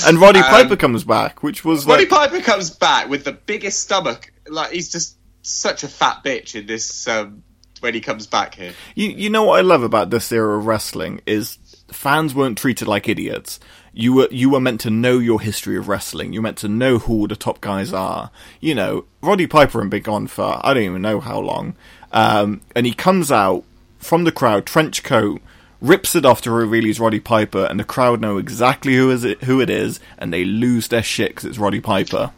and 0.06 0.18
Roddy 0.18 0.40
Um, 0.40 0.44
Piper 0.46 0.76
comes 0.76 1.04
back, 1.04 1.42
which 1.42 1.64
was 1.64 1.86
Roddy 1.86 2.06
like, 2.06 2.30
Piper 2.30 2.40
comes 2.44 2.70
back 2.70 3.08
with 3.08 3.24
the 3.24 3.32
biggest 3.32 3.80
stomach. 3.80 4.32
Like 4.48 4.72
he's 4.72 4.90
just 4.90 5.16
such 5.42 5.82
a 5.84 5.88
fat 5.88 6.22
bitch 6.24 6.54
in 6.54 6.66
this 6.66 7.06
um, 7.08 7.42
when 7.80 7.94
he 7.94 8.00
comes 8.00 8.26
back 8.26 8.54
here. 8.54 8.72
You 8.94 9.08
you 9.08 9.30
know 9.30 9.44
what 9.44 9.58
I 9.58 9.62
love 9.62 9.82
about 9.82 10.10
this 10.10 10.30
era 10.32 10.58
of 10.58 10.66
wrestling 10.66 11.20
is 11.26 11.58
fans 11.88 12.34
weren't 12.34 12.58
treated 12.58 12.88
like 12.88 13.08
idiots. 13.08 13.58
You 13.92 14.12
were 14.14 14.28
you 14.30 14.50
were 14.50 14.60
meant 14.60 14.80
to 14.82 14.90
know 14.90 15.18
your 15.18 15.40
history 15.40 15.76
of 15.76 15.88
wrestling. 15.88 16.32
You 16.32 16.40
were 16.40 16.44
meant 16.44 16.58
to 16.58 16.68
know 16.68 16.98
who 16.98 17.26
the 17.26 17.36
top 17.36 17.60
guys 17.60 17.92
are. 17.92 18.30
You 18.60 18.74
know, 18.74 19.04
Roddy 19.22 19.46
Piper 19.46 19.80
and 19.80 19.90
been 19.90 20.02
gone 20.02 20.26
for 20.26 20.60
I 20.64 20.74
don't 20.74 20.82
even 20.82 21.02
know 21.02 21.20
how 21.20 21.40
long. 21.40 21.74
Um, 22.12 22.60
and 22.74 22.86
he 22.86 22.94
comes 22.94 23.30
out 23.30 23.64
from 23.98 24.24
the 24.24 24.32
crowd, 24.32 24.64
trench 24.66 25.02
coat, 25.02 25.42
rips 25.80 26.14
it 26.14 26.24
off 26.24 26.40
to 26.42 26.50
reveal 26.50 26.84
he's 26.84 27.00
Roddy 27.00 27.20
Piper, 27.20 27.64
and 27.64 27.78
the 27.78 27.84
crowd 27.84 28.20
know 28.20 28.38
exactly 28.38 28.94
who 28.94 29.10
is 29.10 29.24
it 29.24 29.42
who 29.44 29.60
it 29.60 29.70
is, 29.70 30.00
and 30.18 30.32
they 30.32 30.44
lose 30.44 30.88
their 30.88 31.02
shit 31.02 31.30
because 31.30 31.44
it's 31.44 31.58
Roddy 31.58 31.80
Piper. 31.80 32.32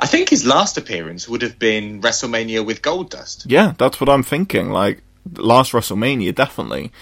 I 0.00 0.06
think 0.06 0.28
his 0.28 0.46
last 0.46 0.78
appearance 0.78 1.28
would 1.28 1.42
have 1.42 1.58
been 1.58 2.00
WrestleMania 2.00 2.64
with 2.64 2.82
Goldust. 2.82 3.44
Yeah, 3.46 3.74
that's 3.78 4.00
what 4.00 4.08
I'm 4.08 4.22
thinking. 4.22 4.70
Like 4.70 5.02
last 5.36 5.72
WrestleMania, 5.72 6.34
definitely. 6.34 6.92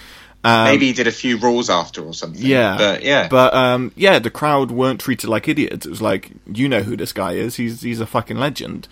Um, 0.45 0.65
Maybe 0.65 0.87
he 0.87 0.93
did 0.93 1.07
a 1.09 1.13
few 1.13 1.39
rules 1.39 1.69
after 1.69 2.03
or 2.05 2.15
something. 2.15 2.41
Yeah, 2.45 2.77
but 2.79 3.03
yeah, 3.03 3.27
but 3.29 3.53
um, 3.53 3.93
yeah, 3.97 4.19
the 4.21 4.31
crowd 4.31 4.71
weren't 4.71 5.01
treated 5.01 5.29
like 5.29 5.49
idiots. 5.49 5.87
It 5.87 5.91
was 5.91 6.01
like, 6.03 6.31
you 6.53 6.69
know 6.69 6.83
who 6.83 6.97
this 6.97 7.13
guy 7.13 7.33
is. 7.33 7.57
He's 7.57 7.83
he's 7.83 8.01
a 8.01 8.07
fucking 8.07 8.37
legend. 8.37 8.87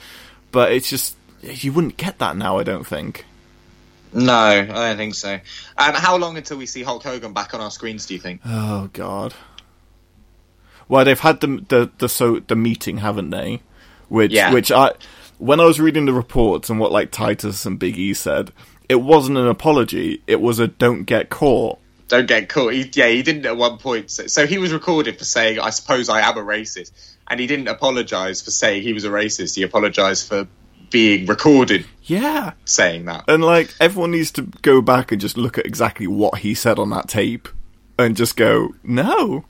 But 0.51 0.73
it's 0.73 0.91
just 0.91 1.17
you 1.43 1.73
wouldn't 1.73 1.97
get 1.97 2.19
that 2.19 2.37
now. 2.37 2.59
I 2.59 2.63
don't 2.65 2.87
think. 2.87 3.25
no, 4.13 4.33
I 4.35 4.65
don't 4.65 4.97
think 4.97 5.15
so. 5.15 5.35
Um, 5.79 5.95
how 5.95 6.17
long 6.17 6.37
until 6.37 6.57
we 6.59 6.67
see 6.67 6.83
Hulk 6.83 7.03
Hogan 7.05 7.33
back 7.33 7.55
on 7.55 7.61
our 7.61 7.71
screens? 7.71 8.07
Do 8.07 8.15
you 8.15 8.21
think? 8.21 8.41
Oh 8.45 8.91
God. 8.93 9.35
Well, 10.89 11.05
they've 11.05 11.19
had 11.19 11.41
the 11.41 11.65
the 11.69 11.91
the 11.99 12.09
so 12.09 12.41
the 12.41 12.57
meeting, 12.57 12.99
haven't 12.99 13.31
they? 13.31 13.63
Which 14.09 14.33
Yeah. 14.33 14.53
which 14.53 14.71
I 14.73 14.93
when 15.39 15.61
I 15.61 15.65
was 15.65 15.81
reading 15.81 16.07
the 16.07 16.13
reports 16.13 16.71
and 16.71 16.79
what 16.79 16.93
like 16.93 17.11
Titus 17.11 17.67
and 17.67 17.79
Big 17.79 17.99
E 17.99 18.15
said, 18.15 18.53
it 18.89 18.97
wasn't 18.97 19.39
an 19.39 19.47
apology. 19.49 20.23
It 20.27 20.41
was 20.41 20.59
a 20.59 20.69
don't 20.69 21.05
get 21.05 21.29
caught. 21.31 21.79
Don't 22.09 22.27
get 22.27 22.49
caught. 22.51 22.75
He, 22.75 22.89
yeah, 22.93 23.09
he 23.09 23.23
didn't 23.23 23.47
at 23.47 23.57
one 23.57 23.79
point. 23.79 24.11
So, 24.11 24.27
so 24.27 24.47
he 24.47 24.59
was 24.59 24.73
recorded 24.73 25.19
for 25.19 25.25
saying, 25.25 25.59
"I 25.59 25.71
suppose 25.71 26.09
I 26.09 26.21
am 26.21 26.37
a 26.37 26.43
racist," 26.43 26.93
and 27.29 27.41
he 27.41 27.47
didn't 27.47 27.67
apologise 27.69 28.43
for 28.43 28.51
saying 28.51 28.83
he 28.83 28.93
was 28.93 29.05
a 29.05 29.09
racist. 29.11 29.57
He 29.57 29.63
apologised 29.63 30.29
for 30.29 30.47
being 30.91 31.27
recorded 31.27 31.87
Yeah. 32.05 32.53
saying 32.67 33.07
that. 33.07 33.25
And 33.27 33.43
like 33.43 33.75
everyone 33.81 34.11
needs 34.13 34.31
to 34.33 34.43
go 34.63 34.81
back 34.83 35.11
and 35.13 35.21
just 35.21 35.37
look 35.37 35.57
at 35.59 35.67
exactly 35.67 36.07
what 36.07 36.39
he 36.41 36.55
said 36.55 36.79
on 36.79 36.91
that 36.91 37.09
tape 37.09 37.49
and 37.99 38.17
just 38.17 38.37
go, 38.37 38.75
"No, 38.85 39.45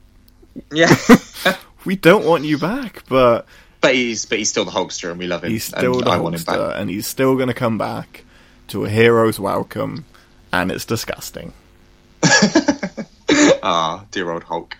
Yeah, 0.72 0.94
we 1.84 1.96
don't 1.96 2.24
want 2.24 2.44
you 2.44 2.56
back." 2.56 3.02
But 3.08 3.46
but 3.84 3.94
he's 3.94 4.26
but 4.26 4.38
he's 4.38 4.48
still 4.50 4.64
the 4.64 4.70
Hulkster, 4.72 5.10
and 5.10 5.18
we 5.18 5.26
love 5.26 5.44
him. 5.44 5.50
he's 5.52 5.64
still 5.64 6.00
the 6.00 6.10
I 6.10 6.18
want 6.18 6.34
him 6.34 6.40
Hulkster, 6.42 6.76
and 6.76 6.90
he's 6.90 7.06
still 7.06 7.36
going 7.36 7.48
to 7.48 7.54
come 7.54 7.78
back 7.78 8.24
to 8.68 8.84
a 8.84 8.88
hero's 8.88 9.38
welcome, 9.38 10.04
and 10.52 10.70
it's 10.72 10.84
disgusting. 10.84 11.52
Ah, 13.66 14.04
dear 14.10 14.30
old 14.30 14.44
Hulk. 14.44 14.76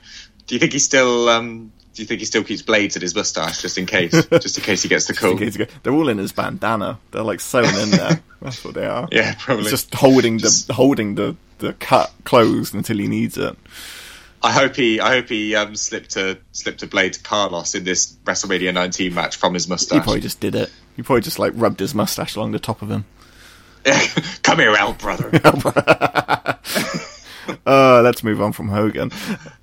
Do 0.46 0.54
you 0.54 0.58
think 0.58 0.72
he 0.74 0.78
still? 0.78 1.28
Um, 1.30 1.72
do 1.94 2.02
you 2.02 2.06
think 2.06 2.20
he 2.20 2.26
still 2.26 2.44
keeps 2.44 2.60
blades 2.60 2.96
in 2.96 3.02
his 3.02 3.14
mustache 3.14 3.62
just 3.62 3.78
in 3.78 3.86
case? 3.86 4.12
just 4.40 4.58
in 4.58 4.64
case 4.64 4.82
he 4.82 4.88
gets 4.90 5.06
the 5.06 5.12
In 5.14 5.16
cool. 5.16 5.38
case 5.38 5.56
you 5.56 5.64
go- 5.64 5.72
They're 5.82 5.92
all 5.94 6.08
in 6.10 6.18
his 6.18 6.32
bandana. 6.32 6.98
They're 7.10 7.22
like 7.22 7.40
sewn 7.40 7.64
in 7.78 7.90
there. 7.90 8.20
That's 8.42 8.62
what 8.64 8.74
they 8.74 8.84
are. 8.86 9.08
Yeah, 9.10 9.34
probably. 9.38 9.62
He's 9.64 9.70
just 9.72 9.94
holding 9.94 10.36
the 10.38 10.66
holding 10.74 11.14
the 11.14 11.34
the 11.58 11.72
cut 11.74 12.12
closed 12.24 12.74
until 12.74 12.98
he 12.98 13.06
needs 13.06 13.38
it. 13.38 13.56
I 14.44 14.52
hope 14.52 14.76
he. 14.76 15.00
I 15.00 15.14
hope 15.14 15.28
he 15.28 15.56
um, 15.56 15.74
slipped 15.74 16.16
a 16.16 16.38
slipped 16.52 16.82
a 16.82 16.86
blade 16.86 17.14
to 17.14 17.22
Carlos 17.22 17.74
in 17.74 17.84
this 17.84 18.12
WrestleMania 18.24 18.74
19 18.74 19.14
match 19.14 19.36
from 19.36 19.54
his 19.54 19.66
mustache. 19.66 19.96
He 19.96 20.02
probably 20.02 20.20
just 20.20 20.38
did 20.38 20.54
it. 20.54 20.70
He 20.96 21.02
probably 21.02 21.22
just 21.22 21.38
like 21.38 21.54
rubbed 21.56 21.80
his 21.80 21.94
mustache 21.94 22.36
along 22.36 22.52
the 22.52 22.58
top 22.58 22.82
of 22.82 22.90
him. 22.90 23.06
Come 24.42 24.58
here, 24.58 24.76
out, 24.76 24.98
brother. 24.98 25.30
Uh, 27.66 28.00
let's 28.02 28.24
move 28.24 28.40
on 28.40 28.52
from 28.52 28.68
Hogan. 28.68 29.10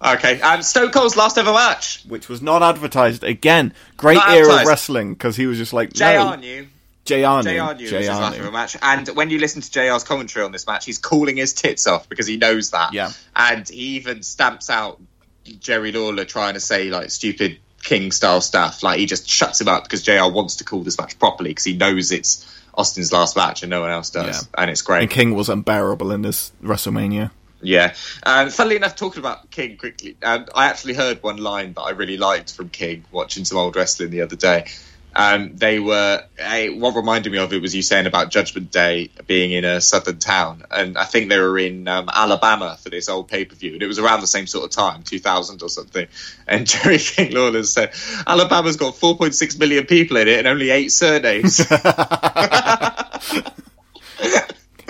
okay, 0.04 0.40
um, 0.42 0.62
Stone 0.62 0.92
Cold's 0.92 1.16
last 1.16 1.38
ever 1.40 1.52
match. 1.52 2.04
which 2.08 2.30
was 2.30 2.40
not 2.40 2.62
advertised 2.62 3.24
again. 3.24 3.74
Great 3.98 4.16
Not 4.16 4.30
era 4.30 4.62
of 4.62 4.68
wrestling 4.68 5.14
because 5.14 5.36
he 5.36 5.48
was 5.48 5.58
just 5.58 5.74
like 5.74 5.92
JR 5.92 6.04
no. 6.04 6.36
knew. 6.36 6.68
JR 7.06 7.16
JR 7.16 7.18
knew. 7.18 7.41
knew 7.43 7.64
it 7.64 7.82
was 7.82 7.89
his 7.91 8.08
last 8.10 8.38
JR 8.38 8.52
match, 8.52 8.78
and 8.82 9.08
when 9.10 9.30
you 9.30 9.39
listen 9.39 9.62
to 9.62 9.72
JR's 9.72 10.04
commentary 10.04 10.45
on 10.45 10.52
this 10.52 10.68
match, 10.68 10.86
he's 10.86 10.97
calling 10.99 11.38
his 11.38 11.54
tits 11.54 11.88
off 11.88 12.08
because 12.08 12.28
he 12.28 12.38
knows 12.38 12.72
that. 12.72 12.93
Yeah. 12.93 13.12
and 13.36 13.68
he 13.68 13.95
even 13.97 14.24
stamps 14.24 14.70
out 14.70 14.99
Jerry 15.60 15.91
Lawler 15.91 16.26
trying 16.26 16.54
to 16.54 16.60
say 16.60 16.89
like 16.89 17.10
stupid 17.10 17.58
King 17.84 18.12
style 18.12 18.41
stuff. 18.41 18.84
Like 18.84 18.99
he 18.99 19.08
just 19.08 19.28
shuts 19.28 19.60
him 19.60 19.68
up 19.68 19.84
because 19.84 20.04
JR 20.04 20.30
wants 20.32 20.58
to 20.58 20.64
call 20.64 20.82
this 20.84 20.99
match 20.99 21.18
properly 21.18 21.49
because 21.49 21.64
he 21.66 21.74
knows 21.76 22.12
it's 22.12 22.47
Austin's 22.76 23.12
last 23.12 23.36
match 23.36 23.64
and 23.64 23.70
no 23.70 23.82
one 23.82 23.89
else 23.89 24.12
does, 24.12 24.47
Yeah. 24.54 24.62
and 24.62 24.70
it's 24.70 24.82
great. 24.84 25.02
And 25.02 25.10
King 25.10 25.34
was 25.34 25.49
unbearable 25.49 26.12
in 26.12 26.22
this 26.22 26.52
WrestleMania. 26.64 27.32
Yeah. 27.64 27.93
Um, 28.24 28.49
funnily 28.49 28.76
enough, 28.76 28.95
talking 28.95 29.20
about 29.20 29.52
King 29.52 29.78
quickly, 29.78 30.16
um, 30.24 30.45
I 30.56 30.68
actually 30.68 30.93
heard 30.93 31.22
one 31.22 31.38
line 31.38 31.74
that 31.74 31.82
I 31.82 31.91
really 31.91 32.18
liked 32.18 32.54
from 32.54 32.70
King 32.70 33.04
watching 33.12 33.45
some 33.45 33.58
old 33.58 33.76
wrestling 33.76 34.10
the 34.12 34.22
other 34.22 34.36
day. 34.36 34.68
Um, 35.16 35.55
they 35.55 35.80
were 35.80 36.24
what 36.76 36.95
reminded 36.95 37.32
me 37.32 37.38
of 37.38 37.51
it 37.53 37.62
was 37.62 37.76
you 37.76 37.82
saying 37.82 38.05
about 38.05 38.30
Judgment 38.32 38.72
Day 38.72 39.09
being 39.28 39.51
in 39.51 39.66
a 39.66 39.82
southern 39.82 40.20
town, 40.20 40.64
and 40.72 40.97
I 40.97 41.03
think 41.05 41.30
they 41.30 41.38
were 41.39 41.57
in 41.57 41.88
um, 41.88 42.09
Alabama 42.14 42.78
for 42.82 42.89
this 42.89 43.09
old 43.09 43.28
pay 43.28 43.45
per 43.45 43.55
view, 43.55 43.74
and 43.74 43.84
it 43.84 43.88
was 43.88 43.99
around 43.99 44.22
the 44.22 44.28
same 44.28 44.47
sort 44.47 44.66
of 44.66 44.72
time, 44.72 45.03
2000 45.03 45.62
or 45.64 45.70
something. 45.70 46.07
And 46.47 46.66
Jerry 46.72 46.97
King 46.97 47.34
Lawler 47.34 47.64
said, 47.64 47.91
"Alabama's 48.26 48.78
got 48.78 48.95
4.6 48.95 49.59
million 49.59 49.86
people 49.86 50.18
in 50.18 50.28
it, 50.28 50.39
and 50.39 50.47
only 50.47 50.70
eight 50.70 50.91
surnames." 50.91 51.59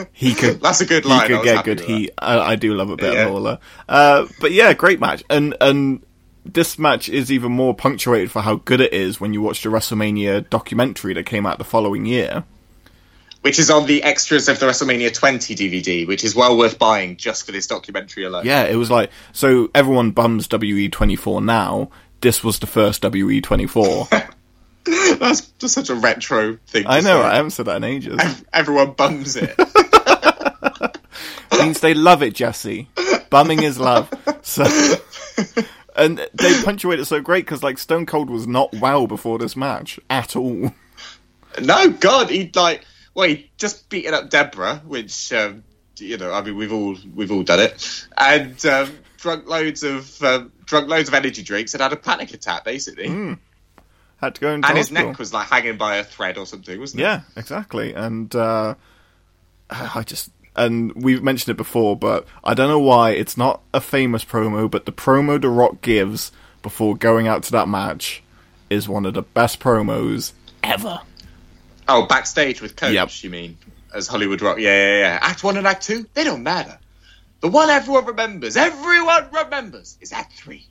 He 0.13 0.33
could. 0.33 0.61
That's 0.61 0.81
a 0.81 0.85
good 0.85 1.03
he 1.03 1.09
line. 1.09 1.21
I 1.21 1.27
could 1.27 1.43
get 1.43 1.65
good 1.65 1.79
heat. 1.79 2.11
I, 2.17 2.39
I 2.39 2.55
do 2.55 2.73
love 2.73 2.89
a 2.89 2.95
bit 2.95 3.13
Yeah. 3.13 3.25
of 3.25 3.33
Lawler. 3.33 3.59
Uh, 3.87 4.25
but 4.39 4.51
yeah, 4.51 4.73
great 4.73 4.99
match. 4.99 5.23
And 5.29 5.55
and 5.61 6.03
this 6.45 6.79
match 6.79 7.09
is 7.09 7.31
even 7.31 7.51
more 7.51 7.73
punctuated 7.73 8.31
for 8.31 8.41
how 8.41 8.55
good 8.55 8.81
it 8.81 8.93
is 8.93 9.19
when 9.19 9.33
you 9.33 9.41
watch 9.41 9.63
the 9.63 9.69
WrestleMania 9.69 10.49
documentary 10.49 11.13
that 11.13 11.25
came 11.25 11.45
out 11.45 11.57
the 11.57 11.63
following 11.63 12.05
year. 12.05 12.43
Which 13.41 13.57
is 13.57 13.71
on 13.71 13.87
the 13.87 14.03
extras 14.03 14.47
of 14.49 14.59
the 14.59 14.67
WrestleMania 14.67 15.13
20 15.13 15.55
DVD, 15.55 16.07
which 16.07 16.23
is 16.23 16.35
well 16.35 16.57
worth 16.57 16.77
buying 16.77 17.17
just 17.17 17.45
for 17.45 17.51
this 17.51 17.65
documentary 17.67 18.23
alone. 18.23 18.45
Yeah, 18.45 18.65
it 18.65 18.75
was 18.75 18.91
like 18.91 19.09
so 19.31 19.69
everyone 19.73 20.11
bums 20.11 20.47
WE24 20.47 21.43
now. 21.43 21.89
This 22.21 22.43
was 22.43 22.59
the 22.59 22.67
first 22.67 23.01
WE24. 23.01 24.35
That's 25.19 25.41
just 25.41 25.73
such 25.73 25.89
a 25.89 25.95
retro 25.95 26.57
thing. 26.67 26.83
to 26.83 26.89
I 26.89 27.01
know, 27.01 27.21
say. 27.21 27.27
I 27.27 27.35
haven't 27.35 27.51
said 27.51 27.65
that 27.65 27.77
in 27.77 27.83
ages. 27.83 28.19
Everyone 28.53 28.91
bums 28.91 29.35
it. 29.35 29.55
means 31.63 31.79
they 31.79 31.93
love 31.93 32.23
it, 32.23 32.33
Jesse. 32.33 32.89
Bumming 33.29 33.63
is 33.63 33.79
love. 33.79 34.09
So, 34.41 34.63
and 35.95 36.17
they 36.33 36.61
punctuate 36.63 36.99
it 36.99 37.05
so 37.05 37.21
great 37.21 37.45
because 37.45 37.63
like 37.63 37.77
Stone 37.77 38.05
Cold 38.05 38.29
was 38.29 38.47
not 38.47 38.73
well 38.75 39.07
before 39.07 39.37
this 39.37 39.55
match 39.55 39.99
at 40.09 40.35
all. 40.35 40.73
no, 41.61 41.89
God, 41.89 42.29
he 42.29 42.51
like 42.55 42.85
well, 43.13 43.27
he 43.27 43.51
just 43.57 43.89
beaten 43.89 44.13
up 44.13 44.29
Deborah, 44.29 44.81
which 44.85 45.33
um, 45.33 45.63
you 45.97 46.17
know, 46.17 46.31
I 46.31 46.41
mean, 46.41 46.55
we've 46.55 46.73
all 46.73 46.95
we've 47.13 47.31
all 47.31 47.43
done 47.43 47.59
it, 47.59 48.07
and 48.17 48.65
um, 48.65 48.91
drunk 49.17 49.47
loads 49.47 49.83
of 49.83 50.21
um, 50.23 50.51
drunk 50.65 50.87
loads 50.87 51.09
of 51.09 51.15
energy 51.15 51.43
drinks 51.43 51.73
and 51.73 51.81
had 51.81 51.93
a 51.93 51.97
panic 51.97 52.33
attack, 52.33 52.63
basically. 52.63 53.37
Had 54.17 54.35
to 54.35 54.41
go 54.41 54.53
into 54.53 54.67
and 54.67 54.77
his 54.77 54.91
neck 54.91 55.17
was 55.17 55.33
like 55.33 55.47
hanging 55.47 55.77
by 55.77 55.95
a 55.95 56.03
thread 56.03 56.37
or 56.37 56.45
something, 56.45 56.79
wasn't 56.79 57.01
it? 57.01 57.03
Yeah, 57.03 57.21
exactly. 57.35 57.93
And 57.93 58.33
uh, 58.35 58.75
I 59.69 60.03
just 60.03 60.29
and 60.55 60.93
we've 60.95 61.23
mentioned 61.23 61.51
it 61.53 61.57
before, 61.57 61.95
but 61.95 62.25
I 62.43 62.53
don't 62.53 62.69
know 62.69 62.79
why 62.79 63.11
it's 63.11 63.37
not 63.37 63.61
a 63.73 63.81
famous 63.81 64.23
promo, 64.25 64.69
but 64.69 64.85
the 64.85 64.91
promo 64.91 65.39
The 65.41 65.49
Rock 65.49 65.81
gives 65.81 66.31
before 66.61 66.95
going 66.95 67.27
out 67.27 67.43
to 67.43 67.51
that 67.53 67.67
match 67.67 68.21
is 68.69 68.87
one 68.87 69.05
of 69.05 69.13
the 69.13 69.21
best 69.21 69.59
promos 69.59 70.33
ever. 70.63 70.99
Oh, 71.87 72.05
backstage 72.05 72.61
with 72.61 72.75
Coach, 72.75 72.93
Yep. 72.93 73.09
you 73.23 73.29
mean? 73.29 73.57
As 73.93 74.07
Hollywood 74.07 74.41
Rock. 74.41 74.57
Yeah, 74.59 74.69
yeah, 74.69 74.99
yeah. 74.99 75.19
Act 75.21 75.43
one 75.43 75.57
and 75.57 75.67
Act 75.67 75.83
two, 75.83 76.05
they 76.13 76.23
don't 76.23 76.43
matter. 76.43 76.77
The 77.41 77.47
one 77.49 77.69
everyone 77.69 78.05
remembers, 78.05 78.55
everyone 78.55 79.27
remembers, 79.33 79.97
is 79.99 80.13
Act 80.13 80.33
three. 80.33 80.65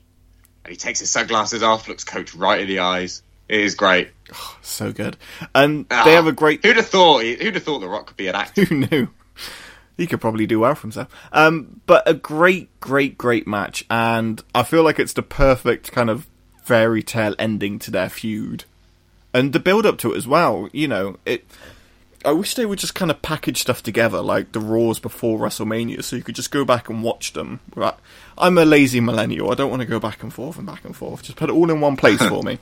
And 0.63 0.71
he 0.71 0.77
takes 0.77 0.99
his 0.99 1.11
sunglasses 1.11 1.61
off, 1.63 1.87
looks 1.87 2.03
Coach 2.03 2.33
right 2.33 2.61
in 2.61 2.67
the 2.67 2.79
eyes. 2.79 3.21
It 3.49 3.59
is 3.59 3.75
great. 3.75 4.11
So 4.63 4.93
good, 4.93 5.17
and 5.53 5.85
Ah, 5.91 6.03
they 6.05 6.13
have 6.13 6.27
a 6.27 6.31
great. 6.31 6.63
Who'd 6.63 6.77
have 6.77 6.87
thought? 6.87 7.23
Who'd 7.23 7.55
have 7.55 7.63
thought 7.63 7.79
The 7.79 7.89
Rock 7.89 8.07
could 8.07 8.15
be 8.17 8.27
an 8.27 8.35
actor? 8.35 8.63
Who 8.65 8.75
knew? 8.89 9.07
He 10.01 10.07
could 10.07 10.19
probably 10.19 10.47
do 10.47 10.61
well 10.61 10.73
for 10.73 10.81
himself. 10.81 11.09
Um, 11.31 11.79
but 11.85 12.01
a 12.09 12.15
great, 12.15 12.79
great, 12.79 13.19
great 13.19 13.45
match, 13.45 13.85
and 13.87 14.43
I 14.55 14.63
feel 14.63 14.81
like 14.81 14.97
it's 14.97 15.13
the 15.13 15.21
perfect 15.21 15.91
kind 15.91 16.09
of 16.09 16.25
fairy 16.63 17.03
tale 17.03 17.35
ending 17.37 17.77
to 17.77 17.91
their 17.91 18.09
feud, 18.09 18.63
and 19.31 19.53
the 19.53 19.59
build 19.59 19.85
up 19.85 19.99
to 19.99 20.11
it 20.11 20.17
as 20.17 20.27
well. 20.27 20.69
You 20.73 20.87
know, 20.87 21.17
it. 21.23 21.45
I 22.25 22.31
wish 22.31 22.55
they 22.55 22.65
would 22.65 22.79
just 22.79 22.95
kind 22.95 23.11
of 23.11 23.21
package 23.21 23.61
stuff 23.61 23.83
together, 23.83 24.21
like 24.21 24.53
the 24.53 24.59
Raws 24.59 24.97
before 24.97 25.37
WrestleMania, 25.37 26.03
so 26.03 26.15
you 26.15 26.23
could 26.23 26.33
just 26.33 26.49
go 26.49 26.65
back 26.65 26.89
and 26.89 27.03
watch 27.03 27.33
them. 27.33 27.59
Right? 27.75 27.93
I'm 28.39 28.57
a 28.57 28.65
lazy 28.65 29.01
millennial. 29.01 29.51
I 29.51 29.53
don't 29.53 29.69
want 29.69 29.83
to 29.83 29.87
go 29.87 29.99
back 29.99 30.23
and 30.23 30.33
forth 30.33 30.57
and 30.57 30.65
back 30.65 30.83
and 30.83 30.95
forth. 30.95 31.21
Just 31.21 31.37
put 31.37 31.51
it 31.51 31.53
all 31.53 31.69
in 31.69 31.79
one 31.79 31.95
place 31.95 32.27
for 32.27 32.41
me, 32.41 32.57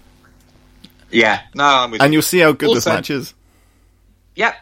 yeah, 1.09 1.43
no, 1.55 1.85
and 1.85 1.93
you. 1.93 2.17
you'll 2.17 2.21
see 2.21 2.39
how 2.39 2.51
good 2.51 2.75
this 2.75 2.85
match 2.85 3.09
is. 3.09 3.33
Yep, 4.35 4.55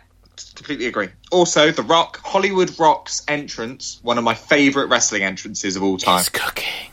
completely 0.56 0.86
agree. 0.86 1.10
Also, 1.32 1.72
The 1.72 1.84
Rock, 1.84 2.22
Hollywood 2.24 2.80
Rock's 2.80 3.24
entrance, 3.28 4.00
one 4.02 4.18
of 4.18 4.24
my 4.24 4.34
favourite 4.34 4.90
wrestling 4.90 5.24
entrances 5.24 5.76
of 5.76 5.84
all 5.84 5.98
time. 5.98 6.20
It's 6.20 6.30
cooking. 6.30 6.92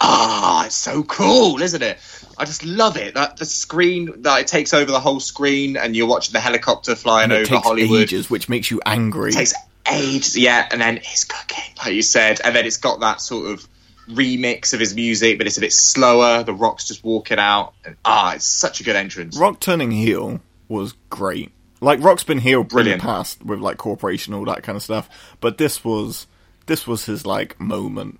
Ah, 0.00 0.66
it's 0.66 0.74
so 0.76 1.02
cool, 1.02 1.60
isn't 1.60 1.82
it? 1.82 1.98
I 2.36 2.44
just 2.44 2.64
love 2.64 2.96
it. 2.96 3.14
That 3.14 3.36
the 3.36 3.44
screen 3.44 4.22
that 4.22 4.40
it 4.40 4.46
takes 4.46 4.72
over 4.72 4.90
the 4.90 5.00
whole 5.00 5.18
screen, 5.18 5.76
and 5.76 5.96
you're 5.96 6.06
watching 6.06 6.32
the 6.32 6.40
helicopter 6.40 6.94
flying 6.94 7.32
over 7.32 7.44
takes 7.44 7.66
Hollywood. 7.66 8.02
ages, 8.02 8.30
which 8.30 8.48
makes 8.48 8.70
you 8.70 8.80
angry. 8.86 9.30
It 9.30 9.34
takes 9.34 9.54
ages, 9.90 10.38
yeah. 10.38 10.68
And 10.70 10.80
then 10.80 10.98
it's 10.98 11.24
cooking, 11.24 11.74
like 11.78 11.94
you 11.94 12.02
said, 12.02 12.40
and 12.44 12.54
then 12.54 12.64
it's 12.64 12.76
got 12.76 13.00
that 13.00 13.20
sort 13.20 13.50
of 13.50 13.68
remix 14.08 14.72
of 14.72 14.80
his 14.80 14.94
music, 14.94 15.36
but 15.38 15.46
it's 15.46 15.58
a 15.58 15.60
bit 15.60 15.72
slower. 15.72 16.44
The 16.44 16.54
Rock's 16.54 16.86
just 16.86 17.02
walking 17.02 17.38
out, 17.38 17.74
and 17.84 17.96
ah, 18.04 18.34
it's 18.34 18.46
such 18.46 18.80
a 18.80 18.84
good 18.84 18.96
entrance. 18.96 19.36
Rock 19.36 19.58
turning 19.58 19.90
heel 19.90 20.40
was 20.68 20.94
great. 21.10 21.50
Like 21.80 22.02
Rock's 22.02 22.24
been 22.24 22.38
heel 22.38 22.64
Brilliant. 22.64 23.02
past 23.02 23.44
with 23.44 23.60
like 23.60 23.76
corporation 23.78 24.34
all 24.34 24.44
that 24.46 24.62
kind 24.62 24.76
of 24.76 24.82
stuff, 24.82 25.08
but 25.40 25.58
this 25.58 25.84
was 25.84 26.26
this 26.66 26.86
was 26.86 27.04
his 27.06 27.24
like 27.26 27.58
moment. 27.60 28.18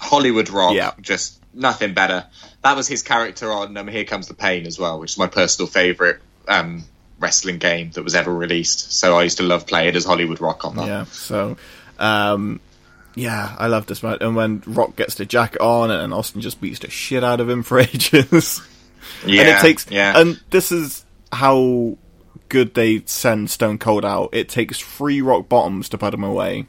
Hollywood 0.00 0.50
Rock, 0.50 0.74
Yeah. 0.74 0.92
just 1.00 1.40
nothing 1.54 1.94
better. 1.94 2.26
That 2.62 2.76
was 2.76 2.88
his 2.88 3.02
character 3.02 3.50
on 3.52 3.76
um, 3.76 3.88
Here 3.88 4.04
Comes 4.04 4.26
the 4.26 4.34
Pain 4.34 4.66
as 4.66 4.78
well, 4.78 4.98
which 4.98 5.12
is 5.12 5.18
my 5.18 5.28
personal 5.28 5.68
favourite 5.68 6.16
um, 6.48 6.84
wrestling 7.20 7.58
game 7.58 7.90
that 7.92 8.02
was 8.02 8.14
ever 8.14 8.34
released. 8.34 8.92
So 8.92 9.16
I 9.16 9.22
used 9.22 9.36
to 9.38 9.44
love 9.44 9.66
playing 9.66 9.94
as 9.96 10.04
Hollywood 10.04 10.40
Rock 10.40 10.64
on 10.64 10.76
that. 10.76 10.86
Yeah, 10.86 11.04
so 11.04 11.56
um 11.98 12.60
yeah, 13.14 13.54
I 13.56 13.68
love 13.68 13.86
this 13.86 14.02
match. 14.02 14.18
And 14.20 14.34
when 14.34 14.62
Rock 14.66 14.96
gets 14.96 15.14
the 15.14 15.24
jacket 15.24 15.60
on 15.60 15.92
and 15.92 16.12
Austin 16.12 16.40
just 16.40 16.60
beats 16.60 16.80
the 16.80 16.90
shit 16.90 17.22
out 17.22 17.40
of 17.40 17.48
him 17.48 17.62
for 17.62 17.78
ages. 17.80 18.60
Yeah, 19.24 19.40
and 19.42 19.48
it 19.50 19.60
takes 19.60 19.88
yeah. 19.90 20.18
and 20.18 20.40
this 20.50 20.72
is 20.72 21.04
how 21.32 21.96
good 22.48 22.74
they 22.74 23.02
send 23.06 23.50
Stone 23.50 23.78
Cold 23.78 24.04
out. 24.04 24.30
It 24.32 24.48
takes 24.48 24.78
three 24.80 25.20
rock 25.20 25.48
bottoms 25.48 25.88
to 25.90 25.98
put 25.98 26.14
him 26.14 26.24
away. 26.24 26.66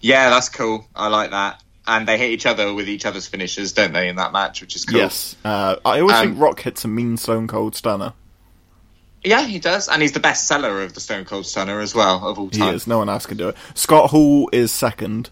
yeah, 0.00 0.30
that's 0.30 0.48
cool. 0.48 0.86
I 0.94 1.08
like 1.08 1.30
that. 1.30 1.62
And 1.86 2.08
they 2.08 2.16
hit 2.16 2.30
each 2.30 2.46
other 2.46 2.72
with 2.72 2.88
each 2.88 3.04
other's 3.04 3.26
finishes, 3.26 3.72
don't 3.74 3.92
they, 3.92 4.08
in 4.08 4.16
that 4.16 4.32
match, 4.32 4.62
which 4.62 4.74
is 4.74 4.84
cool. 4.86 4.98
Yes. 4.98 5.36
Uh, 5.44 5.76
I 5.84 6.00
always 6.00 6.16
Um, 6.16 6.28
think 6.28 6.40
Rock 6.40 6.60
hits 6.60 6.84
a 6.84 6.88
mean 6.88 7.16
Stone 7.18 7.46
Cold 7.46 7.74
stunner. 7.76 8.14
Yeah, 9.22 9.42
he 9.46 9.58
does. 9.58 9.88
And 9.88 10.00
he's 10.02 10.12
the 10.12 10.20
best 10.20 10.46
seller 10.48 10.82
of 10.82 10.94
the 10.94 11.00
Stone 11.00 11.24
Cold 11.26 11.46
Stunner 11.46 11.80
as 11.80 11.94
well, 11.94 12.26
of 12.26 12.38
all 12.38 12.48
time. 12.50 12.68
He 12.70 12.74
is. 12.74 12.86
No 12.86 12.98
one 12.98 13.08
else 13.08 13.24
can 13.26 13.36
do 13.38 13.48
it. 13.48 13.56
Scott 13.74 14.10
Hall 14.10 14.48
is 14.52 14.70
second. 14.72 15.30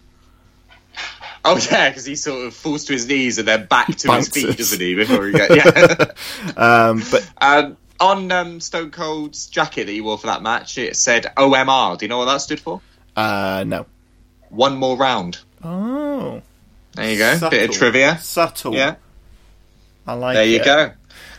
Oh, 1.45 1.57
yeah, 1.69 1.89
because 1.89 2.05
he 2.05 2.15
sort 2.15 2.45
of 2.47 2.53
falls 2.55 2.85
to 2.85 2.93
his 2.93 3.07
knees 3.07 3.37
and 3.37 3.47
then 3.47 3.65
back 3.65 3.87
to 3.97 4.11
his 4.13 4.29
feet, 4.29 4.55
doesn't 4.57 4.79
he, 4.79 4.95
before 4.95 5.25
he 5.27 5.31
gets... 5.33 5.55
Yeah. 5.55 6.13
Um, 6.55 7.03
but 7.11 7.29
um, 7.41 7.77
on 8.03 8.31
um, 8.31 8.59
Stone 8.61 8.91
Cold's 8.91 9.47
jacket 9.47 9.85
that 9.85 9.91
he 9.91 10.01
wore 10.01 10.17
for 10.17 10.27
that 10.27 10.41
match, 10.41 10.77
it 10.77 10.95
said 10.95 11.31
OMR. 11.37 11.97
Do 11.97 12.05
you 12.05 12.09
know 12.09 12.17
what 12.19 12.25
that 12.25 12.37
stood 12.41 12.59
for? 12.59 12.81
uh, 13.15 13.63
no. 13.65 13.85
One 14.49 14.75
more 14.77 14.95
round. 14.95 15.39
Oh, 15.63 16.41
There 16.93 17.09
you 17.11 17.17
go. 17.17 17.49
Bit 17.49 17.69
of 17.69 17.75
trivia. 17.75 18.19
subtle. 18.19 18.75
Yeah. 18.75 18.95
I 20.05 20.13
like. 20.13 20.35
There 20.35 20.45
you 20.45 20.57
it. 20.59 20.65
go. 20.65 20.91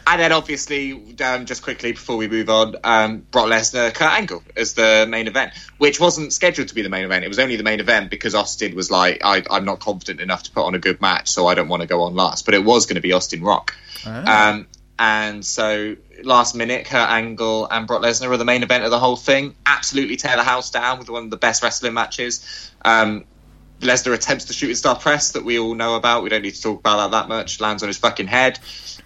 And 0.06 0.20
then 0.20 0.32
obviously, 0.32 0.92
um, 1.22 1.46
just 1.46 1.62
quickly 1.62 1.92
before 1.92 2.16
we 2.16 2.28
move 2.28 2.50
on, 2.50 2.74
um, 2.84 3.18
Brock 3.30 3.46
Lesnar, 3.46 3.94
Kurt 3.94 4.12
Angle 4.12 4.42
as 4.56 4.74
the 4.74 5.06
main 5.08 5.28
event, 5.28 5.52
which 5.78 5.98
wasn't 6.00 6.32
scheduled 6.32 6.68
to 6.68 6.74
be 6.74 6.82
the 6.82 6.90
main 6.90 7.04
event. 7.04 7.24
It 7.24 7.28
was 7.28 7.38
only 7.38 7.56
the 7.56 7.62
main 7.62 7.80
event 7.80 8.10
because 8.10 8.34
Austin 8.34 8.74
was 8.74 8.90
like, 8.90 9.20
I, 9.24 9.42
I'm 9.50 9.64
not 9.64 9.80
confident 9.80 10.20
enough 10.20 10.42
to 10.42 10.50
put 10.50 10.64
on 10.66 10.74
a 10.74 10.78
good 10.78 11.00
match, 11.00 11.30
so 11.30 11.46
I 11.46 11.54
don't 11.54 11.68
want 11.68 11.80
to 11.82 11.88
go 11.88 12.02
on 12.02 12.14
last. 12.14 12.44
But 12.44 12.54
it 12.54 12.64
was 12.64 12.84
going 12.86 12.96
to 12.96 13.00
be 13.00 13.12
Austin 13.12 13.42
Rock. 13.42 13.74
Ah. 14.04 14.50
Um, 14.50 14.66
and 14.98 15.44
so 15.44 15.96
last 16.22 16.54
minute, 16.54 16.86
Kurt 16.86 17.08
Angle 17.08 17.66
and 17.68 17.86
Brock 17.86 18.02
Lesnar 18.02 18.30
are 18.30 18.36
the 18.36 18.44
main 18.44 18.62
event 18.62 18.84
of 18.84 18.90
the 18.90 18.98
whole 18.98 19.16
thing. 19.16 19.54
Absolutely 19.66 20.16
tear 20.16 20.36
the 20.36 20.44
house 20.44 20.70
down 20.70 20.98
with 20.98 21.10
one 21.10 21.24
of 21.24 21.30
the 21.30 21.36
best 21.36 21.62
wrestling 21.62 21.94
matches. 21.94 22.70
Um, 22.84 23.24
Lesnar 23.80 24.14
attempts 24.14 24.46
to 24.46 24.52
shoot 24.52 24.60
shooting 24.60 24.76
star 24.76 24.96
press 24.96 25.32
that 25.32 25.44
we 25.44 25.58
all 25.58 25.74
know 25.74 25.96
about. 25.96 26.22
We 26.22 26.28
don't 26.28 26.42
need 26.42 26.54
to 26.54 26.62
talk 26.62 26.78
about 26.78 27.10
that 27.10 27.18
that 27.18 27.28
much. 27.28 27.60
Lands 27.60 27.82
on 27.82 27.88
his 27.88 27.98
fucking 27.98 28.28
head. 28.28 28.58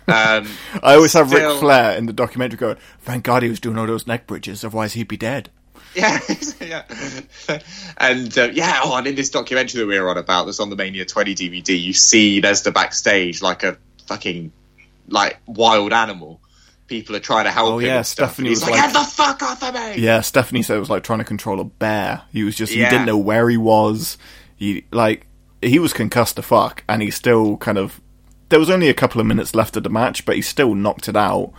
Um, 0.07 0.47
I 0.82 0.95
always 0.95 1.14
have 1.14 1.28
Still- 1.28 1.53
Ric 1.53 1.61
Flair 1.61 1.97
in 1.97 2.07
the 2.07 2.12
documentary 2.12 2.59
going, 2.59 2.76
"Thank 3.01 3.24
God 3.24 3.43
he 3.43 3.49
was 3.49 3.61
doing 3.61 3.78
all 3.78 3.86
those 3.86 4.07
neck 4.07 4.26
bridges, 4.26 4.64
otherwise 4.64 4.93
he'd 4.93 5.09
be 5.09 5.16
dead." 5.16 5.51
yeah, 5.95 6.20
yeah. 6.61 6.82
and 7.97 8.36
uh, 8.36 8.51
yeah, 8.53 8.80
oh, 8.84 8.95
and 8.97 9.07
in 9.07 9.14
this 9.14 9.30
documentary 9.30 9.80
that 9.80 9.86
we 9.86 9.99
were 9.99 10.11
on 10.11 10.18
about, 10.18 10.45
that's 10.45 10.61
on 10.61 10.68
the 10.68 10.76
Mania 10.76 11.07
20 11.07 11.34
DVD, 11.34 11.80
you 11.80 11.95
see 11.95 12.43
Lesnar 12.43 12.74
backstage 12.74 13.41
like 13.41 13.62
a 13.62 13.78
fucking 14.07 14.53
like 15.09 15.38
wild 15.46 15.92
animal. 15.92 16.40
People 16.86 17.14
are 17.16 17.20
trying 17.20 17.44
to 17.44 17.50
help 17.50 17.68
Oh, 17.74 17.78
him. 17.78 17.86
yeah. 17.86 18.02
Stephanie 18.02 18.48
was 18.50 18.62
like, 18.62 18.72
like- 18.72 18.82
"Get 18.84 18.92
the 18.94 19.04
fuck 19.11 19.42
off 19.42 19.62
of 19.62 19.74
me!" 19.74 19.96
Yeah, 20.02 20.22
Stephanie 20.22 20.62
said 20.62 20.76
it 20.76 20.80
was 20.80 20.88
like 20.90 21.02
trying 21.02 21.18
to 21.18 21.24
control 21.24 21.61
a 21.61 21.64
bear. 21.64 22.22
He 22.32 22.44
was 22.44 22.56
just 22.56 22.72
he 22.72 22.80
Yeah. 22.80 22.90
didn't 22.90 23.06
know 23.06 23.18
where 23.18 23.48
he 23.50 23.56
was. 23.59 24.16
He 24.56 24.84
like 24.90 25.26
he 25.61 25.78
was 25.78 25.92
concussed 25.92 26.36
to 26.36 26.42
fuck, 26.42 26.82
and 26.88 27.02
he 27.02 27.11
still 27.11 27.56
kind 27.59 27.76
of. 27.78 28.00
There 28.48 28.59
was 28.59 28.70
only 28.70 28.88
a 28.88 28.94
couple 28.94 29.20
of 29.20 29.26
minutes 29.26 29.54
left 29.54 29.76
of 29.76 29.82
the 29.82 29.90
match, 29.90 30.24
but 30.24 30.36
he 30.36 30.40
still 30.42 30.74
knocked 30.74 31.09
it 31.09 31.16
out. 31.16 31.52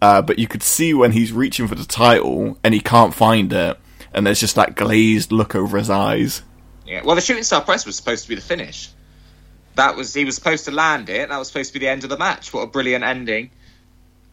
Uh, 0.00 0.22
but 0.22 0.38
you 0.38 0.46
could 0.46 0.62
see 0.62 0.94
when 0.94 1.10
he's 1.12 1.32
reaching 1.32 1.66
for 1.66 1.74
the 1.74 1.84
title 1.86 2.58
and 2.62 2.72
he 2.74 2.80
can't 2.80 3.14
find 3.14 3.52
it, 3.52 3.78
and 4.12 4.24
there's 4.26 4.38
just 4.40 4.54
that 4.54 4.76
glazed 4.76 5.32
look 5.32 5.54
over 5.56 5.78
his 5.78 5.90
eyes. 5.90 6.42
Yeah. 6.86 7.00
Well, 7.02 7.16
the 7.16 7.22
shooting 7.22 7.42
star 7.42 7.62
press 7.62 7.84
was 7.86 7.96
supposed 7.96 8.22
to 8.24 8.28
be 8.28 8.34
the 8.36 8.40
finish. 8.42 8.90
That 9.76 9.96
was 9.96 10.12
he 10.12 10.24
was 10.24 10.34
supposed 10.34 10.64
to 10.66 10.70
land 10.72 11.08
it. 11.08 11.28
That 11.28 11.38
was 11.38 11.48
supposed 11.48 11.72
to 11.72 11.78
be 11.78 11.84
the 11.84 11.90
end 11.90 12.04
of 12.04 12.10
the 12.10 12.18
match. 12.18 12.52
What 12.52 12.62
a 12.62 12.66
brilliant 12.66 13.04
ending! 13.04 13.50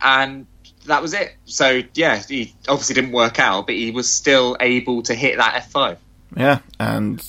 And 0.02 0.48
that 0.86 1.02
was 1.02 1.14
it. 1.14 1.36
So 1.46 1.82
yeah, 1.94 2.22
he 2.28 2.54
obviously 2.68 2.96
didn't 2.96 3.12
work 3.12 3.40
out, 3.40 3.68
but 3.68 3.76
he 3.76 3.92
was 3.92 4.12
still 4.12 4.58
able 4.60 5.04
to 5.04 5.14
hit 5.16 5.38
that 5.38 5.56
F 5.56 5.72
five. 5.72 6.00
Yeah, 6.36 6.60
and 6.80 7.24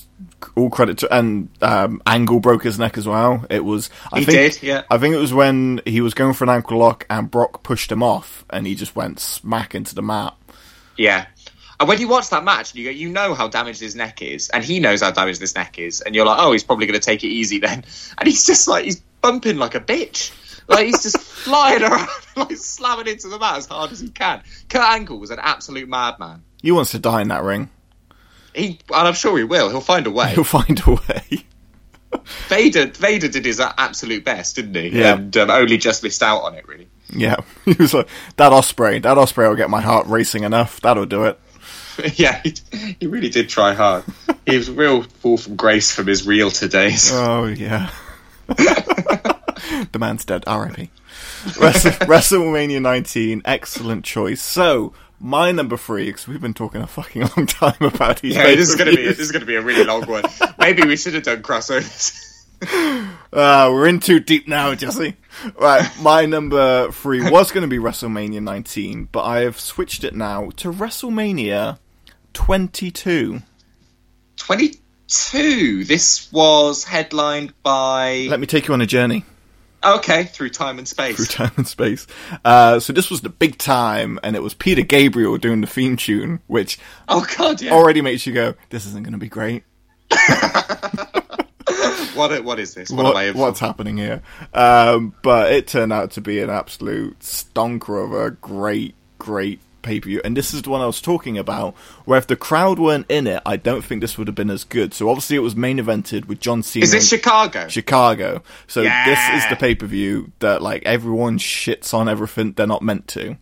all 0.56 0.70
credit 0.70 0.98
to 0.98 1.14
and 1.14 1.48
um, 1.60 2.00
Angle 2.06 2.40
broke 2.40 2.64
his 2.64 2.78
neck 2.78 2.96
as 2.96 3.06
well. 3.06 3.44
It 3.50 3.64
was 3.64 3.90
I 4.12 4.20
He 4.20 4.24
think 4.24 4.54
did, 4.54 4.62
yeah. 4.62 4.82
I 4.90 4.98
think 4.98 5.14
it 5.14 5.18
was 5.18 5.34
when 5.34 5.80
he 5.84 6.00
was 6.00 6.14
going 6.14 6.32
for 6.34 6.44
an 6.44 6.50
ankle 6.50 6.78
lock 6.78 7.06
and 7.10 7.30
Brock 7.30 7.62
pushed 7.62 7.90
him 7.92 8.02
off 8.02 8.44
and 8.50 8.66
he 8.66 8.74
just 8.74 8.96
went 8.96 9.20
smack 9.20 9.74
into 9.74 9.94
the 9.94 10.02
mat. 10.02 10.34
Yeah. 10.96 11.26
And 11.84 11.88
when 11.90 12.00
you 12.00 12.08
watch 12.08 12.30
that 12.30 12.44
match, 12.44 12.70
and 12.70 12.78
you 12.78 12.86
go, 12.86 12.90
you 12.90 13.10
know 13.10 13.34
how 13.34 13.46
damaged 13.46 13.78
his 13.78 13.94
neck 13.94 14.22
is, 14.22 14.48
and 14.48 14.64
he 14.64 14.80
knows 14.80 15.02
how 15.02 15.10
damaged 15.10 15.38
his 15.38 15.54
neck 15.54 15.78
is, 15.78 16.00
and 16.00 16.14
you're 16.14 16.24
like, 16.24 16.38
oh, 16.40 16.50
he's 16.52 16.64
probably 16.64 16.86
going 16.86 16.98
to 16.98 17.04
take 17.04 17.22
it 17.24 17.26
easy 17.26 17.58
then. 17.58 17.84
And 18.16 18.26
he's 18.26 18.46
just 18.46 18.66
like, 18.66 18.86
he's 18.86 19.00
bumping 19.20 19.58
like 19.58 19.74
a 19.74 19.80
bitch. 19.80 20.32
Like, 20.66 20.86
he's 20.86 21.02
just 21.02 21.18
flying 21.44 21.82
around, 21.82 22.08
like 22.36 22.56
slamming 22.56 23.08
into 23.08 23.28
the 23.28 23.38
mat 23.38 23.58
as 23.58 23.66
hard 23.66 23.92
as 23.92 24.00
he 24.00 24.08
can. 24.08 24.42
Kurt 24.70 24.80
Angle 24.80 25.18
was 25.18 25.30
an 25.30 25.40
absolute 25.42 25.86
madman. 25.86 26.42
He 26.62 26.70
wants 26.70 26.92
to 26.92 26.98
die 26.98 27.20
in 27.20 27.28
that 27.28 27.42
ring. 27.42 27.68
He, 28.54 28.80
and 28.88 29.08
I'm 29.08 29.12
sure 29.12 29.36
he 29.36 29.44
will. 29.44 29.68
He'll 29.68 29.82
find 29.82 30.06
a 30.06 30.10
way. 30.10 30.30
He'll 30.32 30.42
find 30.42 30.80
a 30.86 30.92
way. 30.92 31.44
Vader, 32.48 32.86
Vader 32.86 33.28
did 33.28 33.44
his 33.44 33.60
absolute 33.60 34.24
best, 34.24 34.56
didn't 34.56 34.74
he? 34.74 34.88
Yeah. 35.00 35.16
And 35.16 35.36
um, 35.36 35.50
only 35.50 35.76
just 35.76 36.02
missed 36.02 36.22
out 36.22 36.44
on 36.44 36.54
it, 36.54 36.66
really. 36.66 36.88
yeah, 37.10 37.36
he 37.66 37.74
was 37.74 37.92
like 37.92 38.08
that 38.36 38.52
Osprey. 38.54 39.00
That 39.00 39.18
Osprey 39.18 39.46
will 39.46 39.54
get 39.56 39.68
my 39.68 39.82
heart 39.82 40.06
racing 40.06 40.44
enough. 40.44 40.80
That'll 40.80 41.04
do 41.04 41.24
it. 41.24 41.38
yeah, 42.14 42.40
he, 42.42 42.54
he 43.00 43.06
really 43.06 43.28
did 43.28 43.48
try 43.48 43.74
hard. 43.74 44.04
he 44.46 44.56
was 44.56 44.70
real 44.70 45.02
fall 45.02 45.36
from 45.36 45.56
grace 45.56 45.92
from 45.92 46.06
his 46.06 46.26
realtor 46.26 46.68
days. 46.68 47.10
Oh 47.12 47.46
yeah. 47.46 47.90
the 48.46 49.98
man's 49.98 50.24
dead. 50.24 50.44
R.I.P. 50.46 50.90
Wrestle- 51.58 51.92
WrestleMania 52.06 52.82
19, 52.82 53.42
excellent 53.44 54.04
choice. 54.04 54.42
So 54.42 54.92
my 55.20 55.52
number 55.52 55.76
three, 55.76 56.06
because 56.06 56.28
we've 56.28 56.40
been 56.40 56.54
talking 56.54 56.82
a 56.82 56.86
fucking 56.86 57.22
long 57.36 57.46
time 57.46 57.76
about 57.80 58.20
these. 58.20 58.34
Yeah, 58.34 58.46
this 58.54 58.68
is 58.68 58.76
going 58.76 58.90
to 58.90 58.96
be 58.96 59.04
this 59.04 59.18
is 59.18 59.32
going 59.32 59.40
to 59.40 59.46
be 59.46 59.56
a 59.56 59.62
really 59.62 59.84
long 59.84 60.04
one. 60.04 60.24
Maybe 60.58 60.84
we 60.84 60.96
should 60.96 61.14
have 61.14 61.22
done 61.22 61.42
crossovers. 61.42 62.20
Uh, 63.32 63.68
we're 63.72 63.88
in 63.88 63.98
too 64.00 64.20
deep 64.20 64.46
now, 64.46 64.74
Jesse. 64.74 65.16
Right, 65.58 65.90
my 66.00 66.24
number 66.26 66.90
three 66.92 67.28
was 67.28 67.50
going 67.50 67.62
to 67.62 67.68
be 67.68 67.78
WrestleMania 67.78 68.42
19, 68.42 69.08
but 69.10 69.24
I 69.24 69.40
have 69.40 69.58
switched 69.58 70.04
it 70.04 70.14
now 70.14 70.50
to 70.56 70.72
WrestleMania 70.72 71.78
22. 72.34 73.40
Twenty-two. 74.36 75.84
This 75.84 76.30
was 76.32 76.84
headlined 76.84 77.54
by 77.62 78.26
Let 78.28 78.40
me 78.40 78.46
take 78.46 78.68
you 78.68 78.74
on 78.74 78.80
a 78.80 78.86
journey 78.86 79.24
okay 79.84 80.24
through 80.24 80.50
time 80.50 80.78
and 80.78 80.88
space. 80.88 81.16
through 81.16 81.26
time 81.26 81.52
and 81.56 81.68
space. 81.68 82.06
Uh, 82.44 82.80
so 82.80 82.92
this 82.92 83.10
was 83.10 83.20
the 83.20 83.28
big 83.28 83.58
time, 83.58 84.18
and 84.22 84.36
it 84.36 84.42
was 84.42 84.54
Peter 84.54 84.82
Gabriel 84.82 85.36
doing 85.38 85.60
the 85.60 85.66
theme 85.66 85.96
tune, 85.96 86.40
which 86.46 86.78
oh 87.08 87.26
God, 87.36 87.60
yeah. 87.60 87.72
already 87.72 88.00
makes 88.00 88.26
you 88.26 88.32
go, 88.32 88.54
"This 88.70 88.86
isn't 88.86 89.02
going 89.02 89.12
to 89.12 89.18
be 89.18 89.28
great." 89.28 89.64
What 92.14 92.44
what 92.44 92.60
is 92.60 92.74
this? 92.74 92.90
What, 92.90 93.12
What, 93.12 93.34
what's 93.34 93.58
happening 93.58 93.96
here? 93.96 94.22
Um, 94.52 95.14
but 95.22 95.52
it 95.52 95.66
turned 95.66 95.92
out 95.92 96.12
to 96.12 96.20
be 96.20 96.40
an 96.40 96.48
absolute 96.48 97.18
stonker 97.18 98.04
of 98.04 98.12
a 98.12 98.30
great, 98.30 98.94
great 99.18 99.60
pay 99.84 100.00
per 100.00 100.08
view. 100.08 100.20
And 100.24 100.36
this 100.36 100.52
is 100.52 100.62
the 100.62 100.70
one 100.70 100.80
I 100.80 100.86
was 100.86 101.00
talking 101.00 101.38
about, 101.38 101.74
where 102.04 102.18
if 102.18 102.26
the 102.26 102.34
crowd 102.36 102.78
weren't 102.80 103.06
in 103.08 103.26
it, 103.28 103.40
I 103.46 103.56
don't 103.56 103.84
think 103.84 104.00
this 104.00 104.18
would 104.18 104.26
have 104.26 104.34
been 104.34 104.50
as 104.50 104.64
good. 104.64 104.92
So 104.94 105.08
obviously 105.08 105.36
it 105.36 105.40
was 105.40 105.54
main 105.54 105.78
evented 105.78 106.26
with 106.26 106.40
John 106.40 106.62
Cena. 106.62 106.82
Is 106.84 106.90
this 106.92 107.08
Chicago? 107.08 107.68
Chicago. 107.68 108.42
So 108.66 108.82
Yeah. 108.82 109.04
this 109.06 109.44
is 109.44 109.48
the 109.50 109.56
pay 109.56 109.74
per 109.76 109.86
view 109.86 110.32
that 110.40 110.62
like 110.62 110.82
everyone 110.84 111.38
shits 111.38 111.94
on 111.94 112.08
everything 112.08 112.52
they're 112.52 112.66
not 112.66 112.82
meant 112.82 113.06
to. 113.08 113.36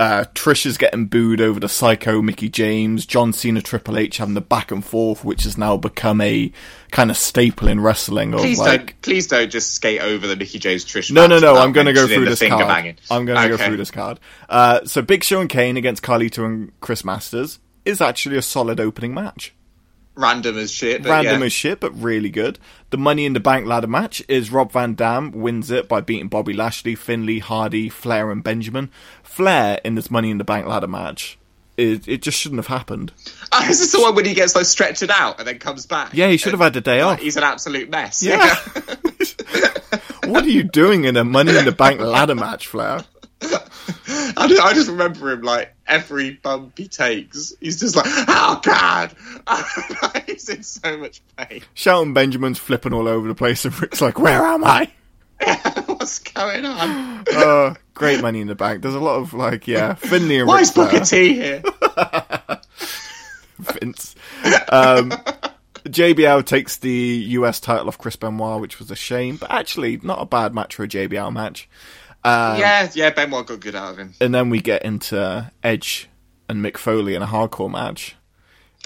Uh, 0.00 0.24
Trish 0.32 0.64
is 0.64 0.78
getting 0.78 1.06
booed 1.06 1.40
over 1.40 1.58
the 1.58 1.68
psycho 1.68 2.22
Mickie 2.22 2.48
James. 2.48 3.04
John 3.04 3.32
Cena, 3.32 3.60
Triple 3.60 3.98
H 3.98 4.18
having 4.18 4.34
the 4.34 4.40
back 4.40 4.70
and 4.70 4.84
forth, 4.84 5.24
which 5.24 5.42
has 5.42 5.58
now 5.58 5.76
become 5.76 6.20
a 6.20 6.52
kind 6.92 7.10
of 7.10 7.16
staple 7.16 7.66
in 7.66 7.80
wrestling. 7.80 8.32
Of 8.32 8.40
please 8.40 8.60
like, 8.60 8.86
don't 8.86 9.02
please 9.02 9.26
don't 9.26 9.50
just 9.50 9.72
skate 9.72 10.00
over 10.00 10.28
the 10.28 10.36
Mickie 10.36 10.60
James 10.60 10.84
Trish. 10.84 11.10
no, 11.10 11.26
no, 11.26 11.40
no. 11.40 11.56
I'm 11.56 11.72
going 11.72 11.86
to 11.86 11.92
go 11.92 12.06
through 12.06 12.26
this 12.26 12.40
card. 12.40 12.68
banging. 12.68 12.96
I'm 13.10 13.24
going 13.24 13.42
to 13.42 13.56
go 13.56 13.56
through 13.56 13.76
this 13.76 13.90
card. 13.90 14.20
Uh, 14.48 14.84
so 14.84 15.02
Big 15.02 15.24
Show 15.24 15.40
and 15.40 15.50
Kane 15.50 15.76
against 15.76 16.02
Carlito 16.02 16.44
and 16.44 16.78
Chris 16.80 17.04
Masters 17.04 17.58
is 17.84 18.00
actually 18.00 18.36
a 18.36 18.42
solid 18.42 18.78
opening 18.78 19.14
match. 19.14 19.52
Random 20.18 20.58
as 20.58 20.72
shit. 20.72 21.04
But 21.04 21.10
Random 21.10 21.40
yeah. 21.40 21.46
as 21.46 21.52
shit, 21.52 21.78
but 21.78 21.92
really 21.92 22.28
good. 22.28 22.58
The 22.90 22.98
Money 22.98 23.24
in 23.24 23.34
the 23.34 23.40
Bank 23.40 23.66
ladder 23.66 23.86
match 23.86 24.20
is 24.26 24.50
Rob 24.50 24.72
Van 24.72 24.94
Dam 24.94 25.30
wins 25.30 25.70
it 25.70 25.88
by 25.88 26.00
beating 26.00 26.26
Bobby 26.26 26.52
Lashley, 26.52 26.96
Finlay, 26.96 27.38
Hardy, 27.38 27.88
Flair, 27.88 28.32
and 28.32 28.42
Benjamin. 28.42 28.90
Flair 29.22 29.80
in 29.84 29.94
this 29.94 30.10
Money 30.10 30.30
in 30.30 30.38
the 30.38 30.44
Bank 30.44 30.66
ladder 30.66 30.88
match, 30.88 31.38
it, 31.76 32.08
it 32.08 32.22
just 32.22 32.36
shouldn't 32.36 32.58
have 32.58 32.66
happened. 32.66 33.12
Oh, 33.52 33.64
is 33.70 33.78
this 33.78 33.92
the 33.92 34.00
one 34.00 34.16
when 34.16 34.24
he 34.24 34.34
gets 34.34 34.56
like 34.56 34.66
stretched 34.66 35.08
out 35.08 35.38
and 35.38 35.46
then 35.46 35.60
comes 35.60 35.86
back? 35.86 36.12
Yeah, 36.12 36.26
he 36.28 36.36
should 36.36 36.52
have 36.52 36.60
had 36.60 36.74
a 36.74 36.80
day 36.80 37.00
off. 37.00 37.20
He's 37.20 37.36
an 37.36 37.44
absolute 37.44 37.88
mess. 37.88 38.20
Yeah. 38.20 38.56
what 40.24 40.44
are 40.44 40.50
you 40.50 40.64
doing 40.64 41.04
in 41.04 41.16
a 41.16 41.22
Money 41.22 41.56
in 41.56 41.64
the 41.64 41.72
Bank 41.72 42.00
ladder 42.00 42.34
match, 42.34 42.66
Flair? 42.66 43.04
I 44.36 44.46
just, 44.48 44.62
I 44.62 44.72
just 44.74 44.88
remember 44.88 45.30
him 45.30 45.42
like 45.42 45.74
every 45.86 46.30
bump 46.30 46.76
he 46.76 46.88
takes, 46.88 47.54
he's 47.60 47.80
just 47.80 47.96
like, 47.96 48.06
"Oh 48.06 48.60
God!" 48.62 49.14
he's 50.26 50.48
in 50.48 50.62
so 50.62 50.96
much 50.96 51.22
pain. 51.36 51.62
Shelton 51.74 52.12
Benjamin's 52.14 52.58
flipping 52.58 52.92
all 52.92 53.08
over 53.08 53.28
the 53.28 53.34
place, 53.34 53.64
and 53.64 53.80
Rick's 53.80 54.00
like, 54.00 54.18
"Where 54.18 54.42
am 54.42 54.64
I?" 54.64 54.90
What's 55.86 56.18
going 56.18 56.64
on? 56.64 57.24
Uh, 57.32 57.74
great 57.94 58.20
Money 58.20 58.40
in 58.40 58.48
the 58.48 58.54
Bank. 58.54 58.82
There's 58.82 58.94
a 58.94 59.00
lot 59.00 59.16
of 59.16 59.34
like, 59.34 59.68
yeah, 59.68 59.94
Finlay 59.94 60.38
and 60.38 60.48
Why 60.48 60.60
is 60.60 60.72
Booker 60.72 61.00
T 61.00 61.34
here? 61.34 61.62
Vince. 63.58 64.14
Um, 64.70 65.12
JBL 65.84 66.44
takes 66.44 66.76
the 66.76 67.24
US 67.28 67.60
title 67.60 67.88
off 67.88 67.98
Chris 67.98 68.16
Benoit, 68.16 68.60
which 68.60 68.78
was 68.78 68.90
a 68.90 68.96
shame, 68.96 69.36
but 69.36 69.50
actually 69.50 69.98
not 70.02 70.20
a 70.20 70.26
bad 70.26 70.54
match 70.54 70.74
for 70.74 70.84
a 70.84 70.88
JBL 70.88 71.32
match. 71.32 71.68
Um, 72.28 72.58
yeah, 72.58 72.90
yeah. 72.94 73.10
Benoit 73.10 73.46
got 73.46 73.60
good 73.60 73.74
out 73.74 73.92
of 73.92 73.98
him. 73.98 74.14
And 74.20 74.34
then 74.34 74.50
we 74.50 74.60
get 74.60 74.84
into 74.84 75.50
Edge 75.62 76.08
and 76.48 76.64
Mick 76.64 76.76
Foley 76.76 77.14
in 77.14 77.22
a 77.22 77.26
hardcore 77.26 77.70
match. 77.70 78.16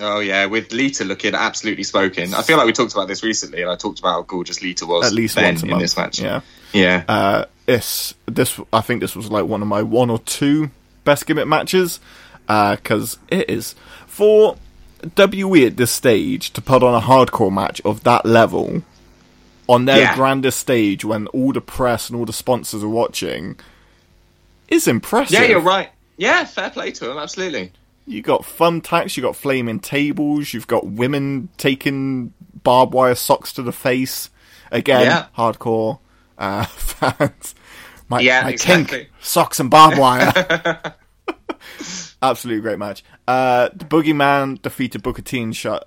Oh 0.01 0.20
yeah, 0.20 0.47
with 0.47 0.72
Lita 0.72 1.05
looking 1.05 1.34
absolutely 1.34 1.84
smoking. 1.84 2.32
I 2.34 2.43
feel 2.43 2.57
like 2.57 2.66
we 2.66 2.72
talked 2.72 2.93
about 2.93 3.09
this 3.09 3.22
recently, 3.22 3.61
and 3.62 3.70
I 3.70 3.76
talked 3.76 3.99
about 3.99 4.12
how 4.12 4.22
gorgeous 4.22 4.62
Lita 4.62 4.86
was 4.86 5.07
At 5.07 5.12
least 5.12 5.36
once 5.36 5.62
a 5.62 5.64
in 5.66 5.70
month. 5.70 5.82
this 5.82 5.97
match. 5.97 6.20
Yeah. 6.20 6.40
yeah. 6.72 7.05
Uh, 7.07 7.45
this, 7.66 8.14
this, 8.26 8.59
I 8.72 8.80
think 8.80 9.01
this 9.01 9.14
was 9.14 9.30
like 9.30 9.45
one 9.45 9.61
of 9.62 9.68
my 9.68 9.82
one 9.82 10.11
or 10.11 10.18
two 10.18 10.70
best 11.05 11.26
gimmick 11.26 11.47
matches 11.47 12.01
because 12.47 13.18
it 13.28 13.49
is 13.51 13.74
for 14.07 14.57
WWE 15.03 15.66
at 15.68 15.76
this 15.76 15.90
stage 15.90 16.53
to 16.53 16.62
put 16.62 16.82
on 16.82 16.95
a 16.95 17.05
hardcore 17.05 17.53
match 17.53 17.80
of 17.82 18.03
that 18.05 18.24
level 18.24 18.82
on 19.72 19.84
their 19.86 19.98
Yeah. 19.98 20.14
grandest 20.14 20.58
stage 20.60 21.04
when 21.04 21.26
all 21.28 21.52
the 21.52 21.60
press 21.60 22.08
and 22.10 22.18
all 22.18 22.24
the 22.26 22.32
sponsors 22.32 22.82
are 22.82 22.88
watching 22.88 23.58
is 24.68 24.86
impressive. 24.86 25.32
yeah, 25.32 25.44
you're 25.44 25.60
right. 25.60 25.90
Yeah, 26.16 26.44
fair 26.44 26.70
play 26.70 26.90
to 26.92 27.10
him. 27.10 27.18
Absolutely. 27.18 27.72
You 28.06 28.20
got 28.22 28.42
thumbtacks, 28.42 29.16
you 29.16 29.22
got 29.22 29.36
flaming 29.36 29.78
tables, 29.80 30.52
you've 30.52 30.66
got 30.66 30.86
women 30.86 31.48
taking 31.56 32.32
barbed 32.62 32.92
wire 32.94 33.14
socks 33.14 33.52
to 33.54 33.62
the 33.62 33.72
face. 33.72 34.28
Again, 34.70 35.02
Yeah. 35.02 35.26
hardcore 35.36 35.98
uh, 36.38 36.64
fans. 36.66 37.54
My, 38.08 38.20
Yeah, 38.20 38.42
my 38.44 38.50
exactly. 38.50 38.98
kink, 38.98 39.10
socks 39.20 39.60
and 39.60 39.70
barbed 39.70 39.98
wire. 39.98 40.94
Absolutely 42.22 42.60
great 42.62 42.78
match. 42.78 43.02
Uh, 43.26 43.68
the 43.74 43.84
Boogeyman 43.84 44.60
defeated 44.62 45.02
Booker 45.02 45.22
T 45.22 45.40
and 45.40 45.54
Sha- 45.56 45.80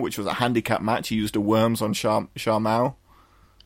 which 0.00 0.18
was 0.18 0.26
a 0.26 0.34
handicap 0.34 0.82
match. 0.82 1.08
He 1.08 1.16
used 1.16 1.34
the 1.34 1.40
worms 1.40 1.82
on 1.82 1.92
Sharmell. 1.94 2.94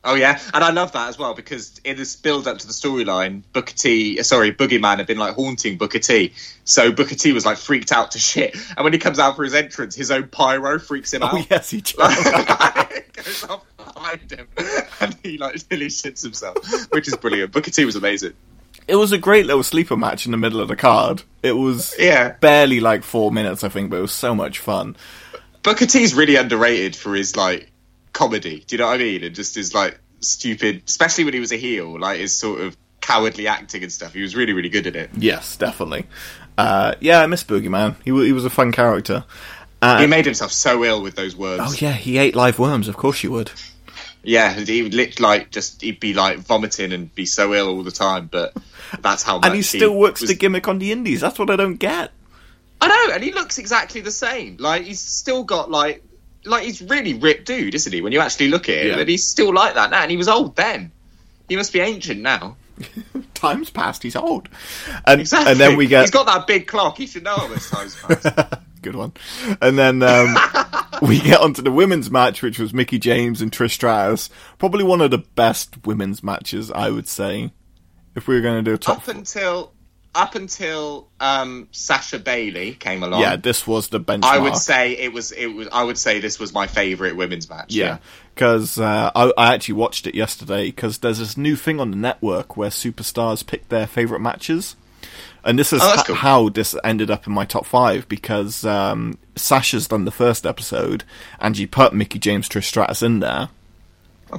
Oh 0.01 0.15
yeah, 0.15 0.39
and 0.53 0.63
I 0.63 0.69
love 0.71 0.93
that 0.93 1.09
as 1.09 1.19
well 1.19 1.33
because 1.33 1.79
in 1.83 1.97
this 1.97 2.15
build 2.15 2.47
up 2.47 2.57
to 2.59 2.65
the 2.67 2.71
storyline, 2.71 3.43
Booker 3.51 3.73
T, 3.73 4.17
uh, 4.19 4.23
sorry, 4.23 4.53
Boogeyman 4.53 4.97
had 4.97 5.07
been 5.07 5.17
like 5.17 5.35
haunting 5.35 5.77
Booker 5.77 5.99
T, 5.99 6.33
so 6.63 6.91
Booker 6.93 7.15
T 7.15 7.33
was 7.33 7.45
like 7.45 7.57
freaked 7.57 7.91
out 7.91 8.11
to 8.11 8.19
shit, 8.19 8.55
and 8.77 8.83
when 8.85 8.93
he 8.93 8.99
comes 8.99 9.19
out 9.19 9.35
for 9.35 9.43
his 9.43 9.53
entrance, 9.53 9.95
his 9.95 10.09
own 10.09 10.29
pyro 10.29 10.79
freaks 10.79 11.13
him 11.13 11.21
Oh, 11.23 11.37
out. 11.37 11.49
yes, 11.49 11.69
he 11.69 11.81
jumped. 11.81 12.15
goes 13.13 13.43
off 13.49 13.65
behind 13.77 14.31
him, 14.31 14.47
and 15.01 15.17
he 15.21 15.37
like 15.37 15.55
nearly 15.69 15.87
shits 15.87 16.23
himself, 16.23 16.57
which 16.91 17.07
is 17.09 17.15
brilliant. 17.17 17.51
Booker 17.51 17.71
T 17.71 17.83
was 17.83 17.97
amazing. 17.97 18.33
it 18.87 18.95
was 18.95 19.11
a 19.11 19.17
great 19.17 19.45
little 19.45 19.63
sleeper 19.63 19.97
match 19.97 20.25
in 20.25 20.31
the 20.31 20.37
middle 20.37 20.61
of 20.61 20.69
the 20.69 20.77
card. 20.77 21.23
It 21.43 21.51
was 21.53 21.93
Yeah. 21.99 22.29
barely 22.39 22.79
like 22.79 23.03
four 23.03 23.33
minutes, 23.33 23.65
I 23.65 23.69
think, 23.69 23.89
but 23.89 23.97
it 23.97 24.01
was 24.01 24.13
so 24.13 24.33
much 24.33 24.59
fun. 24.59 24.95
Booker 25.61 25.85
T 25.85 26.03
is 26.03 26.13
really 26.13 26.37
underrated 26.37 26.95
for 26.95 27.13
his 27.13 27.35
like 27.35 27.68
comedy. 28.19 28.63
Do 28.67 28.75
you 28.75 28.79
know 28.79 28.87
what 28.87 28.95
I 28.95 29.03
mean? 29.03 29.23
And 29.23 29.33
just 29.33 29.55
his 29.55 29.73
like 29.73 29.99
stupid, 30.19 30.83
especially 30.85 31.23
when 31.23 31.33
he 31.33 31.39
was 31.39 31.51
a 31.53 31.55
heel, 31.57 31.97
like 31.99 32.19
his 32.19 32.35
sort 32.37 32.59
of 32.61 32.75
cowardly 32.99 33.47
acting 33.47 33.81
and 33.83 33.91
stuff. 33.91 34.13
He 34.13 34.21
was 34.21 34.35
really, 34.35 34.51
really 34.53 34.67
good 34.69 34.85
at 34.87 34.95
it. 34.95 35.09
Yes, 35.17 35.55
definitely. 35.55 36.05
Uh, 36.57 36.95
yeah, 36.99 37.21
I 37.21 37.27
miss 37.27 37.43
Boogeyman. 37.45 37.95
He, 38.03 38.11
he 38.25 38.33
was 38.33 38.43
a 38.43 38.49
fun 38.49 38.71
character. 38.73 39.23
Uh, 39.81 40.01
He 40.01 40.07
made 40.07 40.25
himself 40.25 40.51
so 40.51 40.83
ill 40.83 41.01
with 41.01 41.15
those 41.15 41.35
words. 41.35 41.63
oh 41.65 41.73
yeah, 41.79 41.93
he 41.93 42.17
ate 42.17 42.35
live 42.35 42.59
worms. 42.59 42.89
Of 42.89 42.97
course 42.97 43.23
you 43.23 43.31
would. 43.31 43.51
Yeah, 44.21 44.51
he 44.53 44.81
would 44.83 44.93
lit 44.93 45.21
like 45.21 45.49
just 45.49 45.81
he'd 45.81 46.01
be 46.01 46.13
like 46.13 46.39
vomiting 46.39 46.91
and 46.91 47.13
be 47.15 47.25
so 47.25 47.53
ill 47.53 47.69
all 47.69 47.83
the 47.83 47.91
time. 47.91 48.27
But 48.29 48.53
that's 48.99 49.23
how. 49.23 49.39
And 49.43 49.55
he 49.55 49.61
still 49.61 49.95
works 49.95 50.19
was- 50.19 50.29
the 50.29 50.35
gimmick 50.35 50.67
on 50.67 50.79
the 50.79 50.91
indies. 50.91 51.21
That's 51.21 51.39
what 51.39 51.49
I 51.49 51.55
don't 51.55 51.77
get. 51.77 52.11
I 52.81 52.87
know, 52.87 53.13
and 53.13 53.23
he 53.23 53.31
looks 53.31 53.57
exactly 53.57 54.01
the 54.01 54.11
same. 54.11 54.57
Like 54.59 54.83
he's 54.83 54.99
still 54.99 55.43
got 55.45 55.71
like, 55.71 56.03
like 56.45 56.63
he's 56.63 56.81
really 56.81 57.13
ripped 57.13 57.45
dude, 57.45 57.75
isn't 57.75 57.91
he? 57.93 58.01
When 58.01 58.11
you 58.13 58.19
actually 58.19 58.49
look 58.49 58.69
at 58.69 58.77
him, 58.77 58.87
Yeah. 58.93 58.99
and 58.99 59.09
he's 59.09 59.23
still 59.27 59.53
like 59.53 59.75
that 59.75 59.91
now. 59.91 60.01
And 60.01 60.11
he 60.11 60.17
was 60.17 60.27
old 60.27 60.55
then. 60.55 60.91
He 61.47 61.55
must 61.55 61.73
be 61.73 61.79
ancient 61.79 62.21
now. 62.21 62.55
Time's 63.33 63.69
passed. 63.69 64.03
He's 64.03 64.15
old. 64.15 64.49
And 65.05 65.21
Exactly. 65.21 65.51
and 65.51 65.59
then 65.59 65.77
we 65.77 65.87
get 65.87 66.01
He's 66.01 66.11
got 66.11 66.25
that 66.27 66.47
big 66.47 66.67
clock. 66.67 66.97
He 66.97 67.07
should 67.07 67.23
know 67.23 67.35
all 67.35 67.47
this 67.47 67.69
time's 67.69 67.95
passed. 67.95 68.53
good 68.81 68.95
one. 68.95 69.11
And 69.61 69.77
then 69.77 70.01
um, 70.03 70.37
we 71.01 71.19
get 71.19 71.41
onto 71.41 71.61
the 71.61 71.71
women's 71.71 72.09
match, 72.09 72.41
which 72.41 72.59
was 72.59 72.73
Mickie 72.73 72.99
James 72.99 73.41
and 73.41 73.51
Trish 73.51 73.71
Stratus. 73.71 74.29
Probably 74.57 74.83
one 74.85 75.01
of 75.01 75.11
the 75.11 75.17
best 75.17 75.85
women's 75.85 76.23
matches, 76.23 76.71
I 76.71 76.89
would 76.89 77.07
say. 77.07 77.51
If 78.15 78.27
we 78.27 78.35
were 78.35 78.41
going 78.41 78.63
to 78.63 78.69
do 78.71 78.75
a 78.75 78.77
top, 78.77 78.99
up 78.99 79.07
until 79.09 79.73
up 80.19 80.35
until 80.35 81.07
um, 81.19 81.67
Sasha 81.71 82.19
Bayley 82.19 82.73
came 82.73 83.03
along. 83.03 83.21
yeah, 83.21 83.35
this 83.35 83.65
was 83.65 83.87
the 83.89 83.99
benchmark. 83.99 84.25
I 84.25 84.37
would 84.39 84.55
say 84.57 84.93
it 84.97 85.13
was. 85.13 85.31
It 85.31 85.47
was. 85.47 85.67
I 85.71 85.83
would 85.83 85.97
say 85.97 86.19
this 86.19 86.39
was 86.39 86.53
my 86.53 86.67
favourite 86.67 87.15
women's 87.15 87.49
match. 87.49 87.73
Yeah, 87.73 87.97
because 88.35 88.77
uh, 88.79 89.11
I, 89.15 89.31
I 89.37 89.53
actually 89.53 89.75
watched 89.75 90.07
it 90.07 90.15
yesterday 90.15 90.65
because 90.67 90.97
there's 90.99 91.19
this 91.19 91.37
new 91.37 91.55
thing 91.55 91.79
on 91.79 91.91
the 91.91 91.97
network 91.97 92.57
where 92.57 92.69
superstars 92.69 93.45
pick 93.45 93.69
their 93.69 93.87
favorite 93.87 94.19
matches, 94.19 94.75
and 95.43 95.57
this 95.57 95.71
is 95.73 95.81
Oh, 95.81 95.95
ho- 95.97 96.03
cool. 96.05 96.15
how 96.15 96.49
this 96.49 96.75
ended 96.83 97.09
up 97.09 97.25
in 97.27 97.33
my 97.33 97.45
top 97.45 97.65
five 97.65 98.07
because 98.09 98.65
um, 98.65 99.17
Sasha's 99.35 99.87
done 99.87 100.05
the 100.05 100.11
first 100.11 100.45
episode 100.45 101.03
and 101.39 101.55
she 101.55 101.65
put 101.65 101.93
Mickie 101.93 102.19
James 102.19 102.49
Trish 102.49 102.65
Stratus 102.65 103.01
in 103.01 103.19
there. 103.19 103.49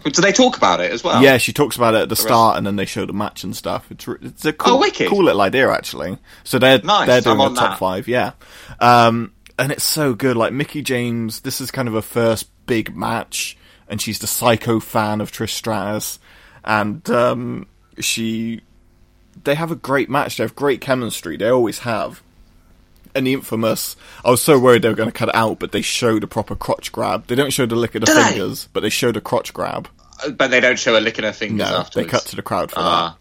Do 0.05 0.23
they 0.23 0.33
talk 0.33 0.57
about 0.57 0.81
it 0.81 0.93
as 0.93 1.03
well? 1.03 1.23
Yeah, 1.23 1.39
she 1.39 1.53
talks 1.53 1.77
about 1.77 1.95
it 1.95 2.03
at 2.03 2.09
the 2.09 2.17
start 2.17 2.57
and 2.57 2.67
then 2.67 2.77
they 2.77 2.85
show 2.85 3.07
the 3.07 3.13
match 3.13 3.43
and 3.45 3.55
stuff. 3.57 3.91
It's 3.91 4.07
it's 4.23 4.45
a 4.45 4.53
cool, 4.53 4.83
Oh, 4.85 4.91
cool 5.09 5.25
little 5.25 5.41
idea 5.41 5.71
actually. 5.71 6.17
So 6.45 6.59
they're 6.59 6.81
Nice, 6.83 7.07
they're 7.07 7.21
doing 7.21 7.41
a 7.41 7.55
top 7.55 7.71
that. 7.71 7.79
five, 7.79 8.07
yeah. 8.09 8.33
Um, 8.79 9.33
and 9.59 9.73
it's 9.73 9.85
so 9.85 10.15
good. 10.15 10.37
Like 10.37 10.53
Mickie 10.53 10.83
James, 10.83 11.41
this 11.41 11.61
is 11.61 11.71
kind 11.71 11.89
of 11.89 11.95
her 11.95 12.03
first 12.03 12.49
big 12.67 12.95
match, 12.97 13.57
and 13.89 14.01
she's 14.01 14.19
the 14.21 14.27
psycho 14.27 14.81
fan 14.81 15.21
of 15.21 15.33
Trish 15.33 15.51
Stratus, 15.51 16.19
and 16.65 17.09
um, 17.11 17.67
she 17.99 18.61
they 19.43 19.55
have 19.55 19.71
a 19.71 19.77
great 19.77 20.09
match. 20.09 20.37
They 20.37 20.45
have 20.45 20.55
great 20.55 20.81
chemistry. 20.81 21.37
They 21.37 21.49
always 21.49 21.81
have. 21.81 22.23
The 23.15 23.33
infamous, 23.33 23.97
I 24.25 24.31
was 24.31 24.41
so 24.43 24.59
worried 24.59 24.83
they 24.83 24.89
were 24.89 24.95
going 24.95 25.09
to 25.11 25.17
cut 25.17 25.29
it 25.29 25.35
out, 25.35 25.59
but 25.59 25.73
they 25.73 25.83
showed 25.83 26.23
a 26.25 26.27
proper 26.27 26.55
crotch 26.57 26.93
grab. 26.93 27.27
They 27.27 27.35
don't 27.35 27.53
show 27.53 27.67
the 27.67 27.77
lick 27.77 27.95
of 27.95 28.03
the 28.05 28.13
they? 28.13 28.23
fingers, 28.23 28.69
but 28.73 28.81
they 28.81 28.89
showed 28.91 29.17
a 29.17 29.21
crotch 29.21 29.53
grab. 29.53 29.89
Uh, 30.25 30.31
but 30.31 30.51
they 30.51 30.61
don't 30.61 30.79
show 30.79 30.99
a 30.99 31.01
lick 31.01 31.19
of 31.19 31.25
her 31.25 31.33
fingers 31.33 31.59
No, 31.71 31.79
afterwards. 31.79 31.95
they 31.95 32.05
cut 32.11 32.23
to 32.27 32.37
the 32.37 32.43
crowd 32.43 32.71
for 32.71 32.77
that. 32.81 32.85
Ah, 32.85 33.19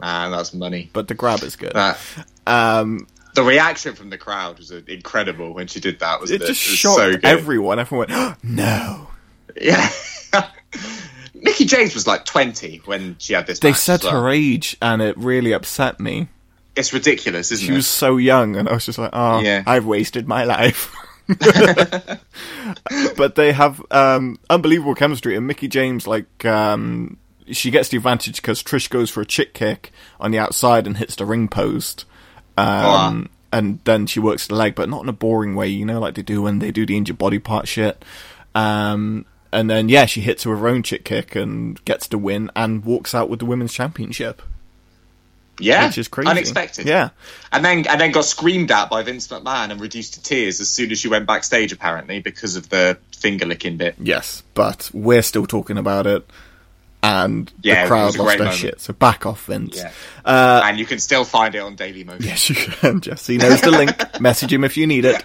man, 0.00 0.30
that's 0.30 0.52
money. 0.54 0.90
But 0.92 1.08
the 1.08 1.14
grab 1.14 1.42
is 1.42 1.56
good. 1.56 1.72
That 1.74 1.98
Um, 2.46 3.06
the 3.34 3.42
reaction 3.42 3.94
from 3.94 4.10
the 4.10 4.18
crowd 4.18 4.58
was 4.58 4.70
uh, 4.72 4.80
incredible 4.88 5.52
when 5.54 5.66
she 5.66 5.80
did 5.80 5.98
that. 6.00 6.20
Wasn't 6.20 6.40
it 6.40 6.44
it? 6.44 6.48
just 6.48 6.66
It 6.66 6.70
was 6.70 6.78
shocked 6.78 6.96
so 6.96 7.10
good. 7.12 7.24
everyone. 7.24 7.78
Everyone 7.78 8.08
went, 8.10 8.44
no. 8.44 9.08
Yeah. 9.60 9.90
Mickie 11.34 11.64
James 11.66 11.94
was 11.94 12.06
like 12.06 12.24
20 12.24 12.82
when 12.86 13.16
she 13.18 13.34
had 13.34 13.46
this. 13.46 13.58
They 13.60 13.72
said 13.72 14.02
well. 14.02 14.22
her 14.22 14.28
age, 14.30 14.76
and 14.80 15.02
it 15.02 15.16
really 15.18 15.52
upset 15.52 16.00
me. 16.00 16.28
It's 16.76 16.92
ridiculous, 16.92 17.50
isn't 17.52 17.64
She 17.64 17.72
it? 17.72 17.74
She 17.74 17.76
was 17.76 17.86
so 17.86 18.16
young, 18.18 18.56
and 18.56 18.68
I 18.68 18.74
was 18.74 18.86
just 18.86 18.98
like, 18.98 19.10
oh, 19.12 19.40
Yeah. 19.40 19.62
I've 19.66 19.86
wasted 19.86 20.28
my 20.28 20.44
life. 20.44 20.94
but 23.16 23.34
they 23.34 23.52
have 23.52 23.82
um, 23.90 24.38
unbelievable 24.48 24.94
chemistry, 24.94 25.36
and 25.36 25.46
Mickie 25.46 25.68
James, 25.68 26.06
like, 26.06 26.44
um, 26.44 27.16
she 27.50 27.70
gets 27.70 27.88
the 27.88 27.96
advantage 27.96 28.36
because 28.36 28.62
Trish 28.62 28.88
goes 28.90 29.10
for 29.10 29.20
a 29.20 29.26
chick 29.26 29.54
kick 29.54 29.92
on 30.20 30.30
the 30.30 30.38
outside 30.38 30.86
and 30.86 30.96
hits 30.96 31.16
the 31.16 31.24
ring 31.24 31.48
post. 31.48 32.04
Um, 32.56 33.30
And 33.52 33.80
then 33.84 34.06
she 34.06 34.20
works 34.20 34.46
the 34.48 34.54
leg, 34.54 34.74
but 34.74 34.88
not 34.88 35.02
in 35.02 35.08
a 35.08 35.12
boring 35.14 35.54
way, 35.54 35.68
you 35.68 35.84
know, 35.86 36.00
like 36.00 36.14
they 36.14 36.22
do 36.22 36.42
when 36.42 36.58
they 36.58 36.70
do 36.70 36.84
the 36.84 36.96
injured 36.96 37.16
body 37.18 37.38
part 37.38 37.68
shit. 37.68 38.04
Um, 38.54 39.24
and 39.52 39.70
then, 39.70 39.88
yeah, 39.88 40.06
she 40.06 40.20
hits 40.20 40.42
her 40.42 40.68
own 40.68 40.82
chick 40.82 41.04
kick 41.04 41.36
and 41.36 41.82
gets 41.84 42.06
the 42.08 42.18
win 42.18 42.50
and 42.56 42.84
walks 42.84 43.14
out 43.14 43.30
with 43.30 43.38
the 43.38 43.46
women's 43.46 43.72
championship, 43.72 44.42
yeah, 45.60 45.86
which 45.86 45.98
is 45.98 46.08
crazy. 46.08 46.28
unexpected. 46.30 46.86
Yeah. 46.86 47.10
and 47.52 47.64
then 47.64 47.86
and 47.86 48.00
then 48.00 48.12
got 48.12 48.24
screamed 48.24 48.70
at 48.70 48.90
by 48.90 49.02
Vince 49.02 49.28
McMahon 49.28 49.70
and 49.70 49.80
reduced 49.80 50.14
to 50.14 50.22
tears 50.22 50.60
as 50.60 50.68
soon 50.68 50.90
as 50.92 50.98
she 50.98 51.08
went 51.08 51.26
backstage, 51.26 51.72
apparently 51.72 52.20
because 52.20 52.56
of 52.56 52.68
the 52.68 52.98
finger 53.16 53.46
licking 53.46 53.76
bit. 53.76 53.94
Yes, 53.98 54.42
but 54.54 54.90
we're 54.92 55.22
still 55.22 55.46
talking 55.46 55.78
about 55.78 56.06
it, 56.06 56.28
and 57.02 57.52
Yeah, 57.62 57.84
the 57.84 57.88
crowd 57.88 58.16
lost 58.16 58.28
their 58.28 58.38
moment. 58.38 58.54
shit. 58.56 58.80
So 58.80 58.92
back 58.92 59.24
off, 59.26 59.46
Vince. 59.46 59.76
Yeah. 59.76 59.92
Uh, 60.24 60.62
and 60.64 60.78
you 60.78 60.84
can 60.86 60.98
still 60.98 61.24
find 61.24 61.54
it 61.54 61.58
on 61.60 61.76
Dailymotion. 61.76 62.22
yes, 62.24 62.48
you 62.48 62.54
can. 62.56 63.00
Jesse 63.00 63.38
knows 63.38 63.60
the 63.60 63.70
link. 63.70 63.92
Message 64.20 64.52
him 64.52 64.64
if 64.64 64.76
you 64.76 64.86
need 64.86 65.04
it. 65.04 65.24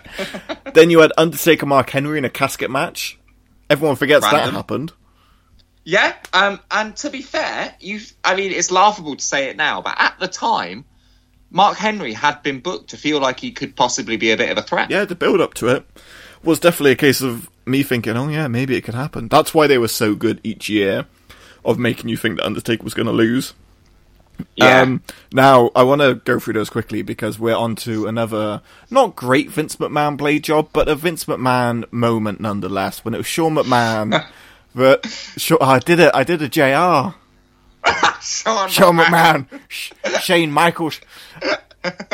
Then 0.74 0.90
you 0.90 0.99
had 0.99 1.12
Undertaker 1.18 1.66
Mark 1.66 1.90
Henry 1.90 2.18
in 2.18 2.26
a 2.26 2.30
casket 2.30 2.70
match. 2.72 3.18
Everyone 3.70 3.95
forgets 3.95 4.30
that 4.30 4.52
happened. 4.53 4.94
Yeah, 5.84 6.16
um, 6.34 6.60
and 6.70 6.95
to 6.98 7.10
be 7.10 7.22
fair, 7.22 7.74
you 7.80 8.02
I 8.24 8.36
mean, 8.36 8.52
it's 8.52 8.72
laughable 8.72 9.16
to 9.16 9.24
say 9.24 9.49
it 9.49 9.58
now, 9.58 9.82
but 9.82 9.95
at 9.98 10.20
the 10.20 10.28
time, 10.28 10.86
Mark 11.49 11.78
Henry 11.78 12.14
had 12.14 12.44
been 12.44 12.60
booked 12.60 12.91
to 12.91 12.98
feel 12.98 13.20
like 13.20 13.40
he 13.40 13.52
could 13.52 13.76
possibly 13.76 14.18
be 14.18 14.32
a 14.32 14.38
bit 14.38 14.52
of 14.52 14.58
a 14.58 14.62
threat. 14.62 14.91
Yeah, 14.91 15.06
the 15.06 15.16
build 15.16 15.41
up 15.41 15.53
to 15.56 15.68
it 15.70 15.86
was 16.44 16.60
definitely 16.60 16.91
a 16.91 16.95
case 16.95 17.22
of 17.22 17.49
me 17.66 17.84
thinking, 17.84 18.16
oh 18.16 18.30
yeah, 18.30 18.48
maybe 18.48 18.76
it 18.76 18.82
could 18.82 18.95
happen. 18.95 19.28
That's 19.28 19.53
why 19.53 19.68
they 19.68 19.78
were 19.78 19.88
so 19.88 20.16
good 20.16 20.40
each 20.44 20.70
year 20.70 21.06
of 21.66 21.78
making 21.78 22.10
you 22.10 22.18
think 22.18 22.38
that 22.38 22.45
Undertaker 22.45 22.84
was 22.84 22.94
going 22.94 23.08
to 23.08 23.12
lose. 23.12 23.53
Yeah. 24.56 24.82
Um, 24.82 25.03
now, 25.32 25.70
I 25.76 25.84
want 25.84 26.02
to 26.02 26.16
go 26.16 26.40
through 26.40 26.53
those 26.53 26.70
quickly 26.70 27.03
because 27.03 27.38
we're 27.38 27.56
on 27.56 27.76
to 27.78 28.08
another 28.08 28.62
not 28.90 29.16
great 29.16 29.49
Vince 29.52 29.76
McMahon 29.76 30.18
blade 30.18 30.44
job, 30.44 30.70
but 30.74 30.88
a 30.88 30.95
Vince 30.95 31.26
McMahon 31.26 31.91
moment 31.91 32.40
nonetheless. 32.40 33.06
When 33.06 33.14
it 33.14 33.18
was 33.18 33.28
Shawn 33.28 33.56
McMahon, 33.56 34.26
but 34.76 35.06
Sha- 35.38 35.57
I 35.61 35.80
did 35.80 35.99
it. 35.99 36.11
I 36.14 36.23
did 36.23 36.41
a 36.41 36.49
JR. 36.49 37.15
Shawn, 38.22 38.69
Shawn 38.69 38.98
McMahon, 38.98 39.48
Sh- 39.68 39.91
Shane 40.22 40.52
Michaels, 40.52 41.02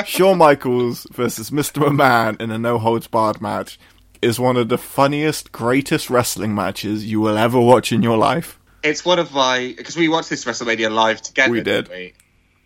Shawn 0.05 0.38
Michaels 0.38 1.05
versus 1.11 1.49
Mr. 1.49 1.84
McMahon 1.84 2.39
in 2.39 2.51
a 2.51 2.57
no 2.57 2.77
holds 2.77 3.07
barred 3.07 3.41
match 3.41 3.77
is 4.21 4.39
one 4.39 4.57
of 4.57 4.69
the 4.69 4.77
funniest, 4.77 5.51
greatest 5.51 6.09
wrestling 6.09 6.55
matches 6.55 7.05
you 7.05 7.19
will 7.19 7.38
ever 7.38 7.59
watch 7.59 7.91
in 7.91 8.01
your 8.01 8.17
life. 8.17 8.59
It's 8.84 9.03
one 9.03 9.19
of 9.19 9.34
my 9.34 9.73
because 9.75 9.97
we 9.97 10.07
watched 10.07 10.29
this 10.29 10.45
WrestleMania 10.45 10.91
live 10.91 11.21
together. 11.21 11.51
We 11.51 11.61
did. 11.61 11.89
we? 11.89 12.13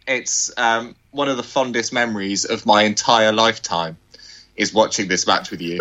It's 0.08 0.52
um, 0.58 0.96
one 1.12 1.30
of 1.30 1.38
the 1.38 1.44
fondest 1.44 1.94
memories 1.94 2.46
of 2.46 2.66
my 2.66 2.84
entire 2.84 3.32
lifetime 3.32 3.98
is 4.56 4.74
watching 4.74 5.08
this 5.08 5.26
match 5.26 5.52
with 5.52 5.62
you. 5.62 5.80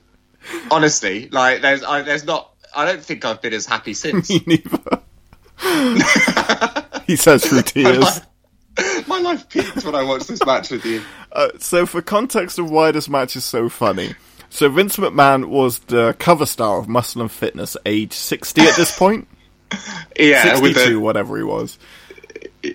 Honestly, 0.70 1.28
like 1.28 1.62
there's 1.62 1.82
I, 1.82 2.02
there's 2.02 2.24
not. 2.24 2.51
I 2.74 2.84
don't 2.86 3.02
think 3.02 3.24
I've 3.24 3.40
been 3.42 3.52
as 3.54 3.66
happy 3.66 3.94
since. 3.94 4.30
Me 4.30 4.42
neither. 4.46 5.00
he 7.06 7.16
says 7.16 7.44
through 7.44 7.62
tears. 7.62 8.20
my 9.06 9.20
life 9.20 9.48
peaked 9.48 9.84
when 9.84 9.94
I 9.94 10.02
watched 10.02 10.28
this 10.28 10.44
match 10.44 10.70
with 10.70 10.84
you. 10.84 11.02
Uh, 11.30 11.48
so, 11.58 11.86
for 11.86 12.02
context 12.02 12.58
of 12.58 12.70
why 12.70 12.90
this 12.90 13.08
match 13.08 13.36
is 13.36 13.44
so 13.44 13.68
funny, 13.68 14.14
so 14.50 14.68
Vince 14.68 14.96
McMahon 14.96 15.46
was 15.46 15.80
the 15.80 16.14
cover 16.18 16.46
star 16.46 16.78
of 16.78 16.88
Muscle 16.88 17.22
and 17.22 17.30
Fitness 17.30 17.76
age 17.86 18.12
60 18.12 18.62
at 18.62 18.76
this 18.76 18.96
point. 18.96 19.28
Yeah, 20.18 20.54
62, 20.56 20.90
the, 20.90 21.00
whatever 21.00 21.36
he 21.36 21.42
was. 21.42 21.78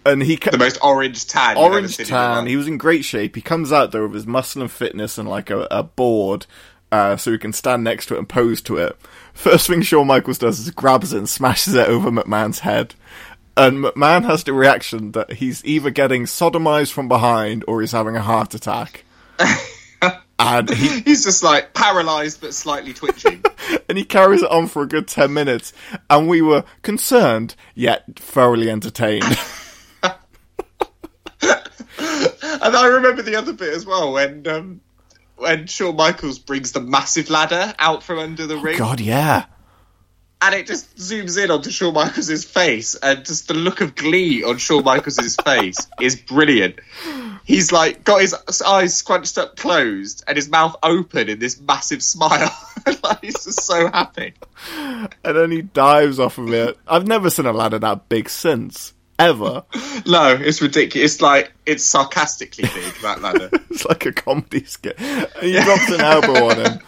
And 0.06 0.22
he 0.22 0.38
ca- 0.38 0.52
the 0.52 0.58
most 0.58 0.80
orange 0.82 1.28
tan. 1.28 1.56
orange 1.58 1.96
seen 1.96 2.08
in 2.08 2.10
your 2.10 2.18
tan. 2.20 2.48
He 2.48 2.56
was 2.58 2.68
in 2.68 2.78
great 2.78 3.06
shape. 3.06 3.36
He 3.36 3.42
comes 3.42 3.72
out 3.72 3.92
there 3.92 4.04
with 4.04 4.14
his 4.14 4.26
muscle 4.28 4.62
and 4.62 4.72
fitness 4.72 5.18
and 5.18 5.30
like 5.30 5.50
a, 5.50 5.68
a 5.70 5.84
board, 5.84 6.46
uh, 6.92 7.18
so 7.18 7.32
he 7.32 7.38
can 7.38 7.54
stand 7.54 7.84
next 7.84 8.08
to 8.08 8.16
it 8.16 8.20
and 8.20 8.30
pose 8.30 8.62
to 8.62 8.78
it. 8.78 8.98
First 9.34 9.68
thing 9.68 9.82
Shawn 9.82 10.08
Michaels 10.08 10.38
does 10.38 10.60
is 10.60 10.72
grabs 10.72 11.14
it 11.14 11.18
and 11.18 11.30
smashes 11.30 11.74
it 11.76 11.88
over 11.88 12.10
McMahon's 12.10 12.60
head. 12.60 12.96
And 13.56 13.84
McMahon 13.84 14.24
has 14.26 14.44
the 14.44 14.54
reaction 14.54 15.12
that 15.14 15.34
he's 15.34 15.66
either 15.66 15.90
getting 15.90 16.24
sodomized 16.24 16.92
from 16.92 17.08
behind 17.08 17.66
or 17.68 17.82
he's 17.82 17.92
having 17.92 18.16
a 18.16 18.22
heart 18.22 18.54
attack. 18.54 19.04
and 20.40 20.70
he 20.70 21.00
He's 21.06 21.24
just 21.24 21.44
like 21.44 21.74
paralyzed 21.74 22.42
but 22.42 22.54
slightly 22.54 22.94
twitching. 22.94 23.44
and 23.90 23.98
he 23.98 24.04
carries 24.04 24.44
it 24.44 24.52
on 24.52 24.68
for 24.68 24.84
a 24.84 24.88
good 24.88 25.08
ten 25.08 25.34
minutes, 25.34 25.74
and 26.10 26.28
we 26.28 26.42
were 26.42 26.64
concerned 26.84 27.56
yet 27.74 28.04
thoroughly 28.16 28.70
entertained. 28.70 29.24
And 32.60 32.76
I 32.76 32.88
remember 32.88 33.22
the 33.22 33.36
other 33.36 33.54
bit 33.54 33.74
as 33.74 33.86
well 33.86 34.14
when 34.14 34.46
um, 34.48 34.82
when 35.38 35.68
Shawn 35.68 35.96
Michaels 35.96 36.40
brings 36.40 36.72
the 36.72 36.82
massive 36.82 37.30
ladder 37.30 37.74
out 37.80 38.04
from 38.04 38.20
under 38.20 38.48
the 38.48 38.56
oh, 38.56 38.62
ring, 38.62 38.78
God, 38.78 39.00
yeah. 39.00 39.46
and 40.42 40.56
it 40.56 40.68
just 40.68 40.96
zooms 40.98 41.42
in 41.42 41.52
onto 41.52 41.70
Shawn 41.70 41.94
Michaels' 41.94 42.44
face, 42.44 42.96
and 42.96 43.24
just 43.26 43.48
the 43.48 43.54
look 43.54 43.82
of 43.82 43.96
glee 43.96 44.44
on 44.44 44.58
Shawn 44.58 44.84
Michaels' 44.84 45.36
face 45.46 45.78
is 46.02 46.16
brilliant. 46.16 46.80
He's 47.46 47.72
like 47.72 48.04
got 48.04 48.22
his 48.22 48.36
eyes 48.62 48.96
scrunched 48.96 49.38
up 49.38 49.56
closed 49.56 50.24
and 50.28 50.36
his 50.36 50.50
mouth 50.50 50.76
open 50.84 51.30
in 51.30 51.40
this 51.40 51.62
massive 51.62 52.04
smile. 52.04 52.52
like 53.04 53.22
he's 53.22 53.44
just 53.46 53.62
so 53.62 53.88
happy. 53.88 54.34
and 54.76 55.10
then 55.24 55.52
he 55.52 55.62
dives 55.62 56.20
off 56.20 56.38
of 56.38 56.52
it. 56.52 56.78
I've 56.88 57.08
never 57.08 57.30
seen 57.30 57.46
a 57.46 57.54
ladder 57.54 57.80
that 57.80 58.10
big 58.10 58.28
since. 58.28 58.94
Ever. 59.20 59.64
No, 60.06 60.38
it's 60.40 60.62
ridiculous. 60.62 61.16
It's 61.16 61.22
like 61.22 61.52
it's 61.66 61.84
sarcastically 61.84 62.64
big 62.64 62.94
that 63.02 63.22
ladder. 63.22 63.50
It's 63.72 63.84
like 63.84 64.06
a 64.06 64.14
comedy 64.14 64.64
skit. 64.64 64.98
And 64.98 65.28
he 65.42 65.60
drops 65.60 65.90
an 65.92 66.00
elbow 66.00 66.50
on 66.50 66.58
him 66.58 66.80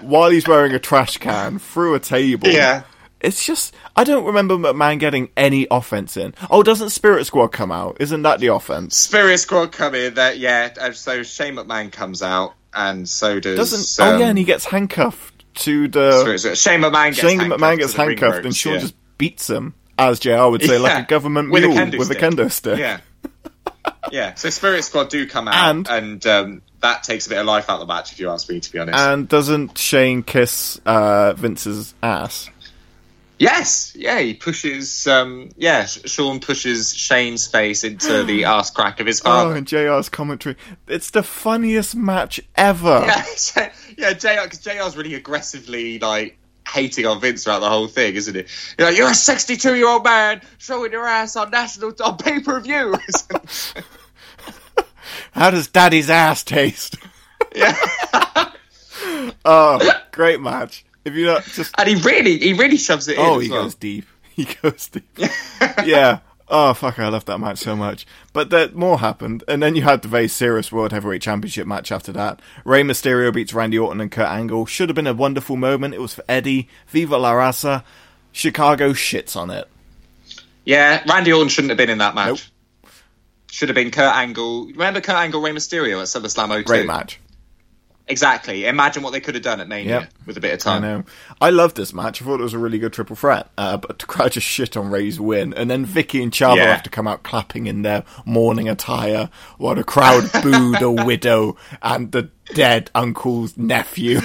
while 0.00 0.30
he's 0.30 0.48
wearing 0.48 0.72
a 0.72 0.80
trash 0.80 1.18
can 1.18 1.60
through 1.60 1.94
a 1.94 2.00
table. 2.00 2.48
yeah. 2.48 2.82
It's 3.20 3.44
just 3.44 3.74
I 3.94 4.04
don't 4.04 4.24
remember 4.24 4.56
McMahon 4.56 4.98
getting 4.98 5.30
any 5.36 5.66
offense 5.70 6.16
in. 6.16 6.34
Oh, 6.50 6.62
doesn't 6.62 6.90
Spirit 6.90 7.24
Squad 7.26 7.48
come 7.48 7.70
out? 7.70 7.98
Isn't 8.00 8.22
that 8.22 8.40
the 8.40 8.48
offense? 8.48 8.96
Spirit 8.96 9.38
Squad 9.38 9.72
come 9.72 9.94
in. 9.94 10.14
That 10.14 10.38
yeah. 10.38 10.74
And 10.80 10.94
so 10.94 11.22
Shane 11.22 11.54
McMahon 11.54 11.92
comes 11.92 12.22
out, 12.22 12.54
and 12.74 13.08
so 13.08 13.40
does. 13.40 13.56
Doesn't 13.56 14.06
um, 14.06 14.14
oh 14.14 14.18
yeah, 14.18 14.28
and 14.28 14.38
he 14.38 14.44
gets 14.44 14.64
handcuffed 14.64 15.44
to 15.56 15.88
the 15.88 16.20
Spirit 16.20 16.38
Squad. 16.40 16.58
Shane 16.58 16.80
McMahon 16.80 17.06
gets 17.08 17.20
Shane 17.20 17.38
handcuffed 17.38 17.62
McMahon 17.62 17.78
gets 17.78 17.92
to 17.92 17.96
the 17.96 18.06
ring 18.06 18.18
handcuffed 18.18 18.36
and 18.36 18.44
ropes, 18.44 18.56
Shawn 18.56 18.72
yeah. 18.74 18.78
just 18.80 18.94
beats 19.18 19.48
him, 19.48 19.74
as 19.98 20.18
JR 20.20 20.46
would 20.48 20.62
say, 20.62 20.78
like 20.78 21.04
a 21.04 21.08
government 21.08 21.50
with 21.50 21.64
a 21.64 21.68
mule 21.68 21.78
kendo 21.78 21.98
with 21.98 22.10
a 22.10 22.14
stick. 22.14 22.18
kendo 22.22 22.50
stick. 22.50 22.78
Yeah. 22.78 23.00
yeah. 24.12 24.34
So 24.34 24.50
Spirit 24.50 24.82
Squad 24.84 25.08
do 25.10 25.26
come 25.26 25.48
out, 25.48 25.70
And- 25.70 25.88
and, 25.88 26.26
um, 26.26 26.62
that 26.80 27.02
takes 27.02 27.26
a 27.26 27.30
bit 27.30 27.38
of 27.38 27.46
life 27.46 27.70
out 27.70 27.80
of 27.80 27.86
the 27.88 27.92
match, 27.92 28.12
if 28.12 28.20
you 28.20 28.30
ask 28.30 28.48
me, 28.50 28.60
to 28.60 28.72
be 28.72 28.78
honest. 28.78 28.98
And 28.98 29.26
doesn't 29.28 29.78
Shane 29.78 30.22
kiss 30.22 30.78
uh, 30.84 31.32
Vince's 31.32 31.94
ass? 32.02 32.50
yes. 33.38 33.92
Yeah. 33.96 34.18
He 34.20 34.34
pushes. 34.34 35.06
Um, 35.06 35.48
yeah. 35.56 35.86
Shawn 35.86 36.38
pushes 36.40 36.94
Shane's 36.94 37.46
face 37.46 37.82
into 37.82 38.24
the 38.24 38.44
ass 38.46 38.70
crack 38.70 39.00
of 39.00 39.06
his 39.06 39.22
Oh, 39.24 39.50
and 39.52 39.66
JR's 39.66 40.08
commentary. 40.10 40.56
It's 40.86 41.10
the 41.10 41.22
funniest 41.22 41.96
match 41.96 42.40
ever. 42.56 43.04
Yeah, 43.06 43.72
yeah, 43.98 44.12
JR, 44.12 44.42
because 44.44 44.58
JR's 44.60 44.96
really 44.96 45.14
aggressively 45.14 45.98
like 45.98 46.38
hating 46.66 47.06
on 47.06 47.20
Vince 47.20 47.44
throughout 47.44 47.60
the 47.60 47.68
whole 47.68 47.86
thing, 47.88 48.14
isn't 48.14 48.36
it? 48.36 48.48
You're, 48.78 48.88
like, 48.88 48.96
You're 48.98 49.10
a 49.10 49.14
62 49.14 49.74
year 49.76 49.88
old 49.88 50.04
man 50.04 50.40
showing 50.58 50.92
your 50.92 51.06
ass 51.06 51.36
on 51.36 51.50
national 51.50 51.92
on 52.04 52.16
pay 52.16 52.40
per 52.40 52.60
view. 52.60 52.94
How 55.32 55.50
does 55.50 55.68
Daddy's 55.68 56.10
ass 56.10 56.42
taste? 56.42 56.96
yeah, 57.54 57.76
Oh, 59.44 59.80
great 60.12 60.40
match. 60.40 60.84
If 61.04 61.14
you 61.14 61.26
not 61.26 61.44
just 61.44 61.74
and 61.78 61.88
he 61.88 61.94
really, 61.96 62.38
he 62.38 62.52
really 62.54 62.76
shoves 62.78 63.06
it 63.08 63.16
in. 63.18 63.24
oh, 63.24 63.38
he 63.38 63.50
well. 63.50 63.64
goes 63.64 63.74
deep. 63.74 64.06
He 64.36 64.44
goes 64.44 64.88
deep. 64.88 65.18
yeah. 65.84 66.18
Oh 66.48 66.74
fuck! 66.74 66.98
I 66.98 67.08
love 67.08 67.24
that 67.24 67.38
match 67.38 67.58
so 67.58 67.74
much. 67.74 68.06
But 68.32 68.50
that 68.50 68.74
more 68.74 69.00
happened, 69.00 69.42
and 69.48 69.62
then 69.62 69.74
you 69.74 69.82
had 69.82 70.02
the 70.02 70.08
very 70.08 70.28
serious 70.28 70.70
World 70.70 70.92
Heavyweight 70.92 71.22
Championship 71.22 71.66
match 71.66 71.90
after 71.90 72.12
that. 72.12 72.40
Rey 72.64 72.82
Mysterio 72.82 73.34
beats 73.34 73.52
Randy 73.52 73.78
Orton 73.78 74.00
and 74.00 74.12
Kurt 74.12 74.28
Angle. 74.28 74.66
Should 74.66 74.88
have 74.88 74.94
been 74.96 75.08
a 75.08 75.14
wonderful 75.14 75.56
moment. 75.56 75.94
It 75.94 76.00
was 76.00 76.14
for 76.14 76.24
Eddie. 76.28 76.68
Viva 76.86 77.16
la 77.18 77.32
raza. 77.32 77.82
Chicago 78.30 78.92
shits 78.92 79.34
on 79.34 79.50
it. 79.50 79.68
Yeah, 80.64 81.02
Randy 81.08 81.32
Orton 81.32 81.48
shouldn't 81.48 81.70
have 81.70 81.78
been 81.78 81.90
in 81.90 81.98
that 81.98 82.14
match. 82.14 82.28
Nope. 82.84 82.92
Should 83.50 83.68
have 83.68 83.76
been 83.76 83.90
Kurt 83.90 84.14
Angle. 84.14 84.66
Remember 84.66 85.00
Kurt 85.00 85.16
Angle, 85.16 85.40
Rey 85.40 85.52
Mysterio 85.52 86.00
at 86.00 86.06
SummerSlam 86.06 86.54
02? 86.58 86.64
Great 86.64 86.86
match. 86.86 87.18
Exactly. 88.08 88.66
Imagine 88.66 89.02
what 89.02 89.10
they 89.12 89.18
could 89.20 89.34
have 89.34 89.42
done 89.42 89.60
at 89.60 89.66
Mania 89.66 90.00
Yep. 90.00 90.12
with 90.26 90.36
a 90.36 90.40
bit 90.40 90.54
of 90.54 90.60
I 90.60 90.72
time. 90.72 90.82
know. 90.82 91.04
I 91.40 91.50
loved 91.50 91.76
this 91.76 91.92
match. 91.92 92.22
I 92.22 92.24
thought 92.24 92.38
it 92.38 92.42
was 92.44 92.54
a 92.54 92.58
really 92.58 92.78
good 92.78 92.92
triple 92.92 93.16
threat. 93.16 93.48
Uh, 93.58 93.76
but 93.78 93.98
the 93.98 94.06
crowd 94.06 94.30
just 94.32 94.46
shit 94.46 94.76
on 94.76 94.90
Rey's 94.90 95.18
win. 95.18 95.52
And 95.54 95.68
then 95.68 95.84
Vickie 95.84 96.22
and 96.22 96.30
Chavo 96.30 96.56
Yeah. 96.56 96.66
have 96.72 96.84
to 96.84 96.90
come 96.90 97.08
out 97.08 97.24
clapping 97.24 97.66
in 97.66 97.82
their 97.82 98.04
mourning 98.24 98.68
attire 98.68 99.28
while 99.58 99.74
the 99.74 99.82
crowd 99.82 100.30
boo 100.42 100.76
the 100.78 100.90
widow 100.90 101.56
and 101.82 102.12
the 102.12 102.30
dead 102.54 102.92
uncle's 102.94 103.56
nephew. 103.56 104.20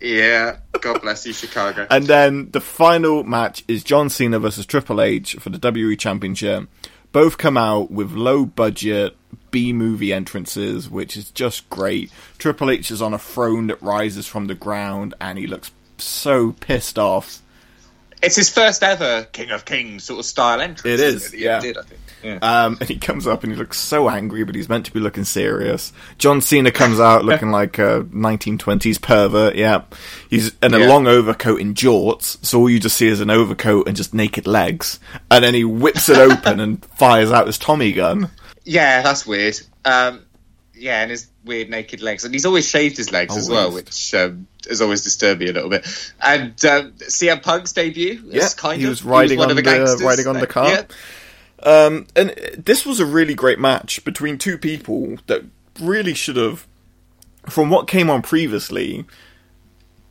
Yeah. 0.00 0.56
God 0.80 1.00
bless 1.02 1.26
you, 1.26 1.32
Chicago. 1.32 1.86
And 1.90 2.06
then 2.06 2.50
the 2.52 2.60
final 2.60 3.24
match 3.24 3.64
is 3.68 3.82
John 3.84 4.08
Cena 4.10 4.38
versus 4.38 4.64
Triple 4.66 5.00
H 5.00 5.34
for 5.40 5.50
the 5.50 5.58
WWE 5.58 5.98
Championship. 5.98 6.68
Both 7.10 7.38
come 7.38 7.56
out 7.56 7.90
with 7.90 8.12
low 8.12 8.44
budget 8.44 9.16
B 9.50 9.72
movie 9.72 10.12
entrances, 10.12 10.88
which 10.90 11.16
is 11.16 11.30
just 11.30 11.68
great. 11.70 12.10
Triple 12.38 12.70
H 12.70 12.90
is 12.90 13.00
on 13.02 13.14
a 13.14 13.18
throne 13.18 13.66
that 13.68 13.80
rises 13.82 14.26
from 14.26 14.46
the 14.46 14.54
ground 14.54 15.14
and 15.20 15.38
he 15.38 15.46
looks 15.46 15.70
so 15.98 16.52
pissed 16.52 16.98
off. 16.98 17.40
it's 18.22 18.36
his 18.36 18.50
first 18.50 18.82
ever 18.82 19.26
King 19.32 19.50
of 19.50 19.64
Kings 19.64 20.04
sort 20.04 20.18
of 20.20 20.24
style 20.26 20.60
entrance. 20.60 20.84
It 20.86 21.00
is, 21.00 21.32
He 21.32 21.44
yeah. 21.44 21.60
did, 21.60 21.78
I 21.78 21.82
think. 21.82 22.00
Yeah. 22.22 22.38
Um, 22.42 22.76
and 22.80 22.88
he 22.88 22.98
comes 22.98 23.28
up 23.28 23.44
and 23.44 23.52
he 23.52 23.56
looks 23.58 23.78
so 23.78 24.08
angry, 24.08 24.42
but 24.42 24.56
he's 24.56 24.68
meant 24.68 24.86
to 24.86 24.92
be 24.92 24.98
looking 24.98 25.22
serious. 25.22 25.92
John 26.18 26.40
Cena 26.40 26.72
comes 26.72 26.98
out 26.98 27.24
looking 27.24 27.52
like 27.52 27.78
a 27.78 28.02
1920s 28.12 29.00
pervert. 29.00 29.54
Yeah, 29.54 29.82
he's 30.28 30.50
in 30.60 30.74
a 30.74 30.80
Yeah. 30.80 30.88
long 30.88 31.06
overcoat 31.06 31.60
in 31.60 31.74
jorts, 31.74 32.44
so 32.44 32.58
all 32.58 32.68
you 32.70 32.80
just 32.80 32.96
see 32.96 33.06
is 33.06 33.20
an 33.20 33.30
overcoat 33.30 33.86
and 33.86 33.96
just 33.96 34.14
naked 34.14 34.48
legs. 34.48 34.98
And 35.30 35.44
then 35.44 35.54
he 35.54 35.62
whips 35.64 36.08
it 36.08 36.18
open 36.32 36.58
and 36.58 36.84
fires 36.96 37.30
out 37.30 37.46
his 37.46 37.56
Tommy 37.58 37.92
gun. 37.92 38.30
Yeah, 38.68 39.02
that's 39.02 39.26
weird. 39.26 39.58
Um, 39.84 40.24
yeah, 40.74 41.00
and 41.02 41.10
his 41.10 41.26
weird 41.44 41.70
naked 41.70 42.02
legs, 42.02 42.24
and 42.24 42.32
he's 42.34 42.44
always 42.46 42.68
shaved 42.68 42.96
his 42.96 43.10
legs 43.10 43.36
as 43.36 43.48
well, 43.48 43.72
which 43.72 44.14
um, 44.14 44.46
has 44.68 44.80
always 44.82 45.02
disturbed 45.02 45.40
me 45.40 45.48
a 45.48 45.52
little 45.52 45.70
bit. 45.70 45.86
And 46.20 46.52
um, 46.66 46.92
CM 46.98 47.42
Punk's 47.42 47.72
debut, 47.72 48.22
Yeah, 48.26 48.46
kind 48.56 48.78
he 48.78 48.84
of 48.84 48.90
was 48.90 49.04
riding 49.04 49.38
one 49.38 49.46
on 49.46 49.50
of 49.52 49.56
the- 49.56 49.62
gangsters. 49.62 50.02
riding 50.02 50.26
on 50.26 50.38
the 50.38 50.46
car. 50.46 50.68
Yeah. 50.68 50.82
Um, 51.60 52.06
and 52.14 52.30
this 52.56 52.86
was 52.86 53.00
a 53.00 53.06
really 53.06 53.34
great 53.34 53.58
match 53.58 54.04
between 54.04 54.38
two 54.38 54.56
people 54.58 55.16
that 55.26 55.42
really 55.80 56.14
should 56.14 56.36
have, 56.36 56.66
from 57.48 57.70
what 57.70 57.88
came 57.88 58.08
on 58.10 58.22
previously, 58.22 59.04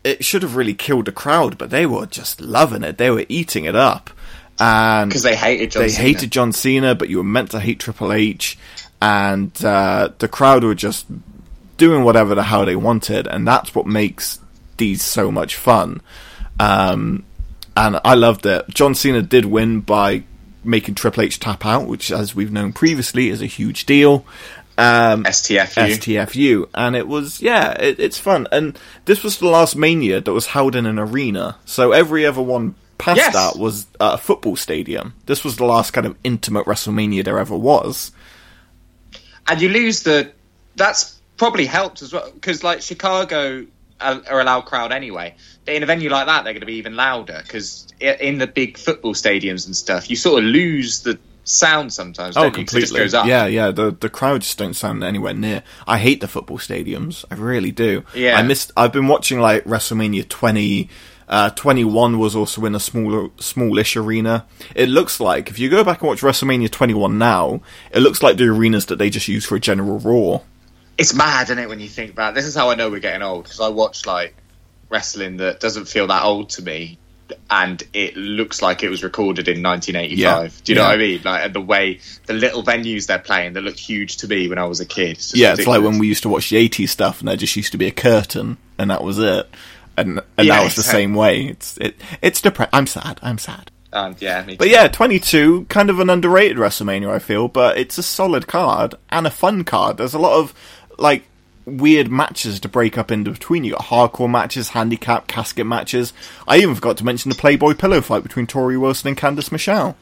it 0.03 0.25
should 0.25 0.41
have 0.41 0.55
really 0.57 0.73
killed 0.73 1.05
the 1.05 1.11
crowd, 1.13 1.57
but 1.57 1.69
they 1.69 1.85
were 1.85 2.05
just 2.07 2.41
loving 2.41 2.83
it. 2.83 2.97
They 2.97 3.09
were 3.11 3.25
eating 3.29 3.63
it 3.65 3.75
up. 3.75 4.09
And 4.59 5.09
because 5.09 5.23
they 5.23 5.35
hated 5.35 5.71
John 5.71 5.83
they 5.83 5.89
Cena. 5.89 6.07
hated 6.07 6.31
John 6.31 6.51
Cena, 6.51 6.95
but 6.95 7.09
you 7.09 7.17
were 7.17 7.23
meant 7.23 7.51
to 7.51 7.59
hate 7.59 7.79
Triple 7.79 8.11
H, 8.11 8.57
and 9.01 9.51
uh, 9.63 10.09
the 10.17 10.27
crowd 10.27 10.63
were 10.63 10.75
just 10.75 11.05
doing 11.77 12.03
whatever 12.03 12.35
the 12.35 12.43
hell 12.43 12.65
they 12.65 12.75
wanted, 12.75 13.27
and 13.27 13.47
that's 13.47 13.75
what 13.75 13.85
makes 13.85 14.39
these 14.77 15.03
so 15.03 15.31
much 15.31 15.55
fun. 15.55 16.01
Um, 16.59 17.23
and 17.75 17.99
I 18.03 18.15
loved 18.15 18.45
it. 18.45 18.67
John 18.69 18.95
Cena 18.95 19.21
did 19.21 19.45
win 19.45 19.81
by 19.81 20.23
making 20.63 20.95
Triple 20.95 21.23
H 21.23 21.39
tap 21.39 21.65
out, 21.65 21.87
which, 21.87 22.11
as 22.11 22.35
we've 22.35 22.51
known 22.51 22.73
previously, 22.73 23.29
is 23.29 23.41
a 23.41 23.45
huge 23.45 23.85
deal. 23.85 24.25
Um, 24.79 25.23
STFU. 25.23 25.97
STFU, 25.97 26.69
and 26.73 26.95
it 26.95 27.07
was 27.07 27.41
yeah, 27.41 27.71
it, 27.71 27.99
it's 27.99 28.17
fun. 28.17 28.47
And 28.51 28.77
this 29.05 29.23
was 29.23 29.37
the 29.37 29.47
last 29.47 29.75
Mania 29.75 30.21
that 30.21 30.33
was 30.33 30.47
held 30.47 30.75
in 30.75 30.85
an 30.85 30.99
arena, 30.99 31.57
so 31.65 31.91
every 31.91 32.25
other 32.25 32.41
one 32.41 32.75
past 32.97 33.17
Yes. 33.17 33.33
that 33.33 33.57
was 33.57 33.85
a 33.99 34.17
football 34.17 34.55
stadium. 34.55 35.13
This 35.25 35.43
was 35.43 35.57
the 35.57 35.65
last 35.65 35.91
kind 35.91 36.05
of 36.07 36.15
intimate 36.23 36.65
WrestleMania 36.65 37.23
there 37.23 37.37
ever 37.39 37.55
was. 37.57 38.11
and 39.47 39.61
you 39.61 39.69
lose 39.69 40.03
the. 40.03 40.31
That's 40.75 41.19
probably 41.37 41.65
helped 41.65 42.01
as 42.01 42.13
well 42.13 42.29
because 42.33 42.63
like 42.63 42.81
Chicago 42.81 43.65
are, 44.01 44.21
a 44.29 44.43
loud 44.43 44.65
crowd 44.65 44.91
anyway. 44.91 45.35
But 45.65 45.75
in 45.75 45.83
a 45.83 45.85
venue 45.85 46.09
like 46.09 46.27
that, 46.27 46.43
they're 46.43 46.53
going 46.53 46.61
to 46.61 46.65
be 46.67 46.75
even 46.75 46.95
louder 46.95 47.39
because 47.43 47.87
in 47.99 48.37
the 48.37 48.47
big 48.47 48.77
football 48.77 49.13
stadiums 49.13 49.65
and 49.65 49.75
stuff, 49.75 50.09
you 50.09 50.15
sort 50.15 50.43
of 50.43 50.49
lose 50.49 51.01
the 51.01 51.17
sound 51.45 51.91
sometimes. 51.93 52.35
Oh, 52.37 52.43
don't 52.43 52.57
you? 52.57 52.65
'Cause 52.65 52.75
It 52.75 52.79
just 52.81 52.91
completely. 52.91 53.05
goes 53.05 53.13
up. 53.15 53.25
Yeah, 53.25 53.45
yeah. 53.47 53.71
The 53.71 53.95
the 53.99 54.09
crowds 54.09 54.53
don't 54.53 54.75
sound 54.75 55.03
anywhere 55.03 55.33
near. 55.33 55.63
I 55.87 55.97
hate 55.97 56.21
the 56.21 56.27
football 56.27 56.57
stadiums. 56.59 57.25
I 57.31 57.35
really 57.35 57.71
do. 57.71 58.03
Yeah. 58.13 58.37
I 58.37 58.43
missed. 58.43 58.71
I've 58.77 58.91
been 58.93 59.07
watching 59.07 59.39
like 59.39 59.63
WrestleMania 59.63 60.27
20. 60.27 60.89
Uh, 61.27 61.49
21 61.49 62.19
was 62.19 62.35
also 62.35 62.63
in 62.65 62.73
a 62.73 62.79
smaller, 62.79 63.29
smallish 63.37 63.97
arena. 63.97 64.45
It 64.75 64.87
looks 64.87 65.19
like 65.19 65.49
if 65.49 65.59
you 65.59 65.69
go 65.69 65.83
back 65.83 65.99
and 66.01 66.07
watch 66.07 66.21
WrestleMania 66.21 66.71
21 66.71 67.17
now, 67.17 67.61
it 67.91 67.99
looks 67.99 68.23
like 68.23 68.37
the 68.37 68.45
arenas 68.45 68.85
that 68.85 68.97
they 68.97 69.09
just 69.09 69.27
use 69.27 69.45
for 69.45 69.55
a 69.55 69.59
general 69.59 69.99
Raw. 69.99 70.39
It's 70.97 71.13
mad, 71.13 71.43
isn't 71.47 71.59
it, 71.59 71.67
when 71.69 71.79
you 71.81 71.89
think 71.89 72.11
about 72.11 72.31
it? 72.31 72.35
This 72.35 72.45
is 72.45 72.55
how 72.55 72.69
I 72.69 72.75
know 72.75 72.89
we're 72.89 72.99
getting 73.01 73.21
old 73.23 73.43
because 73.43 73.59
I 73.59 73.67
watch 73.69 74.05
like 74.05 74.35
wrestling 74.89 75.37
that 75.37 75.59
doesn't 75.59 75.85
feel 75.89 76.07
that 76.07 76.23
old 76.23 76.49
to 76.51 76.61
me, 76.63 76.97
and 77.51 77.83
it 77.93 78.15
looks 78.15 78.61
like 78.61 78.81
it 78.83 78.89
was 78.89 79.03
recorded 79.03 79.49
in 79.49 79.61
1985. 79.61 80.17
Yeah. 80.17 80.61
Do 80.63 80.71
you 80.71 80.75
know 80.77 80.83
Yeah. 80.83 80.87
what 80.87 80.95
I 80.95 80.97
mean? 80.97 81.21
Like 81.25 81.43
and 81.45 81.53
the 81.53 81.61
way 81.61 81.99
the 82.25 82.33
little 82.33 82.63
venues 82.63 83.05
they're 83.07 83.19
playing 83.19 83.51
that 83.53 83.61
looked 83.61 83.79
huge 83.79 84.15
to 84.17 84.27
me 84.29 84.47
when 84.47 84.57
I 84.57 84.63
was 84.63 84.79
a 84.79 84.85
kid. 84.85 85.17
It's 85.17 85.35
Yeah, 85.35 85.53
it's 85.53 85.67
like 85.67 85.81
when 85.81 85.99
we 85.99 86.07
used 86.07 86.23
to 86.23 86.29
watch 86.29 86.49
the 86.49 86.55
80s 86.69 86.87
stuff 86.89 87.19
and 87.19 87.27
there 87.27 87.35
just 87.35 87.55
used 87.57 87.73
to 87.73 87.77
be 87.77 87.85
a 87.87 87.91
curtain 87.91 88.57
and 88.79 88.89
that 88.89 89.03
was 89.03 89.19
it. 89.19 89.49
And 89.97 90.21
and 90.37 90.47
Yeah, 90.47 90.57
now 90.57 90.65
it's 90.65 90.75
the 90.75 90.83
same 90.83 91.15
way. 91.15 91.45
It's 91.47 91.77
it 91.77 91.95
it's 92.21 92.39
depre- 92.41 92.69
I'm 92.71 92.87
sad. 92.87 93.19
I'm 93.23 93.37
sad. 93.39 93.71
Um, 93.93 94.15
yeah, 94.19 94.43
me 94.45 94.57
But 94.57 94.69
yeah, 94.69 94.89
22, 94.89 95.65
kind 95.69 95.89
of 95.89 95.99
an 95.99 96.09
underrated 96.09 96.57
WrestleMania, 96.57 97.09
I 97.09 97.19
feel, 97.19 97.47
but 97.47 97.77
it's 97.77 97.97
a 97.97 98.03
solid 98.03 98.45
card 98.45 98.95
and 99.09 99.25
a 99.25 99.29
fun 99.31 99.63
card. 99.63 99.97
There's 99.97 100.13
a 100.13 100.19
lot 100.19 100.37
of, 100.37 100.53
like, 100.99 101.23
weird 101.65 102.11
matches 102.11 102.59
to 102.59 102.69
break 102.69 102.97
up 102.97 103.11
in 103.11 103.23
between. 103.23 103.63
You 103.63 103.71
got 103.71 103.83
hardcore 103.85 104.29
matches, 104.29 104.69
handicap, 104.69 105.27
casket 105.27 105.65
matches. 105.65 106.11
I 106.47 106.57
even 106.57 106.75
forgot 106.75 106.97
to 106.97 107.05
mention 107.05 107.29
the 107.29 107.35
Playboy 107.37 107.75
pillow 107.75 108.01
fight 108.01 108.23
between 108.23 108.45
Torrie 108.45 108.79
Wilson 108.79 109.07
and 109.07 109.17
Candice 109.17 109.53
Michelle. 109.53 109.95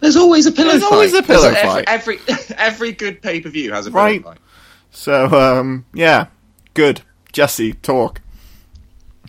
There's 0.00 0.16
always 0.16 0.44
a 0.46 0.52
pillow 0.52 0.72
fight. 0.72 0.80
There's 0.80 0.82
fight. 0.84 0.92
always 0.92 1.14
a 1.14 1.22
pillow 1.22 1.50
There's 1.50 1.62
fight. 1.62 1.84
Every 1.88 2.18
every 2.58 2.92
good 2.92 3.22
pay 3.22 3.40
per 3.40 3.48
view 3.48 3.72
has 3.72 3.86
a 3.86 3.90
pillow 3.90 4.02
Right. 4.04 4.22
fight. 4.22 4.38
So, 4.90 5.24
um, 5.26 5.86
yeah, 5.94 6.26
good. 6.74 7.00
Jesse, 7.32 7.72
talk. 7.72 8.20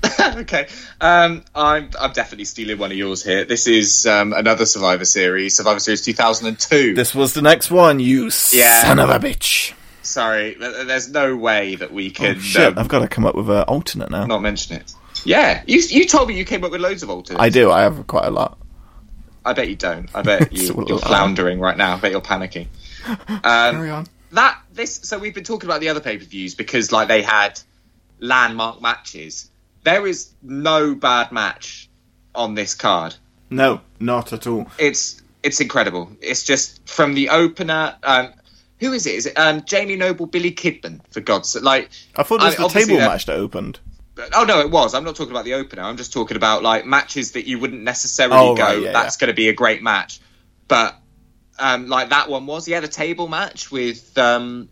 okay. 0.38 0.68
Um, 1.00 1.44
I'm 1.56 1.90
I'm 2.00 2.12
definitely 2.14 2.46
stealing 2.46 2.78
one 2.78 2.92
of 2.92 2.98
yours 2.98 3.24
here. 3.24 3.46
This 3.46 3.68
is 3.68 4.06
um, 4.06 4.34
another 4.34 4.66
Survivor 4.66 5.06
Series, 5.06 5.56
Survivor 5.56 5.80
Series 5.80 6.02
2002. 6.02 6.94
This 6.94 7.16
was 7.16 7.34
the 7.34 7.42
next 7.42 7.72
one, 7.72 8.00
you 8.00 8.30
Yeah. 8.52 8.84
son 8.84 9.00
of 9.00 9.10
a 9.10 9.20
bitch. 9.20 9.74
Sorry, 10.02 10.56
there's 10.56 11.10
no 11.10 11.36
way 11.36 11.76
that 11.76 11.94
we 11.94 12.14
Oh, 12.20 12.34
shit, 12.36 12.68
um, 12.68 12.78
I've 12.78 12.90
got 12.90 13.00
to 13.00 13.08
come 13.08 13.26
up 13.26 13.36
with 13.36 13.50
an 13.50 13.64
alternate 13.64 14.12
now. 14.12 14.26
not 14.26 14.42
mention 14.42 14.76
it. 14.76 14.94
Yeah, 15.24 15.64
you 15.66 15.80
you 15.80 16.06
told 16.06 16.28
me 16.28 16.38
you 16.38 16.44
came 16.46 16.64
up 16.66 16.72
with 16.72 16.82
loads 16.82 17.04
of 17.04 17.10
alternates. 17.10 17.42
I 17.42 17.50
do, 17.50 17.72
I 17.72 17.82
have 17.84 18.06
quite 18.08 18.26
a 18.26 18.32
lot. 18.32 18.58
I 19.46 19.54
bet 19.54 19.70
you 19.70 19.76
don't. 19.78 20.10
I 20.14 20.22
bet 20.22 20.52
you. 20.58 20.86
You're 20.88 20.98
a 20.98 21.00
floundering 21.00 21.60
right 21.62 21.78
now. 21.78 21.96
I 21.96 22.00
bet 22.00 22.12
you're 22.12 22.22
panicking. 22.22 22.68
Um, 23.08 23.40
Carry 23.44 23.90
on. 23.90 24.08
that 24.32 24.60
this 24.74 24.96
so 25.04 25.18
we've 25.20 25.34
been 25.34 25.44
talking 25.46 25.70
about 25.70 25.80
the 25.80 25.90
other 25.90 26.00
pay 26.02 26.18
per 26.18 26.26
views 26.26 26.56
because 26.56 26.92
like 26.92 27.08
they 27.08 27.22
had 27.22 27.60
landmark 28.20 28.82
matches. 28.82 29.50
There 29.84 30.08
is 30.08 30.32
no 30.42 30.96
bad 30.96 31.32
match 31.32 31.90
on 32.34 32.56
this 32.56 32.74
card. 32.76 33.16
No, 33.50 33.82
not 34.00 34.34
at 34.34 34.48
all. 34.48 34.68
It's 34.80 35.22
it's 35.44 35.60
incredible. 35.60 36.12
It's 36.22 36.44
just 36.44 36.88
from 36.90 37.14
the 37.14 37.30
opener. 37.30 37.96
Um, 38.04 38.34
who 38.80 38.94
is 38.94 39.06
it? 39.06 39.16
Is 39.16 39.26
it 39.28 39.38
um, 39.38 39.64
Jamie 39.66 39.96
Noble, 39.96 40.26
Billy 40.26 40.52
Kidman? 40.52 41.02
For 41.12 41.20
God's 41.22 41.50
sake! 41.50 41.64
Like 41.64 41.90
I 42.16 42.24
thought 42.24 42.42
it 42.42 42.46
was 42.46 42.56
I- 42.60 42.64
the 42.64 42.70
table 42.70 42.98
that- 42.98 43.08
match 43.08 43.26
that 43.28 43.36
opened. 43.36 43.80
Oh 44.36 44.46
no, 44.46 44.60
it 44.60 44.70
was. 44.70 44.94
I'm 44.94 45.04
not 45.04 45.16
talking 45.16 45.32
about 45.32 45.44
the 45.44 45.56
opener. 45.56 45.82
I'm 45.82 45.98
just 45.98 46.14
talking 46.14 46.38
about 46.38 46.62
like 46.62 46.86
matches 46.86 47.32
that 47.32 47.48
you 47.48 47.58
wouldn't 47.58 47.82
necessarily 47.82 48.38
Oh, 48.38 48.56
go. 48.56 48.64
right, 48.64 48.82
yeah, 48.84 48.92
That's 48.92 49.18
going 49.18 49.30
to 49.30 49.34
be 49.34 49.50
a 49.50 49.54
great 49.54 49.82
match, 49.82 50.20
but 50.68 50.96
um, 51.58 51.88
like 51.88 52.10
that 52.10 52.30
one 52.30 52.46
was. 52.46 52.68
Yeah, 52.68 52.80
the 52.82 52.88
table 52.88 53.28
match 53.28 53.72
with 53.72 54.16
um, 54.20 54.70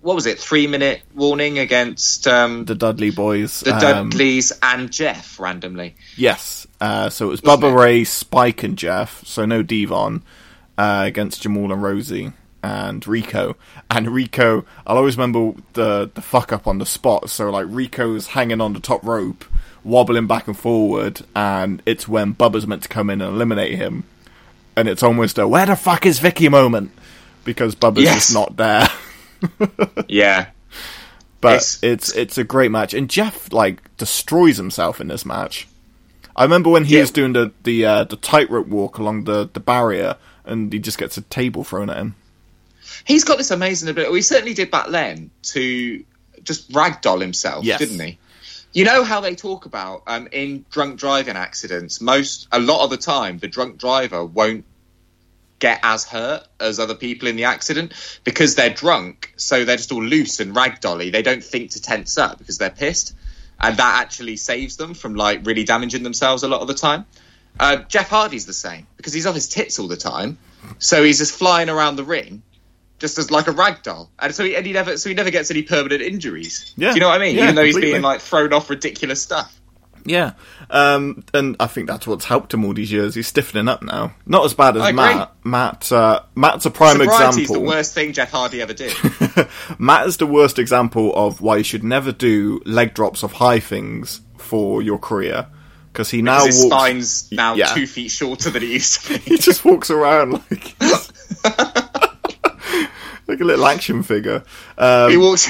what 0.00 0.14
was 0.14 0.26
it? 0.26 0.38
Three 0.38 0.66
minute 0.66 1.02
warning 1.14 1.58
against 1.58 2.26
um, 2.26 2.64
The 2.64 2.74
Dudley 2.74 3.10
Boyz. 3.10 3.64
the 3.64 3.74
um, 3.74 4.10
Dudleys 4.10 4.52
and 4.62 4.90
Jeff 4.92 5.38
randomly. 5.40 5.96
Yes. 6.16 6.66
Uh, 6.80 7.10
so 7.10 7.26
it 7.26 7.30
was 7.30 7.40
Bubba 7.40 7.72
it? 7.72 7.74
Ray, 7.74 8.04
Spike, 8.04 8.62
and 8.62 8.78
Jeff. 8.78 9.24
So 9.26 9.44
no 9.44 9.62
D-Von 9.62 10.22
uh, 10.76 11.02
against 11.06 11.42
Jamal 11.42 11.72
and 11.72 11.82
Rosie 11.82 12.32
and 12.62 13.06
Rico. 13.06 13.56
And 13.90 14.08
Rico, 14.10 14.64
I'll 14.86 14.96
always 14.96 15.16
remember 15.16 15.60
the 15.74 16.10
the 16.14 16.22
fuck 16.22 16.52
up 16.52 16.66
on 16.66 16.78
the 16.78 16.86
spot. 16.86 17.30
So 17.30 17.50
like 17.50 17.66
Rico's 17.68 18.28
hanging 18.28 18.60
on 18.60 18.72
the 18.74 18.80
top 18.80 19.04
rope, 19.04 19.44
wobbling 19.84 20.26
back 20.26 20.46
and 20.46 20.56
forward, 20.58 21.22
and 21.34 21.82
it's 21.86 22.06
when 22.06 22.34
Bubba's 22.34 22.66
meant 22.66 22.82
to 22.84 22.88
come 22.88 23.10
in 23.10 23.20
and 23.20 23.32
eliminate 23.34 23.74
him. 23.76 24.04
And 24.76 24.88
it's 24.88 25.02
almost 25.02 25.38
a 25.38 25.48
where 25.48 25.66
the 25.66 25.74
fuck 25.74 26.06
is 26.06 26.20
Vicky 26.20 26.48
moment 26.48 26.92
because 27.44 27.74
Bubba's 27.74 28.02
Yes. 28.04 28.14
just 28.26 28.34
not 28.34 28.56
there. 28.56 28.86
Yeah, 30.08 30.46
But 31.40 31.54
It's- 31.54 31.78
it's 31.82 32.12
it's 32.12 32.38
a 32.38 32.44
great 32.44 32.70
match, 32.70 32.94
and 32.94 33.08
Jeff 33.08 33.52
like 33.52 33.82
destroys 33.96 34.56
himself 34.56 35.00
in 35.00 35.08
this 35.08 35.24
match. 35.24 35.68
I 36.34 36.42
remember 36.44 36.70
when 36.70 36.84
he 36.84 36.94
Yeah. 36.96 37.02
was 37.02 37.10
doing 37.10 37.32
the 37.32 37.52
the 37.62 37.84
uh, 37.84 38.04
the 38.04 38.16
tightrope 38.16 38.66
walk 38.68 38.98
along 38.98 39.24
the, 39.24 39.48
the 39.52 39.60
barrier, 39.60 40.16
and 40.44 40.72
he 40.72 40.78
just 40.78 40.98
gets 40.98 41.16
a 41.16 41.22
table 41.22 41.62
thrown 41.64 41.90
at 41.90 41.96
him. 41.96 42.14
he's 43.04 43.22
got 43.24 43.38
this 43.38 43.50
amazing 43.50 43.88
ability. 43.88 44.14
He 44.16 44.22
certainly 44.22 44.54
did 44.54 44.70
back 44.70 44.88
then 44.88 45.30
to 45.54 46.04
just 46.42 46.70
ragdoll 46.72 47.20
himself, 47.20 47.64
Yes. 47.64 47.78
didn't 47.78 48.00
he? 48.00 48.18
You 48.72 48.84
know 48.84 49.02
how 49.04 49.20
they 49.20 49.34
talk 49.34 49.66
about 49.66 50.02
um, 50.06 50.28
in 50.32 50.64
drunk 50.70 50.98
driving 50.98 51.36
accidents. 51.36 52.00
Most 52.00 52.48
a 52.52 52.58
lot 52.58 52.82
of 52.84 52.90
the 52.90 52.96
time, 52.96 53.38
the 53.38 53.48
drunk 53.48 53.78
driver 53.78 54.24
won't 54.24 54.64
get 55.58 55.80
as 55.82 56.04
hurt 56.04 56.46
as 56.60 56.78
other 56.78 56.94
people 56.94 57.28
in 57.28 57.36
the 57.36 57.44
accident 57.44 57.92
because 58.24 58.54
they're 58.54 58.70
drunk, 58.70 59.32
so 59.36 59.64
they're 59.64 59.76
just 59.76 59.92
all 59.92 60.02
loose 60.02 60.40
and 60.40 60.54
ragdolly. 60.54 61.10
They 61.10 61.22
don't 61.22 61.42
think 61.42 61.72
to 61.72 61.82
tense 61.82 62.16
up 62.18 62.38
because 62.38 62.58
they're 62.58 62.70
pissed, 62.70 63.14
and 63.60 63.76
that 63.76 64.02
actually 64.02 64.36
saves 64.36 64.76
them 64.76 64.94
from 64.94 65.14
like 65.14 65.44
really 65.46 65.64
damaging 65.64 66.02
themselves 66.02 66.42
a 66.42 66.48
lot 66.48 66.60
of 66.60 66.68
the 66.68 66.74
time. 66.74 67.06
Uh, 67.58 67.76
Jeff 67.88 68.08
Hardy's 68.08 68.46
the 68.46 68.52
same 68.52 68.86
because 68.96 69.12
he's 69.12 69.26
on 69.26 69.34
his 69.34 69.48
tits 69.48 69.78
all 69.78 69.88
the 69.88 69.96
time, 69.96 70.38
so 70.78 71.02
he's 71.02 71.18
just 71.18 71.34
flying 71.34 71.68
around 71.68 71.96
the 71.96 72.04
ring, 72.04 72.42
just 73.00 73.18
as 73.18 73.30
like 73.32 73.48
a 73.48 73.52
rag 73.52 73.82
doll, 73.82 74.10
and 74.18 74.32
so 74.34 74.44
he, 74.44 74.54
and 74.54 74.64
he 74.64 74.72
never 74.72 74.96
so 74.96 75.08
he 75.08 75.14
never 75.16 75.30
gets 75.30 75.50
any 75.50 75.62
permanent 75.62 76.00
injuries. 76.02 76.72
Yeah. 76.76 76.90
Do 76.90 76.94
you 76.94 77.00
know 77.00 77.08
what 77.08 77.20
I 77.20 77.24
mean? 77.24 77.34
Yeah, 77.36 77.44
Even 77.44 77.54
though 77.56 77.64
he's 77.64 77.74
completely. 77.74 77.94
being 77.94 78.02
like 78.02 78.20
thrown 78.20 78.52
off 78.52 78.70
ridiculous 78.70 79.20
stuff. 79.22 79.54
Yeah, 80.04 80.32
um, 80.70 81.24
and 81.34 81.56
I 81.60 81.66
think 81.66 81.86
that's 81.88 82.06
what's 82.06 82.24
helped 82.24 82.54
him 82.54 82.64
all 82.64 82.74
these 82.74 82.90
years. 82.92 83.14
He's 83.14 83.26
stiffening 83.26 83.68
up 83.68 83.82
now. 83.82 84.14
Not 84.26 84.44
as 84.44 84.54
bad 84.54 84.76
as 84.76 84.92
Matt. 84.94 85.32
Matt 85.44 85.90
uh, 85.92 86.22
Matt's 86.34 86.66
a 86.66 86.70
prime 86.70 86.96
Sobriety's 86.98 87.26
example. 87.36 87.54
the 87.54 87.60
worst 87.68 87.94
thing 87.94 88.12
Jeff 88.12 88.30
Hardy 88.30 88.60
ever 88.62 88.74
did. 88.74 88.92
Matt 89.78 90.06
is 90.06 90.16
the 90.16 90.26
worst 90.26 90.58
example 90.58 91.12
of 91.14 91.40
why 91.40 91.58
you 91.58 91.64
should 91.64 91.84
never 91.84 92.12
do 92.12 92.60
leg 92.64 92.94
drops 92.94 93.22
of 93.22 93.32
high 93.34 93.60
things 93.60 94.20
for 94.36 94.80
your 94.82 94.98
career 94.98 95.46
because 95.92 96.10
he 96.10 96.22
now 96.22 96.44
Because 96.44 96.54
his 96.56 96.64
walks. 96.64 96.74
spine's 96.76 97.32
now 97.32 97.54
Yeah. 97.54 97.74
two 97.74 97.86
feet 97.86 98.10
shorter 98.10 98.50
than 98.50 98.62
it 98.62 98.68
used 98.68 99.04
to 99.04 99.14
be. 99.14 99.18
he 99.24 99.38
just 99.38 99.64
walks 99.64 99.90
around 99.90 100.32
like 100.32 100.74
like 103.26 103.40
a 103.40 103.44
little 103.44 103.66
action 103.66 104.02
figure. 104.02 104.42
Um, 104.76 105.10
he 105.10 105.16
walks. 105.16 105.46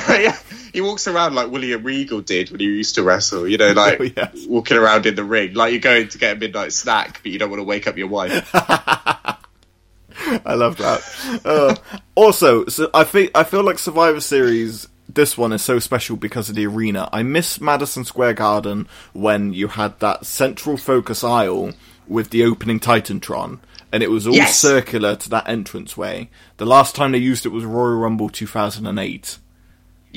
He 0.72 0.80
walks 0.80 1.08
around 1.08 1.34
like 1.34 1.50
William 1.50 1.82
Regal 1.82 2.20
did 2.20 2.50
when 2.50 2.60
he 2.60 2.66
used 2.66 2.94
to 2.96 3.02
wrestle. 3.02 3.48
You 3.48 3.58
know, 3.58 3.72
like 3.72 4.00
Oh, 4.00 4.04
yes. 4.04 4.46
walking 4.46 4.76
around 4.76 5.06
in 5.06 5.14
the 5.14 5.24
ring, 5.24 5.54
like 5.54 5.72
you're 5.72 5.80
going 5.80 6.08
to 6.08 6.18
get 6.18 6.36
a 6.36 6.40
midnight 6.40 6.72
snack, 6.72 7.20
but 7.22 7.32
you 7.32 7.38
don't 7.38 7.50
want 7.50 7.60
to 7.60 7.64
wake 7.64 7.86
up 7.86 7.96
your 7.96 8.08
wife. 8.08 8.50
I 8.54 10.54
love 10.54 10.76
that. 10.78 11.40
Uh, 11.44 11.74
also, 12.14 12.66
so 12.66 12.90
I 12.92 13.04
feel 13.04 13.28
I 13.34 13.44
feel 13.44 13.62
like 13.62 13.78
Survivor 13.78 14.20
Series. 14.20 14.88
This 15.10 15.38
one 15.38 15.52
is 15.54 15.62
so 15.62 15.78
special 15.78 16.16
because 16.16 16.50
of 16.50 16.54
the 16.54 16.66
arena. 16.66 17.08
I 17.12 17.22
miss 17.22 17.60
Madison 17.62 18.04
Square 18.04 18.34
Garden 18.34 18.86
when 19.14 19.54
you 19.54 19.68
had 19.68 19.98
that 20.00 20.26
central 20.26 20.76
focus 20.76 21.24
aisle 21.24 21.72
with 22.06 22.28
the 22.30 22.44
opening 22.44 22.78
Titantron, 22.78 23.58
and 23.90 24.02
it 24.02 24.10
was 24.10 24.26
all 24.26 24.34
Yes. 24.34 24.58
circular 24.58 25.16
to 25.16 25.30
that 25.30 25.48
entranceway. 25.48 26.28
The 26.58 26.66
last 26.66 26.94
time 26.94 27.12
they 27.12 27.18
used 27.18 27.46
it 27.46 27.50
was 27.50 27.64
Royal 27.64 27.96
Rumble 27.96 28.28
2008, 28.28 29.38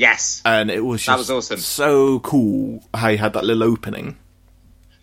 yes. 0.01 0.41
and 0.45 0.69
it 0.71 0.81
was 0.83 1.01
just 1.03 1.07
That 1.07 1.17
was 1.17 1.29
awesome. 1.29 1.59
so 1.59 2.19
cool 2.19 2.83
how 2.93 3.09
you 3.09 3.17
had 3.17 3.33
that 3.33 3.43
little 3.45 3.63
opening. 3.63 4.17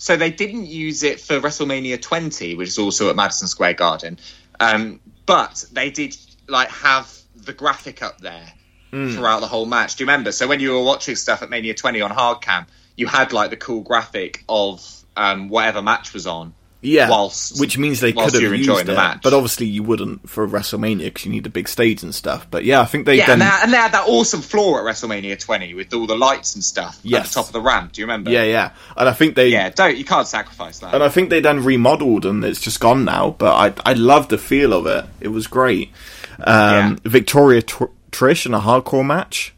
So 0.00 0.16
they 0.16 0.30
didn't 0.30 0.66
use 0.66 1.02
it 1.02 1.20
for 1.20 1.40
WrestleMania 1.40 2.00
20, 2.00 2.54
which 2.54 2.68
is 2.68 2.78
also 2.78 3.10
at 3.10 3.16
Madison 3.16 3.48
Square 3.48 3.74
Garden, 3.74 4.18
um, 4.60 5.00
but 5.26 5.64
they 5.72 5.90
did 5.90 6.16
like 6.48 6.68
have 6.70 7.12
the 7.34 7.52
graphic 7.52 8.02
up 8.02 8.20
there 8.20 8.52
Hmm. 8.90 9.10
throughout 9.12 9.40
the 9.40 9.46
whole 9.46 9.66
match. 9.66 9.96
Do 9.96 10.04
you 10.04 10.08
remember? 10.08 10.32
So 10.32 10.46
when 10.48 10.60
you 10.60 10.70
were 10.72 10.82
watching 10.82 11.14
stuff 11.14 11.42
at 11.42 11.50
Mania 11.50 11.74
20 11.74 12.00
on 12.00 12.10
hardcam, 12.10 12.66
you 12.96 13.06
had 13.06 13.34
like 13.34 13.50
the 13.50 13.56
cool 13.58 13.82
graphic 13.82 14.44
of 14.48 14.82
um, 15.14 15.50
whatever 15.50 15.82
match 15.82 16.14
was 16.14 16.26
on. 16.26 16.54
Yeah, 16.80 17.10
Whilst- 17.10 17.58
which 17.60 17.76
means 17.76 17.98
they 17.98 18.12
could 18.12 18.32
have 18.32 18.40
used 18.40 18.54
enjoying 18.54 18.86
the 18.86 18.92
it, 18.92 18.96
match. 18.96 19.20
but 19.24 19.34
obviously 19.34 19.66
you 19.66 19.82
wouldn't 19.82 20.30
for 20.30 20.46
WrestleMania 20.46 21.06
because 21.06 21.24
you 21.24 21.32
need 21.32 21.44
a 21.44 21.50
big 21.50 21.66
stage 21.68 22.04
and 22.04 22.14
stuff. 22.14 22.46
But 22.48 22.64
yeah, 22.64 22.80
I 22.80 22.84
think 22.84 23.04
they 23.04 23.16
Yeah, 23.16 23.26
then 23.26 23.42
and, 23.42 23.42
they, 23.42 23.58
and 23.64 23.72
they 23.72 23.76
had 23.78 23.92
that 23.92 24.06
awesome 24.06 24.42
floor 24.42 24.78
at 24.88 24.94
WrestleMania 24.94 25.40
20 25.40 25.74
with 25.74 25.92
all 25.92 26.06
the 26.06 26.16
lights 26.16 26.54
and 26.54 26.62
stuff 26.62 27.00
at 27.04 27.24
the 27.24 27.30
top 27.30 27.46
of 27.46 27.52
the 27.52 27.60
ramp. 27.60 27.92
Do 27.94 28.00
you 28.00 28.06
remember? 28.06 28.30
yeah, 28.30 28.44
yeah, 28.44 28.70
and 28.96 29.08
I 29.08 29.12
think 29.12 29.34
they 29.34 29.48
Yeah, 29.48 29.70
don't 29.70 29.96
you 29.96 30.04
can't 30.04 30.28
sacrifice 30.28 30.78
that. 30.78 30.94
and 30.94 31.02
I 31.02 31.08
think 31.08 31.30
they 31.30 31.40
then 31.40 31.64
remodeled 31.64 32.24
and 32.24 32.44
it's 32.44 32.60
just 32.60 32.78
gone 32.78 33.04
now. 33.04 33.34
But 33.36 33.54
I 33.84 33.90
I 33.90 33.94
love 33.94 34.28
the 34.28 34.38
feel 34.38 34.72
of 34.72 34.86
it. 34.86 35.04
It 35.20 35.28
was 35.28 35.48
great. 35.48 35.90
Um, 36.38 36.44
Yeah. 36.46 36.96
Victoria 37.06 37.62
Tr- 37.62 37.84
Trish 38.12 38.46
in 38.46 38.54
a 38.54 38.60
hardcore 38.60 39.04
match. 39.04 39.52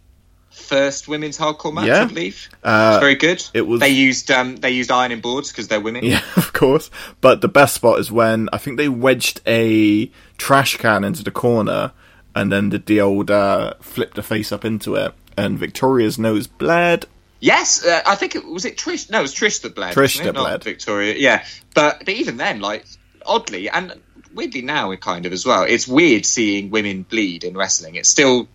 First 0.71 1.09
women's 1.09 1.37
hardcore 1.37 1.75
match, 1.75 1.87
Yeah. 1.89 2.03
I 2.03 2.05
believe. 2.05 2.49
Uh, 2.63 2.93
it's 2.95 3.01
very 3.03 3.17
good. 3.17 3.43
it 3.53 3.67
was- 3.67 3.81
They 3.81 3.89
used 3.89 4.31
um, 4.31 4.55
they 4.57 4.71
used 4.71 4.91
ironing 4.93 5.21
boards 5.21 5.51
because 5.51 5.67
they're 5.67 5.81
women. 5.81 6.05
Yeah, 6.05 6.23
of 6.37 6.53
course. 6.53 6.91
But 7.21 7.41
the 7.41 7.49
best 7.49 7.75
spot 7.75 7.99
is 7.99 8.13
when 8.13 8.49
I 8.53 8.59
think 8.59 8.77
they 8.77 8.89
wedged 8.89 9.41
a 9.49 10.11
trash 10.39 10.77
can 10.77 11.03
into 11.03 11.25
the 11.25 11.33
corner 11.33 11.91
and 12.37 12.53
then 12.53 12.69
did 12.69 12.87
the 12.87 13.01
old 13.01 13.33
uh, 13.33 13.75
flip 13.81 14.15
the 14.15 14.23
face 14.23 14.53
up 14.53 14.65
into 14.65 14.95
it, 14.95 15.13
and 15.37 15.59
Victoria's 15.59 16.19
nose 16.21 16.47
bled. 16.47 17.07
Yes, 17.41 17.85
uh, 17.85 18.03
I 18.07 18.15
think 18.15 18.37
it 18.37 18.45
was 18.45 18.65
it 18.65 18.77
Trish. 18.77 19.11
No, 19.11 19.19
it 19.19 19.23
was 19.23 19.35
Trish 19.35 19.63
that 19.63 19.75
bled. 19.75 19.95
Trish 19.97 20.23
that 20.23 20.35
bled. 20.35 20.63
Victoria. 20.63 21.15
Yeah, 21.19 21.45
but, 21.75 21.99
but 22.01 22.11
even 22.11 22.37
then, 22.37 22.61
like 22.61 22.85
oddly 23.27 23.69
and 23.69 23.95
weirdly 24.33 24.63
now, 24.63 24.95
kind 24.97 25.27
of 25.27 25.33
as 25.33 25.45
well. 25.45 25.65
It's 25.65 25.89
weird 25.89 26.25
seeing 26.25 26.71
women 26.71 27.03
bleed 27.03 27.43
in 27.43 27.57
wrestling. 27.57 27.97
It's 27.97 28.09
still 28.09 28.47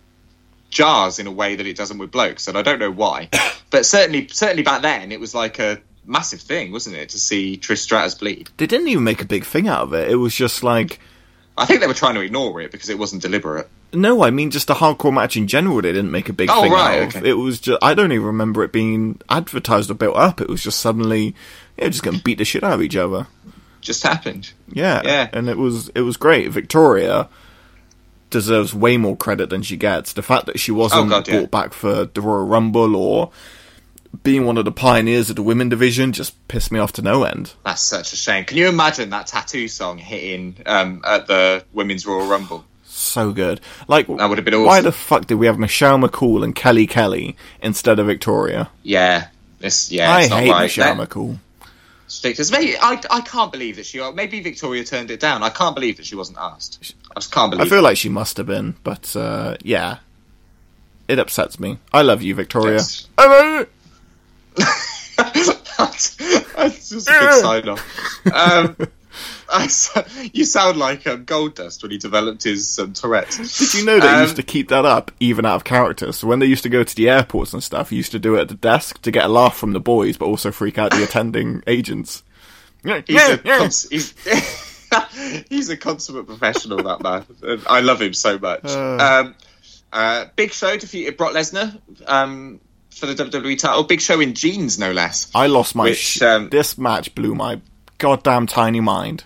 jars 0.70 1.18
in 1.18 1.26
a 1.26 1.32
way 1.32 1.56
that 1.56 1.66
it 1.66 1.76
doesn't 1.76 1.98
with 1.98 2.10
blokes, 2.10 2.48
and 2.48 2.56
I 2.58 2.62
don't 2.62 2.78
know 2.78 2.90
why. 2.90 3.28
but 3.70 3.86
certainly, 3.86 4.28
certainly 4.28 4.62
back 4.62 4.82
then, 4.82 5.12
it 5.12 5.20
was 5.20 5.34
like 5.34 5.58
a 5.58 5.80
massive 6.04 6.40
thing, 6.40 6.72
wasn't 6.72 6.96
it, 6.96 7.10
to 7.10 7.18
see 7.18 7.58
Trish 7.58 7.78
Stratus 7.78 8.14
bleed? 8.14 8.50
They 8.56 8.66
didn't 8.66 8.88
even 8.88 9.04
make 9.04 9.22
a 9.22 9.26
big 9.26 9.44
thing 9.44 9.68
out 9.68 9.82
of 9.82 9.92
it. 9.94 10.10
It 10.10 10.16
was 10.16 10.34
just 10.34 10.62
like. 10.62 11.00
I 11.58 11.64
think 11.64 11.80
they 11.80 11.86
were 11.86 11.94
trying 11.94 12.16
to 12.16 12.20
ignore 12.20 12.60
it 12.60 12.70
because 12.70 12.90
it 12.90 12.98
wasn't 12.98 13.22
deliberate. 13.22 13.66
No, 13.94 14.22
I 14.22 14.30
mean 14.30 14.50
just 14.50 14.68
a 14.68 14.74
hardcore 14.74 15.14
match 15.14 15.38
in 15.38 15.46
general. 15.46 15.80
They 15.80 15.92
didn't 15.92 16.10
make 16.10 16.28
a 16.28 16.34
big 16.34 16.50
Oh, 16.52 16.60
thing 16.60 16.72
right, 16.72 16.98
out 17.02 17.08
of. 17.08 17.16
okay. 17.16 17.30
It 17.30 17.34
was 17.34 17.60
just 17.60 17.82
I 17.82 17.94
don't 17.94 18.12
even 18.12 18.26
remember 18.26 18.62
it 18.62 18.72
being 18.72 19.18
advertised 19.30 19.90
or 19.90 19.94
built 19.94 20.16
up. 20.16 20.42
It 20.42 20.48
was 20.50 20.62
just 20.62 20.80
suddenly, 20.80 21.34
yeah, 21.78 21.88
just 21.88 22.02
going 22.02 22.18
to 22.18 22.22
beat 22.22 22.36
the 22.36 22.44
shit 22.44 22.62
out 22.62 22.74
of 22.74 22.82
each 22.82 22.96
other. 22.96 23.26
Just 23.80 24.02
happened. 24.02 24.52
Yeah, 24.70 25.00
Yeah. 25.02 25.30
and 25.32 25.48
it 25.48 25.56
was 25.56 25.88
it 25.94 26.02
was 26.02 26.18
great. 26.18 26.50
Victoria 26.50 27.28
deserves 28.36 28.74
way 28.74 28.96
more 28.98 29.16
credit 29.16 29.48
than 29.50 29.62
she 29.62 29.76
gets. 29.76 30.12
The 30.12 30.22
fact 30.22 30.46
that 30.46 30.58
she 30.60 30.70
wasn't 30.72 31.06
Oh, 31.06 31.08
God, 31.08 31.26
yeah. 31.28 31.38
brought 31.38 31.50
back 31.50 31.72
for 31.72 32.04
the 32.04 32.20
Royal 32.20 32.46
Rumble 32.46 32.94
or 32.94 33.30
being 34.22 34.44
one 34.46 34.56
of 34.58 34.64
the 34.64 34.72
pioneers 34.72 35.30
of 35.30 35.36
the 35.36 35.42
women 35.42 35.68
division 35.68 36.12
just 36.12 36.32
pissed 36.48 36.70
me 36.70 36.78
off 36.78 36.92
to 36.94 37.02
no 37.02 37.24
end. 37.24 37.54
That's 37.64 37.80
such 37.82 38.12
a 38.12 38.16
shame. 38.16 38.44
Can 38.44 38.56
you 38.58 38.68
imagine 38.68 39.10
that 39.10 39.26
tattoo 39.26 39.68
song 39.68 39.98
hitting 39.98 40.56
um, 40.66 41.02
at 41.06 41.26
the 41.26 41.64
Women's 41.72 42.06
Royal 42.06 42.26
Rumble? 42.26 42.64
So 42.84 43.32
good. 43.32 43.60
Like, 43.88 44.06
That 44.06 44.28
would 44.28 44.38
have 44.38 44.44
been 44.44 44.54
awesome. 44.54 44.66
why 44.66 44.80
the 44.80 44.92
fuck 44.92 45.26
did 45.26 45.34
we 45.36 45.46
have 45.46 45.58
Michelle 45.58 45.98
McCool 45.98 46.44
and 46.44 46.54
Kelly 46.54 46.86
Kelly 46.86 47.36
instead 47.62 47.98
of 47.98 48.06
Victoria? 48.06 48.70
Yeah, 48.82 49.28
it's 49.60 49.90
yeah, 49.90 50.10
I 50.14 50.20
it's 50.22 50.30
not 50.30 50.40
hate 50.40 50.50
right. 50.50 50.62
Michelle 50.62 50.94
That- 50.96 51.08
McCool. 51.10 51.38
Maybe 52.52 52.76
I, 52.78 53.00
I 53.10 53.20
can't 53.20 53.50
believe 53.50 53.76
that 53.76 53.86
she. 53.86 54.00
Maybe 54.12 54.40
Victoria 54.40 54.84
turned 54.84 55.10
it 55.10 55.18
down. 55.18 55.42
I 55.42 55.50
can't 55.50 55.74
believe 55.74 55.96
that 55.96 56.06
she 56.06 56.14
wasn't 56.14 56.38
asked. 56.38 56.94
I 57.16 57.20
just 57.20 57.32
can't 57.32 57.50
believe. 57.50 57.66
I 57.66 57.70
feel 57.70 57.82
like 57.82 57.96
she 57.96 58.08
must 58.10 58.36
have 58.36 58.46
been, 58.46 58.76
but 58.84 59.16
uh, 59.16 59.56
yeah, 59.62 59.98
it 61.08 61.18
upsets 61.18 61.58
me. 61.58 61.78
I 61.92 62.02
love 62.02 62.22
you, 62.22 62.34
Victoria. 62.34 62.74
Yes. 62.74 63.08
That's, 65.78 66.16
that's 66.54 66.88
just 66.90 67.08
a 67.08 67.12
good 67.12 67.40
sign 67.42 67.68
off. 67.68 68.26
Um, 68.32 68.76
I 69.50 69.68
you 70.32 70.44
sound 70.44 70.78
like 70.78 71.06
um, 71.06 71.24
Goldust 71.26 71.82
when 71.82 71.90
he 71.90 71.98
developed 71.98 72.44
his 72.44 72.78
um, 72.78 72.92
Tourette's. 72.94 73.58
Did 73.58 73.74
you 73.74 73.84
know 73.84 74.00
they 74.00 74.08
Um, 74.08 74.22
used 74.22 74.36
to 74.36 74.42
keep 74.42 74.68
that 74.68 74.84
up 74.86 75.10
even 75.20 75.44
out 75.44 75.56
of 75.56 75.64
character? 75.64 76.12
So 76.12 76.26
when 76.26 76.38
they 76.38 76.46
used 76.46 76.62
to 76.62 76.68
go 76.70 76.82
to 76.82 76.94
the 76.96 77.08
airports 77.10 77.52
and 77.52 77.62
stuff, 77.62 77.90
he 77.90 77.96
used 77.96 78.12
to 78.12 78.18
do 78.18 78.36
it 78.36 78.40
at 78.42 78.48
the 78.48 78.54
desk 78.54 79.00
to 79.02 79.10
get 79.10 79.24
a 79.26 79.28
laugh 79.28 79.56
from 79.56 79.72
the 79.72 79.80
boys, 79.80 80.16
but 80.16 80.26
also 80.26 80.50
freak 80.50 80.78
out 80.78 80.90
the 80.92 81.02
attending 81.04 81.62
agents. 81.66 82.22
Yeah, 82.84 83.02
He's, 83.06 83.16
yeah, 83.16 83.34
a, 83.34 83.40
yeah. 83.44 83.62
he's, 83.64 84.14
he's 85.48 85.68
a 85.70 85.76
consummate 85.76 86.26
professional, 86.26 86.82
that 86.82 87.02
man. 87.02 87.24
And 87.42 87.62
I 87.68 87.80
love 87.80 88.00
him 88.00 88.14
so 88.14 88.38
much. 88.38 88.64
Uh. 88.64 88.96
Um, 88.96 89.34
uh, 89.92 90.26
Big 90.36 90.52
Show 90.52 90.76
defeated 90.76 91.16
Brock 91.16 91.32
Lesnar 91.32 91.78
um, 92.06 92.60
for 92.90 93.06
the 93.06 93.14
WWE 93.14 93.58
title. 93.58 93.84
Big 93.84 94.00
Show 94.00 94.20
in 94.20 94.34
jeans, 94.34 94.78
no 94.78 94.92
less. 94.92 95.30
I 95.34 95.46
lost 95.46 95.74
my. 95.74 95.84
Which, 95.84 95.98
sh- 95.98 96.22
um, 96.22 96.50
this 96.50 96.76
match 96.76 97.14
blew 97.14 97.34
my 97.34 97.60
goddamn 97.98 98.46
tiny 98.46 98.80
mind. 98.80 99.24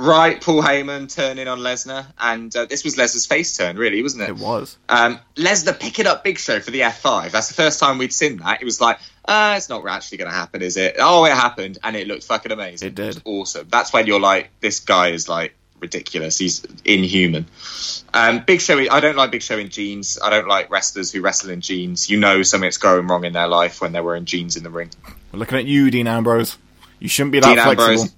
Right, 0.00 0.40
Paul 0.40 0.62
Heyman 0.62 1.14
turning 1.14 1.46
on 1.46 1.58
Lesnar, 1.58 2.06
and 2.18 2.54
uh, 2.56 2.64
this 2.64 2.84
was 2.84 2.96
Lesnar's 2.96 3.26
face 3.26 3.54
turn, 3.54 3.76
really, 3.76 4.02
wasn't 4.02 4.22
it? 4.22 4.30
It 4.30 4.38
was. 4.38 4.78
Um, 4.88 5.20
Lesnar 5.36 5.78
picking 5.78 6.06
up 6.06 6.24
Big 6.24 6.38
Show 6.38 6.58
for 6.60 6.70
the 6.70 6.80
F5. 6.80 7.32
That's 7.32 7.48
the 7.48 7.54
first 7.54 7.78
time 7.78 7.98
we'd 7.98 8.14
seen 8.14 8.38
that. 8.38 8.62
It 8.62 8.64
was 8.64 8.80
like, 8.80 8.98
uh, 9.30 9.54
it's 9.56 9.68
not 9.68 9.86
actually 9.86 10.18
going 10.18 10.30
to 10.30 10.36
happen, 10.36 10.60
is 10.60 10.76
it? 10.76 10.96
Oh, 10.98 11.24
it 11.24 11.30
happened, 11.30 11.78
and 11.84 11.94
it 11.94 12.08
looked 12.08 12.24
fucking 12.24 12.50
amazing. 12.50 12.88
It 12.88 12.94
did. 12.96 13.06
was 13.06 13.20
awesome. 13.24 13.68
That's 13.70 13.92
when 13.92 14.08
you're 14.08 14.18
like, 14.18 14.50
this 14.58 14.80
guy 14.80 15.10
is 15.10 15.28
like 15.28 15.54
ridiculous. 15.78 16.36
He's 16.36 16.66
inhuman. 16.84 17.46
Um, 18.12 18.42
Big 18.44 18.60
Show. 18.60 18.76
I 18.76 18.98
don't 18.98 19.14
like 19.14 19.30
Big 19.30 19.42
Show 19.42 19.56
in 19.56 19.68
jeans. 19.68 20.18
I 20.20 20.30
don't 20.30 20.48
like 20.48 20.68
wrestlers 20.68 21.12
who 21.12 21.20
wrestle 21.20 21.50
in 21.50 21.60
jeans. 21.60 22.10
You 22.10 22.18
know 22.18 22.42
something's 22.42 22.76
going 22.78 23.06
wrong 23.06 23.24
in 23.24 23.32
their 23.32 23.46
life 23.46 23.80
when 23.80 23.92
they're 23.92 24.02
wearing 24.02 24.24
jeans 24.24 24.56
in 24.56 24.64
the 24.64 24.70
ring. 24.70 24.90
We're 25.30 25.38
looking 25.38 25.58
at 25.58 25.64
you, 25.64 25.92
Dean 25.92 26.08
Ambrose. 26.08 26.58
You 26.98 27.08
shouldn't 27.08 27.30
be 27.30 27.38
that 27.38 27.54
Dean 27.54 27.62
flexible. 27.62 27.84
Ambrose. 27.84 28.14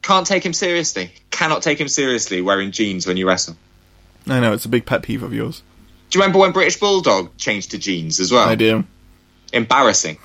Can't 0.00 0.26
take 0.26 0.46
him 0.46 0.54
seriously. 0.54 1.12
Cannot 1.30 1.62
take 1.62 1.78
him 1.78 1.88
seriously 1.88 2.40
wearing 2.40 2.72
jeans 2.72 3.06
when 3.06 3.18
you 3.18 3.28
wrestle. 3.28 3.54
I 4.26 4.40
know 4.40 4.54
it's 4.54 4.64
a 4.64 4.70
big 4.70 4.86
pet 4.86 5.02
peeve 5.02 5.22
of 5.22 5.34
yours. 5.34 5.62
Do 6.08 6.18
you 6.18 6.22
remember 6.22 6.38
when 6.38 6.52
British 6.52 6.80
Bulldog 6.80 7.36
changed 7.36 7.72
to 7.72 7.78
jeans 7.78 8.18
as 8.18 8.32
well? 8.32 8.48
I 8.48 8.54
do. 8.54 8.84
Embarrassing. 9.52 10.18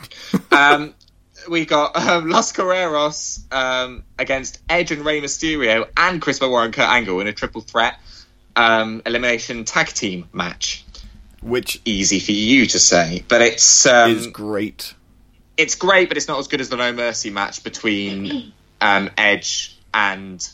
um, 0.52 0.94
we 1.50 1.66
got 1.66 1.96
um, 1.96 2.30
Los 2.30 2.54
Guerreros 2.54 3.52
um, 3.54 4.04
against 4.20 4.60
Edge 4.70 4.92
and 4.92 5.06
Rey 5.06 5.22
Mysterio 5.22 5.88
and 5.96 6.22
Chris 6.22 6.40
Benoit 6.40 6.66
and 6.66 6.74
Kurt 6.74 6.90
Angle 6.90 7.20
in 7.22 7.28
a 7.28 7.34
triple 7.34 7.62
threat 7.62 8.00
um, 8.58 9.02
elimination 9.06 9.64
tag 9.64 9.88
team 9.88 10.28
match. 10.34 10.84
Which 11.42 11.80
Easy 11.86 12.20
for 12.20 12.32
you 12.32 12.66
to 12.66 12.80
say, 12.80 13.24
but 13.28 13.42
it's 13.42 13.86
um, 13.86 14.12
is 14.12 14.28
great. 14.28 14.96
it's 15.56 15.76
great, 15.76 16.10
but 16.10 16.18
it's 16.18 16.28
not 16.28 16.40
as 16.40 16.48
good 16.48 16.60
as 16.60 16.70
the 16.70 16.76
No 16.76 16.92
Mercy 16.92 17.30
match 17.30 17.64
between 17.64 18.52
um, 18.82 19.12
Edge 19.16 19.78
and 19.94 20.46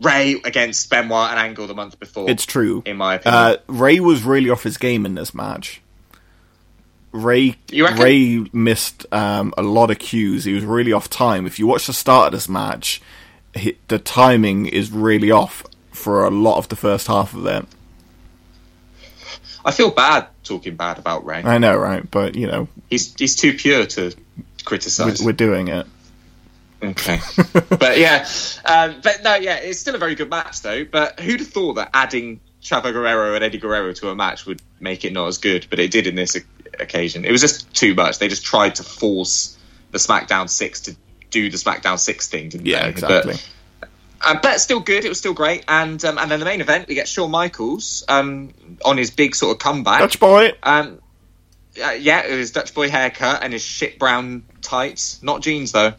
Rey 0.00 0.40
against 0.44 0.90
Benoit 0.90 1.30
and 1.30 1.38
Angle 1.38 1.68
the 1.68 1.74
month 1.74 2.00
before. 2.00 2.28
It's 2.28 2.44
true. 2.44 2.82
in 2.84 2.96
my 2.96 3.14
opinion. 3.14 3.40
Uh, 3.40 3.56
Rey 3.68 4.00
was 4.00 4.24
really 4.24 4.50
off 4.50 4.64
his 4.64 4.76
game 4.78 5.06
in 5.06 5.14
this 5.14 5.32
match. 5.32 5.80
Rey 7.14 7.56
Rey 7.72 8.44
missed 8.52 9.06
um, 9.12 9.54
a 9.56 9.62
lot 9.62 9.92
of 9.92 10.00
cues. 10.00 10.44
He 10.44 10.52
was 10.52 10.64
really 10.64 10.92
off 10.92 11.08
time. 11.08 11.46
If 11.46 11.60
you 11.60 11.66
watch 11.68 11.86
the 11.86 11.92
start 11.92 12.26
of 12.26 12.32
this 12.32 12.48
match, 12.48 13.00
he, 13.54 13.78
the 13.86 14.00
timing 14.00 14.66
is 14.66 14.90
really 14.90 15.30
off 15.30 15.64
for 15.92 16.24
a 16.24 16.30
lot 16.30 16.58
of 16.58 16.68
the 16.68 16.76
first 16.76 17.06
half 17.06 17.32
of 17.32 17.46
it. 17.46 17.66
I 19.64 19.70
feel 19.70 19.92
bad 19.92 20.26
talking 20.42 20.74
bad 20.74 20.98
about 20.98 21.24
Rey. 21.24 21.40
I 21.44 21.58
know, 21.58 21.76
right? 21.76 22.08
But 22.10 22.34
you 22.34 22.48
know, 22.48 22.66
He's 22.90 23.14
he's 23.14 23.36
too 23.36 23.54
pure 23.54 23.86
to 23.86 24.02
we're, 24.06 24.42
criticize. 24.64 25.22
we're 25.22 25.32
doing 25.32 25.68
it. 25.68 25.86
Okay. 26.82 27.20
but 27.68 27.96
yeah, 27.96 28.28
um, 28.64 28.96
but 29.04 29.22
no, 29.22 29.36
yeah, 29.36 29.58
it's 29.58 29.78
still 29.78 29.94
a 29.94 29.98
very 29.98 30.16
good 30.16 30.28
match 30.30 30.62
though. 30.62 30.84
But 30.84 31.20
who'd 31.20 31.38
have 31.38 31.48
thought 31.48 31.74
that 31.74 31.90
adding 31.94 32.40
Chavo 32.60 32.92
Guerrero 32.92 33.36
and 33.36 33.44
Eddie 33.44 33.58
Guerrero 33.58 33.92
to 33.92 34.08
a 34.10 34.16
match 34.16 34.46
would 34.46 34.60
make 34.80 35.04
it 35.04 35.12
not 35.12 35.28
as 35.28 35.38
good? 35.38 35.68
But 35.70 35.78
it 35.78 35.92
did 35.92 36.08
in 36.08 36.16
this 36.16 36.36
occasion. 36.80 37.24
It 37.24 37.32
was 37.32 37.40
just 37.40 37.72
too 37.74 37.94
much. 37.94 38.18
They 38.18 38.28
just 38.28 38.44
tried 38.44 38.76
to 38.76 38.82
force 38.82 39.56
the 39.90 39.98
SmackDown 39.98 40.48
Six 40.48 40.82
to 40.82 40.96
do 41.30 41.50
the 41.50 41.56
SmackDown 41.56 41.98
Six 41.98 42.28
thing, 42.28 42.48
didn't 42.48 42.66
Yeah, 42.66 42.84
they? 42.84 42.90
exactly. 42.90 43.34
But, 43.80 43.88
uh, 44.20 44.38
but 44.42 44.60
still 44.60 44.80
good. 44.80 45.04
It 45.04 45.08
was 45.08 45.18
still 45.18 45.34
great. 45.34 45.64
And 45.68 46.02
um, 46.04 46.18
and 46.18 46.30
then 46.30 46.38
the 46.38 46.46
main 46.46 46.60
event, 46.60 46.88
we 46.88 46.94
get 46.94 47.08
Shawn 47.08 47.30
Michaels 47.30 48.04
um, 48.08 48.54
on 48.84 48.96
his 48.96 49.10
big 49.10 49.34
sort 49.34 49.52
of 49.56 49.58
comeback. 49.58 50.00
Dutch 50.00 50.18
boy. 50.18 50.52
Um, 50.62 51.00
uh, 51.84 51.90
yeah, 51.90 52.24
it 52.24 52.36
was 52.36 52.52
Dutch 52.52 52.72
boy 52.74 52.88
haircut 52.88 53.42
and 53.42 53.52
his 53.52 53.62
shit 53.62 53.98
brown 53.98 54.44
tights, 54.62 55.22
not 55.22 55.42
jeans 55.42 55.72
though. 55.72 55.94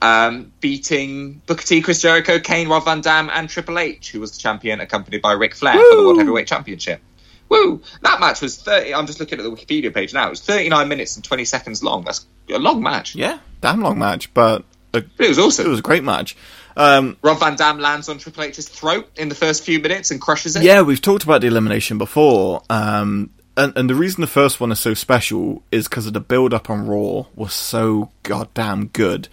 Um, 0.00 0.52
beating 0.60 1.40
Booker 1.46 1.64
T, 1.64 1.80
Chris 1.80 2.02
Jericho, 2.02 2.38
Kane, 2.38 2.68
Rob 2.68 2.84
Van 2.84 3.00
Dam, 3.00 3.30
and 3.32 3.48
Triple 3.48 3.78
H, 3.78 4.10
who 4.12 4.20
was 4.20 4.32
the 4.32 4.38
champion, 4.38 4.80
accompanied 4.80 5.22
by 5.22 5.32
Ric 5.32 5.54
Flair 5.54 5.72
for 5.72 5.96
the 5.96 6.02
World 6.02 6.18
Heavyweight 6.18 6.46
Championship. 6.46 7.00
Woo! 7.48 7.80
That 8.02 8.20
match 8.20 8.40
was 8.40 8.56
thirty. 8.56 8.94
I'm 8.94 9.06
just 9.06 9.20
looking 9.20 9.38
at 9.38 9.42
the 9.42 9.50
Wikipedia 9.50 9.92
page 9.92 10.12
now. 10.12 10.26
It 10.26 10.30
was 10.30 10.40
39 10.40 10.88
minutes 10.88 11.16
and 11.16 11.24
20 11.24 11.44
seconds 11.44 11.82
long. 11.82 12.04
That's 12.04 12.26
a 12.50 12.58
long 12.58 12.82
match. 12.82 13.14
Yeah, 13.14 13.38
damn 13.60 13.80
long 13.80 13.98
match, 13.98 14.32
but 14.34 14.64
a, 14.94 14.98
it 15.18 15.28
was 15.28 15.38
awesome. 15.38 15.66
it 15.66 15.68
was 15.68 15.78
a 15.78 15.82
great 15.82 16.04
match. 16.04 16.36
Um, 16.76 17.16
Rob 17.22 17.38
Van 17.40 17.56
Dam 17.56 17.78
lands 17.78 18.08
on 18.08 18.18
Triple 18.18 18.44
H's 18.44 18.68
throat 18.68 19.08
in 19.16 19.28
the 19.28 19.34
first 19.34 19.64
few 19.64 19.80
minutes 19.80 20.10
and 20.10 20.20
crushes 20.20 20.56
it. 20.56 20.62
Yeah, 20.62 20.82
we've 20.82 21.00
talked 21.00 21.24
about 21.24 21.40
the 21.40 21.46
elimination 21.46 21.98
before, 21.98 22.62
um, 22.68 23.30
and, 23.56 23.76
and 23.76 23.88
the 23.88 23.94
reason 23.94 24.20
the 24.20 24.26
first 24.26 24.60
one 24.60 24.70
is 24.72 24.80
so 24.80 24.92
special 24.92 25.62
is 25.72 25.88
because 25.88 26.06
of 26.06 26.12
the 26.12 26.20
build 26.20 26.52
up 26.52 26.68
on 26.68 26.86
Raw 26.86 27.24
was 27.34 27.52
so 27.54 28.10
goddamn 28.24 28.88
good. 28.88 29.28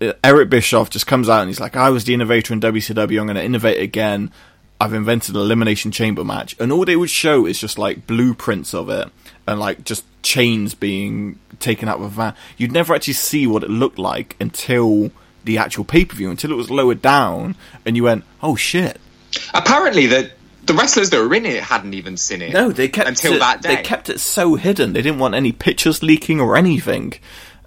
Uh, 0.00 0.12
Eric 0.22 0.50
Bischoff 0.50 0.90
just 0.90 1.06
comes 1.06 1.28
out 1.28 1.40
and 1.40 1.48
he's 1.48 1.60
like, 1.60 1.74
"I 1.74 1.88
was 1.90 2.04
the 2.04 2.14
innovator 2.14 2.52
in 2.52 2.60
WCW. 2.60 3.18
I'm 3.18 3.26
going 3.26 3.36
to 3.36 3.44
innovate 3.44 3.80
again. 3.80 4.30
I've 4.80 4.92
invented 4.94 5.34
an 5.34 5.40
elimination 5.40 5.90
chamber 5.90 6.24
match." 6.24 6.56
And 6.58 6.72
all 6.72 6.84
they 6.84 6.96
would 6.96 7.10
show 7.10 7.46
is 7.46 7.58
just 7.58 7.78
like 7.78 8.06
blueprints 8.06 8.74
of 8.74 8.88
it 8.88 9.08
and 9.46 9.58
like 9.58 9.84
just 9.84 10.04
chains 10.22 10.74
being 10.74 11.38
taken 11.60 11.88
out 11.88 11.98
of 11.98 12.04
a 12.04 12.08
van. 12.08 12.34
You'd 12.56 12.72
never 12.72 12.94
actually 12.94 13.14
see 13.14 13.46
what 13.46 13.62
it 13.62 13.70
looked 13.70 13.98
like 13.98 14.36
until 14.40 15.10
the 15.44 15.58
actual 15.58 15.84
pay 15.84 16.04
per 16.04 16.14
view, 16.16 16.30
until 16.30 16.52
it 16.52 16.56
was 16.56 16.70
lowered 16.70 17.00
down, 17.00 17.54
and 17.86 17.96
you 17.96 18.04
went, 18.04 18.24
"Oh 18.42 18.56
shit." 18.56 19.00
Apparently, 19.54 20.06
the 20.06 20.30
the 20.64 20.74
wrestlers 20.74 21.08
that 21.10 21.18
were 21.18 21.34
in 21.34 21.46
it 21.46 21.62
hadn't 21.62 21.94
even 21.94 22.16
seen 22.16 22.42
it. 22.42 22.52
No, 22.52 22.70
they 22.70 22.88
kept 22.88 23.08
until 23.08 23.34
it, 23.34 23.38
that 23.38 23.62
day. 23.62 23.76
They 23.76 23.82
kept 23.82 24.10
it 24.10 24.20
so 24.20 24.56
hidden. 24.56 24.92
They 24.92 25.00
didn't 25.00 25.18
want 25.18 25.34
any 25.34 25.52
pictures 25.52 26.02
leaking 26.02 26.40
or 26.40 26.56
anything, 26.56 27.14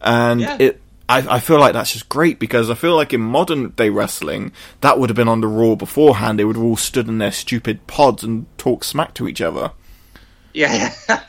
and 0.01 0.41
Yeah. 0.41 0.57
it. 0.59 0.80
I, 1.11 1.35
I 1.35 1.39
feel 1.39 1.59
like 1.59 1.73
that's 1.73 1.93
just 1.93 2.09
great 2.09 2.39
because 2.39 2.69
I 2.69 2.75
feel 2.75 2.95
like 2.95 3.13
in 3.13 3.21
modern 3.21 3.69
day 3.69 3.89
wrestling 3.89 4.51
that 4.81 4.99
would 4.99 5.09
have 5.09 5.15
been 5.15 5.27
on 5.27 5.41
the 5.41 5.47
Raw 5.47 5.75
beforehand. 5.75 6.39
They 6.39 6.45
would 6.45 6.55
have 6.55 6.65
all 6.65 6.77
stood 6.77 7.07
in 7.07 7.17
their 7.17 7.31
stupid 7.31 7.87
pods 7.87 8.23
and 8.23 8.45
talked 8.57 8.85
smack 8.85 9.13
to 9.15 9.27
each 9.27 9.41
other. 9.41 9.71
Yeah. 10.53 10.93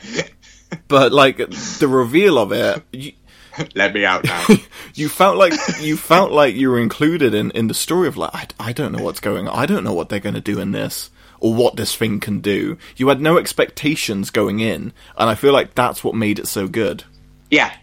But 0.87 1.11
like 1.11 1.37
the 1.37 1.87
reveal 1.87 2.39
of 2.39 2.51
it, 2.51 2.81
you, 2.91 3.13
Let 3.75 3.93
me 3.93 4.05
out 4.05 4.23
now. 4.23 4.45
you 4.95 5.09
felt 5.09 5.37
like 5.37 5.53
you 5.79 5.97
felt 5.97 6.31
like 6.31 6.55
you 6.55 6.69
were 6.69 6.79
included 6.79 7.33
in, 7.33 7.51
in 7.51 7.67
the 7.67 7.73
story 7.73 8.07
of 8.07 8.17
like 8.17 8.33
I, 8.33 8.69
I 8.69 8.73
don't 8.73 8.91
know 8.91 9.03
what's 9.03 9.19
going 9.19 9.47
on. 9.47 9.57
I 9.57 9.65
don't 9.65 9.83
know 9.83 9.93
what 9.93 10.09
they're 10.09 10.19
going 10.19 10.35
to 10.35 10.41
do 10.41 10.59
in 10.59 10.71
this 10.71 11.09
or 11.39 11.53
what 11.53 11.75
this 11.75 11.95
thing 11.95 12.19
can 12.19 12.39
do. 12.39 12.77
You 12.95 13.09
had 13.09 13.21
no 13.21 13.37
expectations 13.37 14.29
going 14.29 14.59
in, 14.59 14.93
and 15.17 15.29
I 15.29 15.35
feel 15.35 15.53
like 15.53 15.75
that's 15.75 16.03
what 16.03 16.15
made 16.15 16.39
it 16.39 16.47
so 16.47 16.67
good. 16.67 17.03
Yeah. 17.51 17.73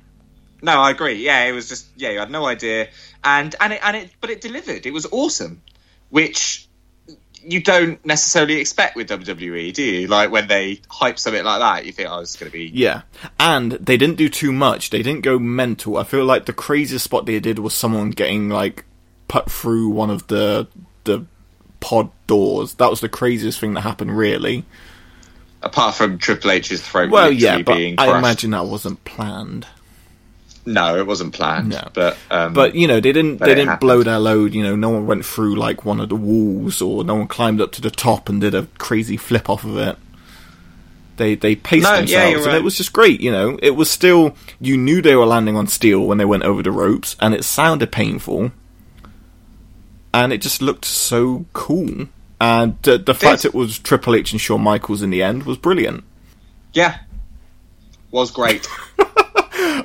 No, 0.62 0.81
I 0.81 0.91
agree. 0.91 1.24
Yeah, 1.24 1.45
it 1.45 1.53
was 1.53 1.69
just 1.69 1.87
yeah, 1.97 2.11
you 2.11 2.19
had 2.19 2.31
no 2.31 2.47
idea, 2.47 2.89
and 3.24 3.55
and 3.61 3.73
it 3.73 3.81
and 3.82 3.97
it, 3.97 4.11
but 4.20 4.31
it 4.31 4.41
delivered. 4.41 4.87
It 4.87 4.93
was 4.93 5.07
awesome, 5.11 5.62
which 6.11 6.66
you 7.43 7.62
don't 7.62 8.05
necessarily 8.05 8.61
expect 8.61 8.97
with 8.97 9.09
WWE, 9.09 9.73
do 9.73 9.82
you? 9.82 10.07
Like 10.07 10.31
when 10.31 10.47
they 10.47 10.81
hype 10.91 11.19
something 11.19 11.43
like 11.43 11.61
that, 11.61 11.87
you 11.87 11.93
think, 11.93 12.11
oh, 12.11 12.19
it's 12.20 12.37
going 12.37 12.53
to 12.53 12.59
be 12.59 12.66
Yeah, 12.66 13.03
and 13.39 13.73
they 13.73 13.97
didn't 13.97 14.16
do 14.16 14.28
too 14.28 14.53
much. 14.53 14.91
They 14.91 15.03
didn't 15.03 15.23
go 15.23 15.39
mental. 15.39 15.97
I 15.97 16.05
feel 16.05 16.27
like 16.27 16.45
the 16.45 16.53
craziest 16.53 17.05
spot 17.05 17.24
they 17.24 17.41
did 17.41 17.59
was 17.59 17.73
someone 17.73 18.11
getting 18.11 18.51
like 18.51 18.85
put 19.28 19.51
through 19.51 19.89
one 19.89 20.11
of 20.11 20.27
the 20.27 20.69
the 21.05 21.24
pod 21.81 22.11
doors. 22.27 22.74
That 22.74 22.91
was 22.91 23.01
the 23.01 23.09
craziest 23.09 23.59
thing 23.59 23.73
that 23.73 23.81
happened, 23.81 24.16
really. 24.16 24.66
apart 25.62 25.95
from 25.95 26.19
Triple 26.19 26.51
H's 26.51 26.82
throat. 26.82 27.11
Well, 27.11 27.32
yeah, 27.32 27.62
but 27.62 27.77
I 27.77 28.19
imagine 28.19 28.51
that 28.51 28.66
wasn't 28.66 29.03
planned. 29.05 29.66
No, 30.66 30.97
it 30.97 31.07
wasn't 31.07 31.32
planned. 31.35 31.70
No. 31.70 31.89
But 31.95 32.16
um, 32.31 32.53
But 32.53 32.74
you 32.74 32.87
know, 32.87 33.01
they 33.01 33.12
didn't 33.12 33.39
they 33.39 33.55
didn't 33.55 33.69
happened. 33.69 33.81
blow 33.81 34.03
their 34.03 34.19
load. 34.19 34.55
You 34.55 34.62
know, 34.62 34.77
no 34.77 34.91
one 34.91 35.07
went 35.07 35.24
through 35.24 35.57
like 35.57 35.85
one 35.85 36.01
of 36.01 36.09
the 36.11 36.16
walls, 36.16 36.81
or 36.82 37.03
no 37.05 37.15
one 37.16 37.28
climbed 37.28 37.61
up 37.61 37.73
to 37.73 37.81
the 37.81 37.91
top 37.91 38.28
and 38.28 38.41
did 38.41 38.55
a 38.55 38.66
crazy 38.78 39.16
flip 39.16 39.49
off 39.49 39.65
of 39.65 39.77
it. 39.78 39.97
They 41.16 41.35
they 41.35 41.57
paced 41.57 41.85
No, 41.85 41.97
themselves, 41.97 42.31
you're 42.31 42.39
and 42.41 42.47
right. 42.47 42.57
it 42.57 42.62
was 42.62 42.77
just 42.77 42.93
great. 42.93 43.20
You 43.20 43.31
know, 43.32 43.59
it 43.62 43.70
was 43.77 43.91
still 43.91 44.37
you 44.61 44.77
knew 44.77 45.01
they 45.03 45.16
were 45.16 45.27
landing 45.27 45.57
on 45.57 45.66
steel 45.66 46.01
when 46.07 46.19
they 46.19 46.24
went 46.27 46.45
over 46.45 46.62
the 46.62 46.70
ropes, 46.73 47.16
and 47.20 47.35
it 47.35 47.45
sounded 47.45 47.91
painful, 47.91 48.53
and 50.12 50.32
it 50.32 50.43
just 50.43 50.61
looked 50.62 50.85
so 50.85 51.47
cool. 51.53 52.07
And 52.41 52.77
uh, 52.89 52.97
the 52.99 53.15
fact 53.15 53.45
it 53.45 53.55
was 53.55 53.78
Triple 53.78 54.15
H 54.15 54.32
and 54.32 54.41
Shawn 54.41 54.62
Michaels 54.62 55.03
in 55.03 55.11
the 55.11 55.23
end 55.23 55.43
was 55.45 55.59
brilliant. 55.59 56.05
yeah, 56.73 57.01
was 58.11 58.31
great. 58.31 58.66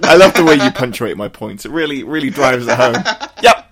I 0.04 0.16
love 0.16 0.34
the 0.34 0.44
way 0.44 0.56
you 0.56 0.72
punctuate 0.72 1.18
my 1.18 1.28
points. 1.28 1.66
It 1.66 1.72
really 1.72 2.04
really 2.04 2.30
drives 2.30 2.68
it 2.68 2.78
home. 2.78 2.96
Yep. 3.42 3.72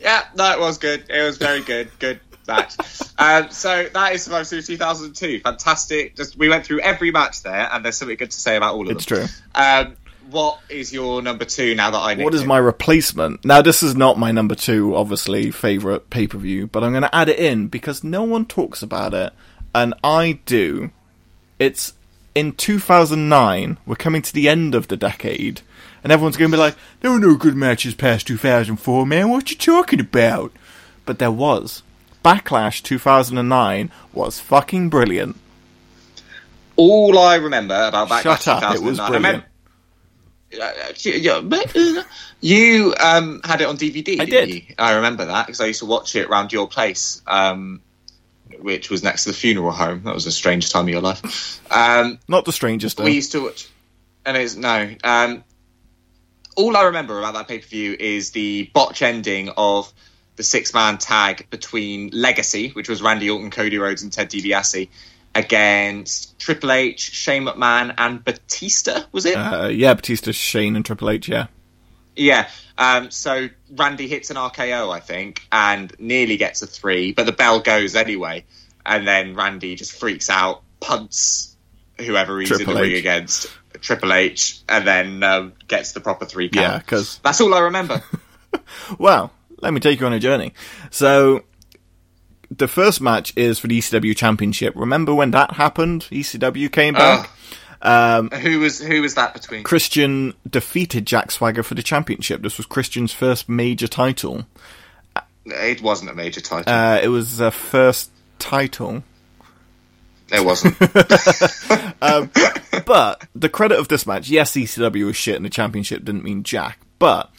Yeah, 0.00 0.24
that 0.34 0.58
was 0.58 0.78
good. 0.78 1.04
It 1.08 1.22
was 1.22 1.36
very 1.36 1.60
good. 1.60 1.90
Good 1.98 2.20
match. 2.48 2.74
um, 3.18 3.50
so 3.50 3.88
that 3.92 4.12
is 4.14 4.24
Survivor 4.24 4.44
Series 4.44 4.66
2002. 4.66 5.40
Fantastic. 5.40 6.16
Just 6.16 6.36
we 6.36 6.48
went 6.48 6.64
through 6.64 6.80
every 6.80 7.10
match 7.10 7.42
there, 7.42 7.68
and 7.72 7.84
there's 7.84 7.96
something 7.96 8.16
good 8.16 8.30
to 8.30 8.40
say 8.40 8.56
about 8.56 8.74
all 8.74 8.88
of 8.90 8.96
It's 8.96 9.04
them. 9.06 9.22
It's 9.22 9.32
true. 9.32 9.44
Um, 9.54 9.96
what 10.30 10.60
is 10.68 10.92
your 10.92 11.22
number 11.22 11.44
two 11.44 11.74
now 11.74 11.90
that 11.90 11.98
I? 11.98 12.14
What 12.14 12.34
is 12.34 12.44
my 12.44 12.58
replacement? 12.58 13.44
Now, 13.44 13.62
this 13.62 13.82
is 13.82 13.94
not 13.94 14.18
my 14.18 14.30
number 14.32 14.54
two, 14.54 14.94
obviously, 14.96 15.50
favourite 15.50 16.08
pay 16.10 16.26
per 16.26 16.38
view, 16.38 16.66
but 16.66 16.84
I'm 16.84 16.92
going 16.92 17.02
to 17.02 17.14
add 17.14 17.28
it 17.28 17.38
in 17.38 17.68
because 17.68 18.04
no 18.04 18.22
one 18.22 18.46
talks 18.46 18.82
about 18.82 19.12
it, 19.12 19.32
and 19.74 19.94
I 20.02 20.40
do. 20.46 20.90
It's 21.58 21.92
in 22.34 22.52
2009, 22.52 23.78
we're 23.86 23.96
coming 23.96 24.22
to 24.22 24.32
the 24.32 24.48
end 24.48 24.74
of 24.74 24.88
the 24.88 24.96
decade, 24.96 25.62
and 26.02 26.12
everyone's 26.12 26.36
going 26.36 26.50
to 26.50 26.56
be 26.56 26.60
like, 26.60 26.76
there 27.00 27.10
were 27.10 27.18
no 27.18 27.36
good 27.36 27.56
matches 27.56 27.94
past 27.94 28.26
2004, 28.26 29.06
man, 29.06 29.30
what 29.30 29.50
you 29.50 29.56
talking 29.56 30.00
about? 30.00 30.52
But 31.04 31.18
there 31.18 31.30
was. 31.30 31.82
Backlash 32.24 32.82
2009 32.82 33.90
was 34.12 34.40
fucking 34.40 34.90
brilliant. 34.90 35.36
All 36.76 37.18
I 37.18 37.36
remember 37.36 37.74
about 37.74 38.08
Backlash 38.08 38.22
Shut 38.22 38.48
up, 38.48 38.74
it 38.74 38.82
was 38.82 38.98
brilliant. 38.98 39.44
Uh, 39.44 39.46
you 42.40 42.94
um, 42.98 43.40
had 43.44 43.60
it 43.60 43.68
on 43.68 43.76
DVD. 43.76 44.20
I 44.20 44.24
didn't 44.24 44.48
did. 44.48 44.50
You? 44.50 44.62
I 44.78 44.96
remember 44.96 45.26
that 45.26 45.46
because 45.46 45.60
I 45.60 45.66
used 45.66 45.80
to 45.80 45.86
watch 45.86 46.16
it 46.16 46.28
around 46.28 46.52
your 46.52 46.66
place, 46.66 47.22
um, 47.26 47.82
which 48.58 48.90
was 48.90 49.02
next 49.02 49.24
to 49.24 49.30
the 49.30 49.36
funeral 49.36 49.70
home. 49.70 50.02
That 50.04 50.14
was 50.14 50.26
a 50.26 50.32
strange 50.32 50.70
time 50.70 50.84
of 50.84 50.88
your 50.88 51.00
life. 51.00 51.60
Um, 51.70 52.18
Not 52.28 52.44
the 52.44 52.52
strangest, 52.52 52.96
though. 52.96 53.04
we 53.04 53.12
used 53.12 53.32
to 53.32 53.44
watch, 53.44 53.68
and 54.26 54.36
it's 54.36 54.56
no. 54.56 54.94
Um, 55.04 55.44
all 56.56 56.76
I 56.76 56.82
remember 56.84 57.18
about 57.18 57.34
that 57.34 57.48
pay 57.48 57.58
per 57.58 57.66
view 57.66 57.96
is 57.98 58.32
the 58.32 58.70
botch 58.72 59.02
ending 59.02 59.50
of 59.56 59.92
the 60.36 60.42
six 60.42 60.72
man 60.74 60.98
tag 60.98 61.48
between 61.50 62.10
Legacy, 62.12 62.70
which 62.70 62.88
was 62.88 63.02
Randy 63.02 63.30
Orton, 63.30 63.50
Cody 63.50 63.78
Rhodes, 63.78 64.02
and 64.02 64.12
Ted 64.12 64.30
DiBiase, 64.30 64.88
against 65.34 66.38
Triple 66.38 66.72
H, 66.72 67.00
Shane 67.00 67.44
McMahon, 67.44 67.94
and 67.96 68.24
Batista. 68.24 69.04
Was 69.12 69.26
it? 69.26 69.36
Uh, 69.36 69.68
yeah, 69.68 69.94
Batista, 69.94 70.32
Shane, 70.32 70.76
and 70.76 70.84
Triple 70.84 71.10
H, 71.10 71.28
yeah. 71.28 71.46
Yeah. 72.16 72.48
Um, 72.76 73.10
so 73.10 73.48
Randy 73.70 74.08
hits 74.08 74.30
an 74.30 74.36
RKO, 74.36 74.92
I 74.92 75.00
think, 75.00 75.46
and 75.52 75.92
nearly 75.98 76.36
gets 76.36 76.62
a 76.62 76.66
three, 76.66 77.12
but 77.12 77.26
the 77.26 77.32
bell 77.32 77.60
goes 77.60 77.94
anyway. 77.94 78.44
And 78.84 79.06
then 79.06 79.34
Randy 79.34 79.74
just 79.76 79.92
freaks 79.92 80.30
out, 80.30 80.62
punts 80.80 81.56
whoever 81.98 82.40
he's 82.40 82.48
Triple 82.48 82.70
in 82.70 82.76
the 82.76 82.82
ring 82.82 82.96
against, 82.96 83.46
Triple 83.80 84.12
H, 84.12 84.60
and 84.68 84.86
then 84.86 85.22
um, 85.22 85.52
gets 85.68 85.92
the 85.92 86.00
proper 86.00 86.24
three 86.24 86.48
count. 86.48 86.66
Yeah, 86.66 86.78
because 86.78 87.18
That's 87.18 87.40
all 87.40 87.54
I 87.54 87.60
remember. 87.60 88.02
Well, 88.98 89.32
let 89.60 89.72
me 89.72 89.80
take 89.80 90.00
you 90.00 90.06
on 90.06 90.12
a 90.12 90.18
journey. 90.18 90.52
So, 90.90 91.44
the 92.50 92.66
first 92.66 93.00
match 93.00 93.32
is 93.36 93.58
for 93.58 93.68
the 93.68 93.78
ECW 93.78 94.16
Championship. 94.16 94.74
Remember 94.76 95.14
when 95.14 95.30
that 95.30 95.52
happened? 95.52 96.08
ECW 96.10 96.70
came 96.70 96.94
back. 96.94 97.30
Who 97.82 98.60
was 98.60 98.80
who 98.80 99.02
was 99.02 99.14
that 99.14 99.34
between? 99.34 99.62
Christian 99.62 100.34
defeated 100.48 101.06
Jack 101.06 101.30
Swagger 101.30 101.62
for 101.62 101.74
the 101.74 101.82
championship. 101.82 102.42
This 102.42 102.56
was 102.56 102.66
Christian's 102.66 103.12
first 103.12 103.48
major 103.48 103.88
title. 103.88 104.46
It 105.46 105.82
wasn't 105.82 106.10
a 106.10 106.14
major 106.14 106.40
title. 106.40 106.72
Uh, 106.72 107.00
it 107.02 107.08
was 107.08 107.38
the 107.38 107.50
first 107.50 108.10
title. 108.38 109.02
it 110.32 110.44
wasn't. 110.44 110.76
But 112.86 113.26
the 113.34 113.48
credit 113.48 113.78
of 113.78 113.88
this 113.88 114.06
match, 114.06 114.28
yes, 114.28 114.52
ECW 114.52 115.06
was 115.06 115.16
shit 115.16 115.36
and 115.36 115.44
the 115.44 115.50
championship 115.50 116.04
didn't 116.04 116.24
mean 116.24 116.42
Jack, 116.42 116.78
but 116.98 117.30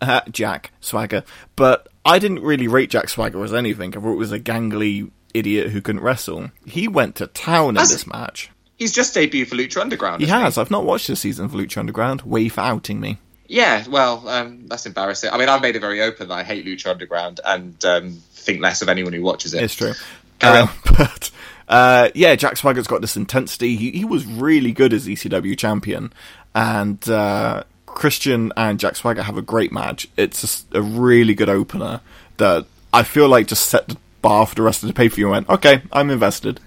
uh, 0.00 0.20
Jack 0.30 0.72
Swagger. 0.80 1.24
But 1.56 1.88
I 2.04 2.18
didn't 2.18 2.42
really 2.42 2.68
rate 2.68 2.90
Jack 2.90 3.08
Swagger 3.08 3.42
as 3.42 3.54
anything. 3.54 3.96
I 3.96 4.00
thought 4.00 4.12
it 4.12 4.16
was 4.16 4.32
a 4.32 4.40
gangly 4.40 5.10
idiot 5.32 5.70
who 5.70 5.80
couldn't 5.80 6.02
wrestle. 6.02 6.50
He 6.66 6.86
went 6.86 7.16
to 7.16 7.26
town 7.26 7.70
in 7.70 7.74
this 7.74 8.06
match. 8.06 8.50
He's 8.76 8.92
just 8.92 9.14
debuted 9.14 9.48
for 9.48 9.56
Lucha 9.56 9.80
Underground. 9.80 10.20
He 10.20 10.28
has. 10.28 10.58
I've 10.58 10.70
not 10.70 10.84
watched 10.84 11.06
the 11.06 11.16
season 11.16 11.48
for 11.48 11.56
Lucha 11.56 11.78
Underground. 11.78 12.22
Way 12.22 12.48
for 12.48 12.60
outing 12.60 13.00
me. 13.00 13.18
Yeah, 13.46 13.84
well, 13.88 14.26
um, 14.28 14.66
that's 14.66 14.86
embarrassing. 14.86 15.30
I 15.30 15.38
mean, 15.38 15.48
I've 15.48 15.62
made 15.62 15.76
it 15.76 15.80
very 15.80 16.00
open 16.00 16.28
that 16.28 16.34
I 16.34 16.42
hate 16.42 16.66
Lucha 16.66 16.90
Underground 16.90 17.40
and 17.44 17.84
um, 17.84 18.22
think 18.32 18.60
less 18.60 18.82
of 18.82 18.88
anyone 18.88 19.12
who 19.12 19.22
watches 19.22 19.54
it. 19.54 19.62
It's 19.62 19.74
true. 19.74 19.92
Um, 20.40 20.70
but 20.84 21.30
uh, 21.68 22.08
yeah, 22.14 22.34
Jack 22.34 22.56
Swagger's 22.56 22.86
got 22.86 23.00
this 23.00 23.16
intensity. 23.16 23.76
He 23.76 23.90
he 23.92 24.04
was 24.04 24.26
really 24.26 24.72
good 24.72 24.92
as 24.92 25.06
ECW 25.06 25.56
champion, 25.56 26.12
and 26.54 27.06
uh, 27.08 27.64
Christian 27.86 28.52
and 28.56 28.80
Jack 28.80 28.96
Swagger 28.96 29.22
have 29.22 29.38
a 29.38 29.42
great 29.42 29.72
match. 29.72 30.08
It's 30.16 30.40
just 30.40 30.74
a 30.74 30.82
really 30.82 31.34
good 31.34 31.48
opener 31.48 32.00
that 32.38 32.66
I 32.92 33.02
feel 33.02 33.28
like 33.28 33.46
just 33.46 33.68
set 33.68 33.88
the 33.88 33.96
bar 34.20 34.46
for 34.46 34.54
the 34.54 34.62
rest 34.62 34.82
of 34.82 34.88
the 34.88 34.94
pay 34.94 35.08
per 35.08 35.16
view. 35.16 35.26
and 35.26 35.46
Went 35.46 35.50
okay, 35.50 35.82
I'm 35.92 36.10
invested. 36.10 36.60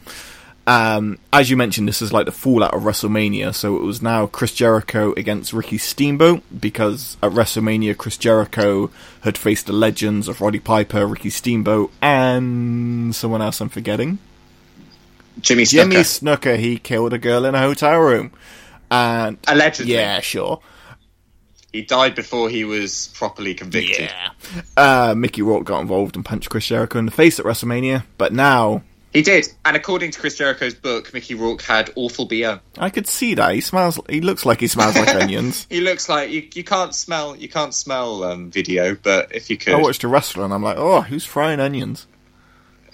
Um, 0.68 1.18
as 1.32 1.50
you 1.50 1.56
mentioned, 1.56 1.88
this 1.88 2.02
is 2.02 2.12
like 2.12 2.26
the 2.26 2.32
fallout 2.34 2.74
of 2.74 2.82
WrestleMania, 2.84 3.56
so 3.56 3.78
it 3.78 3.84
was 3.84 4.02
now 4.02 4.28
Chris 4.28 4.54
Jericho 4.54 5.14
against 5.16 5.54
Ricky 5.54 5.78
Steamboat 5.78 6.44
because 6.60 7.16
at 7.24 7.32
WrestleMania, 7.32 7.96
Chris 7.96 8.18
Jericho 8.18 8.92
had 9.22 9.38
faced 9.38 9.68
the 9.68 9.74
legends 9.74 10.28
of 10.28 10.42
Roddy 10.42 10.60
Piper, 10.60 11.08
Ricky 11.08 11.30
Steamboat, 11.30 11.92
and 12.02 13.16
someone 13.16 13.42
else 13.42 13.62
I'm 13.62 13.70
forgetting. 13.70 14.20
Jimmy 15.40 15.64
Snuka. 15.64 15.72
Jimmy 15.92 16.04
Snooker. 16.04 16.56
He 16.58 16.78
killed 16.78 17.14
a 17.14 17.18
girl 17.18 17.46
in 17.46 17.56
a 17.56 17.60
hotel 17.62 17.98
room, 18.00 18.34
and 18.92 19.38
Allegedly. 19.48 19.94
yeah, 19.94 20.20
sure, 20.20 20.60
He 21.72 21.84
died 21.84 22.14
before 22.14 22.50
he 22.50 22.66
was 22.66 23.08
properly 23.14 23.54
convicted. 23.54 24.10
yeah. 24.10 24.32
Uh, 24.76 25.16
Mickey 25.16 25.42
Rourke 25.44 25.64
got 25.64 25.80
involved 25.80 26.18
and 26.18 26.26
punched 26.26 26.50
Chris 26.50 26.66
Jericho 26.66 27.00
in 27.00 27.06
the 27.06 27.12
face 27.12 27.40
at 27.40 27.46
WrestleMania, 27.46 28.04
but 28.18 28.34
now 28.34 28.84
He 29.18 29.24
did. 29.24 29.48
And 29.66 29.76
according 29.76 30.12
to 30.12 30.20
Chris 30.20 30.38
Jericho's 30.38 30.76
book, 30.76 31.12
Mickey 31.12 31.34
Rourke 31.34 31.64
had 31.64 31.90
awful 31.96 32.26
BO. 32.28 32.60
I 32.78 32.92
could 32.92 33.08
see 33.08 33.34
that 33.34 33.56
he 33.56 33.62
smells. 33.62 34.00
He 34.08 34.22
looks 34.22 34.46
like 34.46 34.60
he 34.60 34.68
smells 34.68 34.96
like 34.96 35.08
onions. 35.16 35.66
He 35.72 35.82
looks 35.82 36.08
like 36.08 36.30
you, 36.30 36.48
you 36.54 36.64
can't 36.64 36.94
smell 36.94 37.36
you 37.36 37.50
can't 37.50 37.74
smell 37.74 38.24
um, 38.24 38.52
video, 38.52 38.94
but 38.94 39.34
if 39.34 39.50
you 39.50 39.58
could, 39.58 39.74
I 39.74 39.82
watched 39.82 40.04
a 40.04 40.08
wrestler 40.08 40.46
and 40.46 40.54
I'm 40.54 40.62
like, 40.62 40.78
oh, 40.78 41.02
who's 41.02 41.26
frying 41.26 41.60
onions? 41.60 42.06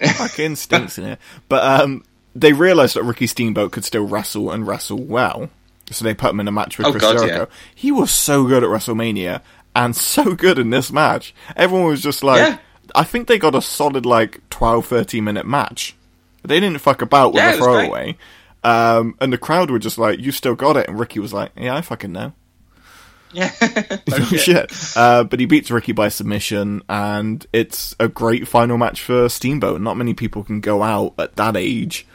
Fucking 0.00 0.56
stinks 0.56 0.96
in 0.96 1.04
here. 1.04 1.18
But 1.50 1.82
um, 1.82 2.04
they 2.34 2.54
realised 2.54 2.96
that 2.96 3.02
Ricky 3.02 3.26
Steamboat 3.26 3.72
could 3.72 3.84
still 3.84 4.06
wrestle 4.06 4.50
and 4.50 4.66
wrestle 4.66 5.02
well, 5.02 5.50
so 5.90 6.06
they 6.06 6.14
put 6.14 6.30
him 6.30 6.40
in 6.40 6.48
a 6.48 6.52
match 6.52 6.78
with 6.78 6.86
Oh, 6.86 6.90
Chris 6.92 7.02
God, 7.02 7.18
Jericho. 7.18 7.38
yeah. 7.50 7.56
He 7.74 7.92
was 7.92 8.10
so 8.10 8.46
good 8.46 8.64
at 8.64 8.70
WrestleMania 8.70 9.42
and 9.76 9.94
so 10.14 10.34
good 10.34 10.58
in 10.58 10.70
this 10.70 10.90
match. 10.90 11.34
Everyone 11.54 11.88
was 11.88 12.00
just 12.02 12.24
like, 12.24 12.38
Yeah. 12.38 12.58
I 12.94 13.04
think 13.04 13.28
they 13.28 13.38
got 13.38 13.54
a 13.54 13.60
solid 13.60 14.06
like 14.06 14.40
12, 14.48 14.86
13 14.86 15.22
minute 15.22 15.44
match. 15.46 15.94
They 16.44 16.60
didn't 16.60 16.78
fuck 16.80 17.02
about 17.02 17.32
with 17.32 17.42
Yeah, 17.42 17.50
a 17.50 17.54
it 17.54 17.58
was 17.60 17.66
great. 17.66 17.86
throwaway. 17.88 18.16
Um, 18.62 19.14
and 19.20 19.32
the 19.32 19.38
crowd 19.38 19.70
were 19.70 19.78
just 19.78 19.98
like, 19.98 20.18
"You 20.20 20.32
still 20.32 20.54
got 20.54 20.76
it," 20.76 20.88
and 20.88 20.98
Ricky 20.98 21.20
was 21.20 21.32
like, 21.32 21.52
"Yeah, 21.56 21.74
I 21.76 21.80
fucking 21.82 22.12
know." 22.12 22.32
yeah, 23.32 23.50
shit. 24.36 24.72
Uh, 24.96 25.24
but 25.24 25.40
he 25.40 25.46
beats 25.46 25.70
Ricky 25.70 25.92
by 25.92 26.08
submission, 26.08 26.82
and 26.88 27.44
it's 27.52 27.94
a 27.98 28.08
great 28.08 28.46
final 28.48 28.78
match 28.78 29.02
for 29.02 29.28
Steamboat. 29.28 29.80
Not 29.80 29.96
many 29.96 30.14
people 30.14 30.44
can 30.44 30.60
go 30.60 30.82
out 30.82 31.14
at 31.18 31.36
that 31.36 31.56
age 31.56 32.06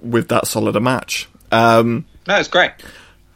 with 0.00 0.28
that 0.28 0.46
solid 0.46 0.76
a 0.76 0.80
match. 0.80 1.28
Um, 1.50 2.04
no, 2.26 2.36
it's 2.38 2.48
great. 2.48 2.72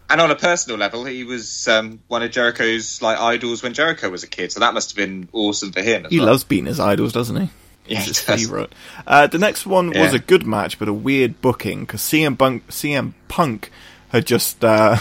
And 0.09 0.20
on 0.20 0.31
a 0.31 0.36
personal 0.36 0.78
level, 0.78 1.05
he 1.05 1.24
was 1.24 1.66
um, 1.66 2.01
one 2.07 2.23
of 2.23 2.31
Jericho's 2.31 3.03
like 3.03 3.19
idols 3.19 3.62
when 3.62 3.73
Jericho 3.74 4.09
was 4.09 4.23
a 4.23 4.28
kid, 4.28 4.53
so 4.53 4.61
that 4.61 4.73
must 4.74 4.90
have 4.90 4.97
been 4.97 5.28
awesome 5.32 5.73
for 5.73 5.82
him. 5.82 6.07
he 6.11 6.19
well. 6.19 6.28
loves 6.28 6.44
beating 6.44 6.66
his 6.66 6.78
idols, 6.78 7.12
doesn't 7.12 7.35
he? 7.40 7.48
Yeah, 7.88 7.98
It's 7.98 8.06
his 8.06 8.20
favourite. 8.20 8.72
Uh, 9.06 9.26
the 9.26 9.38
next 9.38 9.66
one 9.66 9.90
was 9.90 10.12
a 10.12 10.18
good 10.18 10.46
match, 10.46 10.78
but 10.78 10.88
a 10.88 10.92
weird 10.92 11.40
booking 11.40 11.80
because 11.80 12.00
CM 12.00 12.36
Punk, 12.38 12.66
CM 12.68 13.14
Punk 13.28 13.70
had 14.08 14.26
just 14.26 14.64
uh, 14.64 14.96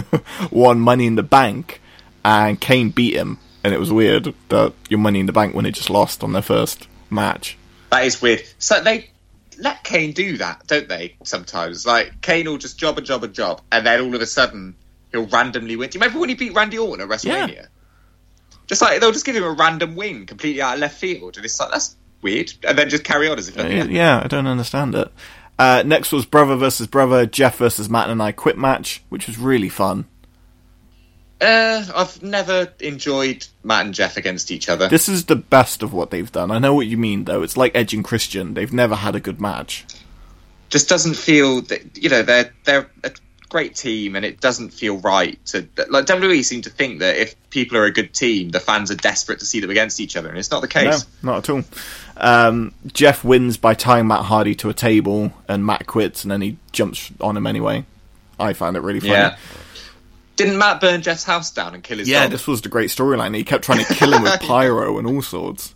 won 0.50 0.80
Money 0.80 1.06
in 1.06 1.14
the 1.14 1.22
Bank, 1.22 1.80
and 2.24 2.60
Kane 2.60 2.90
beat 2.90 3.14
him, 3.14 3.38
and 3.64 3.72
it 3.74 3.80
was 3.80 3.92
weird 3.92 4.34
that 4.48 4.72
your 4.88 4.98
Money 4.98 5.20
in 5.20 5.26
the 5.26 5.32
Bank 5.32 5.54
when 5.54 5.64
they 5.64 5.70
just 5.70 5.90
lost 5.90 6.22
on 6.22 6.32
their 6.32 6.42
first 6.42 6.88
match. 7.10 7.56
That 7.90 8.04
is 8.04 8.20
weird. 8.20 8.42
So 8.58 8.80
they 8.82 9.10
let 9.58 9.82
Kane 9.84 10.12
do 10.12 10.36
that, 10.38 10.66
don't 10.66 10.88
they? 10.88 11.16
Sometimes, 11.24 11.86
like 11.86 12.20
Kane 12.20 12.46
will 12.46 12.58
just 12.58 12.78
job 12.78 12.98
and 12.98 13.06
job 13.06 13.24
and 13.24 13.34
job, 13.34 13.60
and 13.72 13.86
then 13.86 14.00
all 14.00 14.14
of 14.14 14.20
a 14.20 14.26
sudden 14.26 14.74
he'll 15.12 15.26
randomly 15.26 15.76
win. 15.76 15.90
Do 15.90 15.98
you 15.98 16.00
remember 16.02 16.20
when 16.20 16.28
he 16.28 16.34
beat 16.34 16.54
Randy 16.54 16.78
Orton 16.78 17.00
at 17.02 17.08
WrestleMania? 17.08 17.66
Just 18.66 18.82
like 18.82 19.00
they'll 19.00 19.12
just 19.12 19.24
give 19.24 19.34
him 19.34 19.44
a 19.44 19.50
random 19.50 19.96
win 19.96 20.26
completely 20.26 20.60
out 20.60 20.74
of 20.74 20.80
left 20.80 20.98
field, 20.98 21.36
and 21.36 21.44
it's 21.44 21.58
like 21.58 21.70
that's 21.70 21.96
weird, 22.22 22.52
and 22.66 22.78
then 22.78 22.88
just 22.88 23.04
carry 23.04 23.28
on 23.28 23.38
as 23.38 23.48
if 23.48 23.56
nothing 23.56 23.72
happened. 23.72 23.94
Yeah, 23.94 24.20
I 24.22 24.28
don't 24.28 24.46
understand 24.46 24.94
it. 24.94 25.12
Uh, 25.58 25.82
next 25.84 26.12
was 26.12 26.24
brother 26.24 26.56
versus 26.56 26.86
brother, 26.86 27.26
Jeff 27.26 27.56
versus 27.58 27.90
Matt 27.90 28.10
and 28.10 28.22
I 28.22 28.32
quit 28.32 28.56
match, 28.56 29.02
which 29.08 29.26
was 29.26 29.38
really 29.38 29.68
fun. 29.68 30.06
Uh, 31.40 31.84
I've 31.94 32.20
never 32.22 32.72
enjoyed 32.80 33.46
Matt 33.62 33.86
and 33.86 33.94
Jeff 33.94 34.16
against 34.16 34.50
each 34.50 34.68
other. 34.68 34.88
This 34.88 35.08
is 35.08 35.26
the 35.26 35.36
best 35.36 35.82
of 35.82 35.92
what 35.92 36.10
they've 36.10 36.30
done. 36.30 36.50
I 36.50 36.58
know 36.58 36.74
what 36.74 36.86
you 36.86 36.96
mean, 36.96 37.24
though. 37.24 37.42
It's 37.42 37.56
like 37.56 37.72
Edge 37.76 37.94
and 37.94 38.04
Christian. 38.04 38.54
They've 38.54 38.72
never 38.72 38.96
had 38.96 39.14
a 39.14 39.20
good 39.20 39.40
match. 39.40 39.84
just 40.68 40.88
doesn't 40.88 41.14
feel 41.14 41.62
that 41.62 41.96
you 41.96 42.08
know 42.08 42.22
they're 42.22 42.52
they're 42.64 42.90
a 43.04 43.12
great 43.48 43.74
team, 43.74 44.16
and 44.16 44.24
it 44.24 44.40
doesn't 44.40 44.70
feel 44.70 44.96
right 44.98 45.38
to 45.46 45.66
like 45.88 46.06
WWE 46.06 46.44
seem 46.44 46.62
to 46.62 46.70
think 46.70 47.00
that 47.00 47.16
if 47.16 47.34
people 47.50 47.76
are 47.78 47.84
a 47.84 47.92
good 47.92 48.12
team, 48.14 48.50
the 48.50 48.60
fans 48.60 48.90
are 48.90 48.94
desperate 48.96 49.40
to 49.40 49.46
see 49.46 49.60
them 49.60 49.70
against 49.70 50.00
each 50.00 50.16
other, 50.16 50.28
and 50.28 50.38
it's 50.38 50.50
not 50.50 50.60
the 50.60 50.68
case. 50.68 51.06
No, 51.22 51.32
not 51.32 51.48
at 51.48 51.50
all. 51.54 51.64
Um, 52.16 52.74
Jeff 52.86 53.24
wins 53.24 53.56
by 53.56 53.74
tying 53.74 54.06
Matt 54.06 54.24
Hardy 54.26 54.54
to 54.56 54.68
a 54.68 54.74
table, 54.74 55.32
and 55.48 55.64
Matt 55.64 55.86
quits, 55.86 56.24
and 56.24 56.30
then 56.30 56.40
he 56.42 56.56
jumps 56.72 57.10
on 57.20 57.36
him 57.36 57.46
anyway. 57.46 57.84
I 58.38 58.52
found 58.52 58.76
it 58.76 58.80
really 58.80 59.00
funny. 59.00 59.12
Yeah. 59.12 59.36
Didn't 60.36 60.58
Matt 60.58 60.80
burn 60.80 61.02
Jeff's 61.02 61.24
house 61.24 61.50
down 61.50 61.74
and 61.74 61.82
kill 61.82 61.98
his 61.98 62.08
Yeah, 62.08 62.22
dog? 62.22 62.30
this 62.30 62.46
was 62.46 62.62
the 62.62 62.68
great 62.68 62.90
storyline. 62.90 63.34
He 63.34 63.42
kept 63.42 63.64
trying 63.64 63.84
to 63.84 63.94
kill 63.94 64.12
him 64.12 64.22
with 64.22 64.40
pyro 64.42 64.98
and 64.98 65.06
all 65.08 65.20
sorts. 65.22 65.74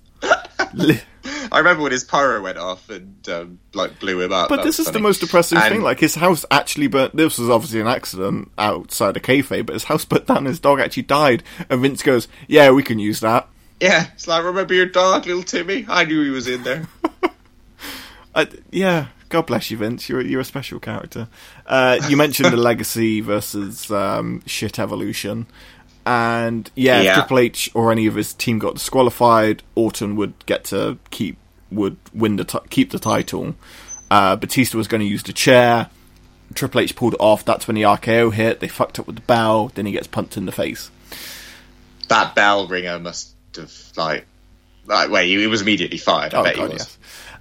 I 1.24 1.58
remember 1.58 1.82
when 1.82 1.92
his 1.92 2.04
pyro 2.04 2.40
went 2.42 2.58
off 2.58 2.88
and 2.90 3.28
um, 3.28 3.58
like 3.74 3.98
blew 4.00 4.20
him 4.20 4.32
up. 4.32 4.48
But 4.48 4.56
That 4.56 4.64
this 4.64 4.78
is 4.78 4.90
the 4.90 4.98
most 4.98 5.20
depressing 5.20 5.58
And- 5.58 5.68
thing. 5.72 5.82
Like 5.82 6.00
his 6.00 6.14
house 6.14 6.44
actually 6.50 6.86
burnt. 6.88 7.14
This 7.16 7.38
was 7.38 7.48
obviously 7.50 7.80
an 7.80 7.86
accident 7.86 8.50
outside 8.58 9.16
of 9.16 9.22
kayfabe, 9.22 9.66
but 9.66 9.74
his 9.74 9.84
house 9.84 10.04
burnt 10.06 10.26
down. 10.26 10.44
His 10.46 10.58
dog 10.60 10.80
actually 10.80 11.04
died, 11.04 11.42
and 11.70 11.80
Vince 11.82 12.02
goes, 12.02 12.28
"Yeah, 12.48 12.70
we 12.70 12.82
can 12.82 12.98
use 12.98 13.20
that." 13.20 13.48
Yeah, 13.80 14.06
it's 14.14 14.26
like 14.28 14.44
remember 14.44 14.74
your 14.74 14.86
dog, 14.86 15.26
little 15.26 15.42
Timmy. 15.42 15.86
I 15.88 16.04
knew 16.04 16.22
he 16.22 16.30
was 16.30 16.46
in 16.48 16.62
there. 16.62 16.86
I, 18.34 18.48
yeah, 18.70 19.08
God 19.28 19.46
bless 19.46 19.70
you, 19.70 19.76
Vince. 19.76 20.08
You're 20.08 20.22
you're 20.22 20.40
a 20.40 20.44
special 20.44 20.78
character. 20.80 21.28
Uh, 21.66 21.98
you 22.08 22.16
mentioned 22.16 22.52
the 22.52 22.56
legacy 22.70 23.20
versus 23.20 23.90
um, 23.90 24.42
shit 24.46 24.78
evolution, 24.78 25.46
and 26.06 26.70
yeah, 26.74 27.00
Yeah. 27.00 27.10
if 27.10 27.14
Triple 27.16 27.38
H 27.40 27.70
or 27.74 27.92
any 27.92 28.06
of 28.06 28.14
his 28.14 28.32
team 28.34 28.58
got 28.58 28.74
disqualified, 28.74 29.62
Orton 29.74 30.16
would 30.16 30.34
get 30.46 30.64
to 30.64 30.98
keep 31.10 31.36
would 31.70 31.96
win 32.12 32.36
the 32.36 32.44
t- 32.44 32.58
keep 32.70 32.90
the 32.90 32.98
title. 32.98 33.54
Uh, 34.10 34.36
Batista 34.36 34.76
was 34.76 34.88
going 34.88 35.00
to 35.00 35.06
use 35.06 35.22
the 35.22 35.32
chair. 35.32 35.88
Triple 36.54 36.80
H 36.82 36.94
pulled 36.96 37.14
it 37.14 37.20
off. 37.20 37.44
That's 37.46 37.66
when 37.66 37.76
the 37.76 37.82
RKO 37.82 38.32
hit. 38.32 38.60
They 38.60 38.68
fucked 38.68 38.98
up 38.98 39.06
with 39.06 39.16
the 39.16 39.22
bell. 39.22 39.68
Then 39.74 39.86
he 39.86 39.92
gets 39.92 40.06
punched 40.06 40.36
in 40.36 40.44
the 40.44 40.52
face. 40.52 40.90
that 42.08 42.34
bell 42.34 42.66
ringer 42.66 42.98
must 42.98 43.34
have 43.56 43.72
like 43.96 44.26
like 44.86 45.10
wait, 45.10 45.28
he, 45.28 45.46
was 45.46 45.62
immediately 45.62 45.98
fired. 45.98 46.34
I 46.34 46.40
Oh 46.40 46.44
bet 46.44 46.56
god, 46.56 46.66
he 46.68 46.72
was. 46.74 46.78
yes. 46.82 46.98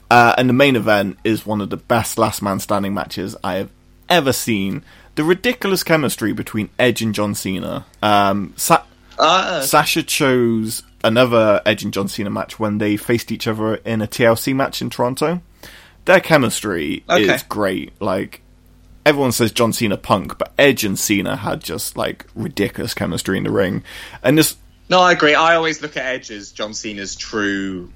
Uh, 0.10 0.36
and 0.38 0.48
the 0.50 0.54
main 0.54 0.76
event 0.76 1.18
is 1.24 1.46
one 1.46 1.62
of 1.62 1.70
the 1.70 1.78
best 1.78 2.18
last 2.18 2.42
man 2.42 2.60
standing 2.60 2.94
matches 2.94 3.36
I 3.44 3.56
have 3.56 3.70
ever 4.10 4.34
seen. 4.34 4.84
The 5.16 5.24
ridiculous 5.24 5.84
chemistry 5.84 6.34
between 6.34 6.70
Edge 6.80 7.02
and 7.02 7.14
John 7.14 7.36
Cena. 7.36 7.86
Um, 8.02 8.54
Sa- 8.58 8.84
Uh, 9.20 9.62
Sasha 9.62 10.02
chose 10.04 10.84
another 11.04 11.62
Edge 11.66 11.84
and 11.84 11.94
John 11.94 12.08
Cena 12.08 12.30
match 12.30 12.60
when 12.60 12.78
they 12.80 12.98
faced 12.98 13.32
each 13.32 13.46
other 13.48 13.76
in 13.76 14.02
a 14.02 14.08
TLC 14.08 14.54
match 14.56 14.82
in 14.82 14.90
Toronto. 14.90 15.42
Their 16.06 16.20
chemistry 16.20 17.04
Okay. 17.10 17.36
is 17.36 17.44
great. 17.44 17.94
Like 18.02 18.42
everyone 19.06 19.32
says 19.32 19.52
John 19.52 19.74
Cena 19.74 19.98
punk, 19.98 20.38
but 20.40 20.54
Edge 20.58 20.84
and 20.84 20.98
Cena 20.98 21.36
had 21.36 21.62
just 21.64 21.96
like 21.98 22.26
ridiculous 22.34 22.94
chemistry 22.94 23.38
in 23.38 23.44
the 23.44 23.52
ring. 23.52 23.84
And 24.24 24.38
this 24.38 24.56
no, 24.90 25.00
I 25.02 25.12
agree. 25.12 25.36
I 25.36 25.56
always 25.56 25.82
look 25.82 25.96
at 25.98 26.06
Edge 26.06 26.32
as 26.32 26.52
John 26.52 26.74
Cena's 26.74 27.16
true 27.16 27.92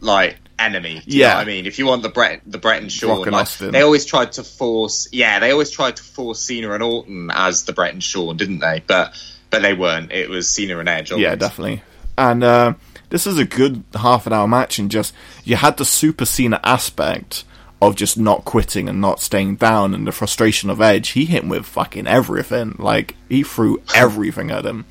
like 0.00 0.36
enemy. 0.58 1.02
Yeah. 1.06 1.36
I 1.36 1.44
mean, 1.44 1.66
if 1.66 1.78
you 1.78 1.86
want 1.86 2.02
the 2.02 2.08
Brett, 2.08 2.42
the 2.46 2.58
Brett 2.58 2.82
and 2.82 2.90
Shawn, 2.90 3.22
and 3.22 3.32
like, 3.32 3.48
they 3.58 3.82
always 3.82 4.04
tried 4.04 4.32
to 4.32 4.42
force. 4.42 5.08
Yeah, 5.12 5.38
they 5.38 5.50
always 5.50 5.70
tried 5.70 5.96
to 5.96 6.02
force 6.02 6.40
Cena 6.40 6.72
and 6.72 6.82
Orton 6.82 7.30
as 7.32 7.64
the 7.64 7.72
Brett 7.72 7.92
and 7.92 8.02
Shawn, 8.02 8.36
didn't 8.36 8.60
they? 8.60 8.82
But 8.86 9.14
but 9.50 9.62
they 9.62 9.74
weren't. 9.74 10.12
It 10.12 10.28
was 10.28 10.48
Cena 10.48 10.78
and 10.78 10.88
Edge. 10.88 11.10
Always. 11.10 11.22
Yeah, 11.22 11.36
definitely. 11.36 11.82
And 12.16 12.42
uh, 12.42 12.74
this 13.10 13.26
is 13.26 13.38
a 13.38 13.44
good 13.44 13.84
half 13.94 14.26
an 14.26 14.32
hour 14.32 14.48
match, 14.48 14.78
and 14.78 14.90
just 14.90 15.14
you 15.44 15.56
had 15.56 15.76
the 15.76 15.84
Super 15.84 16.24
Cena 16.24 16.60
aspect 16.64 17.44
of 17.80 17.94
just 17.94 18.18
not 18.18 18.44
quitting 18.44 18.88
and 18.88 19.00
not 19.00 19.20
staying 19.20 19.56
down, 19.56 19.94
and 19.94 20.06
the 20.06 20.12
frustration 20.12 20.68
of 20.70 20.80
Edge. 20.80 21.10
He 21.10 21.24
hit 21.24 21.44
him 21.44 21.48
with 21.48 21.64
fucking 21.66 22.06
everything. 22.06 22.74
Like 22.78 23.14
he 23.28 23.42
threw 23.42 23.80
everything 23.94 24.50
at 24.50 24.66
him, 24.66 24.84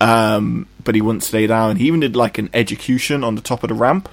um, 0.00 0.66
but 0.82 0.94
he 0.94 1.02
wouldn't 1.02 1.24
stay 1.24 1.46
down. 1.46 1.76
He 1.76 1.86
even 1.86 2.00
did 2.00 2.16
like 2.16 2.38
an 2.38 2.50
execution 2.54 3.22
on 3.22 3.34
the 3.34 3.42
top 3.42 3.62
of 3.62 3.68
the 3.68 3.74
ramp. 3.74 4.08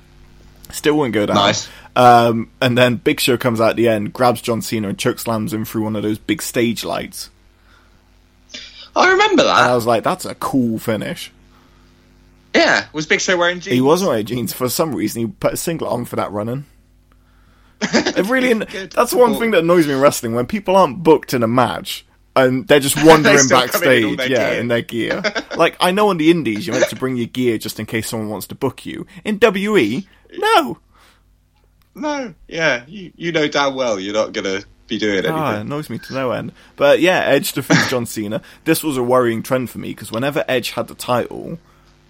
Still 0.71 0.97
wouldn't 0.97 1.13
go 1.13 1.25
down. 1.25 1.35
Nice. 1.35 1.67
Um, 1.95 2.51
and 2.61 2.77
then 2.77 2.97
Big 2.97 3.19
Show 3.19 3.37
comes 3.37 3.59
out 3.59 3.71
at 3.71 3.75
the 3.75 3.87
end, 3.87 4.13
grabs 4.13 4.41
John 4.41 4.61
Cena, 4.61 4.89
and 4.89 4.97
chokeslams 4.97 5.53
him 5.53 5.65
through 5.65 5.83
one 5.83 5.95
of 5.95 6.03
those 6.03 6.19
big 6.19 6.41
stage 6.41 6.83
lights. 6.83 7.29
I 8.95 9.11
remember 9.11 9.43
that. 9.43 9.61
And 9.63 9.71
I 9.71 9.75
was 9.75 9.85
like, 9.85 10.03
that's 10.03 10.25
a 10.25 10.35
cool 10.35 10.79
finish. 10.79 11.31
yeah, 12.53 12.87
was 12.93 13.05
Big 13.05 13.21
Show 13.21 13.37
wearing 13.37 13.59
jeans? 13.59 13.73
He 13.73 13.81
wasn't 13.81 14.09
wearing 14.09 14.25
jeans 14.25 14.53
for 14.53 14.69
some 14.69 14.95
reason. 14.95 15.21
He 15.21 15.27
put 15.27 15.53
a 15.53 15.57
singlet 15.57 15.91
on 15.91 16.05
for 16.05 16.15
that 16.17 16.31
running. 16.31 16.65
It 17.91 18.25
really, 18.25 18.53
that's 18.53 19.13
one 19.13 19.39
thing 19.39 19.51
that 19.51 19.59
annoys 19.59 19.87
me 19.87 19.93
in 19.93 20.01
wrestling 20.01 20.33
when 20.33 20.45
people 20.45 20.75
aren't 20.75 21.01
booked 21.01 21.33
in 21.33 21.43
a 21.43 21.47
match 21.47 22.05
and 22.35 22.67
they're 22.67 22.79
just 22.79 22.95
wandering 23.05 23.37
still 23.37 23.67
come 23.67 23.83
in 23.83 24.17
backstage, 24.17 24.29
yeah, 24.29 24.51
gear. 24.51 24.59
in 24.59 24.67
their 24.67 24.81
gear. 24.81 25.23
like 25.55 25.77
I 25.79 25.91
know 25.91 26.09
on 26.09 26.17
the 26.17 26.31
Indies 26.31 26.67
you're 26.67 26.75
meant 26.77 26.89
to 26.89 26.95
bring 26.95 27.15
your 27.15 27.27
gear 27.27 27.57
just 27.57 27.79
in 27.79 27.85
case 27.85 28.09
someone 28.09 28.29
wants 28.29 28.47
to 28.47 28.55
book 28.55 28.85
you. 28.85 29.05
In 29.23 29.39
WE, 29.41 30.07
no. 30.37 30.77
No, 31.95 32.33
yeah, 32.47 32.83
you 32.87 33.11
you 33.17 33.31
know 33.31 33.47
damn 33.47 33.75
well 33.75 33.99
you're 33.99 34.13
not 34.13 34.31
gonna 34.31 34.61
be 34.87 34.97
doing 34.97 35.17
anything. 35.17 35.33
Ah, 35.33 35.57
it 35.57 35.61
annoys 35.61 35.89
me 35.89 35.97
to 35.99 36.13
no 36.13 36.31
end. 36.31 36.51
But 36.75 36.99
yeah, 37.01 37.19
Edge 37.25 37.51
defeats 37.53 37.89
John 37.89 38.05
Cena. 38.05 38.41
This 38.63 38.83
was 38.83 38.95
a 38.95 39.03
worrying 39.03 39.43
trend 39.43 39.69
for 39.69 39.79
me 39.79 39.89
because 39.89 40.11
whenever 40.11 40.45
Edge 40.47 40.71
had 40.71 40.87
the 40.87 40.95
title 40.95 41.59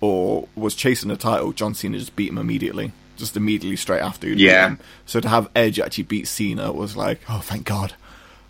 or 0.02 0.48
was 0.56 0.76
chasing 0.76 1.10
the 1.10 1.18
title, 1.18 1.54
John 1.54 1.74
Cena 1.74 1.98
just 1.98 2.16
beat 2.16 2.30
him 2.30 2.38
immediately. 2.38 2.92
Just 3.18 3.36
immediately 3.36 3.76
straight 3.76 4.02
after. 4.02 4.28
Yeah. 4.30 4.68
him. 4.70 4.80
So 5.06 5.20
to 5.20 5.28
have 5.28 5.50
Edge 5.56 5.80
actually 5.80 6.06
beat 6.06 6.28
Cena 6.28 6.72
was 6.72 6.96
like, 6.96 7.20
oh, 7.28 7.40
thank 7.44 7.66
God. 7.66 7.94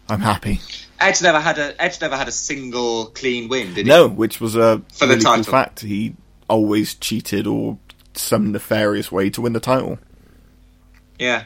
I'm 0.10 0.20
happy. 0.22 0.60
Edge 1.00 1.22
never 1.22 1.40
had 1.40 1.58
a 1.58 1.82
Edge 1.82 2.02
never 2.02 2.18
had 2.18 2.28
a 2.28 2.32
single 2.32 3.06
clean 3.08 3.48
win, 3.48 3.74
did 3.76 3.86
he? 3.86 3.90
No, 3.90 4.08
which 4.08 4.42
was 4.42 4.56
a 4.56 4.82
For 4.94 5.06
the 5.06 5.14
really 5.14 5.24
cool 5.24 5.36
title. 5.38 5.52
fact. 5.52 5.80
He 5.82 6.16
always 6.50 6.96
cheated 6.96 7.48
or 7.48 7.78
some 8.14 8.52
nefarious 8.52 9.12
way 9.12 9.30
to 9.30 9.42
win 9.42 9.54
the 9.54 9.60
title. 9.60 10.00
Yeah. 11.18 11.44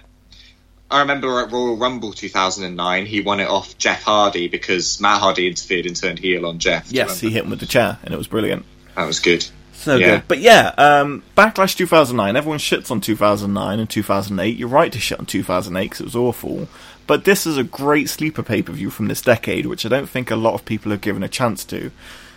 I 0.91 0.99
remember 0.99 1.39
at 1.39 1.51
Royal 1.51 1.75
Rumble 1.75 2.13
2009, 2.13 3.05
he 3.07 3.21
won 3.21 3.39
it 3.39 3.47
off 3.49 3.77
Jeff 3.79 4.03
Hardy 4.03 4.47
because 4.47 5.01
Matt 5.01 5.21
Hardy 5.21 5.47
interfered 5.47 5.87
and 5.87 5.95
turned 5.95 6.19
heel 6.19 6.45
on 6.45 6.59
Jeff. 6.59 6.91
Yes, 6.91 7.19
he 7.19 7.31
hit 7.31 7.43
him 7.45 7.49
with 7.49 7.59
the 7.59 7.65
chair, 7.65 7.97
and 8.03 8.13
it 8.13 8.17
was 8.17 8.27
brilliant. 8.27 8.65
That 8.95 9.05
was 9.05 9.19
good. 9.19 9.43
So 9.73 9.95
Yeah. 9.95 10.17
good. 10.17 10.27
But 10.27 10.39
yeah, 10.39 10.67
um, 10.77 11.23
Backlash 11.35 11.75
2009, 11.75 12.35
everyone 12.35 12.59
shits 12.59 12.91
on 12.91 13.01
2009 13.01 13.79
and 13.79 13.89
2008. 13.89 14.55
You're 14.55 14.69
right 14.69 14.91
to 14.91 14.99
shit 14.99 15.19
on 15.19 15.25
2008 15.25 15.85
because 15.85 15.99
it 16.01 16.05
was 16.05 16.15
awful. 16.15 16.67
But 17.07 17.25
this 17.25 17.47
is 17.47 17.57
a 17.57 17.63
great 17.63 18.07
sleeper 18.07 18.43
pay 18.43 18.61
per 18.61 18.71
view 18.71 18.89
from 18.91 19.07
this 19.07 19.21
decade, 19.21 19.65
which 19.65 19.85
I 19.85 19.89
don't 19.89 20.07
think 20.07 20.29
a 20.29 20.35
lot 20.35 20.53
of 20.53 20.63
people 20.63 20.91
have 20.91 21.01
given 21.01 21.23
a 21.23 21.27
chance 21.27 21.65
to. 21.65 21.91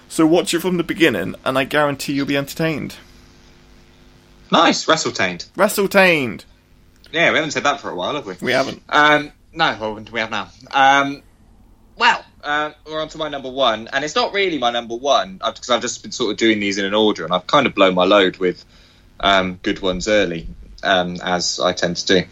So 0.08 0.26
watch 0.26 0.54
it 0.54 0.60
from 0.60 0.76
the 0.78 0.82
beginning, 0.82 1.34
and 1.44 1.58
I 1.58 1.64
guarantee 1.64 2.14
you'll 2.14 2.26
be 2.26 2.36
entertained. 2.36 2.96
Nice, 4.50 4.86
WrestleTained. 4.86 5.48
Wrestletained! 5.56 6.44
Yeah, 7.12 7.30
we 7.30 7.36
haven't 7.36 7.52
said 7.52 7.64
that 7.64 7.80
for 7.80 7.90
a 7.90 7.94
while, 7.94 8.14
have 8.14 8.26
we? 8.26 8.34
We 8.40 8.52
haven't. 8.52 8.82
Um, 8.88 9.32
no, 9.52 9.76
well, 9.80 9.94
we 9.94 10.20
have 10.20 10.30
now. 10.30 10.50
Um, 10.70 11.22
well, 11.96 12.24
uh, 12.44 12.72
we're 12.86 13.00
on 13.00 13.08
to 13.08 13.18
my 13.18 13.28
number 13.28 13.50
one, 13.50 13.88
and 13.92 14.04
it's 14.04 14.14
not 14.14 14.32
really 14.32 14.58
my 14.58 14.70
number 14.70 14.94
one 14.94 15.40
because 15.44 15.70
I've 15.70 15.80
just 15.80 16.02
been 16.02 16.12
sort 16.12 16.30
of 16.30 16.36
doing 16.36 16.60
these 16.60 16.78
in 16.78 16.84
an 16.84 16.94
order, 16.94 17.24
and 17.24 17.32
I've 17.32 17.46
kind 17.46 17.66
of 17.66 17.74
blown 17.74 17.94
my 17.94 18.04
load 18.04 18.36
with 18.36 18.64
um, 19.18 19.58
good 19.62 19.80
ones 19.80 20.08
early, 20.08 20.46
um, 20.82 21.16
as 21.22 21.58
I 21.58 21.72
tend 21.72 21.96
to 21.96 22.06
do. 22.06 22.24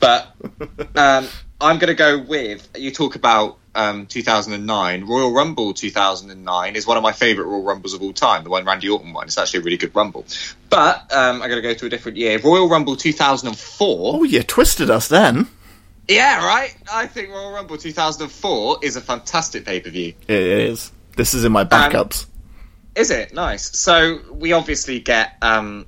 But 0.00 0.34
um, 0.96 1.28
I'm 1.60 1.78
going 1.78 1.88
to 1.88 1.94
go 1.94 2.18
with 2.18 2.68
you 2.76 2.90
talk 2.90 3.14
about 3.14 3.58
um, 3.74 4.06
2009 4.06 5.04
Royal 5.04 5.32
Rumble 5.32 5.74
2009 5.74 6.76
is 6.76 6.86
one 6.86 6.96
of 6.96 7.02
my 7.02 7.12
favourite 7.12 7.48
Royal 7.48 7.62
Rumbles 7.62 7.94
of 7.94 8.02
all 8.02 8.12
time. 8.12 8.44
The 8.44 8.50
one 8.50 8.64
Randy 8.64 8.88
Orton 8.88 9.12
won. 9.12 9.26
It's 9.26 9.38
actually 9.38 9.60
a 9.60 9.62
really 9.62 9.76
good 9.76 9.94
Rumble. 9.94 10.24
But 10.70 11.12
um, 11.12 11.42
I'm 11.42 11.48
going 11.48 11.62
to 11.62 11.62
go 11.62 11.74
to 11.74 11.86
a 11.86 11.88
different 11.88 12.18
year. 12.18 12.38
Royal 12.38 12.68
Rumble 12.68 12.96
2004. 12.96 14.14
Oh, 14.14 14.24
you 14.24 14.42
twisted 14.42 14.90
us 14.90 15.08
then. 15.08 15.48
Yeah, 16.08 16.44
right. 16.44 16.74
I 16.92 17.06
think 17.06 17.30
Royal 17.30 17.52
Rumble 17.52 17.78
2004 17.78 18.78
is 18.82 18.96
a 18.96 19.00
fantastic 19.00 19.64
pay 19.64 19.80
per 19.80 19.90
view. 19.90 20.14
It 20.28 20.36
is. 20.36 20.92
This 21.16 21.34
is 21.34 21.44
in 21.44 21.52
my 21.52 21.64
backups. 21.64 22.26
Is 22.94 23.10
it 23.10 23.34
nice? 23.34 23.76
So 23.78 24.20
we 24.30 24.52
obviously 24.52 25.00
get 25.00 25.36
um, 25.42 25.86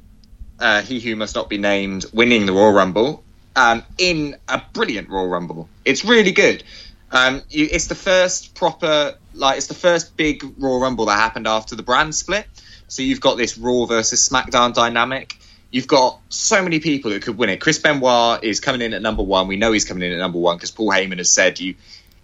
uh, 0.59 0.83
he 0.83 1.01
who 1.01 1.17
must 1.17 1.35
not 1.35 1.49
be 1.49 1.59
named 1.59 2.07
winning 2.13 2.47
the 2.47 2.53
Royal 2.53 2.73
Rumble 2.73 3.25
um, 3.55 3.83
in 3.99 4.37
a 4.49 4.63
brilliant 4.73 5.09
Royal 5.09 5.29
Rumble. 5.29 5.69
It's 5.85 6.05
really 6.05 6.33
good. 6.33 6.65
Um, 7.17 7.43
you, 7.49 7.67
it's 7.71 7.87
the 7.87 7.95
first 7.95 8.55
proper, 8.55 9.17
like, 9.33 9.57
it's 9.57 9.69
the 9.69 9.75
first 9.75 10.17
big 10.19 10.45
Raw 10.59 10.77
Rumble 10.77 11.07
that 11.07 11.19
happened 11.19 11.47
after 11.47 11.75
the 11.75 11.83
brand 11.83 12.15
split. 12.15 12.47
So 12.89 13.03
you've 13.03 13.23
got 13.23 13.39
this 13.39 13.57
Raw 13.57 13.87
versus 13.87 14.29
SmackDown 14.29 14.75
dynamic. 14.75 15.39
You've 15.71 15.87
got 15.87 16.21
so 16.29 16.63
many 16.63 16.79
people 16.79 17.11
that 17.13 17.23
could 17.23 17.39
win 17.39 17.49
it. 17.49 17.61
Chris 17.61 17.79
Benoit 17.79 18.45
is 18.45 18.61
coming 18.61 18.83
in 18.83 18.93
at 18.93 19.01
number 19.01 19.23
one. 19.23 19.49
We 19.49 19.57
know 19.57 19.73
he's 19.73 19.87
coming 19.87 20.03
in 20.03 20.13
at 20.13 20.19
number 20.19 20.39
one 20.39 20.57
because 20.57 20.71
Paul 20.71 20.91
Heyman 20.91 21.17
has 21.17 21.31
said 21.31 21.59
you, 21.59 21.75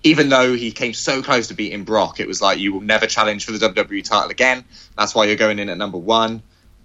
even 0.03 0.29
though 0.29 0.55
he 0.55 0.73
came 0.73 0.93
so 0.93 1.23
close 1.23 1.49
to 1.49 1.55
beating 1.55 1.85
Brock, 1.85 2.21
it 2.21 2.29
was 2.29 2.43
like 2.43 2.59
you 2.59 2.75
will 2.75 2.81
never 2.83 3.07
challenge 3.07 3.47
for 3.47 3.53
the 3.53 3.69
WWE 3.69 4.05
title 4.05 4.31
again. 4.31 4.65
That's 4.97 5.15
why 5.15 5.25
you're 5.25 5.37
going 5.37 5.59
in 5.59 5.71
at 5.71 5.79
number 5.79 5.99
one. 5.99 6.43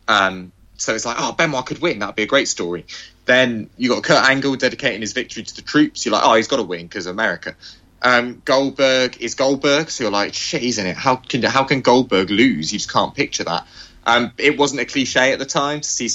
Um, 0.08 0.54
so 0.78 0.96
it's 0.96 1.06
like, 1.06 1.18
oh, 1.20 1.34
Benoit 1.34 1.66
could 1.66 1.80
win. 1.80 2.00
That'd 2.00 2.16
be 2.16 2.24
a 2.24 2.28
great 2.28 2.48
story. 2.48 2.86
Then 3.26 3.70
you 3.78 3.90
got 3.90 4.04
Kurt 4.04 4.24
Angle 4.30 4.56
dedicating 4.56 5.02
his 5.02 5.14
victory 5.14 5.44
to 5.44 5.56
the 5.56 5.62
troops. 5.62 6.06
You're 6.06 6.14
like, 6.14 6.24
oh, 6.24 6.36
he's 6.36 6.48
got 6.48 6.58
to 6.58 6.64
win 6.64 6.84
because 6.88 7.08
America. 7.08 7.56
Um, 8.02 8.42
Goldberg 8.46 9.18
is 9.22 9.36
Goldberg, 9.36 9.90
so 9.90 10.04
you're 10.04 10.12
like, 10.12 10.34
shit, 10.34 10.62
he's 10.62 10.78
in 10.78 10.86
it. 10.86 10.96
How 10.96 11.16
can 11.16 11.42
how 11.44 11.64
can 11.64 11.82
Goldberg 11.82 12.30
lose? 12.30 12.72
You 12.72 12.80
just 12.80 12.92
can't 12.92 13.14
picture 13.14 13.44
that. 13.46 13.68
Um, 14.06 14.32
it 14.38 14.58
wasn't 14.58 14.82
a 14.82 14.86
cliche 14.86 15.34
at 15.34 15.40
the 15.40 15.46
time 15.46 15.82
to 15.82 15.88
see 15.88 16.10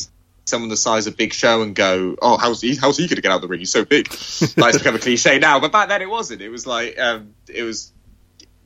someone 0.45 0.69
the 0.69 0.77
size 0.77 1.07
of 1.07 1.17
Big 1.17 1.33
Show 1.33 1.63
and 1.63 1.75
go, 1.75 2.17
oh, 2.21 2.37
how's 2.37 2.61
he 2.61 2.77
how's 2.77 2.97
he 2.97 3.07
going 3.07 3.17
to 3.17 3.23
get 3.23 3.31
out 3.31 3.37
of 3.37 3.43
the 3.43 3.49
ring? 3.49 3.61
He's 3.61 3.71
so 3.71 3.85
big. 3.85 4.09
like 4.57 4.75
it's 4.75 4.79
become 4.79 4.95
a 4.95 4.99
cliche 4.99 5.39
now, 5.39 5.61
but 5.61 5.73
back 5.73 5.89
then 5.89 6.03
it 6.03 6.09
wasn't. 6.09 6.41
It 6.41 6.49
was 6.49 6.67
like 6.67 6.99
um, 6.99 7.35
it 7.49 7.63
was, 7.63 7.93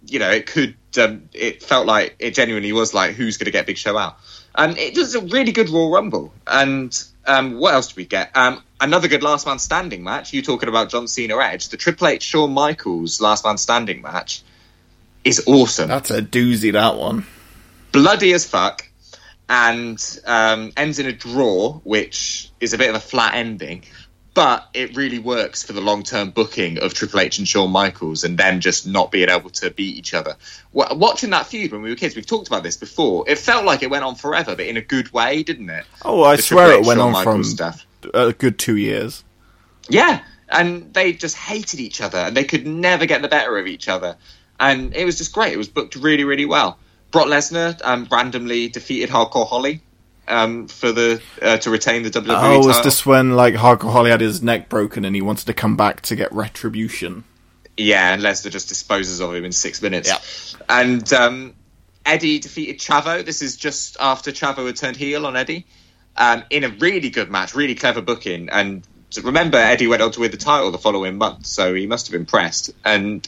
you 0.07 0.19
know, 0.19 0.31
it 0.31 0.47
could. 0.47 0.77
Um, 0.99 1.29
it 1.35 1.63
felt 1.63 1.87
like 1.87 2.17
it 2.19 2.35
genuinely 2.35 2.73
was 2.73 2.95
like 2.95 3.15
who's 3.15 3.37
going 3.37 3.47
to 3.47 3.51
get 3.51 3.67
Big 3.67 3.79
Show 3.79 3.97
out, 3.97 4.19
and 4.55 4.77
it 4.79 4.97
was 4.97 5.15
a 5.15 5.21
really 5.21 5.53
good 5.53 5.69
Royal 5.71 5.91
Rumble. 5.91 6.33
And 6.47 6.97
um, 7.27 7.59
what 7.59 7.75
else 7.75 7.89
did 7.89 7.97
we 7.97 8.07
get? 8.07 8.31
Another 8.81 9.09
good 9.09 9.23
Last 9.23 9.47
Man 9.47 9.59
Standing 9.59 10.05
match. 10.05 10.33
You 10.33 10.43
talking 10.43 10.69
about 10.69 10.91
John 10.91 11.09
Cena 11.09 11.39
Edge? 11.39 11.69
The 11.71 11.77
Triple 11.77 12.09
H 12.09 12.23
Shawn 12.23 12.53
Michaels 12.53 13.21
Last 13.21 13.45
Man 13.45 13.57
Standing 13.57 14.03
match 14.03 14.43
is 15.25 15.43
awesome. 15.47 15.89
That's 15.89 16.11
a 16.11 16.21
doozy, 16.23 16.73
that 16.73 16.97
one. 16.97 17.27
bloody 17.93 18.33
as 18.35 18.45
fuck, 18.47 18.87
and 19.49 20.21
um, 20.27 20.73
ends 20.77 20.99
in 20.99 21.07
a 21.07 21.13
draw, 21.13 21.75
which 21.85 22.51
is 22.61 22.75
a 22.75 22.79
bit 22.79 22.91
of 22.91 22.97
a 22.97 23.01
flat 23.01 23.35
ending. 23.35 23.85
But 24.35 24.69
it 24.75 24.95
really 24.95 25.19
works 25.19 25.63
for 25.63 25.73
the 25.73 25.81
long 25.81 26.03
term 26.03 26.29
booking 26.29 26.79
of 26.79 26.93
Triple 26.93 27.21
H 27.21 27.39
and 27.39 27.49
Shawn 27.49 27.71
Michaels, 27.71 28.25
and 28.25 28.37
them 28.37 28.61
just 28.61 28.87
not 28.87 29.11
being 29.11 29.31
able 29.31 29.49
to 29.49 29.71
beat 29.71 29.97
each 29.97 30.13
other. 30.13 30.37
Wa- 30.75 30.93
Watching 30.93 31.31
that 31.31 31.47
feud 31.47 31.73
when 31.73 31.81
we 31.81 31.89
were 31.89 31.97
kids, 31.97 32.15
we've 32.15 32.27
talked 32.27 32.47
about 32.47 32.63
this 32.63 32.77
before. 32.77 33.25
It 33.27 33.39
felt 33.39 33.65
like 33.65 33.83
it 33.83 33.89
went 33.89 34.05
on 34.05 34.15
forever, 34.17 34.55
but 34.55 34.67
in 34.67 34.77
a 34.77 34.83
good 34.83 35.11
way, 35.15 35.43
didn't 35.43 35.71
it? 35.71 35.87
Oh, 36.05 36.23
I 36.25 36.37
The 36.37 36.43
swear 36.43 36.67
Triple 36.67 36.85
it 36.85 36.87
went 36.87 36.99
Shawn 36.99 37.07
on 37.07 37.13
Michaels 37.15 37.35
from 37.35 37.45
stuff. 37.45 37.87
A 38.15 38.33
good 38.33 38.59
two 38.59 38.77
years. 38.77 39.25
Yeah, 39.89 40.23
and 40.49 40.93
they 40.93 41.13
just 41.13 41.37
hated 41.37 41.81
each 41.81 42.01
other, 42.01 42.19
and 42.19 42.37
they 42.37 42.45
could 42.45 42.67
never 42.67 43.07
get 43.07 43.23
the 43.23 43.29
better 43.29 43.57
of 43.59 43.67
each 43.67 43.89
other, 43.89 44.17
and 44.59 44.95
it 44.95 45.05
was 45.05 45.19
just 45.19 45.33
great. 45.33 45.53
It 45.53 45.59
was 45.59 45.69
booked 45.69 45.97
really, 45.97 46.25
really 46.25 46.47
well. 46.47 46.79
Brock 47.11 47.27
Lesnar 47.27 47.81
um, 47.85 48.09
randomly 48.11 48.69
defeated 48.69 49.11
Hardcore 49.11 49.47
Holly 49.47 49.81
um, 50.29 50.69
for 50.69 50.93
the 50.93 51.23
uh, 51.41 51.57
to 51.59 51.71
retain 51.71 52.03
the 52.03 52.11
WWE 52.11 52.35
Oh, 52.37 52.63
it 52.63 52.67
was 52.67 52.83
this 52.83 53.07
when 53.07 53.37
like 53.37 53.55
Hardcore 53.55 53.93
Holly 53.93 54.11
had 54.11 54.21
his 54.21 54.43
neck 54.43 54.69
broken 54.69 55.05
and 55.05 55.15
he 55.15 55.23
wanted 55.23 55.47
to 55.47 55.55
come 55.55 55.77
back 55.77 56.03
to 56.03 56.17
get 56.17 56.33
retribution? 56.33 57.25
Yeah, 57.77 58.13
and 58.13 58.23
Lesnar 58.23 58.51
just 58.51 58.69
disposes 58.69 59.21
of 59.21 59.35
him 59.35 59.45
in 59.45 59.53
six 59.53 59.83
minutes. 59.83 60.09
Yeah. 60.59 60.65
And 60.69 61.13
um, 61.13 61.55
Eddie 62.05 62.39
defeated 62.39 62.79
Chavo. 62.79 63.25
This 63.25 63.43
is 63.43 63.57
just 63.57 63.97
after 64.01 64.33
Chavo 64.33 64.67
had 64.67 64.77
turned 64.77 64.97
heel 64.97 65.27
on 65.27 65.37
Eddie 65.37 65.67
um, 66.19 66.45
in 66.51 66.65
a 66.65 66.69
really 66.69 67.11
good 67.11 67.31
match, 67.31 67.55
really 67.55 67.75
clever 67.75 68.01
booking. 68.01 68.49
And 68.51 68.87
remember, 69.23 69.59
Eddie 69.59 69.87
went 69.87 70.03
on 70.03 70.11
to 70.13 70.21
win 70.21 70.31
the 70.31 70.37
title 70.37 70.71
the 70.71 70.79
following 70.79 71.19
month, 71.19 71.47
so 71.47 71.75
he 71.75 71.87
must 71.87 72.09
have 72.09 72.15
impressed. 72.15 72.71
And 72.85 73.27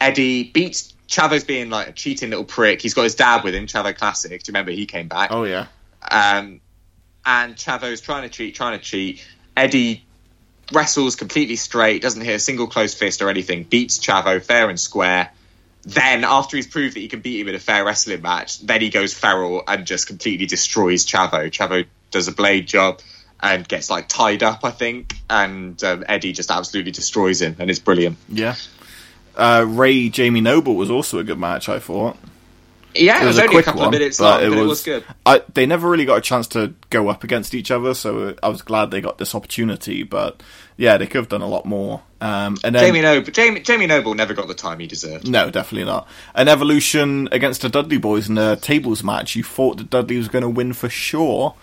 Eddie 0.00 0.44
beats 0.44 0.94
Chavo's 1.08 1.44
being 1.44 1.70
like 1.70 1.88
a 1.88 1.92
cheating 1.92 2.30
little 2.30 2.44
prick. 2.44 2.80
He's 2.80 2.94
got 2.94 3.02
his 3.02 3.14
dad 3.14 3.44
with 3.44 3.54
him, 3.54 3.66
Chavo 3.66 3.96
Classic. 3.96 4.42
Do 4.42 4.50
you 4.50 4.52
remember 4.52 4.72
he 4.72 4.86
came 4.86 5.08
back? 5.08 5.30
Oh 5.32 5.44
yeah. 5.44 5.66
Um, 6.10 6.60
and 7.24 7.56
Chavo's 7.56 8.00
trying 8.00 8.22
to 8.22 8.28
cheat, 8.28 8.54
trying 8.54 8.78
to 8.78 8.84
cheat. 8.84 9.26
Eddie 9.56 10.04
wrestles 10.72 11.16
completely 11.16 11.56
straight, 11.56 12.02
doesn't 12.02 12.22
hit 12.22 12.34
a 12.34 12.38
single 12.38 12.66
close 12.66 12.94
fist 12.94 13.22
or 13.22 13.30
anything, 13.30 13.64
beats 13.64 13.98
Chavo 13.98 14.42
fair 14.42 14.68
and 14.68 14.80
square. 14.80 15.30
Then, 15.82 16.24
after 16.24 16.56
he's 16.56 16.66
proved 16.66 16.96
that 16.96 17.00
he 17.00 17.08
can 17.08 17.20
beat 17.20 17.40
him 17.40 17.48
in 17.48 17.54
a 17.54 17.58
fair 17.58 17.84
wrestling 17.84 18.22
match, 18.22 18.60
then 18.60 18.80
he 18.80 18.88
goes 18.88 19.12
feral 19.12 19.62
and 19.68 19.86
just 19.86 20.06
completely 20.06 20.46
destroys 20.46 21.04
Chavo. 21.04 21.50
Chavo 21.50 21.86
does 22.14 22.28
a 22.28 22.32
blade 22.32 22.66
job 22.66 23.00
and 23.40 23.68
gets 23.68 23.90
like 23.90 24.08
tied 24.08 24.42
up, 24.42 24.64
I 24.64 24.70
think, 24.70 25.14
and 25.28 25.82
um, 25.84 26.04
Eddie 26.08 26.32
just 26.32 26.50
absolutely 26.50 26.92
destroys 26.92 27.42
him, 27.42 27.56
and 27.58 27.68
it's 27.68 27.80
brilliant. 27.80 28.16
Yeah. 28.30 28.54
Uh, 29.36 29.66
Rey 29.68 30.08
Jamie 30.08 30.40
Noble 30.40 30.76
was 30.76 30.90
also 30.90 31.18
a 31.18 31.24
good 31.24 31.38
match, 31.38 31.68
I 31.68 31.78
thought. 31.78 32.16
Yeah, 32.94 33.24
it 33.24 33.26
was, 33.26 33.38
only 33.38 33.48
a 33.48 33.50
quick 33.50 33.64
couple 33.64 33.80
one, 33.80 33.88
of 33.88 33.92
minutes 33.92 34.18
but 34.18 34.40
long, 34.42 34.50
but 34.50 34.58
it 34.58 34.66
was 34.66 34.84
good. 34.84 35.04
I, 35.26 35.42
they 35.52 35.66
never 35.66 35.90
really 35.90 36.04
got 36.04 36.18
a 36.18 36.20
chance 36.20 36.46
to 36.48 36.74
go 36.90 37.08
up 37.08 37.24
against 37.24 37.52
each 37.52 37.72
other, 37.72 37.92
so 37.92 38.36
I 38.40 38.48
was 38.48 38.62
glad 38.62 38.92
they 38.92 39.00
got 39.00 39.18
this 39.18 39.34
opportunity. 39.34 40.04
But 40.04 40.40
yeah, 40.76 40.96
they 40.96 41.06
could 41.06 41.18
have 41.18 41.28
done 41.28 41.42
a 41.42 41.48
lot 41.48 41.66
more. 41.66 42.02
Um, 42.20 42.56
and 42.62 42.74
then, 42.74 42.84
Jamie 42.84 43.02
Noble, 43.02 43.32
Jamie, 43.32 43.60
Jamie 43.60 43.86
Noble 43.86 44.14
never 44.14 44.32
got 44.32 44.46
the 44.46 44.54
time 44.54 44.78
he 44.78 44.86
deserved. 44.86 45.28
no, 45.28 45.50
definitely 45.50 45.86
not. 45.86 46.06
An 46.36 46.46
evolution 46.46 47.28
against 47.32 47.62
the 47.62 47.68
Dudley 47.68 47.98
Boyz 47.98 48.28
in 48.28 48.38
a 48.38 48.54
tables 48.54 49.02
match. 49.02 49.34
You 49.34 49.42
thought 49.42 49.78
that 49.78 49.90
Dudley 49.90 50.16
was 50.16 50.28
going 50.28 50.42
to 50.42 50.48
win 50.48 50.72
for 50.72 50.88
sure, 50.88 51.54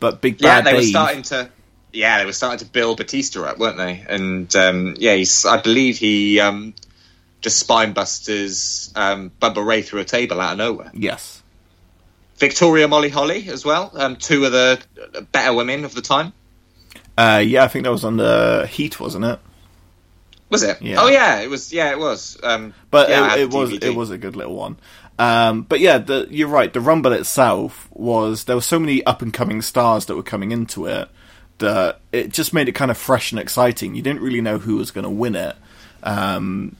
but 0.00 0.20
Big 0.20 0.38
Bad 0.38 0.64
Yeah, 0.64 0.72
they 0.72 0.76
were 0.76 0.82
starting 0.82 1.22
to. 1.22 1.50
Yeah, 1.92 2.18
they 2.18 2.26
were 2.26 2.32
starting 2.32 2.58
to 2.58 2.72
build 2.72 2.96
Batista 2.98 3.44
up, 3.44 3.58
weren't 3.58 3.76
they? 3.76 4.04
And 4.08 4.54
um, 4.56 4.96
yeah, 4.98 5.14
he's, 5.14 5.46
I 5.46 5.60
believe 5.60 5.96
he 5.96 6.40
um, 6.40 6.74
just 7.40 7.58
spine 7.58 7.92
busters 7.92 8.92
um, 8.96 9.30
Bubba 9.40 9.64
Ray 9.64 9.82
through 9.82 10.00
a 10.00 10.04
table 10.04 10.40
out 10.40 10.52
of 10.52 10.58
nowhere. 10.58 10.90
Yes. 10.92 11.42
Victoria 12.36 12.88
Molly 12.88 13.10
Holly 13.10 13.48
as 13.48 13.64
well, 13.64 13.92
um, 13.94 14.16
two 14.16 14.44
of 14.44 14.50
the 14.50 14.82
better 15.30 15.54
women 15.54 15.84
of 15.84 15.94
the 15.94 16.02
time. 16.02 16.32
Uh, 17.16 17.42
yeah, 17.46 17.62
I 17.62 17.68
think 17.68 17.84
that 17.84 17.92
was 17.92 18.04
on 18.04 18.16
the 18.16 18.66
Heat, 18.68 18.98
wasn't 18.98 19.24
it? 19.24 19.38
Was 20.50 20.62
it? 20.62 20.82
Yeah. 20.82 20.96
Oh 21.00 21.08
yeah, 21.08 21.40
it 21.40 21.48
was. 21.48 21.72
Yeah, 21.72 21.90
it 21.90 21.98
was. 21.98 22.38
Um, 22.42 22.74
But 22.90 23.08
yeah, 23.08 23.34
it, 23.34 23.42
it 23.42 23.50
was 23.50 23.70
DVD. 23.70 23.84
it 23.84 23.96
was 23.96 24.10
a 24.10 24.18
good 24.18 24.36
little 24.36 24.54
one. 24.54 24.76
Um, 25.18 25.62
but 25.62 25.80
yeah, 25.80 25.98
the, 25.98 26.26
you're 26.30 26.48
right. 26.48 26.72
The 26.72 26.80
Rumble 26.80 27.12
itself 27.12 27.88
was 27.92 28.44
there 28.44 28.56
were 28.56 28.62
so 28.62 28.78
many 28.78 29.04
up 29.04 29.22
and 29.22 29.32
coming 29.32 29.62
stars 29.62 30.06
that 30.06 30.16
were 30.16 30.22
coming 30.22 30.50
into 30.50 30.86
it 30.86 31.08
that 31.58 32.00
it 32.12 32.32
just 32.32 32.52
made 32.52 32.68
it 32.68 32.72
kind 32.72 32.90
of 32.90 32.98
fresh 32.98 33.30
and 33.30 33.40
exciting. 33.40 33.94
You 33.94 34.02
didn't 34.02 34.22
really 34.22 34.40
know 34.40 34.58
who 34.58 34.76
was 34.76 34.90
going 34.90 35.04
to 35.04 35.10
win 35.10 35.36
it. 35.36 35.56
Um, 36.02 36.76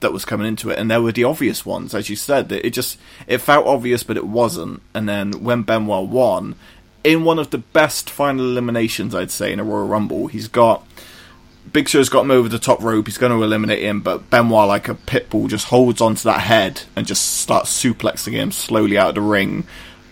that 0.00 0.12
was 0.12 0.24
coming 0.24 0.46
into 0.46 0.70
it, 0.70 0.78
and 0.78 0.90
there 0.90 1.00
were 1.00 1.12
the 1.12 1.24
obvious 1.24 1.64
ones, 1.64 1.94
as 1.94 2.10
you 2.10 2.16
said. 2.16 2.48
That 2.48 2.66
it 2.66 2.70
just 2.70 2.98
it 3.26 3.38
felt 3.38 3.66
obvious, 3.66 4.02
but 4.02 4.16
it 4.16 4.26
wasn't. 4.26 4.82
And 4.94 5.08
then 5.08 5.44
when 5.44 5.62
Benoit 5.62 6.08
won, 6.08 6.56
in 7.04 7.24
one 7.24 7.38
of 7.38 7.50
the 7.50 7.58
best 7.58 8.10
final 8.10 8.44
eliminations, 8.44 9.14
I'd 9.14 9.30
say 9.30 9.52
in 9.52 9.60
a 9.60 9.64
Royal 9.64 9.86
Rumble, 9.86 10.26
he's 10.26 10.48
got 10.48 10.86
Big 11.70 11.88
Show's 11.88 12.08
got 12.08 12.22
him 12.22 12.30
over 12.30 12.48
the 12.48 12.58
top 12.58 12.82
rope. 12.82 13.06
He's 13.06 13.18
going 13.18 13.32
to 13.32 13.42
eliminate 13.42 13.82
him, 13.82 14.00
but 14.00 14.30
Benoit, 14.30 14.68
like 14.68 14.88
a 14.88 14.94
pit 14.94 15.30
bull, 15.30 15.48
just 15.48 15.66
holds 15.68 16.00
onto 16.00 16.24
that 16.24 16.40
head 16.40 16.82
and 16.96 17.06
just 17.06 17.38
starts 17.40 17.70
suplexing 17.70 18.32
him 18.32 18.52
slowly 18.52 18.98
out 18.98 19.10
of 19.10 19.14
the 19.14 19.20
ring. 19.20 19.64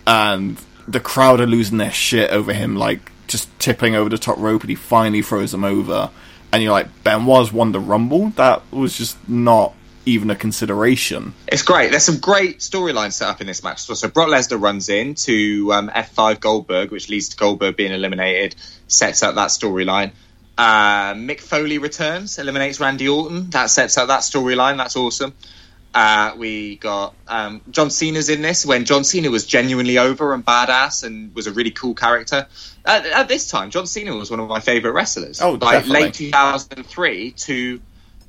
And 0.06 0.58
the 0.86 1.00
crowd 1.00 1.40
are 1.40 1.46
losing 1.46 1.78
their 1.78 1.90
shit 1.90 2.30
over 2.30 2.52
him, 2.52 2.76
like 2.76 3.10
just 3.26 3.48
tipping 3.58 3.94
over 3.94 4.08
the 4.08 4.18
top 4.18 4.38
rope, 4.38 4.62
and 4.62 4.70
he 4.70 4.76
finally 4.76 5.22
throws 5.22 5.52
him 5.52 5.64
over. 5.64 6.10
And 6.52 6.62
you're 6.62 6.72
like, 6.72 7.04
Benoit's 7.04 7.52
won 7.52 7.72
the 7.72 7.80
Rumble? 7.80 8.30
That 8.30 8.62
was 8.72 8.96
just 8.96 9.16
not 9.28 9.74
even 10.06 10.30
a 10.30 10.36
consideration. 10.36 11.34
It's 11.46 11.62
great. 11.62 11.90
There's 11.90 12.04
some 12.04 12.18
great 12.18 12.58
storylines 12.58 13.12
set 13.12 13.28
up 13.28 13.40
in 13.40 13.46
this 13.46 13.62
match. 13.62 13.80
So, 13.80 14.08
Brock 14.08 14.28
Lesnar 14.28 14.60
runs 14.60 14.88
in 14.88 15.14
to 15.14 15.72
um, 15.72 15.90
F5 15.90 16.40
Goldberg, 16.40 16.90
which 16.90 17.08
leads 17.08 17.28
to 17.30 17.36
Goldberg 17.36 17.76
being 17.76 17.92
eliminated, 17.92 18.56
sets 18.88 19.22
up 19.22 19.34
that 19.36 19.48
storyline. 19.48 20.12
Uh, 20.60 21.14
Mick 21.14 21.40
Foley 21.40 21.78
returns, 21.78 22.38
eliminates 22.38 22.80
Randy 22.80 23.08
Orton. 23.08 23.48
That 23.48 23.70
sets 23.70 23.96
up 23.96 24.08
that 24.08 24.20
storyline. 24.20 24.76
That's 24.76 24.94
awesome. 24.94 25.32
Uh, 25.94 26.34
we 26.36 26.76
got 26.76 27.14
um, 27.26 27.62
John 27.70 27.88
Cena's 27.88 28.28
in 28.28 28.42
this 28.42 28.66
when 28.66 28.84
John 28.84 29.02
Cena 29.02 29.30
was 29.30 29.46
genuinely 29.46 29.96
over 29.96 30.34
and 30.34 30.44
badass 30.44 31.02
and 31.02 31.34
was 31.34 31.46
a 31.46 31.52
really 31.52 31.70
cool 31.70 31.94
character. 31.94 32.46
At, 32.84 33.06
at 33.06 33.26
this 33.26 33.48
time, 33.48 33.70
John 33.70 33.86
Cena 33.86 34.14
was 34.14 34.30
one 34.30 34.38
of 34.38 34.50
my 34.50 34.60
favorite 34.60 34.92
wrestlers. 34.92 35.40
Oh, 35.40 35.52
like 35.52 35.60
definitely. 35.60 36.02
late 36.02 36.14
2003 36.14 37.30
to 37.30 37.80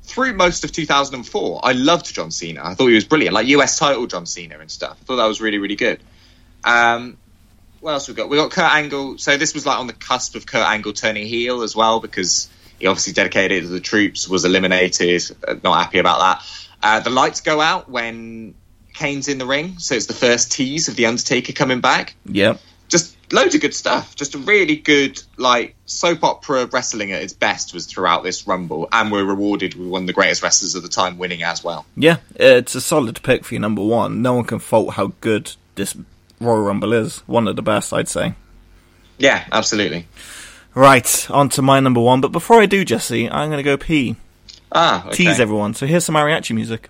through 0.04 0.32
most 0.32 0.64
of 0.64 0.72
2004, 0.72 1.60
I 1.62 1.72
loved 1.72 2.14
John 2.14 2.30
Cena. 2.30 2.62
I 2.64 2.72
thought 2.72 2.86
he 2.86 2.94
was 2.94 3.04
brilliant, 3.04 3.34
like 3.34 3.46
US 3.48 3.78
title 3.78 4.06
John 4.06 4.24
Cena 4.24 4.58
and 4.58 4.70
stuff. 4.70 4.96
I 5.02 5.04
thought 5.04 5.16
that 5.16 5.26
was 5.26 5.42
really, 5.42 5.58
really 5.58 5.76
good. 5.76 6.00
Um, 6.64 7.18
what 7.82 7.92
else 7.92 8.08
we 8.08 8.14
got? 8.14 8.28
We 8.30 8.36
got 8.36 8.50
Kurt 8.50 8.72
Angle. 8.72 9.18
So 9.18 9.36
this 9.36 9.52
was 9.54 9.66
like 9.66 9.78
on 9.78 9.86
the 9.88 9.92
cusp 9.92 10.36
of 10.36 10.46
Kurt 10.46 10.66
Angle 10.66 10.92
turning 10.94 11.26
heel 11.26 11.62
as 11.62 11.76
well 11.76 12.00
because 12.00 12.48
he 12.78 12.86
obviously 12.86 13.12
dedicated 13.12 13.64
to 13.64 13.68
the 13.68 13.80
troops, 13.80 14.28
was 14.28 14.44
eliminated. 14.44 15.22
uh, 15.46 15.56
Not 15.62 15.82
happy 15.82 15.98
about 15.98 16.18
that. 16.20 16.66
Uh, 16.82 17.00
the 17.00 17.10
lights 17.10 17.40
go 17.42 17.60
out 17.60 17.88
when 17.90 18.54
Kane's 18.94 19.28
in 19.28 19.38
the 19.38 19.46
ring, 19.46 19.78
so 19.78 19.94
it's 19.94 20.06
the 20.06 20.14
first 20.14 20.52
tease 20.52 20.88
of 20.88 20.96
the 20.96 21.06
Undertaker 21.06 21.52
coming 21.52 21.80
back 21.80 22.14
Yep. 22.26 22.60
just 22.88 23.16
loads 23.32 23.54
of 23.54 23.60
good 23.60 23.74
stuff. 23.74 24.14
Just 24.16 24.34
a 24.34 24.38
really 24.38 24.76
good 24.76 25.20
like 25.36 25.74
soap 25.86 26.22
opera 26.24 26.66
wrestling 26.66 27.10
at 27.12 27.22
its 27.22 27.32
best 27.32 27.72
was 27.72 27.86
throughout 27.86 28.22
this 28.22 28.46
Rumble, 28.46 28.88
and 28.92 29.10
we're 29.10 29.24
rewarded 29.24 29.74
with 29.74 29.88
one 29.88 30.02
of 30.02 30.06
the 30.06 30.12
greatest 30.12 30.42
wrestlers 30.42 30.74
of 30.74 30.82
the 30.82 30.88
time 30.88 31.18
winning 31.18 31.42
as 31.42 31.64
well. 31.64 31.84
Yeah, 31.96 32.18
it's 32.36 32.74
a 32.74 32.80
solid 32.80 33.22
pick 33.22 33.44
for 33.44 33.54
your 33.54 33.60
number 33.62 33.82
one. 33.82 34.22
No 34.22 34.34
one 34.34 34.44
can 34.44 34.58
fault 34.58 34.94
how 34.94 35.12
good 35.20 35.52
this 35.74 35.96
Royal 36.42 36.62
Rumble 36.62 36.92
is. 36.92 37.18
One 37.26 37.48
of 37.48 37.56
the 37.56 37.62
best, 37.62 37.92
I'd 37.92 38.08
say. 38.08 38.34
Yeah, 39.18 39.44
absolutely. 39.52 40.06
Right, 40.74 41.30
on 41.30 41.48
to 41.50 41.62
my 41.62 41.80
number 41.80 42.00
one. 42.00 42.20
But 42.20 42.32
before 42.32 42.60
I 42.60 42.66
do, 42.66 42.84
Jesse, 42.84 43.28
I'm 43.30 43.48
going 43.48 43.58
to 43.58 43.62
go 43.62 43.76
pee. 43.76 44.16
Ah, 44.72 45.06
okay. 45.06 45.16
Tease 45.16 45.38
everyone. 45.38 45.74
So 45.74 45.86
here's 45.86 46.04
some 46.04 46.14
mariachi 46.14 46.54
music. 46.54 46.88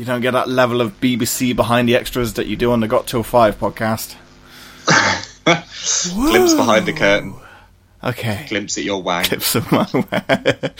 You 0.00 0.06
don't 0.06 0.22
get 0.22 0.30
that 0.30 0.48
level 0.48 0.80
of 0.80 0.98
BBC 0.98 1.54
behind 1.54 1.86
the 1.86 1.94
extras 1.94 2.32
that 2.32 2.46
you 2.46 2.56
do 2.56 2.72
on 2.72 2.80
the 2.80 2.88
GotTill5 2.88 3.52
podcast. 3.52 4.16
Glimpse 6.14 6.54
behind 6.54 6.86
the 6.86 6.94
curtain. 6.94 7.34
Okay. 8.02 8.46
Glimpse 8.48 8.78
at 8.78 8.84
your 8.84 9.02
wang. 9.02 9.26
Glimpse 9.26 9.54
of 9.56 9.70
my 9.70 9.86
way. 9.92 10.70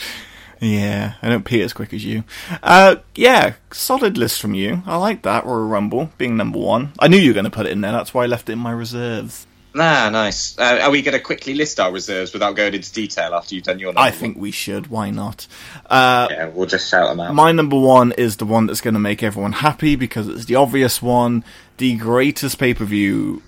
yeah, 0.59 1.13
I 1.21 1.29
don't 1.29 1.45
pee 1.45 1.61
as 1.61 1.71
quick 1.71 1.93
as 1.93 2.03
you. 2.03 2.23
Uh, 2.63 2.95
yeah, 3.13 3.53
solid 3.69 4.17
list 4.17 4.41
from 4.41 4.55
you. 4.55 4.81
I 4.87 4.97
like 4.97 5.21
that, 5.21 5.45
Royal 5.45 5.67
Rumble, 5.67 6.09
being 6.17 6.35
number 6.35 6.57
one. 6.57 6.93
I 6.97 7.07
knew 7.07 7.17
you 7.17 7.29
were 7.29 7.35
going 7.35 7.43
to 7.43 7.51
put 7.51 7.67
it 7.67 7.73
in 7.73 7.81
there, 7.81 7.91
that's 7.91 8.15
why 8.15 8.23
I 8.23 8.25
left 8.25 8.49
it 8.49 8.53
in 8.53 8.59
my 8.59 8.71
reserves. 8.71 9.45
Nah, 9.73 10.09
nice. 10.09 10.57
Uh, 10.59 10.79
are 10.83 10.91
we 10.91 11.01
going 11.01 11.13
to 11.13 11.19
quickly 11.21 11.53
list 11.53 11.79
our 11.79 11.91
reserves 11.93 12.33
without 12.33 12.57
going 12.57 12.73
into 12.73 12.91
detail 12.91 13.33
after 13.33 13.55
you've 13.55 13.63
done 13.63 13.79
your 13.79 13.93
number 13.93 14.01
I 14.01 14.11
think 14.11 14.37
we 14.37 14.51
should, 14.51 14.87
why 14.87 15.11
not? 15.11 15.47
Uh. 15.89 16.27
Yeah, 16.29 16.47
we'll 16.49 16.67
just 16.67 16.89
shout 16.89 17.07
them 17.09 17.21
out. 17.21 17.33
My 17.33 17.53
number 17.53 17.79
one 17.79 18.11
is 18.13 18.35
the 18.37 18.45
one 18.45 18.65
that's 18.65 18.81
going 18.81 18.95
to 18.95 18.99
make 18.99 19.23
everyone 19.23 19.53
happy 19.53 19.95
because 19.95 20.27
it's 20.27 20.45
the 20.45 20.55
obvious 20.55 21.01
one, 21.01 21.45
the 21.77 21.95
greatest 21.95 22.59
pay 22.59 22.73
per 22.73 22.83
view, 22.83 23.41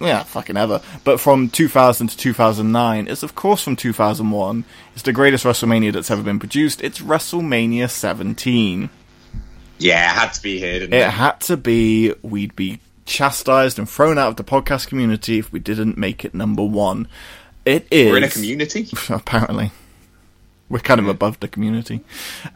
yeah, 0.00 0.22
fucking 0.22 0.56
ever. 0.56 0.80
But 1.02 1.18
from 1.18 1.48
2000 1.48 2.06
to 2.08 2.16
2009, 2.16 3.08
it's 3.08 3.22
of 3.24 3.34
course 3.34 3.62
from 3.62 3.74
2001. 3.74 4.64
It's 4.92 5.02
the 5.02 5.12
greatest 5.12 5.44
WrestleMania 5.44 5.92
that's 5.92 6.10
ever 6.10 6.22
been 6.22 6.38
produced. 6.38 6.82
It's 6.84 7.00
WrestleMania 7.00 7.90
17. 7.90 8.90
yeah, 9.78 10.10
it 10.12 10.14
had 10.14 10.32
to 10.34 10.42
be 10.42 10.58
here, 10.60 10.78
didn't 10.80 10.94
It 10.94 10.98
it? 11.02 11.10
had 11.10 11.40
to 11.42 11.56
be. 11.56 12.14
We'd 12.22 12.54
be 12.54 12.78
chastised 13.04 13.78
and 13.78 13.88
thrown 13.88 14.18
out 14.18 14.28
of 14.28 14.36
the 14.36 14.44
podcast 14.44 14.88
community 14.88 15.38
if 15.38 15.52
we 15.52 15.58
didn't 15.58 15.96
make 15.96 16.24
it 16.24 16.34
number 16.34 16.62
one. 16.62 17.08
It 17.64 17.86
is. 17.90 18.10
We're 18.10 18.18
in 18.18 18.24
a 18.24 18.28
community. 18.28 18.88
Apparently, 19.08 19.72
we're 20.68 20.80
kind 20.80 21.00
of 21.00 21.08
above 21.08 21.40
the 21.40 21.48
community. 21.48 22.00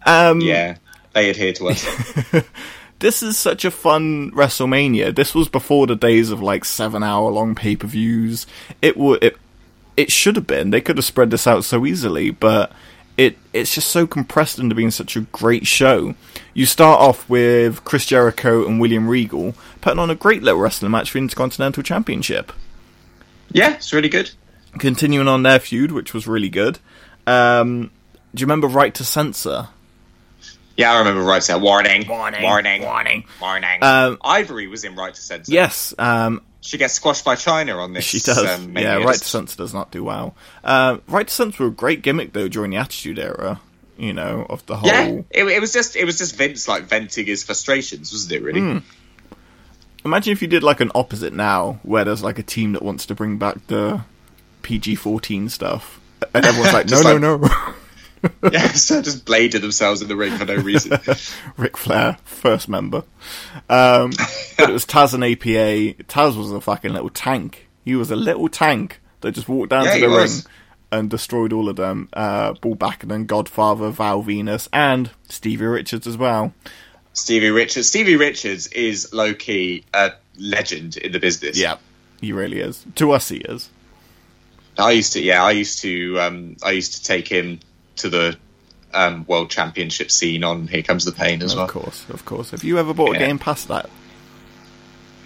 Um, 0.04 0.40
yeah, 0.40 0.76
they 1.14 1.30
adhere 1.30 1.52
to 1.54 1.68
us. 1.68 1.86
this 2.98 3.22
is 3.22 3.38
such 3.38 3.64
a 3.64 3.70
fun 3.70 4.30
WrestleMania. 4.32 5.14
This 5.14 5.34
was 5.34 5.48
before 5.48 5.86
the 5.86 5.96
days 5.96 6.30
of 6.30 6.42
like 6.42 6.64
seven 6.64 7.02
hour 7.02 7.30
long 7.30 7.54
pay 7.54 7.76
per 7.76 7.86
views. 7.86 8.46
It 8.82 8.96
would 8.96 9.22
it 9.22 9.36
it 9.96 10.12
should 10.12 10.36
have 10.36 10.46
been. 10.46 10.70
They 10.70 10.80
could 10.80 10.96
have 10.96 11.04
spread 11.04 11.30
this 11.30 11.46
out 11.46 11.64
so 11.64 11.84
easily, 11.86 12.30
but 12.30 12.72
it 13.18 13.36
it's 13.52 13.74
just 13.74 13.88
so 13.88 14.06
compressed 14.06 14.58
into 14.58 14.74
being 14.74 14.90
such 14.90 15.14
a 15.16 15.20
great 15.20 15.66
show. 15.66 16.14
You 16.54 16.64
start 16.64 17.00
off 17.00 17.28
with 17.28 17.84
Chris 17.84 18.06
Jericho 18.06 18.66
and 18.66 18.80
William 18.80 19.06
Regal 19.08 19.54
putting 19.82 19.98
on 19.98 20.08
a 20.08 20.14
great 20.14 20.42
little 20.42 20.60
wrestling 20.60 20.92
match 20.92 21.10
for 21.10 21.18
the 21.18 21.22
Intercontinental 21.22 21.82
Championship. 21.82 22.52
yeah, 23.52 23.74
it's 23.74 23.92
really 23.92 24.08
good. 24.08 24.30
Continuing 24.78 25.28
on 25.28 25.42
their 25.42 25.58
feud, 25.60 25.92
which 25.92 26.14
was 26.14 26.26
really 26.26 26.48
good. 26.48 26.78
Um, 27.26 27.90
do 28.34 28.40
you 28.40 28.46
remember 28.46 28.68
Right 28.68 28.94
to 28.94 29.04
Censor? 29.04 29.68
Yeah, 30.76 30.92
I 30.92 30.98
remember 31.00 31.22
right 31.22 31.42
to 31.42 31.58
warning, 31.58 32.06
Warning, 32.06 32.40
warning, 32.42 32.82
warning. 32.82 33.24
warning. 33.42 33.82
Um, 33.82 34.16
Ivory 34.22 34.68
was 34.68 34.84
in 34.84 34.94
right 34.94 35.12
to 35.12 35.20
censor. 35.20 35.50
Yes, 35.50 35.92
um, 35.98 36.40
she 36.68 36.76
gets 36.76 36.92
squashed 36.94 37.24
by 37.24 37.34
Chyna 37.34 37.78
on 37.78 37.94
this. 37.94 38.04
She 38.04 38.20
does. 38.20 38.38
Um, 38.38 38.76
yeah. 38.76 38.96
Right 38.96 39.16
to 39.18 39.24
Censor 39.24 39.56
does 39.56 39.72
not 39.72 39.90
do 39.90 40.04
well. 40.04 40.36
Uh, 40.62 40.98
right 41.08 41.26
to 41.26 41.32
Censor 41.32 41.62
were 41.64 41.68
a 41.70 41.72
great 41.72 42.02
gimmick 42.02 42.34
though 42.34 42.46
during 42.48 42.70
the 42.72 42.76
Attitude 42.76 43.18
Era. 43.18 43.60
You 43.96 44.12
know, 44.12 44.46
of 44.48 44.64
the 44.66 44.76
whole. 44.76 44.88
Yeah, 44.88 45.22
it, 45.30 45.44
it 45.44 45.60
was 45.60 45.72
just 45.72 45.96
it 45.96 46.04
was 46.04 46.18
just 46.18 46.36
Vince 46.36 46.68
like 46.68 46.84
venting 46.84 47.26
his 47.26 47.42
frustrations, 47.42 48.12
wasn't 48.12 48.32
it? 48.34 48.42
Really? 48.42 48.60
Hmm. 48.60 48.78
Imagine 50.04 50.32
if 50.32 50.40
you 50.42 50.46
did 50.46 50.62
like 50.62 50.80
an 50.80 50.92
opposite 50.94 51.32
now, 51.32 51.80
where 51.82 52.04
there's 52.04 52.22
like 52.22 52.38
a 52.38 52.42
team 52.44 52.74
that 52.74 52.82
wants 52.82 53.06
to 53.06 53.14
bring 53.16 53.38
back 53.38 53.66
the 53.66 54.02
PG-14 54.62 55.50
stuff, 55.50 55.98
and 56.32 56.44
everyone's 56.44 56.72
like, 56.72 56.86
no, 56.90 56.90
Just 56.90 57.04
no, 57.04 57.34
like- 57.36 57.50
no. 57.50 57.74
yeah, 58.52 58.68
so 58.72 59.00
just 59.02 59.24
bladed 59.24 59.62
themselves 59.62 60.02
in 60.02 60.08
the 60.08 60.16
ring 60.16 60.36
for 60.36 60.44
no 60.44 60.56
reason. 60.56 60.98
Ric 61.56 61.76
Flair, 61.76 62.18
first 62.24 62.68
member. 62.68 63.04
Um, 63.68 64.10
but 64.56 64.70
it 64.70 64.72
was 64.72 64.84
Taz 64.86 65.14
and 65.14 65.24
APA. 65.24 66.02
Taz 66.04 66.36
was 66.36 66.50
a 66.50 66.60
fucking 66.60 66.92
little 66.92 67.10
tank. 67.10 67.68
He 67.84 67.94
was 67.94 68.10
a 68.10 68.16
little 68.16 68.48
tank 68.48 69.00
that 69.20 69.32
just 69.32 69.48
walked 69.48 69.70
down 69.70 69.84
Yeah, 69.84 69.94
to 69.94 70.00
the 70.00 70.06
ring 70.08 70.16
was. 70.16 70.46
and 70.92 71.08
destroyed 71.10 71.52
all 71.52 71.68
of 71.68 71.76
them. 71.76 72.08
Uh, 72.12 72.52
Bull 72.54 72.76
Backerman, 72.76 73.26
Godfather, 73.26 73.90
Val 73.90 74.22
Venis, 74.22 74.68
and 74.72 75.10
Stevie 75.28 75.66
Richards 75.66 76.06
as 76.06 76.16
well. 76.16 76.52
Stevie 77.12 77.50
Richards. 77.50 77.88
Stevie 77.88 78.16
Richards 78.16 78.66
is 78.68 79.12
low 79.12 79.34
key 79.34 79.84
a 79.92 80.12
legend 80.38 80.96
in 80.96 81.12
the 81.12 81.18
business. 81.18 81.58
Yeah, 81.58 81.76
he 82.20 82.32
really 82.32 82.60
is. 82.60 82.84
To 82.96 83.10
us, 83.12 83.28
he 83.28 83.38
is. 83.38 83.70
I 84.78 84.92
used 84.92 85.14
to. 85.14 85.20
Yeah, 85.20 85.42
I 85.42 85.50
used 85.50 85.80
to. 85.80 86.20
Um, 86.20 86.56
I 86.62 86.70
used 86.70 86.94
to 86.94 87.02
take 87.02 87.26
him 87.26 87.58
to 87.98 88.08
the 88.08 88.36
um, 88.92 89.24
world 89.26 89.50
championship 89.50 90.10
scene 90.10 90.44
on 90.44 90.66
Here 90.66 90.82
Comes 90.82 91.04
the 91.04 91.12
Pain 91.12 91.42
as 91.42 91.52
Of 91.52 91.56
well. 91.56 91.66
Of 91.66 91.70
course, 91.70 92.08
of 92.08 92.24
course. 92.24 92.50
Have 92.50 92.64
you 92.64 92.78
ever 92.78 92.94
bought 92.94 93.16
a 93.16 93.18
game 93.18 93.38
past 93.38 93.68
that? 93.68 93.88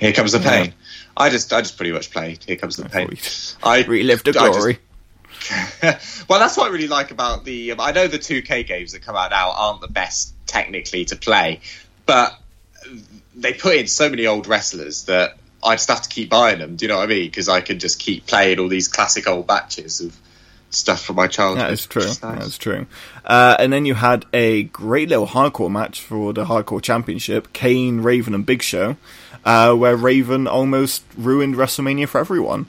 Here 0.01 0.13
Comes 0.13 0.33
the 0.33 0.41
Pain. 0.41 0.75
I 1.17 1.31
just, 1.31 1.53
I 1.53 1.61
just 1.61 1.77
pretty 1.77 1.93
much 1.93 2.11
played 2.11 2.43
Here 2.45 2.57
Comes 2.57 2.77
the 2.77 2.89
Pain. 2.89 3.17
I 3.63 3.83
relived 3.89 4.25
the 4.25 4.31
I 4.31 4.47
just- 4.49 4.59
glory. 4.59 4.79
well, 6.29 6.39
that's 6.39 6.57
what 6.57 6.69
I 6.69 6.73
really 6.73 6.87
like 6.89 7.11
about 7.11 7.45
the. 7.45 7.73
Um, 7.73 7.81
I 7.81 7.91
know 7.93 8.07
the 8.07 8.19
2K 8.19 8.65
games 8.67 8.93
that 8.93 9.03
come 9.03 9.17
out 9.17 9.31
now 9.33 9.51
aren't 9.51 9.81
the 9.81 9.89
best 9.89 10.35
technically 10.47 11.05
to 11.07 11.17
play, 11.17 11.61
but 12.07 12.39
they 13.35 13.53
put 13.53 13.75
in 13.77 13.87
so 13.89 14.09
many 14.09 14.27
old 14.27 14.47
wrestlers 14.47 15.05
that 15.05 15.37
I 15.63 15.75
just 15.75 15.89
have 15.89 16.03
to 16.03 16.09
keep 16.09 16.31
buying 16.31 16.59
them. 16.59 16.77
Do 16.77 16.85
you 16.85 16.89
know 16.89 16.99
what 16.99 17.05
I 17.05 17.07
mean? 17.07 17.25
Because 17.27 17.49
I 17.49 17.61
can 17.61 17.79
just 17.79 17.99
keep 17.99 18.27
playing 18.27 18.59
all 18.61 18.69
these 18.69 18.89
classic 18.89 19.27
old 19.27 19.47
batches 19.47 20.01
of 20.01 20.17
stuff 20.75 21.05
from 21.05 21.17
my 21.17 21.27
childhood. 21.27 21.67
That 21.67 21.73
is 21.73 21.87
true. 21.87 22.03
nice. 22.03 22.19
That's 22.21 22.59
true. 22.59 22.87
Uh, 23.25 23.57
and 23.59 23.73
then 23.73 23.85
you 23.85 23.95
had 23.95 24.27
a 24.33 24.65
great 24.65 25.09
little 25.09 25.27
hardcore 25.27 25.71
match 25.71 26.01
for 26.01 26.33
the 26.33 26.47
hardcore 26.47 26.83
championship: 26.83 27.53
Kane, 27.53 28.01
Raven, 28.01 28.35
and 28.35 28.45
Big 28.45 28.63
Show, 28.63 28.97
uh, 29.45 29.75
where 29.75 29.97
Raven 29.97 30.47
almost 30.47 31.05
ruined 31.17 31.55
WrestleMania 31.55 32.09
for 32.09 32.21
everyone. 32.21 32.67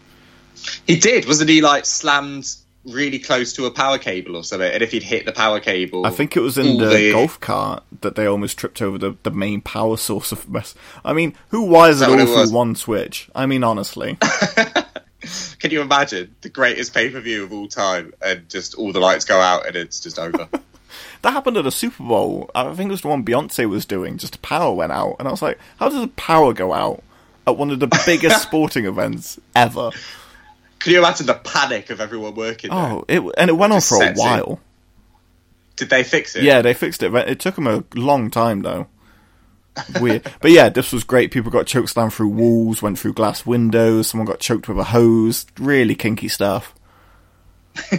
He 0.88 0.98
did, 0.98 1.26
wasn't 1.28 1.50
he? 1.50 1.62
Like 1.62 1.86
slammed 1.86 2.48
really 2.86 3.20
close 3.20 3.54
to 3.54 3.66
a 3.66 3.72
power 3.72 3.98
cable 3.98 4.36
or 4.36 4.44
something, 4.44 4.70
and 4.70 4.84
if 4.84 4.92
he'd 4.92 5.04
hit 5.04 5.26
the 5.26 5.32
power 5.32 5.60
cable, 5.60 6.06
I 6.06 6.10
think 6.10 6.36
it 6.36 6.42
was 6.42 6.58
in 6.58 6.68
all 6.68 6.78
the, 6.78 7.12
golf 7.12 7.40
cart 7.40 7.84
that 8.02 8.16
they 8.16 8.26
almost 8.26 8.58
tripped 8.58 8.82
over 8.82 8.98
the, 8.98 9.16
the 9.24 9.32
main 9.32 9.62
power 9.62 9.98
source 9.98 10.32
of 10.32 10.50
mess. 10.50 10.76
I 11.04 11.14
mean, 11.14 11.36
who 11.50 11.64
wires 11.64 12.02
it 12.02 12.10
all 12.10 12.18
through 12.18 12.52
one 12.54 12.76
switch? 12.76 13.30
I 13.34 13.46
mean, 13.46 13.64
honestly, 13.64 14.18
Can 15.60 15.72
you 15.72 15.82
imagine 15.82 16.36
the 16.42 16.50
greatest 16.50 16.94
pay 16.94 17.10
per 17.10 17.20
view 17.20 17.44
of 17.44 17.54
all 17.54 17.68
time, 17.68 18.14
and 18.22 18.48
just 18.50 18.76
all 18.76 18.92
the 18.92 19.00
lights 19.00 19.26
go 19.26 19.40
out 19.40 19.66
and 19.68 19.76
it's 19.76 20.00
just 20.00 20.20
over? 20.20 20.48
that 21.22 21.32
happened 21.32 21.58
at 21.58 21.66
a 21.66 21.72
Super 21.72 22.04
Bowl. 22.04 22.50
I 22.54 22.74
think 22.74 22.90
it 22.90 22.92
was 22.92 23.02
the 23.02 23.08
one 23.08 23.24
Beyonce 23.24 23.68
was 23.70 23.86
doing. 23.86 24.18
Just 24.18 24.42
power 24.42 24.74
went 24.74 24.92
out, 24.92 25.16
and 25.20 25.28
I 25.28 25.32
was 25.32 25.42
like, 25.42 25.60
how 25.78 25.90
does 25.90 26.02
the 26.02 26.08
power 26.10 26.54
go 26.54 26.74
out 26.74 27.04
at 27.48 27.58
one 27.58 27.72
of 27.72 27.80
the 27.80 27.88
biggest 28.06 28.42
sporting 28.44 28.86
events 28.86 29.40
ever? 29.56 29.92
Can 30.80 30.92
you 30.92 31.00
imagine 31.00 31.26
the 31.26 31.36
panic 31.36 31.90
of 31.90 32.02
everyone 32.02 32.36
working 32.36 32.70
there? 32.70 32.80
Oh, 32.80 33.06
it 33.08 33.22
and 33.38 33.50
it 33.50 33.54
went 33.54 33.72
on 33.74 33.82
for 33.82 34.04
a 34.04 34.14
while. 34.14 34.60
Did 35.76 35.90
they 35.90 36.04
fix 36.04 36.36
it? 36.36 36.44
Yeah, 36.44 36.62
they 36.62 36.74
fixed 36.74 37.02
it. 37.04 37.12
but 37.12 37.30
It 37.30 37.40
took 37.40 37.56
them 37.56 37.68
a 37.68 37.84
long 37.96 38.30
time 38.30 38.62
though. 38.62 38.88
Weird, 40.00 40.32
but 40.40 40.52
yeah, 40.52 40.70
this 40.70 40.92
was 40.92 41.04
great. 41.04 41.32
People 41.32 41.52
got 41.52 41.66
chokeslammed 41.66 42.14
through 42.14 42.30
walls, 42.30 42.82
went 42.82 43.00
through 43.00 43.14
glass 43.14 43.46
windows. 43.46 44.08
Someone 44.08 44.28
got 44.28 44.40
choked 44.40 44.68
with 44.68 44.78
a 44.78 44.84
hose. 44.86 45.46
Really 45.60 45.96
kinky 45.96 46.28
stuff. 46.28 46.74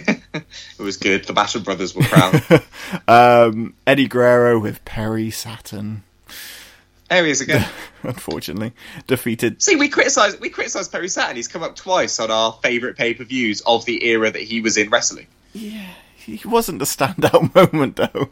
It 0.77 0.83
was 0.83 0.97
good. 0.97 1.23
The 1.25 1.33
Basham 1.33 1.63
brothers 1.63 1.95
were 1.95 2.03
proud. 2.03 2.41
Um, 3.07 3.73
Eddie 3.87 4.07
Guerrero 4.07 4.59
with 4.59 4.83
Perry 4.85 5.31
Saturn, 5.31 6.03
there 7.09 7.25
he 7.25 7.31
is 7.31 7.41
again. 7.41 7.67
unfortunately, 8.03 8.73
defeated. 9.07 9.61
See, 9.61 9.75
we 9.75 9.89
criticise 9.89 10.39
we 10.39 10.49
criticise 10.49 10.87
Perry 10.87 11.07
Saturn. 11.07 11.35
He's 11.35 11.47
come 11.47 11.63
up 11.63 11.75
twice 11.75 12.19
on 12.19 12.31
our 12.31 12.57
favourite 12.63 12.95
pay 12.95 13.13
per 13.13 13.23
views 13.23 13.61
of 13.61 13.85
the 13.85 14.05
era 14.05 14.31
that 14.31 14.41
he 14.41 14.61
was 14.61 14.77
in 14.77 14.89
wrestling. 14.89 15.27
Yeah, 15.53 15.87
he 16.15 16.39
wasn't 16.45 16.79
the 16.79 16.85
standout 16.85 17.53
moment 17.55 17.95
though. 17.97 18.29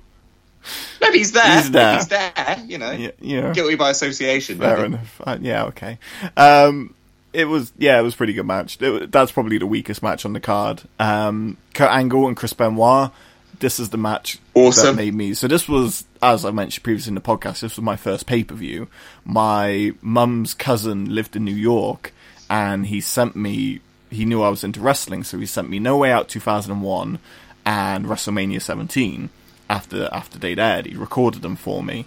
No, 1.02 1.12
he's 1.12 1.32
there. 1.34 1.58
He's 1.58 1.72
there. 1.72 1.96
He's 1.96 2.08
there. 2.08 2.64
You 2.66 2.78
know, 2.78 2.92
Yeah, 2.92 3.12
yeah. 3.20 3.52
guilty 3.54 3.76
by 3.76 3.90
association. 3.90 4.58
Fair 4.60 4.78
maybe. 4.78 4.86
enough. 4.96 5.22
Uh, 5.24 5.38
yeah, 5.42 5.66
okay. 5.66 5.98
Um, 6.38 6.96
it 7.34 7.46
was 7.46 7.74
yeah, 7.78 8.00
it 8.00 8.04
was 8.04 8.14
a 8.14 8.18
pretty 8.18 8.34
good 8.34 8.46
match. 8.46 8.82
It, 8.82 9.12
that's 9.12 9.32
probably 9.32 9.58
the 9.58 9.66
weakest 9.68 10.02
match 10.04 10.26
on 10.26 10.34
the 10.34 10.40
card. 10.40 10.84
Um, 11.00 11.58
Kurt 11.74 11.90
Angle 11.92 12.28
and 12.28 12.38
Chris 12.38 12.54
Benoit. 12.54 13.12
This 13.60 13.80
is 13.80 13.90
the 13.90 13.98
match 13.98 14.40
Awesome. 14.56 14.96
that 14.96 15.02
made 15.02 15.14
me. 15.14 15.34
So 15.34 15.48
this 15.48 15.70
was, 15.70 16.04
as 16.22 16.44
I 16.44 16.52
mentioned 16.52 16.84
previously 16.84 17.12
in 17.12 17.16
the 17.16 17.22
podcast, 17.22 17.62
this 17.62 17.76
was 17.78 17.80
my 17.80 17.96
first 17.96 18.26
pay 18.26 18.44
per 18.44 18.56
view. 18.56 18.88
My 19.26 19.94
mum's 20.02 20.54
cousin 20.54 21.14
lived 21.14 21.36
in 21.36 21.46
New 21.46 21.56
York, 21.56 22.14
and 22.50 22.88
he 22.88 23.02
sent 23.02 23.36
me. 23.36 23.80
He 24.10 24.26
knew 24.26 24.42
I 24.44 24.50
was 24.50 24.64
into 24.64 24.80
wrestling, 24.80 25.24
so 25.24 25.38
he 25.40 25.46
sent 25.46 25.70
me 25.70 25.80
No 25.80 25.98
Way 25.98 26.12
Out 26.12 26.30
2001 26.30 27.20
and 27.66 28.06
WrestleMania 28.06 28.62
17 28.62 29.30
after 29.70 30.10
after 30.12 30.38
they'd 30.40 30.60
aired. 30.60 30.86
He 30.86 30.96
recorded 30.96 31.42
them 31.42 31.56
for 31.56 31.84
me. 31.84 32.06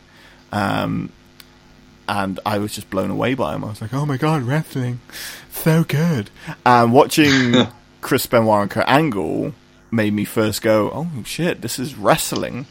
Um, 0.52 1.10
and 2.08 2.38
I 2.46 2.58
was 2.58 2.74
just 2.74 2.88
blown 2.90 3.10
away 3.10 3.34
by 3.34 3.54
him. 3.54 3.64
I 3.64 3.68
was 3.68 3.80
like, 3.80 3.92
"Oh 3.92 4.06
my 4.06 4.16
god, 4.16 4.42
wrestling, 4.42 5.00
so 5.50 5.82
good!" 5.84 6.30
And 6.64 6.92
watching 6.92 7.66
Chris 8.00 8.26
Benoit 8.26 8.62
and 8.62 8.70
Kurt 8.70 8.88
Angle 8.88 9.52
made 9.90 10.12
me 10.12 10.24
first 10.24 10.62
go, 10.62 10.90
"Oh 10.94 11.08
shit, 11.24 11.60
this 11.62 11.78
is 11.78 11.96
wrestling. 11.96 12.66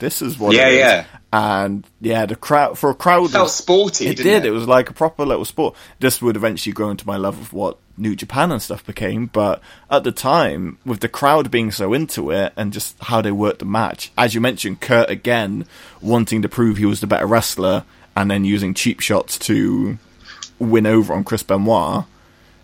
This 0.00 0.20
is 0.20 0.38
what 0.38 0.54
Yeah, 0.54 0.68
it 0.68 0.72
is." 0.72 0.78
yeah. 0.80 1.04
And 1.32 1.86
yeah, 2.00 2.26
the 2.26 2.34
crowd 2.36 2.78
for 2.78 2.90
a 2.90 2.94
crowd 2.94 3.30
felt 3.30 3.50
sporty, 3.50 4.06
It 4.08 4.16
did. 4.16 4.26
it? 4.26 4.46
It 4.46 4.50
was 4.50 4.66
like 4.66 4.88
a 4.90 4.94
proper 4.94 5.24
little 5.26 5.44
sport. 5.44 5.74
This 6.00 6.20
would 6.22 6.34
eventually 6.36 6.72
grow 6.72 6.90
into 6.90 7.06
my 7.06 7.16
love 7.16 7.38
of 7.38 7.52
what 7.52 7.76
New 7.98 8.14
Japan 8.16 8.52
and 8.52 8.60
stuff 8.60 8.84
became, 8.84 9.26
but 9.26 9.60
at 9.90 10.04
the 10.04 10.12
time, 10.12 10.78
with 10.84 11.00
the 11.00 11.08
crowd 11.08 11.50
being 11.50 11.70
so 11.70 11.92
into 11.92 12.30
it 12.30 12.52
and 12.56 12.72
just 12.72 12.96
how 13.04 13.20
they 13.20 13.32
worked 13.32 13.60
the 13.60 13.64
match, 13.64 14.10
as 14.18 14.34
you 14.34 14.40
mentioned, 14.40 14.80
Kurt 14.80 15.08
again 15.10 15.64
wanting 16.02 16.42
to 16.42 16.48
prove 16.48 16.76
he 16.76 16.84
was 16.86 17.00
the 17.00 17.06
better 17.06 17.26
wrestler 17.26 17.84
and 18.14 18.30
then 18.30 18.44
using 18.44 18.74
cheap 18.74 19.00
shots 19.00 19.38
to 19.38 19.98
win 20.58 20.86
over 20.86 21.12
on 21.14 21.24
Chris 21.24 21.42
Benoit. 21.42 22.04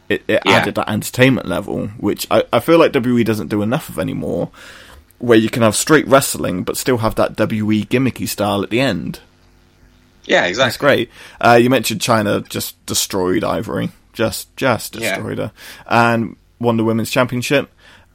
It, 0.08 0.22
it 0.28 0.42
Yeah. 0.44 0.52
added 0.58 0.74
that 0.74 0.90
entertainment 0.90 1.46
level, 1.48 1.86
which 1.98 2.26
I, 2.30 2.44
I 2.52 2.60
feel 2.60 2.78
like 2.78 2.92
WWE 2.92 3.24
doesn't 3.24 3.48
do 3.48 3.62
enough 3.62 3.88
of 3.88 3.98
anymore, 3.98 4.50
where 5.18 5.38
you 5.38 5.48
can 5.48 5.62
have 5.62 5.76
straight 5.76 6.06
wrestling 6.06 6.64
but 6.64 6.76
still 6.76 6.98
have 6.98 7.14
that 7.14 7.36
WWE 7.36 7.86
gimmicky 7.86 8.28
style 8.28 8.62
at 8.62 8.70
the 8.70 8.80
end. 8.80 9.20
Yeah, 10.24 10.42
That's 10.42 10.50
exactly. 10.50 10.86
great. 10.86 11.10
Uh, 11.40 11.54
you 11.54 11.70
mentioned 11.70 12.00
Chyna 12.00 12.46
just 12.48 12.84
destroyed 12.86 13.42
Ivory, 13.42 13.90
just 14.12 14.54
just 14.56 14.96
Yeah. 14.96 15.14
destroyed 15.16 15.38
her, 15.38 15.52
and 15.86 16.36
won 16.58 16.76
the 16.76 16.84
women's 16.84 17.10
championship. 17.10 17.70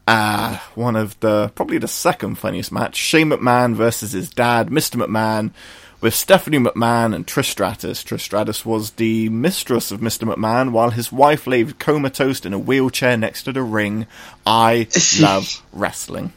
Uh, 0.08 0.58
one 0.76 0.96
of 0.96 1.20
the 1.20 1.52
probably 1.56 1.78
the 1.78 1.88
second 1.88 2.36
funniest 2.36 2.72
match: 2.72 2.96
Shane 2.96 3.30
McMahon 3.30 3.76
versus 3.76 4.14
his 4.14 4.30
dad, 4.30 4.70
Mr. 4.70 4.96
McMahon, 5.04 5.52
with 6.00 6.14
Stephanie 6.14 6.60
McMahon 6.60 7.14
and 7.14 7.28
Trish 7.28 7.50
Stratus. 7.52 8.04
Trish 8.04 8.22
Stratus 8.22 8.66
was 8.66 8.92
the 8.92 9.28
mistress 9.30 9.92
of 9.92 10.00
Mr. 10.00 10.32
McMahon, 10.34 10.72
while 10.72 10.92
his 10.92 11.12
wife 11.12 11.46
lay 11.46 11.66
comatose 11.66 12.46
in 12.46 12.54
a 12.54 12.60
wheelchair 12.60 13.18
next 13.18 13.44
to 13.44 13.52
the 13.52 13.64
ring. 13.64 14.08
I 14.46 14.88
love 15.20 15.62
wrestling. 15.74 16.32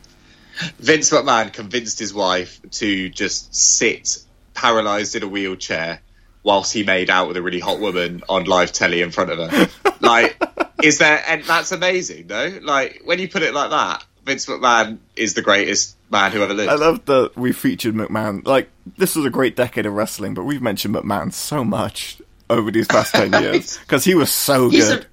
Vince 0.78 1.10
McMahon 1.10 1.52
convinced 1.52 1.98
his 1.98 2.12
wife 2.12 2.60
to 2.72 3.08
just 3.08 3.54
sit 3.54 4.18
paralyzed 4.52 5.14
in 5.16 5.22
a 5.22 5.28
wheelchair 5.28 6.00
whilst 6.42 6.72
he 6.72 6.82
made 6.84 7.10
out 7.10 7.28
with 7.28 7.36
a 7.36 7.42
really 7.42 7.60
hot 7.60 7.78
woman 7.80 8.22
on 8.28 8.44
live 8.44 8.72
telly 8.72 9.02
in 9.02 9.10
front 9.10 9.30
of 9.30 9.50
her. 9.50 9.68
Like, 10.00 10.40
is 10.82 10.98
there? 10.98 11.22
And 11.28 11.44
that's 11.44 11.72
amazing, 11.72 12.26
though. 12.28 12.58
Like 12.62 13.02
when 13.04 13.18
you 13.18 13.28
put 13.28 13.42
it 13.42 13.52
like 13.54 13.70
that, 13.70 14.04
Vince 14.24 14.46
McMahon 14.46 14.98
is 15.16 15.34
the 15.34 15.42
greatest 15.42 15.96
man 16.10 16.32
who 16.32 16.42
ever 16.42 16.54
lived. 16.54 16.70
I 16.70 16.74
love 16.74 17.04
that 17.06 17.32
we 17.36 17.52
featured 17.52 17.94
McMahon. 17.94 18.46
Like, 18.46 18.68
this 18.96 19.14
was 19.16 19.24
a 19.26 19.30
great 19.30 19.56
decade 19.56 19.86
of 19.86 19.92
wrestling, 19.92 20.34
but 20.34 20.44
we've 20.44 20.62
mentioned 20.62 20.94
McMahon 20.94 21.32
so 21.32 21.64
much 21.64 22.20
over 22.48 22.70
these 22.70 22.86
past 22.88 23.14
10 23.14 23.32
years 23.42 23.78
because 23.78 24.04
he 24.04 24.14
was 24.14 24.32
so 24.32 24.68
He's 24.70 24.88
good. 24.88 25.02
a 25.02 25.06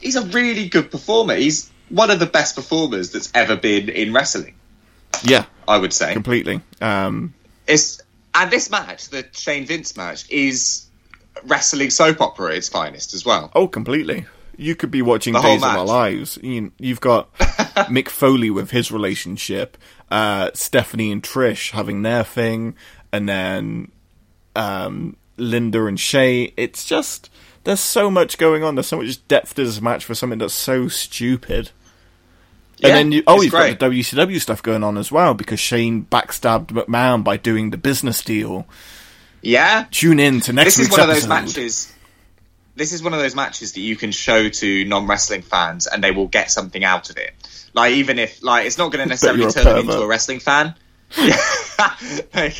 he's 0.00 0.16
a 0.16 0.26
really 0.26 0.68
good 0.68 0.90
performer. 0.90 1.34
He's 1.34 1.70
one 1.88 2.10
of 2.10 2.18
the 2.20 2.26
best 2.26 2.54
performers 2.56 3.12
that's 3.12 3.30
ever 3.34 3.56
been 3.56 3.88
in 3.88 4.12
wrestling. 4.12 4.54
yeah, 5.22 5.44
I 5.66 5.78
would 5.78 5.92
say. 5.92 6.12
completely. 6.12 6.60
Um, 6.80 7.34
It's 7.66 8.00
and 8.38 8.50
this 8.50 8.70
match, 8.70 9.08
the 9.08 9.26
Shane 9.32 9.66
Vince 9.66 9.96
match, 9.96 10.30
is 10.30 10.86
wrestling 11.44 11.90
soap 11.90 12.20
opera 12.20 12.52
at 12.52 12.58
its 12.58 12.68
finest 12.68 13.14
as 13.14 13.24
well. 13.24 13.50
oh, 13.54 13.68
completely. 13.68 14.26
You 14.56 14.74
could 14.74 14.90
be 14.90 15.02
watching 15.02 15.34
The 15.34 15.40
Days 15.40 15.62
of 15.62 15.68
Our. 15.68 15.84
Lives. 15.84 16.36
You, 16.42 16.72
you've 16.78 17.00
got 17.00 17.32
Mick 17.88 18.08
Foley 18.08 18.50
with 18.50 18.72
his 18.72 18.90
relationship, 18.90 19.78
uh, 20.10 20.50
Stephanie 20.54 21.12
and 21.12 21.22
Trish 21.22 21.70
having 21.70 22.02
their 22.02 22.24
thing, 22.24 22.74
and 23.12 23.28
then 23.28 23.92
um, 24.56 25.16
Linda 25.36 25.86
and 25.86 25.98
Shay. 25.98 26.52
It's 26.56 26.84
just 26.84 27.30
there's 27.64 27.80
so 27.80 28.10
much 28.10 28.36
going 28.36 28.64
on. 28.64 28.74
There's 28.74 28.88
so 28.88 29.00
much 29.00 29.26
depth 29.28 29.54
to 29.54 29.64
this 29.64 29.80
match 29.80 30.04
for 30.04 30.14
something 30.14 30.40
that's 30.40 30.54
so 30.54 30.88
stupid. 30.88 31.70
Yeah, 32.78 32.88
and 32.88 32.96
then 32.96 33.12
you, 33.12 33.22
oh, 33.26 33.42
you've 33.42 33.50
great. 33.50 33.78
got 33.78 33.90
the 33.90 34.00
WCW 34.00 34.40
stuff 34.40 34.62
going 34.62 34.84
on 34.84 34.96
as 34.96 35.10
well 35.10 35.34
because 35.34 35.58
Shane 35.58 36.04
backstabbed 36.04 36.68
McMahon 36.68 37.24
by 37.24 37.36
doing 37.36 37.70
the 37.70 37.76
business 37.76 38.22
deal. 38.22 38.66
Yeah, 39.42 39.86
Tune 39.90 40.20
in 40.20 40.40
to 40.42 40.52
next 40.52 40.76
this 40.76 40.86
is 40.86 40.90
one 40.90 41.00
of 41.00 41.08
those 41.08 41.26
matches. 41.26 41.92
This 42.76 42.92
is 42.92 43.02
one 43.02 43.12
of 43.12 43.18
those 43.18 43.34
matches 43.34 43.72
that 43.72 43.80
you 43.80 43.96
can 43.96 44.12
show 44.12 44.48
to 44.48 44.84
non-wrestling 44.84 45.42
fans, 45.42 45.88
and 45.88 46.02
they 46.02 46.12
will 46.12 46.28
get 46.28 46.50
something 46.50 46.84
out 46.84 47.10
of 47.10 47.16
it. 47.16 47.34
Like 47.74 47.94
even 47.94 48.18
if 48.18 48.42
like 48.42 48.66
it's 48.66 48.78
not 48.78 48.92
going 48.92 49.04
to 49.04 49.08
necessarily 49.08 49.50
turn 49.50 49.64
them 49.64 49.78
into 49.78 50.00
a 50.00 50.06
wrestling 50.06 50.40
fan. 50.40 50.74
they, 52.32 52.54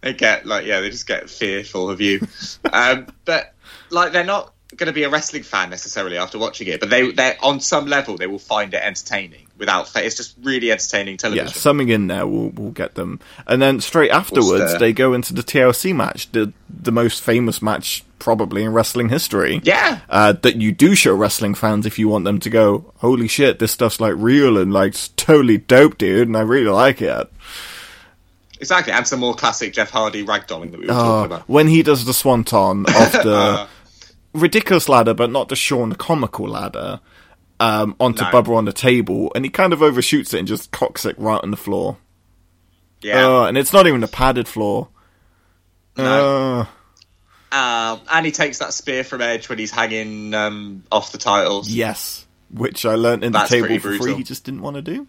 they 0.00 0.12
get 0.14 0.46
like 0.46 0.66
yeah, 0.66 0.80
they 0.80 0.90
just 0.90 1.06
get 1.06 1.30
fearful 1.30 1.90
of 1.90 2.00
you. 2.00 2.26
Um, 2.72 3.06
but 3.24 3.54
like 3.90 4.12
they're 4.12 4.24
not 4.24 4.52
going 4.76 4.86
to 4.86 4.92
be 4.92 5.02
a 5.02 5.10
wrestling 5.10 5.42
fan 5.42 5.70
necessarily 5.70 6.16
after 6.16 6.38
watching 6.38 6.68
it, 6.68 6.80
but 6.80 6.90
they 6.90 7.10
they 7.10 7.36
on 7.42 7.60
some 7.60 7.86
level 7.86 8.16
they 8.16 8.26
will 8.26 8.38
find 8.38 8.72
it 8.74 8.82
entertaining. 8.82 9.46
Without 9.60 9.88
fa- 9.88 10.04
it's 10.04 10.16
just 10.16 10.34
really 10.42 10.72
entertaining 10.72 11.16
television. 11.18 11.46
yeah, 11.46 11.52
something 11.52 11.88
in 11.88 12.08
there 12.08 12.26
will 12.26 12.48
will 12.50 12.72
get 12.72 12.96
them. 12.96 13.20
And 13.46 13.62
then 13.62 13.80
straight 13.80 14.10
afterwards, 14.10 14.76
they 14.78 14.92
go 14.92 15.12
into 15.14 15.32
the 15.32 15.42
TLC 15.42 15.94
match, 15.94 16.32
the 16.32 16.52
the 16.68 16.90
most 16.90 17.22
famous 17.22 17.62
match 17.62 18.02
probably 18.18 18.64
in 18.64 18.72
wrestling 18.72 19.08
history. 19.10 19.60
Yeah. 19.64 20.00
uh, 20.10 20.32
that 20.32 20.56
you 20.56 20.72
do 20.72 20.94
show 20.94 21.14
wrestling 21.14 21.54
fans 21.54 21.86
if 21.86 21.98
you 21.98 22.08
want 22.08 22.24
them 22.24 22.38
to 22.40 22.50
go, 22.50 22.92
holy 22.98 23.28
shit, 23.28 23.58
this 23.60 23.72
stuff's 23.72 24.00
like 24.00 24.14
real 24.16 24.58
and 24.58 24.72
like 24.72 24.88
it's 24.92 25.08
totally 25.08 25.56
dope, 25.58 25.96
dude, 25.98 26.26
and 26.28 26.36
I 26.36 26.40
really 26.40 26.70
like 26.70 27.00
it. 27.00 27.30
Exactly, 28.60 28.92
and 28.92 29.06
some 29.06 29.20
more 29.20 29.34
classic 29.34 29.72
Jeff 29.72 29.88
Hardy 29.90 30.24
ragdolling 30.24 30.70
that 30.72 30.80
we 30.80 30.86
were 30.86 30.92
Oh, 30.92 30.96
talking 30.96 31.24
about. 31.32 31.48
when 31.48 31.66
he 31.68 31.82
does 31.82 32.04
the 32.04 32.12
swanton 32.12 32.84
off 32.86 33.12
the 33.22 33.66
ridiculous 34.34 34.86
ladder, 34.88 35.14
but 35.14 35.30
not 35.30 35.48
the 35.48 35.56
Sean 35.56 35.94
comical 35.94 36.46
ladder, 36.48 37.00
um, 37.60 37.94
onto 38.00 38.24
No. 38.24 38.30
Bubba 38.30 38.56
on 38.56 38.64
the 38.64 38.72
table, 38.72 39.30
and 39.34 39.44
he 39.44 39.50
kind 39.50 39.72
of 39.72 39.82
overshoots 39.82 40.34
it 40.34 40.38
and 40.40 40.48
just 40.48 40.70
cocks 40.72 41.04
it 41.04 41.16
right 41.18 41.40
on 41.42 41.50
the 41.52 41.56
floor. 41.56 41.98
Yeah. 43.02 43.26
Uh, 43.26 43.44
and 43.44 43.56
it's 43.56 43.72
not 43.72 43.86
even 43.86 44.02
a 44.02 44.08
padded 44.08 44.48
floor. 44.48 44.88
No. 45.96 46.60
Uh, 46.60 46.66
Um, 47.52 48.00
and 48.10 48.24
he 48.26 48.30
takes 48.32 48.58
that 48.58 48.72
spear 48.72 49.02
from 49.02 49.20
Edge 49.22 49.48
when 49.48 49.58
he's 49.58 49.72
hanging 49.72 50.34
um, 50.34 50.84
off 50.92 51.10
the 51.12 51.18
titles. 51.18 51.68
yes, 51.68 52.26
which 52.52 52.86
I 52.86 52.94
learnt 52.94 53.24
in 53.24 53.32
the 53.32 53.40
table 53.44 53.78
for 53.80 53.96
free. 53.96 54.14
He 54.14 54.22
just 54.22 54.44
didn't 54.44 54.62
want 54.62 54.76
to 54.76 54.82
do. 54.82 55.06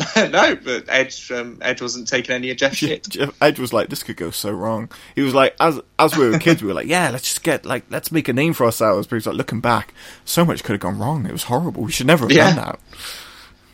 no, 0.16 0.56
but 0.56 0.84
Edge 0.88 1.30
um, 1.32 1.58
Edge 1.60 1.82
wasn't 1.82 2.08
taking 2.08 2.34
any 2.34 2.50
of 2.50 2.56
Jeff's 2.56 2.76
shit. 2.78 3.16
Edge 3.40 3.58
was 3.58 3.72
like, 3.72 3.88
"This 3.88 4.02
could 4.02 4.16
go 4.16 4.30
so 4.30 4.50
wrong." 4.50 4.90
He 5.14 5.22
was 5.22 5.34
like, 5.34 5.54
as 5.60 5.80
as 5.98 6.16
we 6.16 6.28
were 6.28 6.38
kids, 6.38 6.62
we 6.62 6.68
were 6.68 6.74
like, 6.74 6.86
"Yeah, 6.88 7.10
let's 7.10 7.24
just 7.24 7.42
get 7.42 7.64
like 7.66 7.84
let's 7.90 8.10
make 8.12 8.28
a 8.28 8.32
name 8.32 8.52
for 8.54 8.64
ourselves." 8.64 9.06
But 9.06 9.16
he's 9.16 9.26
like, 9.26 9.36
looking 9.36 9.60
back, 9.60 9.92
so 10.24 10.44
much 10.44 10.64
could 10.64 10.72
have 10.74 10.80
gone 10.80 10.98
wrong. 10.98 11.26
It 11.26 11.32
was 11.32 11.44
horrible. 11.44 11.82
We 11.82 11.92
should 11.92 12.06
never 12.06 12.24
have 12.24 12.32
Yeah. 12.32 12.54
done 12.54 12.56
that. 12.56 12.78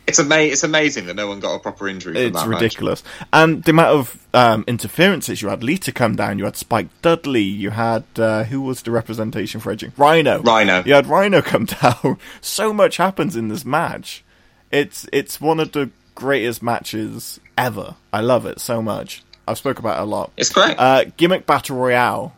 It's 0.05 0.19
ama- 0.21 0.37
It's 0.37 0.63
amazing 0.63 1.05
that 1.07 1.15
no 1.17 1.27
one 1.27 1.41
got 1.41 1.55
a 1.55 1.59
proper 1.59 1.85
injury. 1.87 2.13
From 2.13 2.23
It's 2.23 2.41
that 2.41 2.47
match. 2.49 2.61
ridiculous. 2.61 3.03
And 3.33 3.61
the 3.65 3.71
amount 3.71 3.89
of 3.89 4.27
um, 4.33 4.63
interferences 4.65 5.41
you 5.41 5.49
had 5.49 5.63
Lita 5.63 5.91
come 5.91 6.15
down, 6.15 6.39
you 6.39 6.45
had 6.45 6.55
Spike 6.55 6.87
Dudley, 7.01 7.41
you 7.43 7.71
had 7.71 8.05
uh, 8.17 8.45
who 8.45 8.61
was 8.61 8.81
the 8.83 8.91
representation 8.91 9.59
for 9.59 9.71
Edge? 9.71 9.83
Rhino. 9.97 10.41
Rhino. 10.43 10.81
You 10.85 10.93
had 10.93 11.07
Rhino 11.07 11.41
come 11.53 11.65
down. 11.65 12.17
so 12.39 12.71
much 12.71 12.95
happens 12.97 13.35
in 13.35 13.49
this 13.49 13.65
match. 13.65 14.23
It's 14.71 15.07
it's 15.11 15.41
one 15.41 15.59
of 15.59 15.73
the 15.73 15.89
greatest 16.17 16.63
matches 16.63 17.39
ever. 17.57 17.95
I 18.11 18.21
love 18.21 18.45
it 18.47 18.59
so 18.59 18.81
much. 18.81 19.23
I've 19.47 19.57
spoke 19.57 19.77
about 19.79 19.99
it 19.99 20.01
a 20.01 20.05
lot. 20.05 20.31
It's 20.35 20.51
great. 20.51 20.75
Uh, 20.77 21.05
gimmick 21.15 21.45
battle 21.45 21.77
royale 21.77 22.33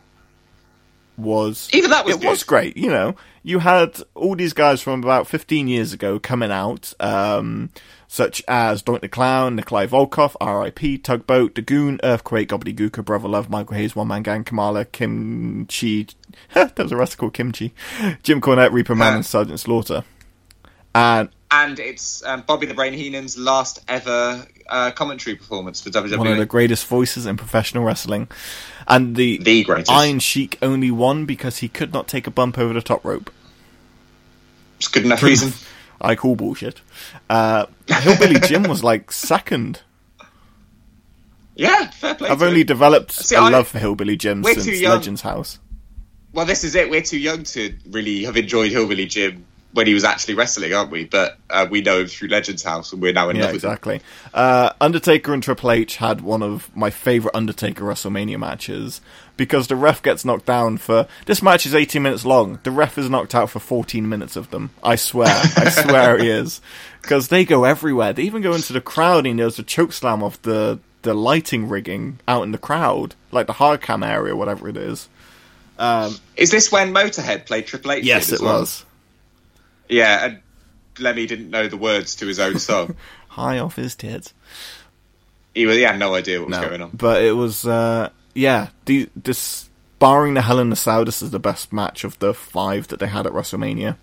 was 1.16 1.68
Even 1.72 1.90
that 1.90 2.04
was 2.04 2.16
it 2.16 2.20
good. 2.20 2.28
was 2.28 2.42
great. 2.44 2.76
You 2.76 2.88
know, 2.90 3.16
you 3.42 3.58
had 3.58 4.00
all 4.14 4.36
these 4.36 4.52
guys 4.52 4.80
from 4.82 5.02
about 5.02 5.26
15 5.26 5.66
years 5.66 5.92
ago 5.92 6.18
coming 6.18 6.50
out, 6.50 6.92
um, 7.00 7.70
such 8.06 8.42
as 8.46 8.82
Doink 8.82 9.00
the 9.00 9.08
Clown, 9.08 9.56
Nikolai 9.56 9.86
Volkoff, 9.86 10.36
R.I.P., 10.40 10.98
Tugboat, 10.98 11.54
Dagoon, 11.54 11.98
Earthquake, 12.02 12.48
Gobbledygooker, 12.48 13.04
Brother 13.04 13.28
Love, 13.28 13.48
Michael 13.50 13.76
Hayes, 13.76 13.96
One 13.96 14.08
Man 14.08 14.22
Gang, 14.22 14.44
Kamala, 14.44 14.84
Kim 14.84 15.66
Chee. 15.68 16.06
there 16.54 16.70
was 16.76 16.92
a 16.92 16.96
wrestler 16.96 17.16
called 17.18 17.34
Kim 17.34 17.50
Chee. 17.52 17.72
Jim 18.22 18.40
Cornette, 18.40 18.70
Repo 18.70 18.96
Man, 18.96 19.14
and 19.16 19.26
Sergeant 19.26 19.58
Slaughter. 19.60 20.04
And 20.94 21.28
and 21.50 21.78
it's 21.78 22.24
um, 22.24 22.42
Bobby 22.46 22.66
the 22.66 22.74
Brain 22.74 22.92
Heenan's 22.92 23.36
last 23.36 23.82
ever 23.88 24.46
uh, 24.68 24.90
commentary 24.92 25.36
performance 25.36 25.80
for 25.80 25.90
WWE. 25.90 26.18
One 26.18 26.26
of 26.28 26.38
the 26.38 26.46
greatest 26.46 26.86
voices 26.86 27.26
in 27.26 27.36
professional 27.36 27.84
wrestling. 27.84 28.28
And 28.86 29.16
the, 29.16 29.38
The 29.38 29.64
greatest. 29.64 29.90
Iron 29.90 30.18
Sheik 30.20 30.58
only 30.62 30.90
won 30.90 31.26
because 31.26 31.58
he 31.58 31.68
could 31.68 31.92
not 31.92 32.08
take 32.08 32.26
a 32.26 32.30
bump 32.30 32.58
over 32.58 32.72
the 32.74 32.82
top 32.82 33.04
rope. 33.04 33.30
It's 34.78 34.88
good 34.88 35.04
enough 35.04 35.22
reason. 35.22 35.52
I 36.00 36.14
call 36.16 36.34
bullshit. 36.36 36.80
Uh, 37.28 37.66
Hillbilly 37.86 38.40
Jim 38.46 38.62
was 38.64 38.82
like 38.82 39.12
second. 39.12 39.82
Yeah, 41.56 41.90
fair 41.90 42.14
play. 42.14 42.30
I've 42.30 42.42
only 42.42 42.60
him. 42.62 42.66
developed 42.66 43.12
See, 43.12 43.34
a 43.34 43.40
I- 43.40 43.50
love 43.50 43.68
for 43.68 43.78
Hillbilly 43.78 44.16
Jim 44.16 44.42
since. 44.44 44.66
Legends 44.82 45.20
House. 45.20 45.58
Well, 46.32 46.46
this 46.46 46.62
is 46.64 46.74
it. 46.76 46.88
We're 46.90 47.02
too 47.02 47.18
young 47.18 47.42
to 47.42 47.74
really 47.90 48.24
have 48.24 48.36
enjoyed 48.36 48.70
Hillbilly 48.70 49.06
Jim 49.06 49.44
when 49.72 49.86
he 49.86 49.94
was 49.94 50.02
actually 50.04 50.34
wrestling, 50.34 50.72
aren't 50.74 50.90
we? 50.90 51.04
But 51.04 51.38
uh, 51.48 51.66
we 51.70 51.80
know 51.80 52.00
him 52.00 52.06
through 52.08 52.28
Legends 52.28 52.62
House, 52.62 52.92
and 52.92 53.00
we're 53.00 53.12
now 53.12 53.28
in 53.30 53.36
Yeah, 53.36 53.44
love 53.44 53.52
with 53.52 53.64
him. 53.64 53.70
exactly. 53.70 54.00
Uh, 54.34 54.70
Undertaker 54.80 55.32
and 55.32 55.42
Triple 55.42 55.70
H 55.70 55.96
had 55.96 56.20
one 56.22 56.42
of 56.42 56.74
my 56.76 56.90
favorite 56.90 57.34
Undertaker 57.36 57.84
WrestleMania 57.84 58.38
matches 58.38 59.00
because 59.36 59.68
the 59.68 59.76
ref 59.76 60.02
gets 60.02 60.24
knocked 60.24 60.46
down 60.46 60.76
for 60.76 61.06
this 61.26 61.40
match 61.40 61.66
is 61.66 61.74
18 61.74 62.02
minutes 62.02 62.24
long. 62.24 62.58
The 62.64 62.70
ref 62.70 62.98
is 62.98 63.08
knocked 63.08 63.34
out 63.34 63.50
for 63.50 63.60
14 63.60 64.08
minutes 64.08 64.36
of 64.36 64.50
them. 64.50 64.70
I 64.82 64.96
swear, 64.96 65.28
I 65.28 65.68
swear 65.70 66.18
he 66.18 66.28
is 66.28 66.60
because 67.02 67.28
they 67.28 67.44
go 67.44 67.64
everywhere. 67.64 68.12
They 68.12 68.24
even 68.24 68.42
go 68.42 68.54
into 68.54 68.72
the 68.72 68.80
crowd 68.80 69.24
and 69.26 69.38
there's 69.38 69.58
a 69.58 69.62
choke 69.62 69.92
slam 69.92 70.22
off 70.22 70.40
the 70.42 70.80
the 71.02 71.14
lighting 71.14 71.66
rigging 71.66 72.18
out 72.28 72.42
in 72.42 72.52
the 72.52 72.58
crowd, 72.58 73.14
like 73.32 73.46
the 73.46 73.54
hard 73.54 73.80
cam 73.80 74.02
area, 74.02 74.36
whatever 74.36 74.68
it 74.68 74.76
is. 74.76 75.08
Is 76.36 76.50
this 76.50 76.70
when 76.70 76.92
Motorhead 76.92 77.46
played 77.46 77.66
Triple 77.66 77.92
H? 77.92 78.04
Yes, 78.04 78.30
it 78.32 78.40
well? 78.40 78.60
was. 78.60 78.84
Yeah, 79.90 80.24
and 80.26 80.40
Lemmy 80.98 81.26
didn't 81.26 81.50
know 81.50 81.68
the 81.68 81.76
words 81.76 82.16
to 82.16 82.26
his 82.26 82.38
own 82.38 82.58
song. 82.58 82.96
High 83.28 83.58
off 83.58 83.76
his 83.76 83.94
tits. 83.94 84.34
he, 85.54 85.66
was, 85.66 85.76
he 85.76 85.82
had 85.82 85.98
no 85.98 86.14
idea 86.14 86.40
what 86.40 86.48
was 86.50 86.58
going 86.58 86.82
on. 86.82 86.90
But 86.92 87.22
it 87.22 87.32
was, 87.32 87.66
uh, 87.66 88.10
yeah, 88.34 88.68
the, 88.86 89.08
this, 89.14 89.68
barring 89.98 90.34
the 90.34 90.42
Hell 90.42 90.58
in 90.58 90.70
the 90.70 90.76
Cell, 90.76 91.04
this 91.04 91.22
is 91.22 91.30
the 91.30 91.38
best 91.38 91.72
match 91.72 92.04
of 92.04 92.18
the 92.18 92.34
five 92.34 92.88
that 92.88 92.98
they 92.98 93.06
had 93.06 93.26
at 93.26 93.32
WrestleMania. 93.32 93.96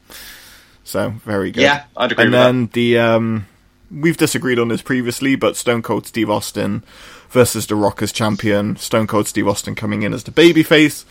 So, 0.84 1.10
very 1.26 1.52
good. 1.52 1.62
Yeah, 1.62 1.84
I'd 1.98 2.12
agree 2.14 2.26
And 2.26 2.32
with 2.32 2.40
then 2.40 2.70
the, 2.74 2.98
um, 3.00 3.48
we've 3.92 4.16
disagreed 4.18 4.60
on 4.60 4.70
this 4.70 4.82
previously, 4.82 5.36
but 5.36 5.58
Stone 5.58 5.82
Cold 5.82 6.08
Steve 6.08 6.30
Austin 6.30 6.84
versus 7.30 7.68
The 7.68 7.76
Rock 7.76 8.02
as 8.02 8.14
champion. 8.14 8.78
Stone 8.78 9.08
Cold 9.08 9.28
Steve 9.28 9.48
Austin 9.50 9.76
coming 9.76 10.04
in 10.04 10.14
as 10.14 10.24
the 10.24 10.32
babyface, 10.32 11.04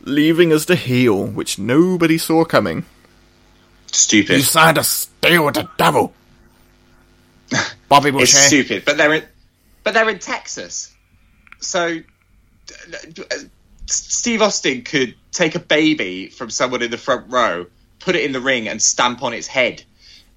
leaving 0.00 0.52
as 0.52 0.64
the 0.64 0.76
heel, 0.76 1.26
which 1.26 1.58
nobody 1.58 2.16
saw 2.16 2.44
coming. 2.46 2.86
Stupid. 3.92 4.36
You 4.36 4.42
signed 4.42 4.78
a 4.78 4.84
deal 5.20 5.44
with 5.44 5.54
the 5.54 5.68
devil. 5.76 6.12
Bobby 7.88 8.10
It's 8.14 8.32
stupid, 8.32 8.84
but 8.84 8.96
they're 8.96 9.14
in, 9.14 9.24
but 9.82 9.94
they're 9.94 10.08
in 10.08 10.20
Texas, 10.20 10.94
so 11.58 11.98
Steve 13.86 14.42
Austin 14.42 14.82
could 14.82 15.14
take 15.32 15.56
a 15.56 15.60
baby 15.60 16.28
from 16.28 16.50
someone 16.50 16.82
in 16.82 16.90
the 16.90 16.98
front 16.98 17.30
row, 17.30 17.66
put 17.98 18.14
it 18.14 18.24
in 18.24 18.32
the 18.32 18.40
ring, 18.40 18.68
and 18.68 18.80
stamp 18.80 19.22
on 19.22 19.32
its 19.32 19.48
head, 19.48 19.82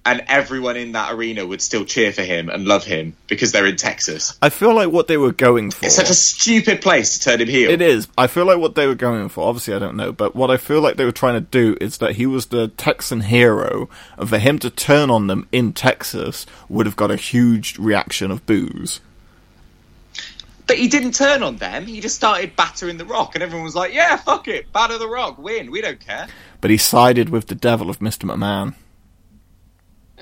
and 0.06 0.22
everyone 0.28 0.76
in 0.76 0.92
that 0.92 1.12
arena 1.12 1.46
would 1.46 1.62
still 1.62 1.84
cheer 1.84 2.12
for 2.12 2.22
him 2.22 2.50
and 2.50 2.66
love 2.66 2.84
him 2.84 3.16
because 3.26 3.52
they're 3.52 3.66
in 3.66 3.76
Texas. 3.76 4.36
I 4.42 4.50
feel 4.50 4.74
like 4.74 4.90
what 4.90 5.08
they 5.08 5.16
were 5.16 5.32
going 5.32 5.70
for. 5.70 5.86
It's 5.86 5.96
such 5.96 6.10
a 6.10 6.14
stupid 6.14 6.82
place 6.82 7.18
to 7.18 7.24
turn 7.24 7.40
him 7.40 7.48
heel. 7.48 7.70
It 7.70 7.80
is. 7.80 8.06
I 8.18 8.26
feel 8.26 8.44
like 8.44 8.58
what 8.58 8.74
they 8.74 8.86
were 8.86 8.94
going 8.94 9.28
for, 9.30 9.48
obviously 9.48 9.74
I 9.74 9.78
don't 9.78 9.96
know, 9.96 10.12
but 10.12 10.36
what 10.36 10.50
I 10.50 10.58
feel 10.58 10.80
like 10.80 10.96
they 10.96 11.06
were 11.06 11.12
trying 11.12 11.34
to 11.34 11.40
do 11.40 11.76
is 11.80 11.98
that 11.98 12.16
he 12.16 12.26
was 12.26 12.46
the 12.46 12.68
Texan 12.68 13.22
hero, 13.22 13.88
and 14.18 14.28
for 14.28 14.38
him 14.38 14.58
to 14.58 14.70
turn 14.70 15.10
on 15.10 15.26
them 15.26 15.48
in 15.52 15.72
Texas 15.72 16.44
would 16.68 16.86
have 16.86 16.96
got 16.96 17.10
a 17.10 17.16
huge 17.16 17.78
reaction 17.78 18.30
of 18.30 18.44
boos. 18.44 19.00
But 20.66 20.78
he 20.78 20.88
didn't 20.88 21.12
turn 21.12 21.42
on 21.42 21.56
them. 21.56 21.86
He 21.86 22.00
just 22.00 22.16
started 22.16 22.56
battering 22.56 22.96
the 22.96 23.04
Rock, 23.04 23.34
and 23.34 23.42
everyone 23.42 23.64
was 23.64 23.74
like, 23.74 23.92
"Yeah, 23.92 24.16
fuck 24.16 24.48
it, 24.48 24.72
batter 24.72 24.96
the 24.96 25.08
Rock, 25.08 25.36
win. 25.36 25.70
We 25.70 25.82
don't 25.82 26.00
care." 26.00 26.26
But 26.62 26.70
he 26.70 26.78
sided 26.78 27.28
with 27.28 27.48
the 27.48 27.54
devil 27.54 27.90
of 27.90 27.98
Mr. 27.98 28.24
McMahon. 28.24 28.74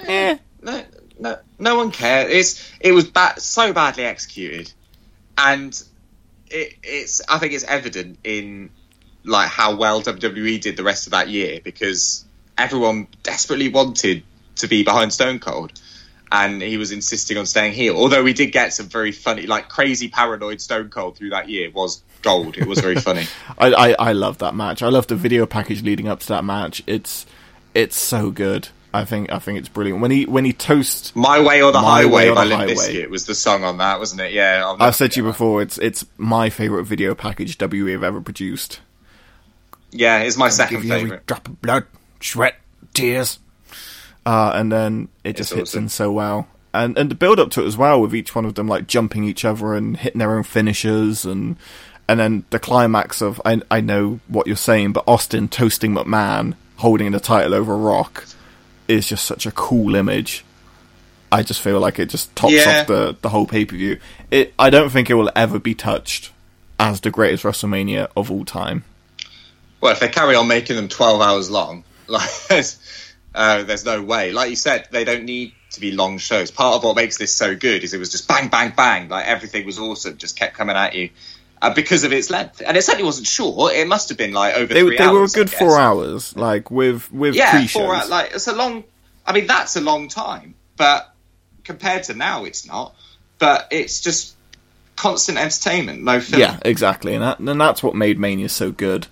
Eh. 0.06 0.36
No, 0.62 0.84
no, 1.18 1.38
no 1.58 1.76
one 1.76 1.90
cared. 1.90 2.30
It's 2.30 2.70
it 2.80 2.92
was 2.92 3.04
ba- 3.06 3.38
so 3.38 3.72
badly 3.72 4.04
executed, 4.04 4.72
and 5.36 5.80
it, 6.48 6.74
it's 6.82 7.20
I 7.28 7.38
think 7.38 7.52
it's 7.52 7.64
evident 7.64 8.18
in 8.24 8.70
like 9.24 9.48
how 9.48 9.76
well 9.76 10.02
WWE 10.02 10.60
did 10.60 10.76
the 10.76 10.82
rest 10.82 11.06
of 11.06 11.12
that 11.12 11.28
year 11.28 11.60
because 11.62 12.24
everyone 12.58 13.08
desperately 13.22 13.68
wanted 13.68 14.22
to 14.56 14.66
be 14.68 14.82
behind 14.82 15.12
Stone 15.12 15.38
Cold. 15.40 15.72
And 16.30 16.62
he 16.62 16.78
was 16.78 16.92
insisting 16.92 17.36
on 17.36 17.44
staying 17.44 17.74
heel. 17.74 17.94
Although 17.94 18.22
we 18.22 18.32
did 18.32 18.52
get 18.52 18.72
some 18.72 18.86
very 18.86 19.12
funny, 19.12 19.46
like 19.46 19.68
crazy 19.68 20.08
paranoid 20.08 20.62
Stone 20.62 20.88
Cold 20.88 21.18
through 21.18 21.30
that 21.30 21.50
year 21.50 21.70
was 21.70 22.02
gold. 22.22 22.56
It 22.56 22.66
was 22.66 22.78
very 22.78 22.96
funny. 22.96 23.26
I, 23.58 23.72
I, 23.72 23.92
I 23.98 24.12
love 24.12 24.38
that 24.38 24.54
match. 24.54 24.82
I 24.82 24.88
love 24.88 25.08
the 25.08 25.14
video 25.14 25.44
package 25.44 25.82
leading 25.82 26.08
up 26.08 26.20
to 26.20 26.28
that 26.28 26.42
match. 26.42 26.82
It's 26.86 27.26
it's 27.74 27.96
so 27.96 28.30
good. 28.30 28.68
I 28.94 29.04
think 29.04 29.32
I 29.32 29.38
think 29.38 29.58
it's 29.58 29.68
brilliant. 29.68 30.00
When 30.00 30.10
he 30.10 30.26
when 30.26 30.44
he 30.44 30.52
toasts 30.52 31.14
My 31.16 31.40
Way 31.40 31.62
or 31.62 31.72
the 31.72 31.80
My 31.80 32.02
Highway 32.02 32.10
Way 32.12 32.28
or 32.30 32.34
by 32.34 32.44
Limp 32.44 32.60
Highway. 32.60 32.74
Bizkit 32.74 33.08
was 33.10 33.26
the 33.26 33.34
song 33.34 33.64
on 33.64 33.78
that, 33.78 33.98
wasn't 33.98 34.20
it? 34.20 34.32
Yeah. 34.32 34.62
I'll 34.64 34.76
I've 34.82 34.94
said 34.96 35.12
to 35.12 35.20
you 35.20 35.24
before, 35.24 35.62
it's 35.62 35.78
it's 35.78 36.04
my 36.18 36.50
favourite 36.50 36.84
video 36.86 37.14
package 37.14 37.56
WWE 37.58 37.92
have 37.92 38.04
ever 38.04 38.20
produced. 38.20 38.80
Yeah, 39.90 40.18
it's 40.20 40.36
my 40.36 40.48
second 40.48 40.84
you 40.84 40.92
every 40.92 41.02
favorite. 41.04 41.26
drop 41.26 41.48
of 41.48 41.60
blood, 41.60 41.86
sweat, 42.20 42.56
tears. 42.94 43.38
Uh, 44.24 44.52
and 44.54 44.70
then 44.70 45.08
it 45.24 45.36
just 45.36 45.50
It's 45.52 45.58
hits 45.58 45.70
awesome. 45.72 45.82
in 45.84 45.88
so 45.88 46.12
well. 46.12 46.48
And 46.74 46.96
and 46.96 47.10
the 47.10 47.14
build 47.14 47.38
up 47.40 47.50
to 47.52 47.62
it 47.62 47.66
as 47.66 47.76
well, 47.76 48.00
with 48.00 48.14
each 48.14 48.34
one 48.34 48.44
of 48.44 48.54
them 48.54 48.66
like 48.68 48.86
jumping 48.86 49.24
each 49.24 49.44
other 49.44 49.74
and 49.74 49.96
hitting 49.96 50.18
their 50.20 50.34
own 50.34 50.42
finishers, 50.44 51.24
and 51.26 51.56
and 52.08 52.18
then 52.20 52.44
the 52.50 52.58
climax 52.58 53.20
of 53.20 53.40
I 53.44 53.60
I 53.70 53.80
know 53.80 54.20
what 54.28 54.46
you're 54.46 54.56
saying, 54.56 54.92
but 54.92 55.04
Austin 55.06 55.48
toasting 55.48 55.92
McMahon, 55.94 56.54
holding 56.76 57.12
the 57.12 57.20
title 57.20 57.52
over 57.52 57.76
Rock, 57.76 58.24
is 58.92 59.06
just 59.06 59.24
such 59.24 59.46
a 59.46 59.50
cool 59.52 59.94
image. 59.94 60.44
I 61.30 61.42
just 61.42 61.60
feel 61.62 61.80
like 61.80 61.98
it 61.98 62.10
just 62.10 62.34
tops 62.36 62.52
Yeah. 62.52 62.80
off 62.82 62.86
the 62.86 63.16
the 63.22 63.28
whole 63.30 63.46
pay 63.46 63.64
per 63.64 63.76
view. 63.76 63.98
It 64.30 64.52
I 64.58 64.70
don't 64.70 64.90
think 64.90 65.08
it 65.10 65.14
will 65.14 65.30
ever 65.34 65.58
be 65.58 65.74
touched 65.74 66.30
as 66.78 67.00
the 67.00 67.10
greatest 67.10 67.44
WrestleMania 67.44 68.08
of 68.16 68.30
all 68.30 68.44
time. 68.44 68.84
Well, 69.80 69.92
if 69.92 70.00
they 70.00 70.08
carry 70.08 70.34
on 70.36 70.46
making 70.48 70.76
them 70.76 70.88
12 70.88 71.20
hours 71.20 71.50
long, 71.50 71.84
like 72.06 72.30
there's, 72.48 72.78
uh, 73.34 73.62
there's 73.64 73.84
no 73.84 74.02
way. 74.02 74.32
Like 74.32 74.50
you 74.50 74.56
said, 74.56 74.86
they 74.90 75.04
don't 75.04 75.24
need 75.24 75.52
to 75.70 75.80
be 75.80 75.90
long 75.92 76.18
shows. 76.18 76.50
Part 76.50 76.76
of 76.76 76.84
what 76.84 76.96
makes 76.96 77.16
this 77.18 77.34
so 77.34 77.56
good 77.56 77.82
is 77.82 77.94
it 77.94 77.98
was 77.98 78.10
just 78.10 78.28
bang, 78.28 78.48
bang, 78.48 78.72
bang. 78.76 79.08
Like 79.08 79.26
everything 79.26 79.64
was 79.66 79.78
awesome, 79.78 80.18
just 80.18 80.36
kept 80.38 80.54
coming 80.54 80.76
at 80.76 80.94
you 80.94 81.10
uh, 81.62 81.72
because 81.72 82.04
of 82.04 82.12
its 82.12 82.28
length. 82.28 82.60
And 82.66 82.76
it 82.76 82.82
certainly 82.82 83.04
wasn't 83.04 83.26
short. 83.26 83.72
It 83.72 83.86
must 83.88 84.10
have 84.10 84.18
been 84.18 84.32
like 84.34 84.54
over 84.54 84.74
They, 84.74 84.80
three 84.82 84.98
they 84.98 85.04
hours. 85.04 85.14
were 85.14 85.24
a 85.24 85.28
good 85.44 85.50
four 85.50 85.78
hours, 85.78 86.36
like 86.36 86.70
with 86.70 87.10
with 87.10 87.34
Yeah, 87.34 87.52
pre-shows. 87.52 87.72
four 87.72 87.94
hours. 87.94 88.10
Like 88.10 88.32
it's 88.34 88.48
a 88.48 88.52
long. 88.54 88.84
I 89.24 89.32
mean, 89.32 89.46
that's 89.46 89.76
a 89.76 89.80
long 89.80 90.08
time, 90.08 90.54
but 90.76 91.14
compared 91.64 92.02
to 92.04 92.14
now, 92.14 92.44
it's 92.44 92.66
not. 92.66 92.94
But 93.38 93.68
it's 93.70 94.00
just 94.00 94.34
constant 94.96 95.38
entertainment, 95.38 96.02
no 96.02 96.20
film. 96.20 96.40
yeah, 96.40 96.58
exactly, 96.64 97.14
and 97.14 97.22
that, 97.24 97.38
and 97.40 97.60
that's 97.60 97.82
what 97.82 97.94
made 97.94 98.18
Mania 98.18 98.48
so 98.48 98.70
good. 98.70 99.06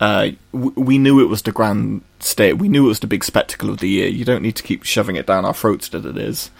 Uh, 0.00 0.30
w- 0.52 0.72
we 0.76 0.96
knew 0.98 1.20
it 1.20 1.28
was 1.28 1.42
the 1.42 1.52
grand 1.52 2.02
state. 2.20 2.54
We 2.54 2.68
knew 2.68 2.84
it 2.86 2.88
was 2.88 3.00
the 3.00 3.06
big 3.06 3.22
spectacle 3.24 3.68
of 3.70 3.78
the 3.78 3.88
year. 3.88 4.08
You 4.08 4.24
don't 4.24 4.42
need 4.42 4.56
to 4.56 4.62
keep 4.62 4.82
shoving 4.84 5.16
it 5.16 5.26
down 5.26 5.44
our 5.44 5.52
throats 5.54 5.88
that 5.90 6.04
it 6.06 6.16
is. 6.16 6.50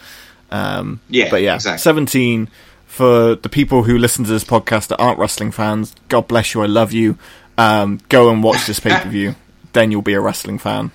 Um, 0.51 0.99
Yeah, 1.09 1.29
but 1.29 1.41
yeah, 1.41 1.55
exactly. 1.55 1.79
seventeen 1.79 2.49
for 2.91 3.35
the 3.35 3.47
people 3.47 3.83
who 3.83 3.97
listen 3.97 4.25
to 4.25 4.29
this 4.29 4.43
podcast 4.43 4.89
that 4.89 4.97
aren't 4.97 5.17
wrestling 5.17 5.49
fans. 5.49 5.95
God 6.09 6.27
bless 6.27 6.53
you. 6.53 6.61
I 6.61 6.65
love 6.65 6.91
you. 6.91 7.17
Um, 7.57 8.01
go 8.09 8.29
and 8.29 8.43
watch 8.43 8.65
this 8.65 8.81
pay 8.81 8.89
per 8.89 9.07
view. 9.07 9.35
then 9.73 9.91
you'll 9.91 10.01
be 10.01 10.13
a 10.13 10.19
wrestling 10.19 10.59
fan. 10.59 10.91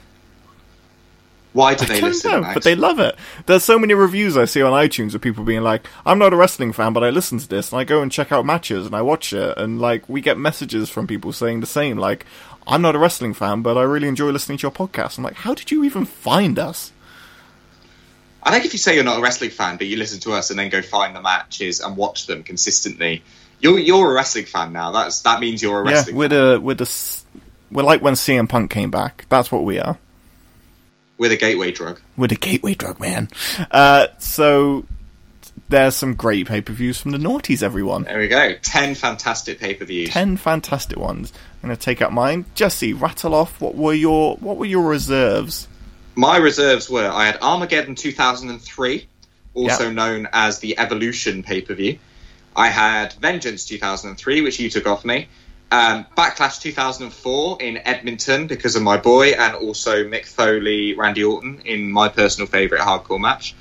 Why 1.54 1.74
do 1.74 1.86
they 1.86 2.02
listen? 2.02 2.30
know, 2.30 2.50
but 2.52 2.64
they 2.64 2.74
love 2.74 3.00
it. 3.00 3.16
There's 3.46 3.64
so 3.64 3.78
many 3.78 3.94
reviews 3.94 4.36
I 4.36 4.44
see 4.44 4.60
on 4.60 4.74
iTunes 4.74 5.14
of 5.14 5.22
people 5.22 5.42
being 5.42 5.62
like, 5.62 5.86
"I'm 6.04 6.18
not 6.18 6.34
a 6.34 6.36
wrestling 6.36 6.74
fan, 6.74 6.92
but 6.92 7.02
I 7.02 7.08
listen 7.08 7.38
to 7.38 7.48
this 7.48 7.72
and 7.72 7.80
I 7.80 7.84
go 7.84 8.02
and 8.02 8.12
check 8.12 8.30
out 8.30 8.44
matches 8.44 8.84
and 8.84 8.94
I 8.94 9.00
watch 9.00 9.32
it." 9.32 9.56
And 9.56 9.80
like, 9.80 10.06
we 10.06 10.20
get 10.20 10.36
messages 10.36 10.90
from 10.90 11.06
people 11.06 11.32
saying 11.32 11.60
the 11.60 11.66
same, 11.66 11.96
like, 11.96 12.26
"I'm 12.66 12.82
not 12.82 12.94
a 12.94 12.98
wrestling 12.98 13.32
fan, 13.32 13.62
but 13.62 13.78
I 13.78 13.82
really 13.84 14.06
enjoy 14.06 14.28
listening 14.32 14.58
to 14.58 14.64
your 14.64 14.70
podcast." 14.70 15.16
I'm 15.16 15.24
like, 15.24 15.36
"How 15.36 15.54
did 15.54 15.70
you 15.70 15.82
even 15.82 16.04
find 16.04 16.58
us?" 16.58 16.92
I 18.46 18.50
think 18.52 18.64
if 18.64 18.72
you 18.72 18.78
say 18.78 18.94
you're 18.94 19.04
not 19.04 19.18
a 19.18 19.22
wrestling 19.22 19.50
fan, 19.50 19.76
but 19.76 19.86
you 19.88 19.96
listen 19.96 20.20
to 20.20 20.32
us 20.32 20.50
and 20.50 20.58
then 20.58 20.68
go 20.70 20.80
find 20.80 21.14
the 21.16 21.20
matches 21.20 21.80
and 21.80 21.96
watch 21.96 22.26
them 22.26 22.42
consistently, 22.44 23.22
you're 23.60 23.78
you're 23.78 24.10
a 24.10 24.14
wrestling 24.14 24.44
fan 24.46 24.72
now. 24.72 24.92
That's 24.92 25.20
that 25.22 25.40
means 25.40 25.60
you're 25.62 25.82
a 25.82 25.84
Yeah, 25.84 25.92
wrestling. 25.96 26.16
we're 26.16 26.28
fan. 26.28 26.52
the 26.54 26.60
we're 26.60 26.74
the 26.74 27.22
we're 27.72 27.82
like 27.82 28.00
when 28.02 28.14
CM 28.14 28.48
Punk 28.48 28.70
came 28.70 28.90
back. 28.90 29.26
That's 29.28 29.50
what 29.50 29.64
we 29.64 29.78
are. 29.80 29.98
We're 31.18 31.30
the 31.30 31.36
gateway 31.36 31.72
drug. 31.72 32.00
We're 32.16 32.28
the 32.28 32.36
gateway 32.36 32.74
drug 32.74 33.00
man. 33.00 33.28
Uh, 33.70 34.06
so 34.18 34.84
there's 35.68 35.96
some 35.96 36.14
great 36.14 36.46
pay 36.46 36.60
per 36.60 36.72
views 36.72 37.00
from 37.00 37.10
the 37.12 37.18
noughties, 37.18 37.62
everyone. 37.62 38.04
There 38.04 38.18
we 38.18 38.28
go. 38.28 38.54
Ten 38.62 38.94
fantastic 38.94 39.58
pay 39.58 39.74
per 39.74 39.84
views. 39.86 40.10
ten 40.10 40.36
fantastic 40.36 40.98
ones. 40.98 41.32
I'm 41.62 41.68
going 41.68 41.76
to 41.76 41.82
take 41.82 42.00
out 42.02 42.12
mine. 42.12 42.44
Jesse, 42.54 42.92
rattle 42.92 43.34
off 43.34 43.60
what 43.60 43.74
were 43.74 43.94
your 43.94 44.36
what 44.36 44.56
were 44.58 44.66
your 44.66 44.86
reserves? 44.88 45.66
My 46.16 46.38
reserves 46.38 46.88
were 46.90 47.08
I 47.08 47.26
had 47.26 47.38
Armageddon 47.42 47.94
2003, 47.94 49.06
also 49.54 49.84
Yep. 49.84 49.92
known 49.94 50.28
as 50.32 50.58
the 50.58 50.78
Evolution 50.78 51.42
pay 51.42 51.60
per 51.60 51.74
view. 51.74 51.98
I 52.56 52.68
had 52.68 53.12
Vengeance 53.14 53.66
2003, 53.66 54.40
which 54.40 54.58
you 54.58 54.70
took 54.70 54.86
off 54.86 55.04
me. 55.04 55.28
Um, 55.70 56.06
Backlash 56.16 56.60
2004 56.60 57.58
in 57.60 57.76
Edmonton 57.78 58.46
because 58.46 58.76
of 58.76 58.82
my 58.82 58.96
boy, 58.96 59.30
and 59.32 59.54
also 59.56 60.04
Mick 60.04 60.24
Foley, 60.26 60.94
Randy 60.94 61.24
Orton 61.24 61.60
in 61.64 61.90
my 61.90 62.08
personal 62.08 62.46
favourite 62.46 62.82
hardcore 62.82 63.20
match. 63.20 63.54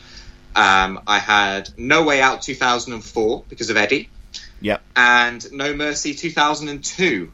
Um, 0.55 1.01
I 1.07 1.19
had 1.19 1.69
No 1.77 2.03
Way 2.03 2.21
Out 2.21 2.41
2004 2.41 3.43
because 3.49 3.69
of 3.69 3.75
Eddie, 3.75 4.09
Yep. 4.61 4.81
and 4.95 5.51
No 5.51 5.73
Mercy 5.73 6.13
2002. 6.13 7.33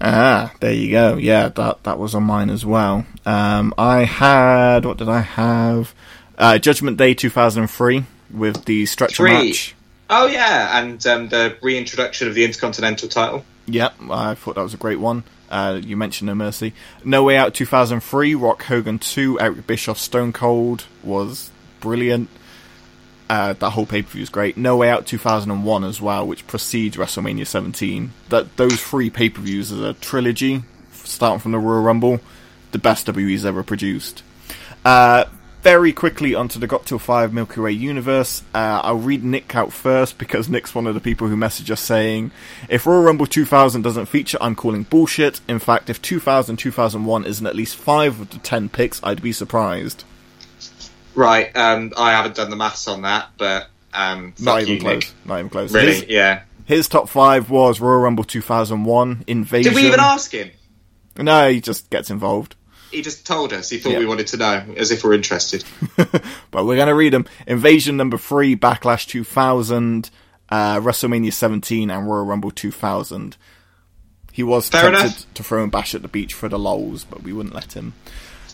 Ah, 0.00 0.52
there 0.60 0.72
you 0.72 0.90
go. 0.90 1.16
Yeah, 1.16 1.48
that 1.48 1.82
that 1.84 1.98
was 1.98 2.14
on 2.14 2.24
mine 2.24 2.50
as 2.50 2.64
well. 2.66 3.06
Um, 3.24 3.72
I 3.78 4.04
had 4.04 4.84
what 4.84 4.98
did 4.98 5.08
I 5.08 5.20
have? 5.20 5.94
Uh, 6.38 6.58
Judgment 6.58 6.96
Day 6.98 7.14
2003 7.14 8.04
with 8.32 8.64
the 8.66 8.84
stretcher 8.86 9.16
Three. 9.16 9.32
match. 9.32 9.74
Oh 10.10 10.26
yeah, 10.26 10.78
and 10.78 11.04
um, 11.06 11.28
the 11.28 11.56
reintroduction 11.62 12.28
of 12.28 12.34
the 12.34 12.44
Intercontinental 12.44 13.08
title. 13.08 13.44
Yep, 13.66 13.94
I 14.10 14.34
thought 14.34 14.54
that 14.56 14.62
was 14.62 14.74
a 14.74 14.78
great 14.78 15.00
one. 15.00 15.24
Uh, 15.50 15.80
you 15.82 15.96
mentioned 15.96 16.26
No 16.26 16.34
Mercy. 16.34 16.72
No 17.04 17.24
Way 17.24 17.36
Out 17.36 17.54
2003, 17.54 18.34
Rock 18.34 18.64
Hogan 18.64 18.98
2, 18.98 19.40
Eric 19.40 19.66
Bischoff 19.66 19.98
Stone 19.98 20.32
Cold 20.32 20.84
was 21.02 21.50
brilliant. 21.80 22.28
Uh, 23.28 23.54
that 23.54 23.70
whole 23.70 23.86
pay 23.86 24.02
per 24.02 24.08
view 24.08 24.22
is 24.22 24.28
great. 24.28 24.56
No 24.56 24.76
Way 24.76 24.88
Out 24.90 25.06
2001 25.06 25.84
as 25.84 26.00
well, 26.00 26.26
which 26.26 26.46
precedes 26.46 26.96
WrestleMania 26.96 27.46
17. 27.46 28.12
That 28.28 28.56
those 28.56 28.80
three 28.80 29.10
pay 29.10 29.28
per 29.28 29.40
views 29.40 29.72
as 29.72 29.80
a 29.80 29.94
trilogy, 29.94 30.62
starting 30.92 31.40
from 31.40 31.52
the 31.52 31.58
Royal 31.58 31.82
Rumble, 31.82 32.20
the 32.72 32.78
best 32.78 33.06
WWE's 33.06 33.44
ever 33.44 33.62
produced. 33.62 34.22
Uh, 34.84 35.24
very 35.66 35.92
quickly 35.92 36.32
onto 36.32 36.60
the 36.60 36.68
GotTill5 36.68 37.32
Milky 37.32 37.60
Way 37.60 37.72
universe. 37.72 38.44
Uh, 38.54 38.80
I'll 38.84 38.98
read 38.98 39.24
Nick 39.24 39.56
out 39.56 39.72
first 39.72 40.16
because 40.18 40.48
Nick's 40.48 40.76
one 40.76 40.86
of 40.86 40.94
the 40.94 41.00
people 41.00 41.26
who 41.26 41.36
messaged 41.36 41.70
us 41.70 41.80
saying, 41.80 42.30
if 42.68 42.86
Royal 42.86 43.02
Rumble 43.02 43.26
2000 43.26 43.82
doesn't 43.82 44.06
feature, 44.06 44.38
I'm 44.40 44.54
calling 44.54 44.84
bullshit. 44.84 45.40
In 45.48 45.58
fact, 45.58 45.90
if 45.90 46.00
2000 46.00 46.56
2001 46.56 47.24
isn't 47.24 47.46
at 47.46 47.56
least 47.56 47.74
5 47.74 48.20
of 48.20 48.30
the 48.30 48.38
10 48.38 48.68
picks, 48.68 49.00
I'd 49.02 49.20
be 49.20 49.32
surprised. 49.32 50.04
Right, 51.16 51.56
um, 51.56 51.92
I 51.96 52.12
haven't 52.12 52.36
done 52.36 52.50
the 52.50 52.56
maths 52.56 52.86
on 52.88 53.02
that, 53.02 53.30
but 53.38 53.68
um, 53.92 54.34
Not 54.38 54.60
even 54.62 54.74
you, 54.74 54.80
close. 54.80 54.94
Nick. 54.94 55.12
Not 55.24 55.38
even 55.38 55.50
close. 55.50 55.72
Really? 55.72 55.94
His, 55.94 56.04
yeah. 56.08 56.42
his 56.66 56.88
top 56.88 57.08
5 57.08 57.50
was 57.50 57.80
Royal 57.80 58.00
Rumble 58.00 58.22
2001, 58.24 59.24
Invasion. 59.26 59.72
Did 59.72 59.80
we 59.80 59.86
even 59.88 59.98
ask 60.00 60.30
him? 60.32 60.50
No, 61.18 61.48
he 61.50 61.60
just 61.62 61.88
gets 61.90 62.10
involved. 62.10 62.54
He 62.90 63.00
just 63.02 63.26
told 63.26 63.52
us. 63.52 63.68
He 63.70 63.78
thought 63.78 63.92
Yeah. 63.92 63.98
we 63.98 64.06
wanted 64.06 64.26
to 64.28 64.36
know, 64.36 64.62
as 64.76 64.90
if 64.90 65.02
we're 65.02 65.14
interested. 65.14 65.64
but 65.96 66.66
we're 66.66 66.76
going 66.76 66.86
to 66.88 66.94
read 66.94 67.12
them. 67.14 67.24
Invasion 67.46 67.96
number 67.96 68.18
three, 68.18 68.54
Backlash 68.54 69.06
2000, 69.08 70.10
uh, 70.50 70.76
WrestleMania 70.80 71.32
17, 71.32 71.90
and 71.90 72.06
Royal 72.08 72.24
Rumble 72.24 72.50
2000. 72.50 73.36
He 74.32 74.42
was 74.42 74.68
Fair 74.68 74.82
tempted 74.90 75.00
enough. 75.00 75.34
to 75.34 75.42
throw 75.42 75.64
him 75.64 75.70
bash 75.70 75.94
at 75.94 76.02
the 76.02 76.08
beach 76.08 76.34
for 76.34 76.48
the 76.50 76.58
lols, 76.58 77.04
but 77.04 77.22
we 77.22 77.32
wouldn't 77.32 77.54
let 77.54 77.72
him. 77.72 77.94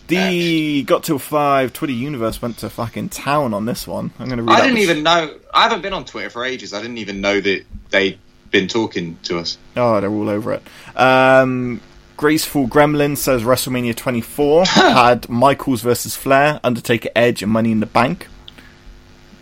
The 0.07 0.83
GotTill5. 0.85 1.73
Twitter 1.73 1.93
universe 1.93 2.41
went 2.41 2.57
to 2.59 2.69
fucking 2.69 3.09
town 3.09 3.53
on 3.53 3.65
this 3.65 3.87
one. 3.87 4.11
I'm 4.19 4.27
going 4.27 4.37
to 4.37 4.43
read. 4.43 4.59
I 4.59 4.61
didn't 4.61 4.79
even 4.79 5.03
know. 5.03 5.35
I 5.53 5.63
haven't 5.63 5.81
been 5.81 5.93
on 5.93 6.05
Twitter 6.05 6.29
for 6.29 6.43
ages. 6.45 6.73
I 6.73 6.81
didn't 6.81 6.97
even 6.97 7.21
know 7.21 7.39
that 7.39 7.65
they'd 7.89 8.19
been 8.51 8.67
talking 8.67 9.17
to 9.23 9.39
us. 9.39 9.57
Oh, 9.75 9.99
they're 10.01 10.09
all 10.09 10.29
over 10.29 10.53
it. 10.53 10.63
Um, 10.99 11.81
Graceful 12.17 12.67
Gremlin 12.67 13.17
says 13.17 13.43
WrestleMania 13.43 13.95
24 13.95 14.65
had 14.67 15.27
Michaels 15.29 15.81
versus 15.81 16.15
Flair, 16.15 16.59
Undertaker, 16.63 17.09
Edge, 17.15 17.41
and 17.41 17.51
Money 17.51 17.71
in 17.71 17.79
the 17.79 17.85
Bank. 17.85 18.27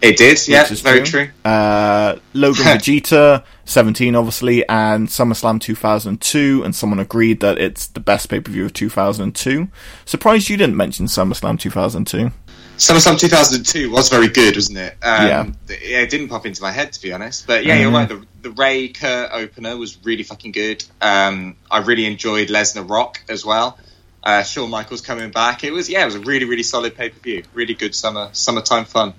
It 0.01 0.17
did. 0.17 0.47
Yeah, 0.47 0.65
very 0.65 1.03
true. 1.03 1.29
Uh, 1.45 2.15
Logan 2.33 2.65
Vegeta, 2.65 3.43
17 3.71 4.15
obviously, 4.15 4.67
and 4.67 5.07
SummerSlam 5.07 5.59
2002, 5.61 6.61
and 6.63 6.75
someone 6.75 6.99
agreed 6.99 7.39
that 7.39 7.57
it's 7.57 7.87
the 7.87 7.99
best 7.99 8.29
pay-per-view 8.29 8.65
of 8.65 8.73
2002. 8.73 9.67
Surprised 10.05 10.49
you 10.49 10.57
didn't 10.57 10.77
mention 10.77 11.05
SummerSlam 11.07 11.59
2002. 11.59 12.31
SummerSlam 12.77 13.19
2002 13.19 13.91
was 13.91 14.09
very 14.09 14.27
good, 14.27 14.55
wasn't 14.55 14.79
it? 14.79 14.97
Um, 15.03 15.27
Yeah. 15.27 15.45
it 15.69 16.09
didn't 16.09 16.29
pop 16.29 16.45
into 16.45 16.61
my 16.61 16.71
head 16.71 16.91
to 16.93 17.01
be 17.01 17.13
honest. 17.13 17.45
But 17.47 17.63
yeah, 17.65 17.79
you're 17.79 17.91
right. 17.91 18.09
The, 18.09 18.25
the 18.41 18.51
Rey 18.51 18.87
Kurt 18.89 19.29
opener 19.31 19.77
was 19.77 19.97
really 20.03 20.23
fucking 20.23 20.51
good. 20.51 20.83
Um, 20.99 21.55
I 21.69 21.79
really 21.79 22.05
enjoyed 22.05 22.49
Lesnar 22.49 22.89
Rock 22.89 23.21
as 23.29 23.45
well. 23.45 23.77
Uh, 24.23 24.43
Shawn 24.43 24.69
Michaels 24.69 25.01
coming 25.01 25.31
back. 25.31 25.63
It 25.63 25.71
was 25.71 25.89
yeah, 25.89 26.01
it 26.01 26.05
was 26.05 26.15
a 26.15 26.19
really 26.19 26.45
really 26.45 26.63
solid 26.63 26.95
pay 26.95 27.09
per 27.09 27.19
view. 27.19 27.43
Really 27.53 27.73
good 27.73 27.93
summer 27.95 28.29
summertime 28.33 28.85
fun. 28.85 29.13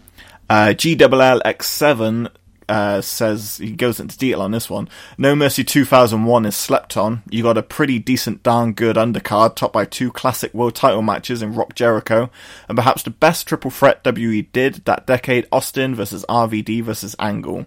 Uh, 0.50 0.74
GLLX7 0.76 2.30
uh, 2.68 3.00
says 3.00 3.58
he 3.58 3.72
goes 3.72 4.00
into 4.00 4.16
detail 4.16 4.42
on 4.42 4.50
this 4.50 4.70
one. 4.70 4.88
No 5.18 5.34
Mercy 5.34 5.64
2001 5.64 6.46
is 6.46 6.56
slept 6.56 6.96
on. 6.96 7.22
You 7.30 7.42
got 7.42 7.58
a 7.58 7.62
pretty 7.62 7.98
decent, 7.98 8.42
darn 8.42 8.72
good 8.72 8.96
undercard, 8.96 9.56
topped 9.56 9.72
by 9.72 9.84
two 9.84 10.10
classic 10.12 10.52
world 10.54 10.74
title 10.74 11.02
matches 11.02 11.42
in 11.42 11.54
Rock 11.54 11.74
Jericho, 11.74 12.30
and 12.68 12.76
perhaps 12.76 13.02
the 13.02 13.10
best 13.10 13.46
triple 13.46 13.70
threat 13.70 14.04
WE 14.04 14.42
did 14.42 14.84
that 14.84 15.06
decade: 15.06 15.46
Austin 15.52 15.94
versus 15.94 16.24
RVD 16.28 16.82
versus 16.82 17.16
Angle. 17.18 17.66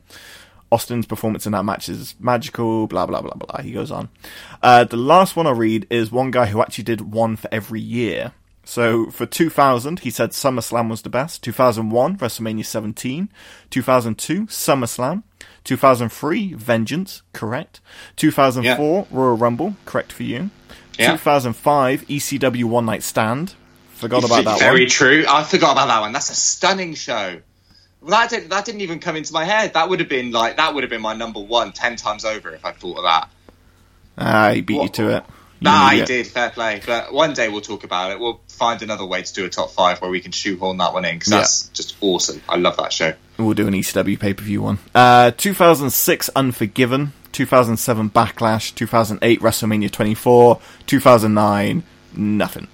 Austin's 0.72 1.06
performance 1.06 1.46
in 1.46 1.52
that 1.54 1.64
match 1.64 1.88
is 1.88 2.16
magical, 2.20 2.88
blah, 2.88 3.06
blah, 3.06 3.22
blah, 3.22 3.36
blah. 3.36 3.62
He 3.62 3.72
goes 3.72 3.92
on. 3.92 4.10
Uh, 4.62 4.84
the 4.84 4.98
last 4.98 5.36
one 5.36 5.48
I'll 5.48 5.54
read 5.54 5.88
is 5.90 6.12
one 6.12 6.32
guy 6.32 6.48
who 6.48 6.62
actually 6.62 6.84
did 6.86 7.02
one 7.02 7.36
for 7.36 7.48
every 7.52 7.80
year. 7.80 8.34
So 8.66 9.12
for 9.12 9.26
2000, 9.28 10.00
he 10.00 10.10
said 10.10 10.32
SummerSlam 10.32 10.90
was 10.90 11.04
the 11.04 11.10
best. 11.10 11.44
2001, 11.44 12.18
WrestleMania 12.18 12.66
17. 12.66 13.30
2002, 13.70 14.48
SummerSlam. 14.48 15.24
2003, 15.64 16.54
Vengeance, 16.54 17.22
correct. 17.34 17.80
2004, 18.18 19.08
Royal 19.10 19.38
Rumble, 19.38 19.76
correct 19.86 20.12
for 20.12 20.24
you. 20.24 20.50
Yeah. 20.98 21.12
2005, 21.12 22.08
ECW 22.08 22.64
One 22.66 22.86
Night 22.86 23.04
Stand. 23.04 23.54
Forgot 23.94 24.26
about 24.26 24.44
that 24.44 24.52
one. 24.52 24.60
very 24.60 24.82
one. 24.82 24.90
true. 24.90 25.26
I 25.28 25.44
forgot 25.44 25.74
about 25.74 25.88
that 25.88 26.02
one. 26.02 26.12
That's 26.12 26.30
a 26.30 26.36
stunning 26.36 26.96
show. 26.96 27.40
Well, 28.02 28.12
that 28.12 28.30
didn't 28.30 28.50
that 28.50 28.66
didn't 28.66 28.82
even 28.82 29.00
come 29.00 29.16
into 29.16 29.34
my 29.34 29.46
head. 29.46 29.74
That 29.74 29.90
would 29.90 30.00
have 30.00 30.10
been 30.10 30.32
like 30.32 30.58
that 30.58 30.76
would 30.76 30.84
have 30.84 30.90
been 30.90 31.02
my 31.02 31.16
number 31.16 31.40
one 31.40 31.72
ten 31.72 31.96
times 31.96 32.26
over 32.26 32.52
if 32.54 32.64
I 32.66 32.72
thought 32.72 32.98
of 32.98 33.04
that. 33.04 33.30
Ah, 34.18 34.52
he 34.52 34.62
beat 34.62 34.82
you 34.82 34.90
to 34.90 35.18
it. 35.18 35.26
You 35.62 35.70
Nah, 35.70 35.92
idiot. 35.92 36.08
did. 36.08 36.28
Fair 36.28 36.50
play. 36.50 36.82
But 36.86 37.14
one 37.14 37.34
day 37.34 37.48
we'll 37.50 37.62
talk 37.62 37.84
about 37.84 38.12
it. 38.12 38.20
We'll 38.20 38.42
find 38.50 38.82
another 38.82 39.06
way 39.06 39.22
to 39.24 39.34
do 39.34 39.46
a 39.46 39.50
top 39.50 39.72
five 39.72 40.02
where 40.02 40.12
we 40.12 40.20
can 40.20 40.32
shoehorn 40.32 40.78
that 40.78 40.94
one 40.94 41.06
in 41.06 41.16
because 41.16 41.32
Yeah. 41.32 41.38
that's 41.40 41.70
just 41.70 41.96
awesome. 42.02 42.42
I 42.50 42.58
love 42.58 42.76
that 42.78 42.92
show. 42.92 43.14
We'll 43.38 43.54
do 43.54 43.68
an 43.68 43.74
ECW 43.74 44.18
pay 44.20 44.34
per 44.34 44.44
view 44.44 44.62
one. 44.62 44.80
Uh, 44.94 45.32
2006 45.32 46.30
Unforgiven, 46.36 47.14
2007 47.32 48.10
Backlash, 48.10 48.76
2008 48.76 49.42
WrestleMania 49.42 49.92
24, 49.92 50.60
2009 50.88 51.84
nothing. 52.16 52.68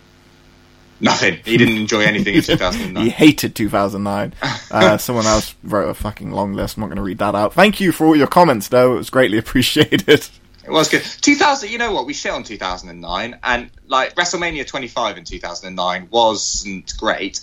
Nothing. 0.99 1.39
He 1.43 1.57
didn't 1.57 1.77
enjoy 1.77 2.01
anything 2.01 2.35
in 2.35 2.41
2009. 2.43 3.03
He 3.03 3.09
hated 3.09 3.55
2009. 3.55 4.33
Uh, 4.69 4.97
someone 4.99 5.25
else 5.25 5.55
wrote 5.63 5.89
a 5.89 5.95
fucking 5.95 6.31
long 6.31 6.53
list. 6.53 6.77
I'm 6.77 6.81
not 6.81 6.87
going 6.87 6.97
to 6.97 7.01
read 7.01 7.17
that 7.17 7.33
out. 7.33 7.53
Thank 7.55 7.79
you 7.79 7.91
for 7.91 8.05
all 8.05 8.15
your 8.15 8.27
comments, 8.27 8.67
though. 8.67 8.93
It 8.93 8.97
was 8.97 9.09
greatly 9.09 9.37
appreciated. 9.39 10.27
It 10.63 10.71
was 10.71 10.89
good. 10.89 11.03
2000. 11.03 11.69
You 11.69 11.77
know 11.77 11.91
what? 11.91 12.05
We 12.05 12.13
shit 12.13 12.31
on 12.31 12.43
2009, 12.43 13.39
and 13.43 13.71
like 13.87 14.15
WrestleMania 14.15 14.65
25 14.65 15.17
in 15.17 15.23
2009 15.23 16.07
wasn't 16.11 16.95
great, 16.97 17.41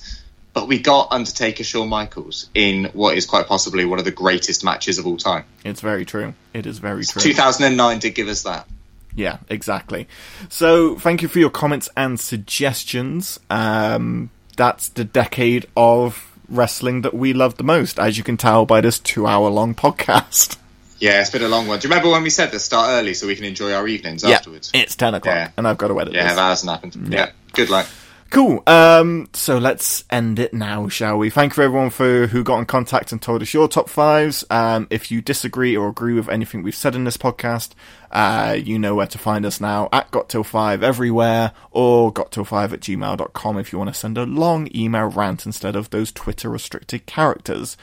but 0.53 0.69
we 0.69 0.78
got 0.78 1.09
Undertaker, 1.11 1.65
Shawn 1.65 1.89
Michaels 1.89 2.49
in 2.55 2.86
what 2.93 3.16
is 3.16 3.27
quite 3.27 3.47
possibly 3.47 3.85
one 3.85 3.99
of 3.99 4.05
the 4.05 4.12
greatest 4.12 4.65
matches 4.65 4.99
of 4.99 5.07
all 5.07 5.16
time. 5.16 5.45
It's 5.65 5.81
very 5.81 6.05
true. 6.05 6.35
It 6.55 6.66
is 6.66 6.78
very 6.78 7.05
true. 7.05 7.23
2009 7.23 7.99
did 7.99 8.15
give 8.15 8.28
us 8.28 8.43
that. 8.45 8.69
Yeah, 9.15 9.39
exactly. 9.49 10.07
So, 10.49 10.97
thank 10.97 11.23
you 11.23 11.28
for 11.28 11.40
your 11.40 11.51
comments 11.51 11.89
and 11.97 12.20
suggestions. 12.20 13.40
Um, 13.51 14.31
that's 14.57 14.89
the 14.89 15.05
decade 15.05 15.66
of 15.77 16.39
wrestling 16.49 17.03
that 17.03 17.15
we 17.15 17.32
love 17.32 17.57
the 17.57 17.65
most, 17.65 17.99
as 17.99 18.16
you 18.16 18.24
can 18.24 18.36
tell 18.36 18.65
by 18.65 18.81
this 18.81 18.99
two 18.99 19.27
hour 19.27 19.49
long 19.49 19.74
podcast. 19.74 20.57
Yeah, 20.99 21.20
it's 21.20 21.31
been 21.31 21.43
a 21.43 21.49
long 21.49 21.66
one. 21.69 21.79
Do 21.79 21.87
you 21.89 21.93
remember 21.93 22.11
when 22.11 22.23
we 22.23 22.31
said 22.31 22.51
to 22.53 22.59
start 22.59 22.91
early 22.91 23.15
so 23.15 23.27
we 23.27 23.37
can 23.37 23.45
enjoy 23.45 23.73
our 23.73 23.87
evenings 23.87 24.25
afterwards? 24.25 24.70
It's 24.75 24.97
10 24.97 25.15
o'clock, 25.15 25.35
Yeah. 25.35 25.51
and 25.57 25.66
I've 25.69 25.79
got 25.79 25.89
to 25.89 26.01
edit 26.01 26.15
Yeah, 26.15 26.25
this. 26.25 26.35
that 26.37 26.49
hasn't 26.49 26.70
happened. 26.73 27.12
Yeah, 27.12 27.31
good 27.53 27.70
luck. 27.70 27.87
Cool. 28.31 28.62
Um, 28.66 29.31
so 29.33 29.57
let's 29.57 30.05
end 30.11 30.39
it 30.39 30.53
now, 30.53 30.87
shall 30.89 31.16
we? 31.16 31.31
Thank 31.31 31.57
you 31.57 31.62
everyone 31.62 31.89
for 31.89 32.27
who 32.27 32.45
got 32.45 32.59
in 32.59 32.66
contact 32.66 33.11
and 33.11 33.23
told 33.23 33.41
us 33.41 33.55
your 33.55 33.69
top 33.69 33.89
fives. 33.89 34.45
Um, 34.51 34.87
if 34.91 35.11
you 35.11 35.23
disagree 35.23 35.75
or 35.75 35.89
agree 35.89 36.12
with 36.12 36.29
anything 36.29 36.62
we've 36.62 36.75
said 36.75 36.95
in 36.95 37.05
this 37.05 37.16
podcast, 37.16 37.70
uh, 38.12 38.55
you 38.62 38.79
know 38.79 38.95
where 38.97 39.07
to 39.07 39.16
find 39.16 39.47
us 39.47 39.62
now 39.62 39.89
at 39.95 40.11
GotTill5 40.11 40.83
everywhere 40.83 41.53
or 41.70 42.12
GotTill5 42.12 42.73
at 42.75 42.81
gmail.com 42.81 43.57
if 43.59 43.73
you 43.73 43.79
want 43.79 43.89
to 43.89 43.99
send 43.99 44.19
a 44.19 44.25
long 44.27 44.69
email 44.75 45.07
rant 45.07 45.47
instead 45.47 45.75
of 45.75 45.89
those 45.89 46.12
Twitter 46.12 46.51
restricted 46.51 47.07
characters. 47.07 47.79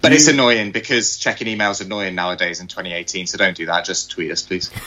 But 0.00 0.12
it's 0.12 0.28
annoying 0.28 0.72
because 0.72 1.18
checking 1.18 1.46
emails 1.46 1.72
is 1.72 1.82
annoying 1.82 2.14
nowadays 2.14 2.60
in 2.60 2.68
2018. 2.68 3.26
So 3.26 3.36
don't 3.36 3.56
do 3.56 3.66
that. 3.66 3.84
Just 3.84 4.10
tweet 4.10 4.30
us, 4.30 4.42
please. 4.42 4.70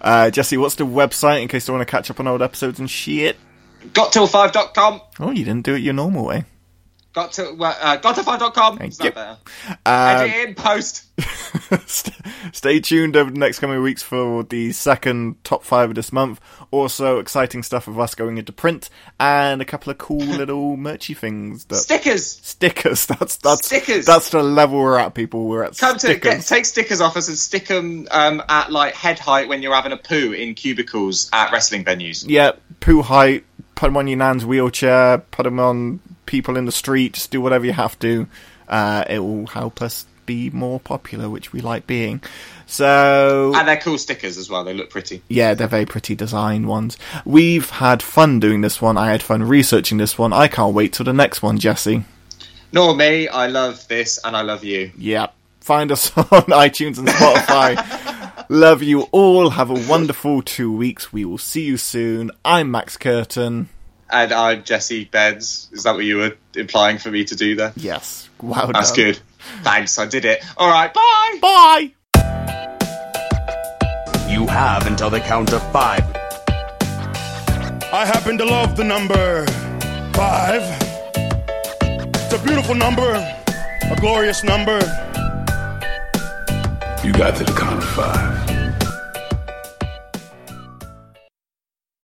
Uh, 0.00 0.30
Jesse, 0.30 0.56
what's 0.56 0.74
the 0.74 0.84
website 0.84 1.42
in 1.42 1.48
case 1.48 1.66
they 1.66 1.72
want 1.72 1.80
to 1.80 1.90
catch 1.90 2.10
up 2.10 2.18
on 2.18 2.26
old 2.26 2.42
episodes 2.42 2.80
and 2.80 2.90
shit? 2.90 3.36
Got5.com. 3.86 5.00
Oh, 5.20 5.30
you 5.30 5.44
didn't 5.44 5.64
do 5.64 5.74
it 5.74 5.78
your 5.78 5.94
normal 5.94 6.24
way. 6.24 6.44
Got 7.12 7.32
to 7.34 7.50
uh, 7.50 7.96
got 7.98 8.16
to 8.16 8.22
5.com. 8.22 8.78
Thank 8.78 8.92
Is 8.92 8.98
you. 8.98 9.10
that 9.12 9.14
better? 9.14 9.38
Um, 9.86 10.26
Edit 10.26 10.48
in 10.48 10.54
post. 10.56 11.04
St- 11.86 12.16
Stay 12.52 12.80
tuned 12.80 13.16
over 13.16 13.30
the 13.30 13.38
next 13.38 13.58
coming 13.58 13.82
weeks 13.82 14.02
for 14.02 14.42
the 14.44 14.72
second 14.72 15.42
top 15.44 15.64
five 15.64 15.90
of 15.90 15.94
this 15.94 16.12
month. 16.12 16.40
Also, 16.70 17.18
exciting 17.18 17.62
stuff 17.62 17.88
of 17.88 17.98
us 17.98 18.14
going 18.14 18.38
into 18.38 18.52
print 18.52 18.90
and 19.20 19.60
a 19.60 19.64
couple 19.64 19.90
of 19.90 19.98
cool 19.98 20.18
little 20.18 20.76
merchy 20.76 21.16
things. 21.16 21.64
That 21.66 21.76
Stickers. 21.76 22.26
stickers. 22.42 23.06
That's 23.12 23.36
that's 23.36 23.66
Stickers. 23.66 24.06
That's 24.06 24.30
the 24.30 24.42
level 24.42 24.78
we're 24.80 24.98
at, 24.98 25.14
people. 25.14 25.46
We're 25.46 25.64
at 25.64 25.76
Come 25.78 25.98
to 25.98 26.14
get, 26.16 26.42
take 26.42 26.66
stickers 26.66 27.00
off 27.00 27.16
us 27.16 27.28
and 27.28 27.38
stick 27.38 27.66
them 27.66 28.06
um, 28.10 28.42
at 28.48 28.70
like 28.72 28.94
head 28.94 29.18
height 29.18 29.48
when 29.48 29.62
you're 29.62 29.74
having 29.74 29.92
a 29.92 29.96
poo 29.96 30.32
in 30.32 30.54
cubicles 30.54 31.28
at 31.32 31.52
wrestling 31.52 31.84
venues. 31.84 32.24
yeah, 32.28 32.52
poo 32.80 33.02
height. 33.02 33.44
Put 33.74 33.86
them 33.88 33.96
on 33.96 34.06
your 34.06 34.18
nan's 34.18 34.44
wheelchair. 34.46 35.18
Put 35.18 35.42
them 35.44 35.58
on 35.58 36.00
people 36.26 36.56
in 36.56 36.64
the 36.66 36.72
street. 36.72 37.14
Just 37.14 37.30
do 37.30 37.40
whatever 37.40 37.64
you 37.66 37.72
have 37.72 37.98
to. 38.00 38.26
Uh, 38.68 39.04
it 39.08 39.18
will 39.18 39.46
help 39.46 39.82
us 39.82 40.06
be 40.26 40.50
more 40.50 40.80
popular, 40.80 41.28
which 41.28 41.52
we 41.52 41.60
like 41.60 41.86
being. 41.86 42.22
So 42.66 43.52
And 43.54 43.68
they're 43.68 43.76
cool 43.80 43.98
stickers 43.98 44.38
as 44.38 44.48
well. 44.48 44.64
They 44.64 44.74
look 44.74 44.90
pretty. 44.90 45.22
Yeah, 45.28 45.54
they're 45.54 45.66
very 45.68 45.86
pretty 45.86 46.14
design 46.14 46.66
ones. 46.66 46.96
We've 47.24 47.68
had 47.68 48.02
fun 48.02 48.40
doing 48.40 48.60
this 48.60 48.80
one. 48.80 48.96
I 48.96 49.10
had 49.10 49.22
fun 49.22 49.42
researching 49.42 49.98
this 49.98 50.16
one. 50.18 50.32
I 50.32 50.48
can't 50.48 50.74
wait 50.74 50.92
till 50.92 51.04
the 51.04 51.12
next 51.12 51.42
one, 51.42 51.58
Jesse. 51.58 52.04
Nor 52.72 52.94
me. 52.96 53.28
Eh? 53.28 53.32
I 53.32 53.48
love 53.48 53.86
this 53.88 54.18
and 54.24 54.36
I 54.36 54.42
love 54.42 54.64
you. 54.64 54.90
Yeah. 54.96 55.28
Find 55.60 55.92
us 55.92 56.10
on 56.16 56.24
iTunes 56.24 56.98
and 56.98 57.06
Spotify. 57.08 58.46
Love 58.48 58.82
you 58.82 59.02
all. 59.12 59.50
Have 59.50 59.70
a 59.70 59.88
wonderful 59.88 60.42
two 60.42 60.70
weeks. 60.72 61.12
We 61.12 61.24
will 61.24 61.38
see 61.38 61.62
you 61.62 61.76
soon. 61.76 62.30
I'm 62.44 62.70
Max 62.70 62.96
Curtin. 62.96 63.68
And 64.10 64.32
I'm 64.32 64.64
Jesse 64.64 65.04
Benz. 65.04 65.68
Is 65.72 65.84
that 65.84 65.94
what 65.94 66.04
you 66.04 66.16
were 66.18 66.36
implying 66.54 66.98
for 66.98 67.10
me 67.10 67.24
to 67.24 67.36
do 67.36 67.54
there? 67.54 67.72
Yes. 67.76 68.28
Well 68.42 68.70
That's 68.72 68.90
done. 68.92 68.96
good. 69.04 69.20
Thanks. 69.62 69.98
I 69.98 70.06
did 70.06 70.24
it. 70.24 70.44
All 70.56 70.68
right. 70.70 70.92
Bye. 70.92 71.38
Bye. 71.40 71.92
You 74.28 74.46
have 74.46 74.86
until 74.86 75.10
the 75.10 75.20
count 75.20 75.52
of 75.52 75.62
five. 75.72 76.04
I 77.92 78.06
happen 78.06 78.38
to 78.38 78.44
love 78.44 78.76
the 78.76 78.84
number 78.84 79.44
five. 80.14 80.62
It's 81.82 82.32
a 82.32 82.38
beautiful 82.42 82.74
number, 82.74 83.12
a 83.12 83.96
glorious 84.00 84.42
number. 84.42 84.78
You 87.04 87.12
got 87.12 87.36
to 87.36 87.44
the 87.44 87.54
count 87.54 87.82
of 87.82 87.84
five. 87.90 88.41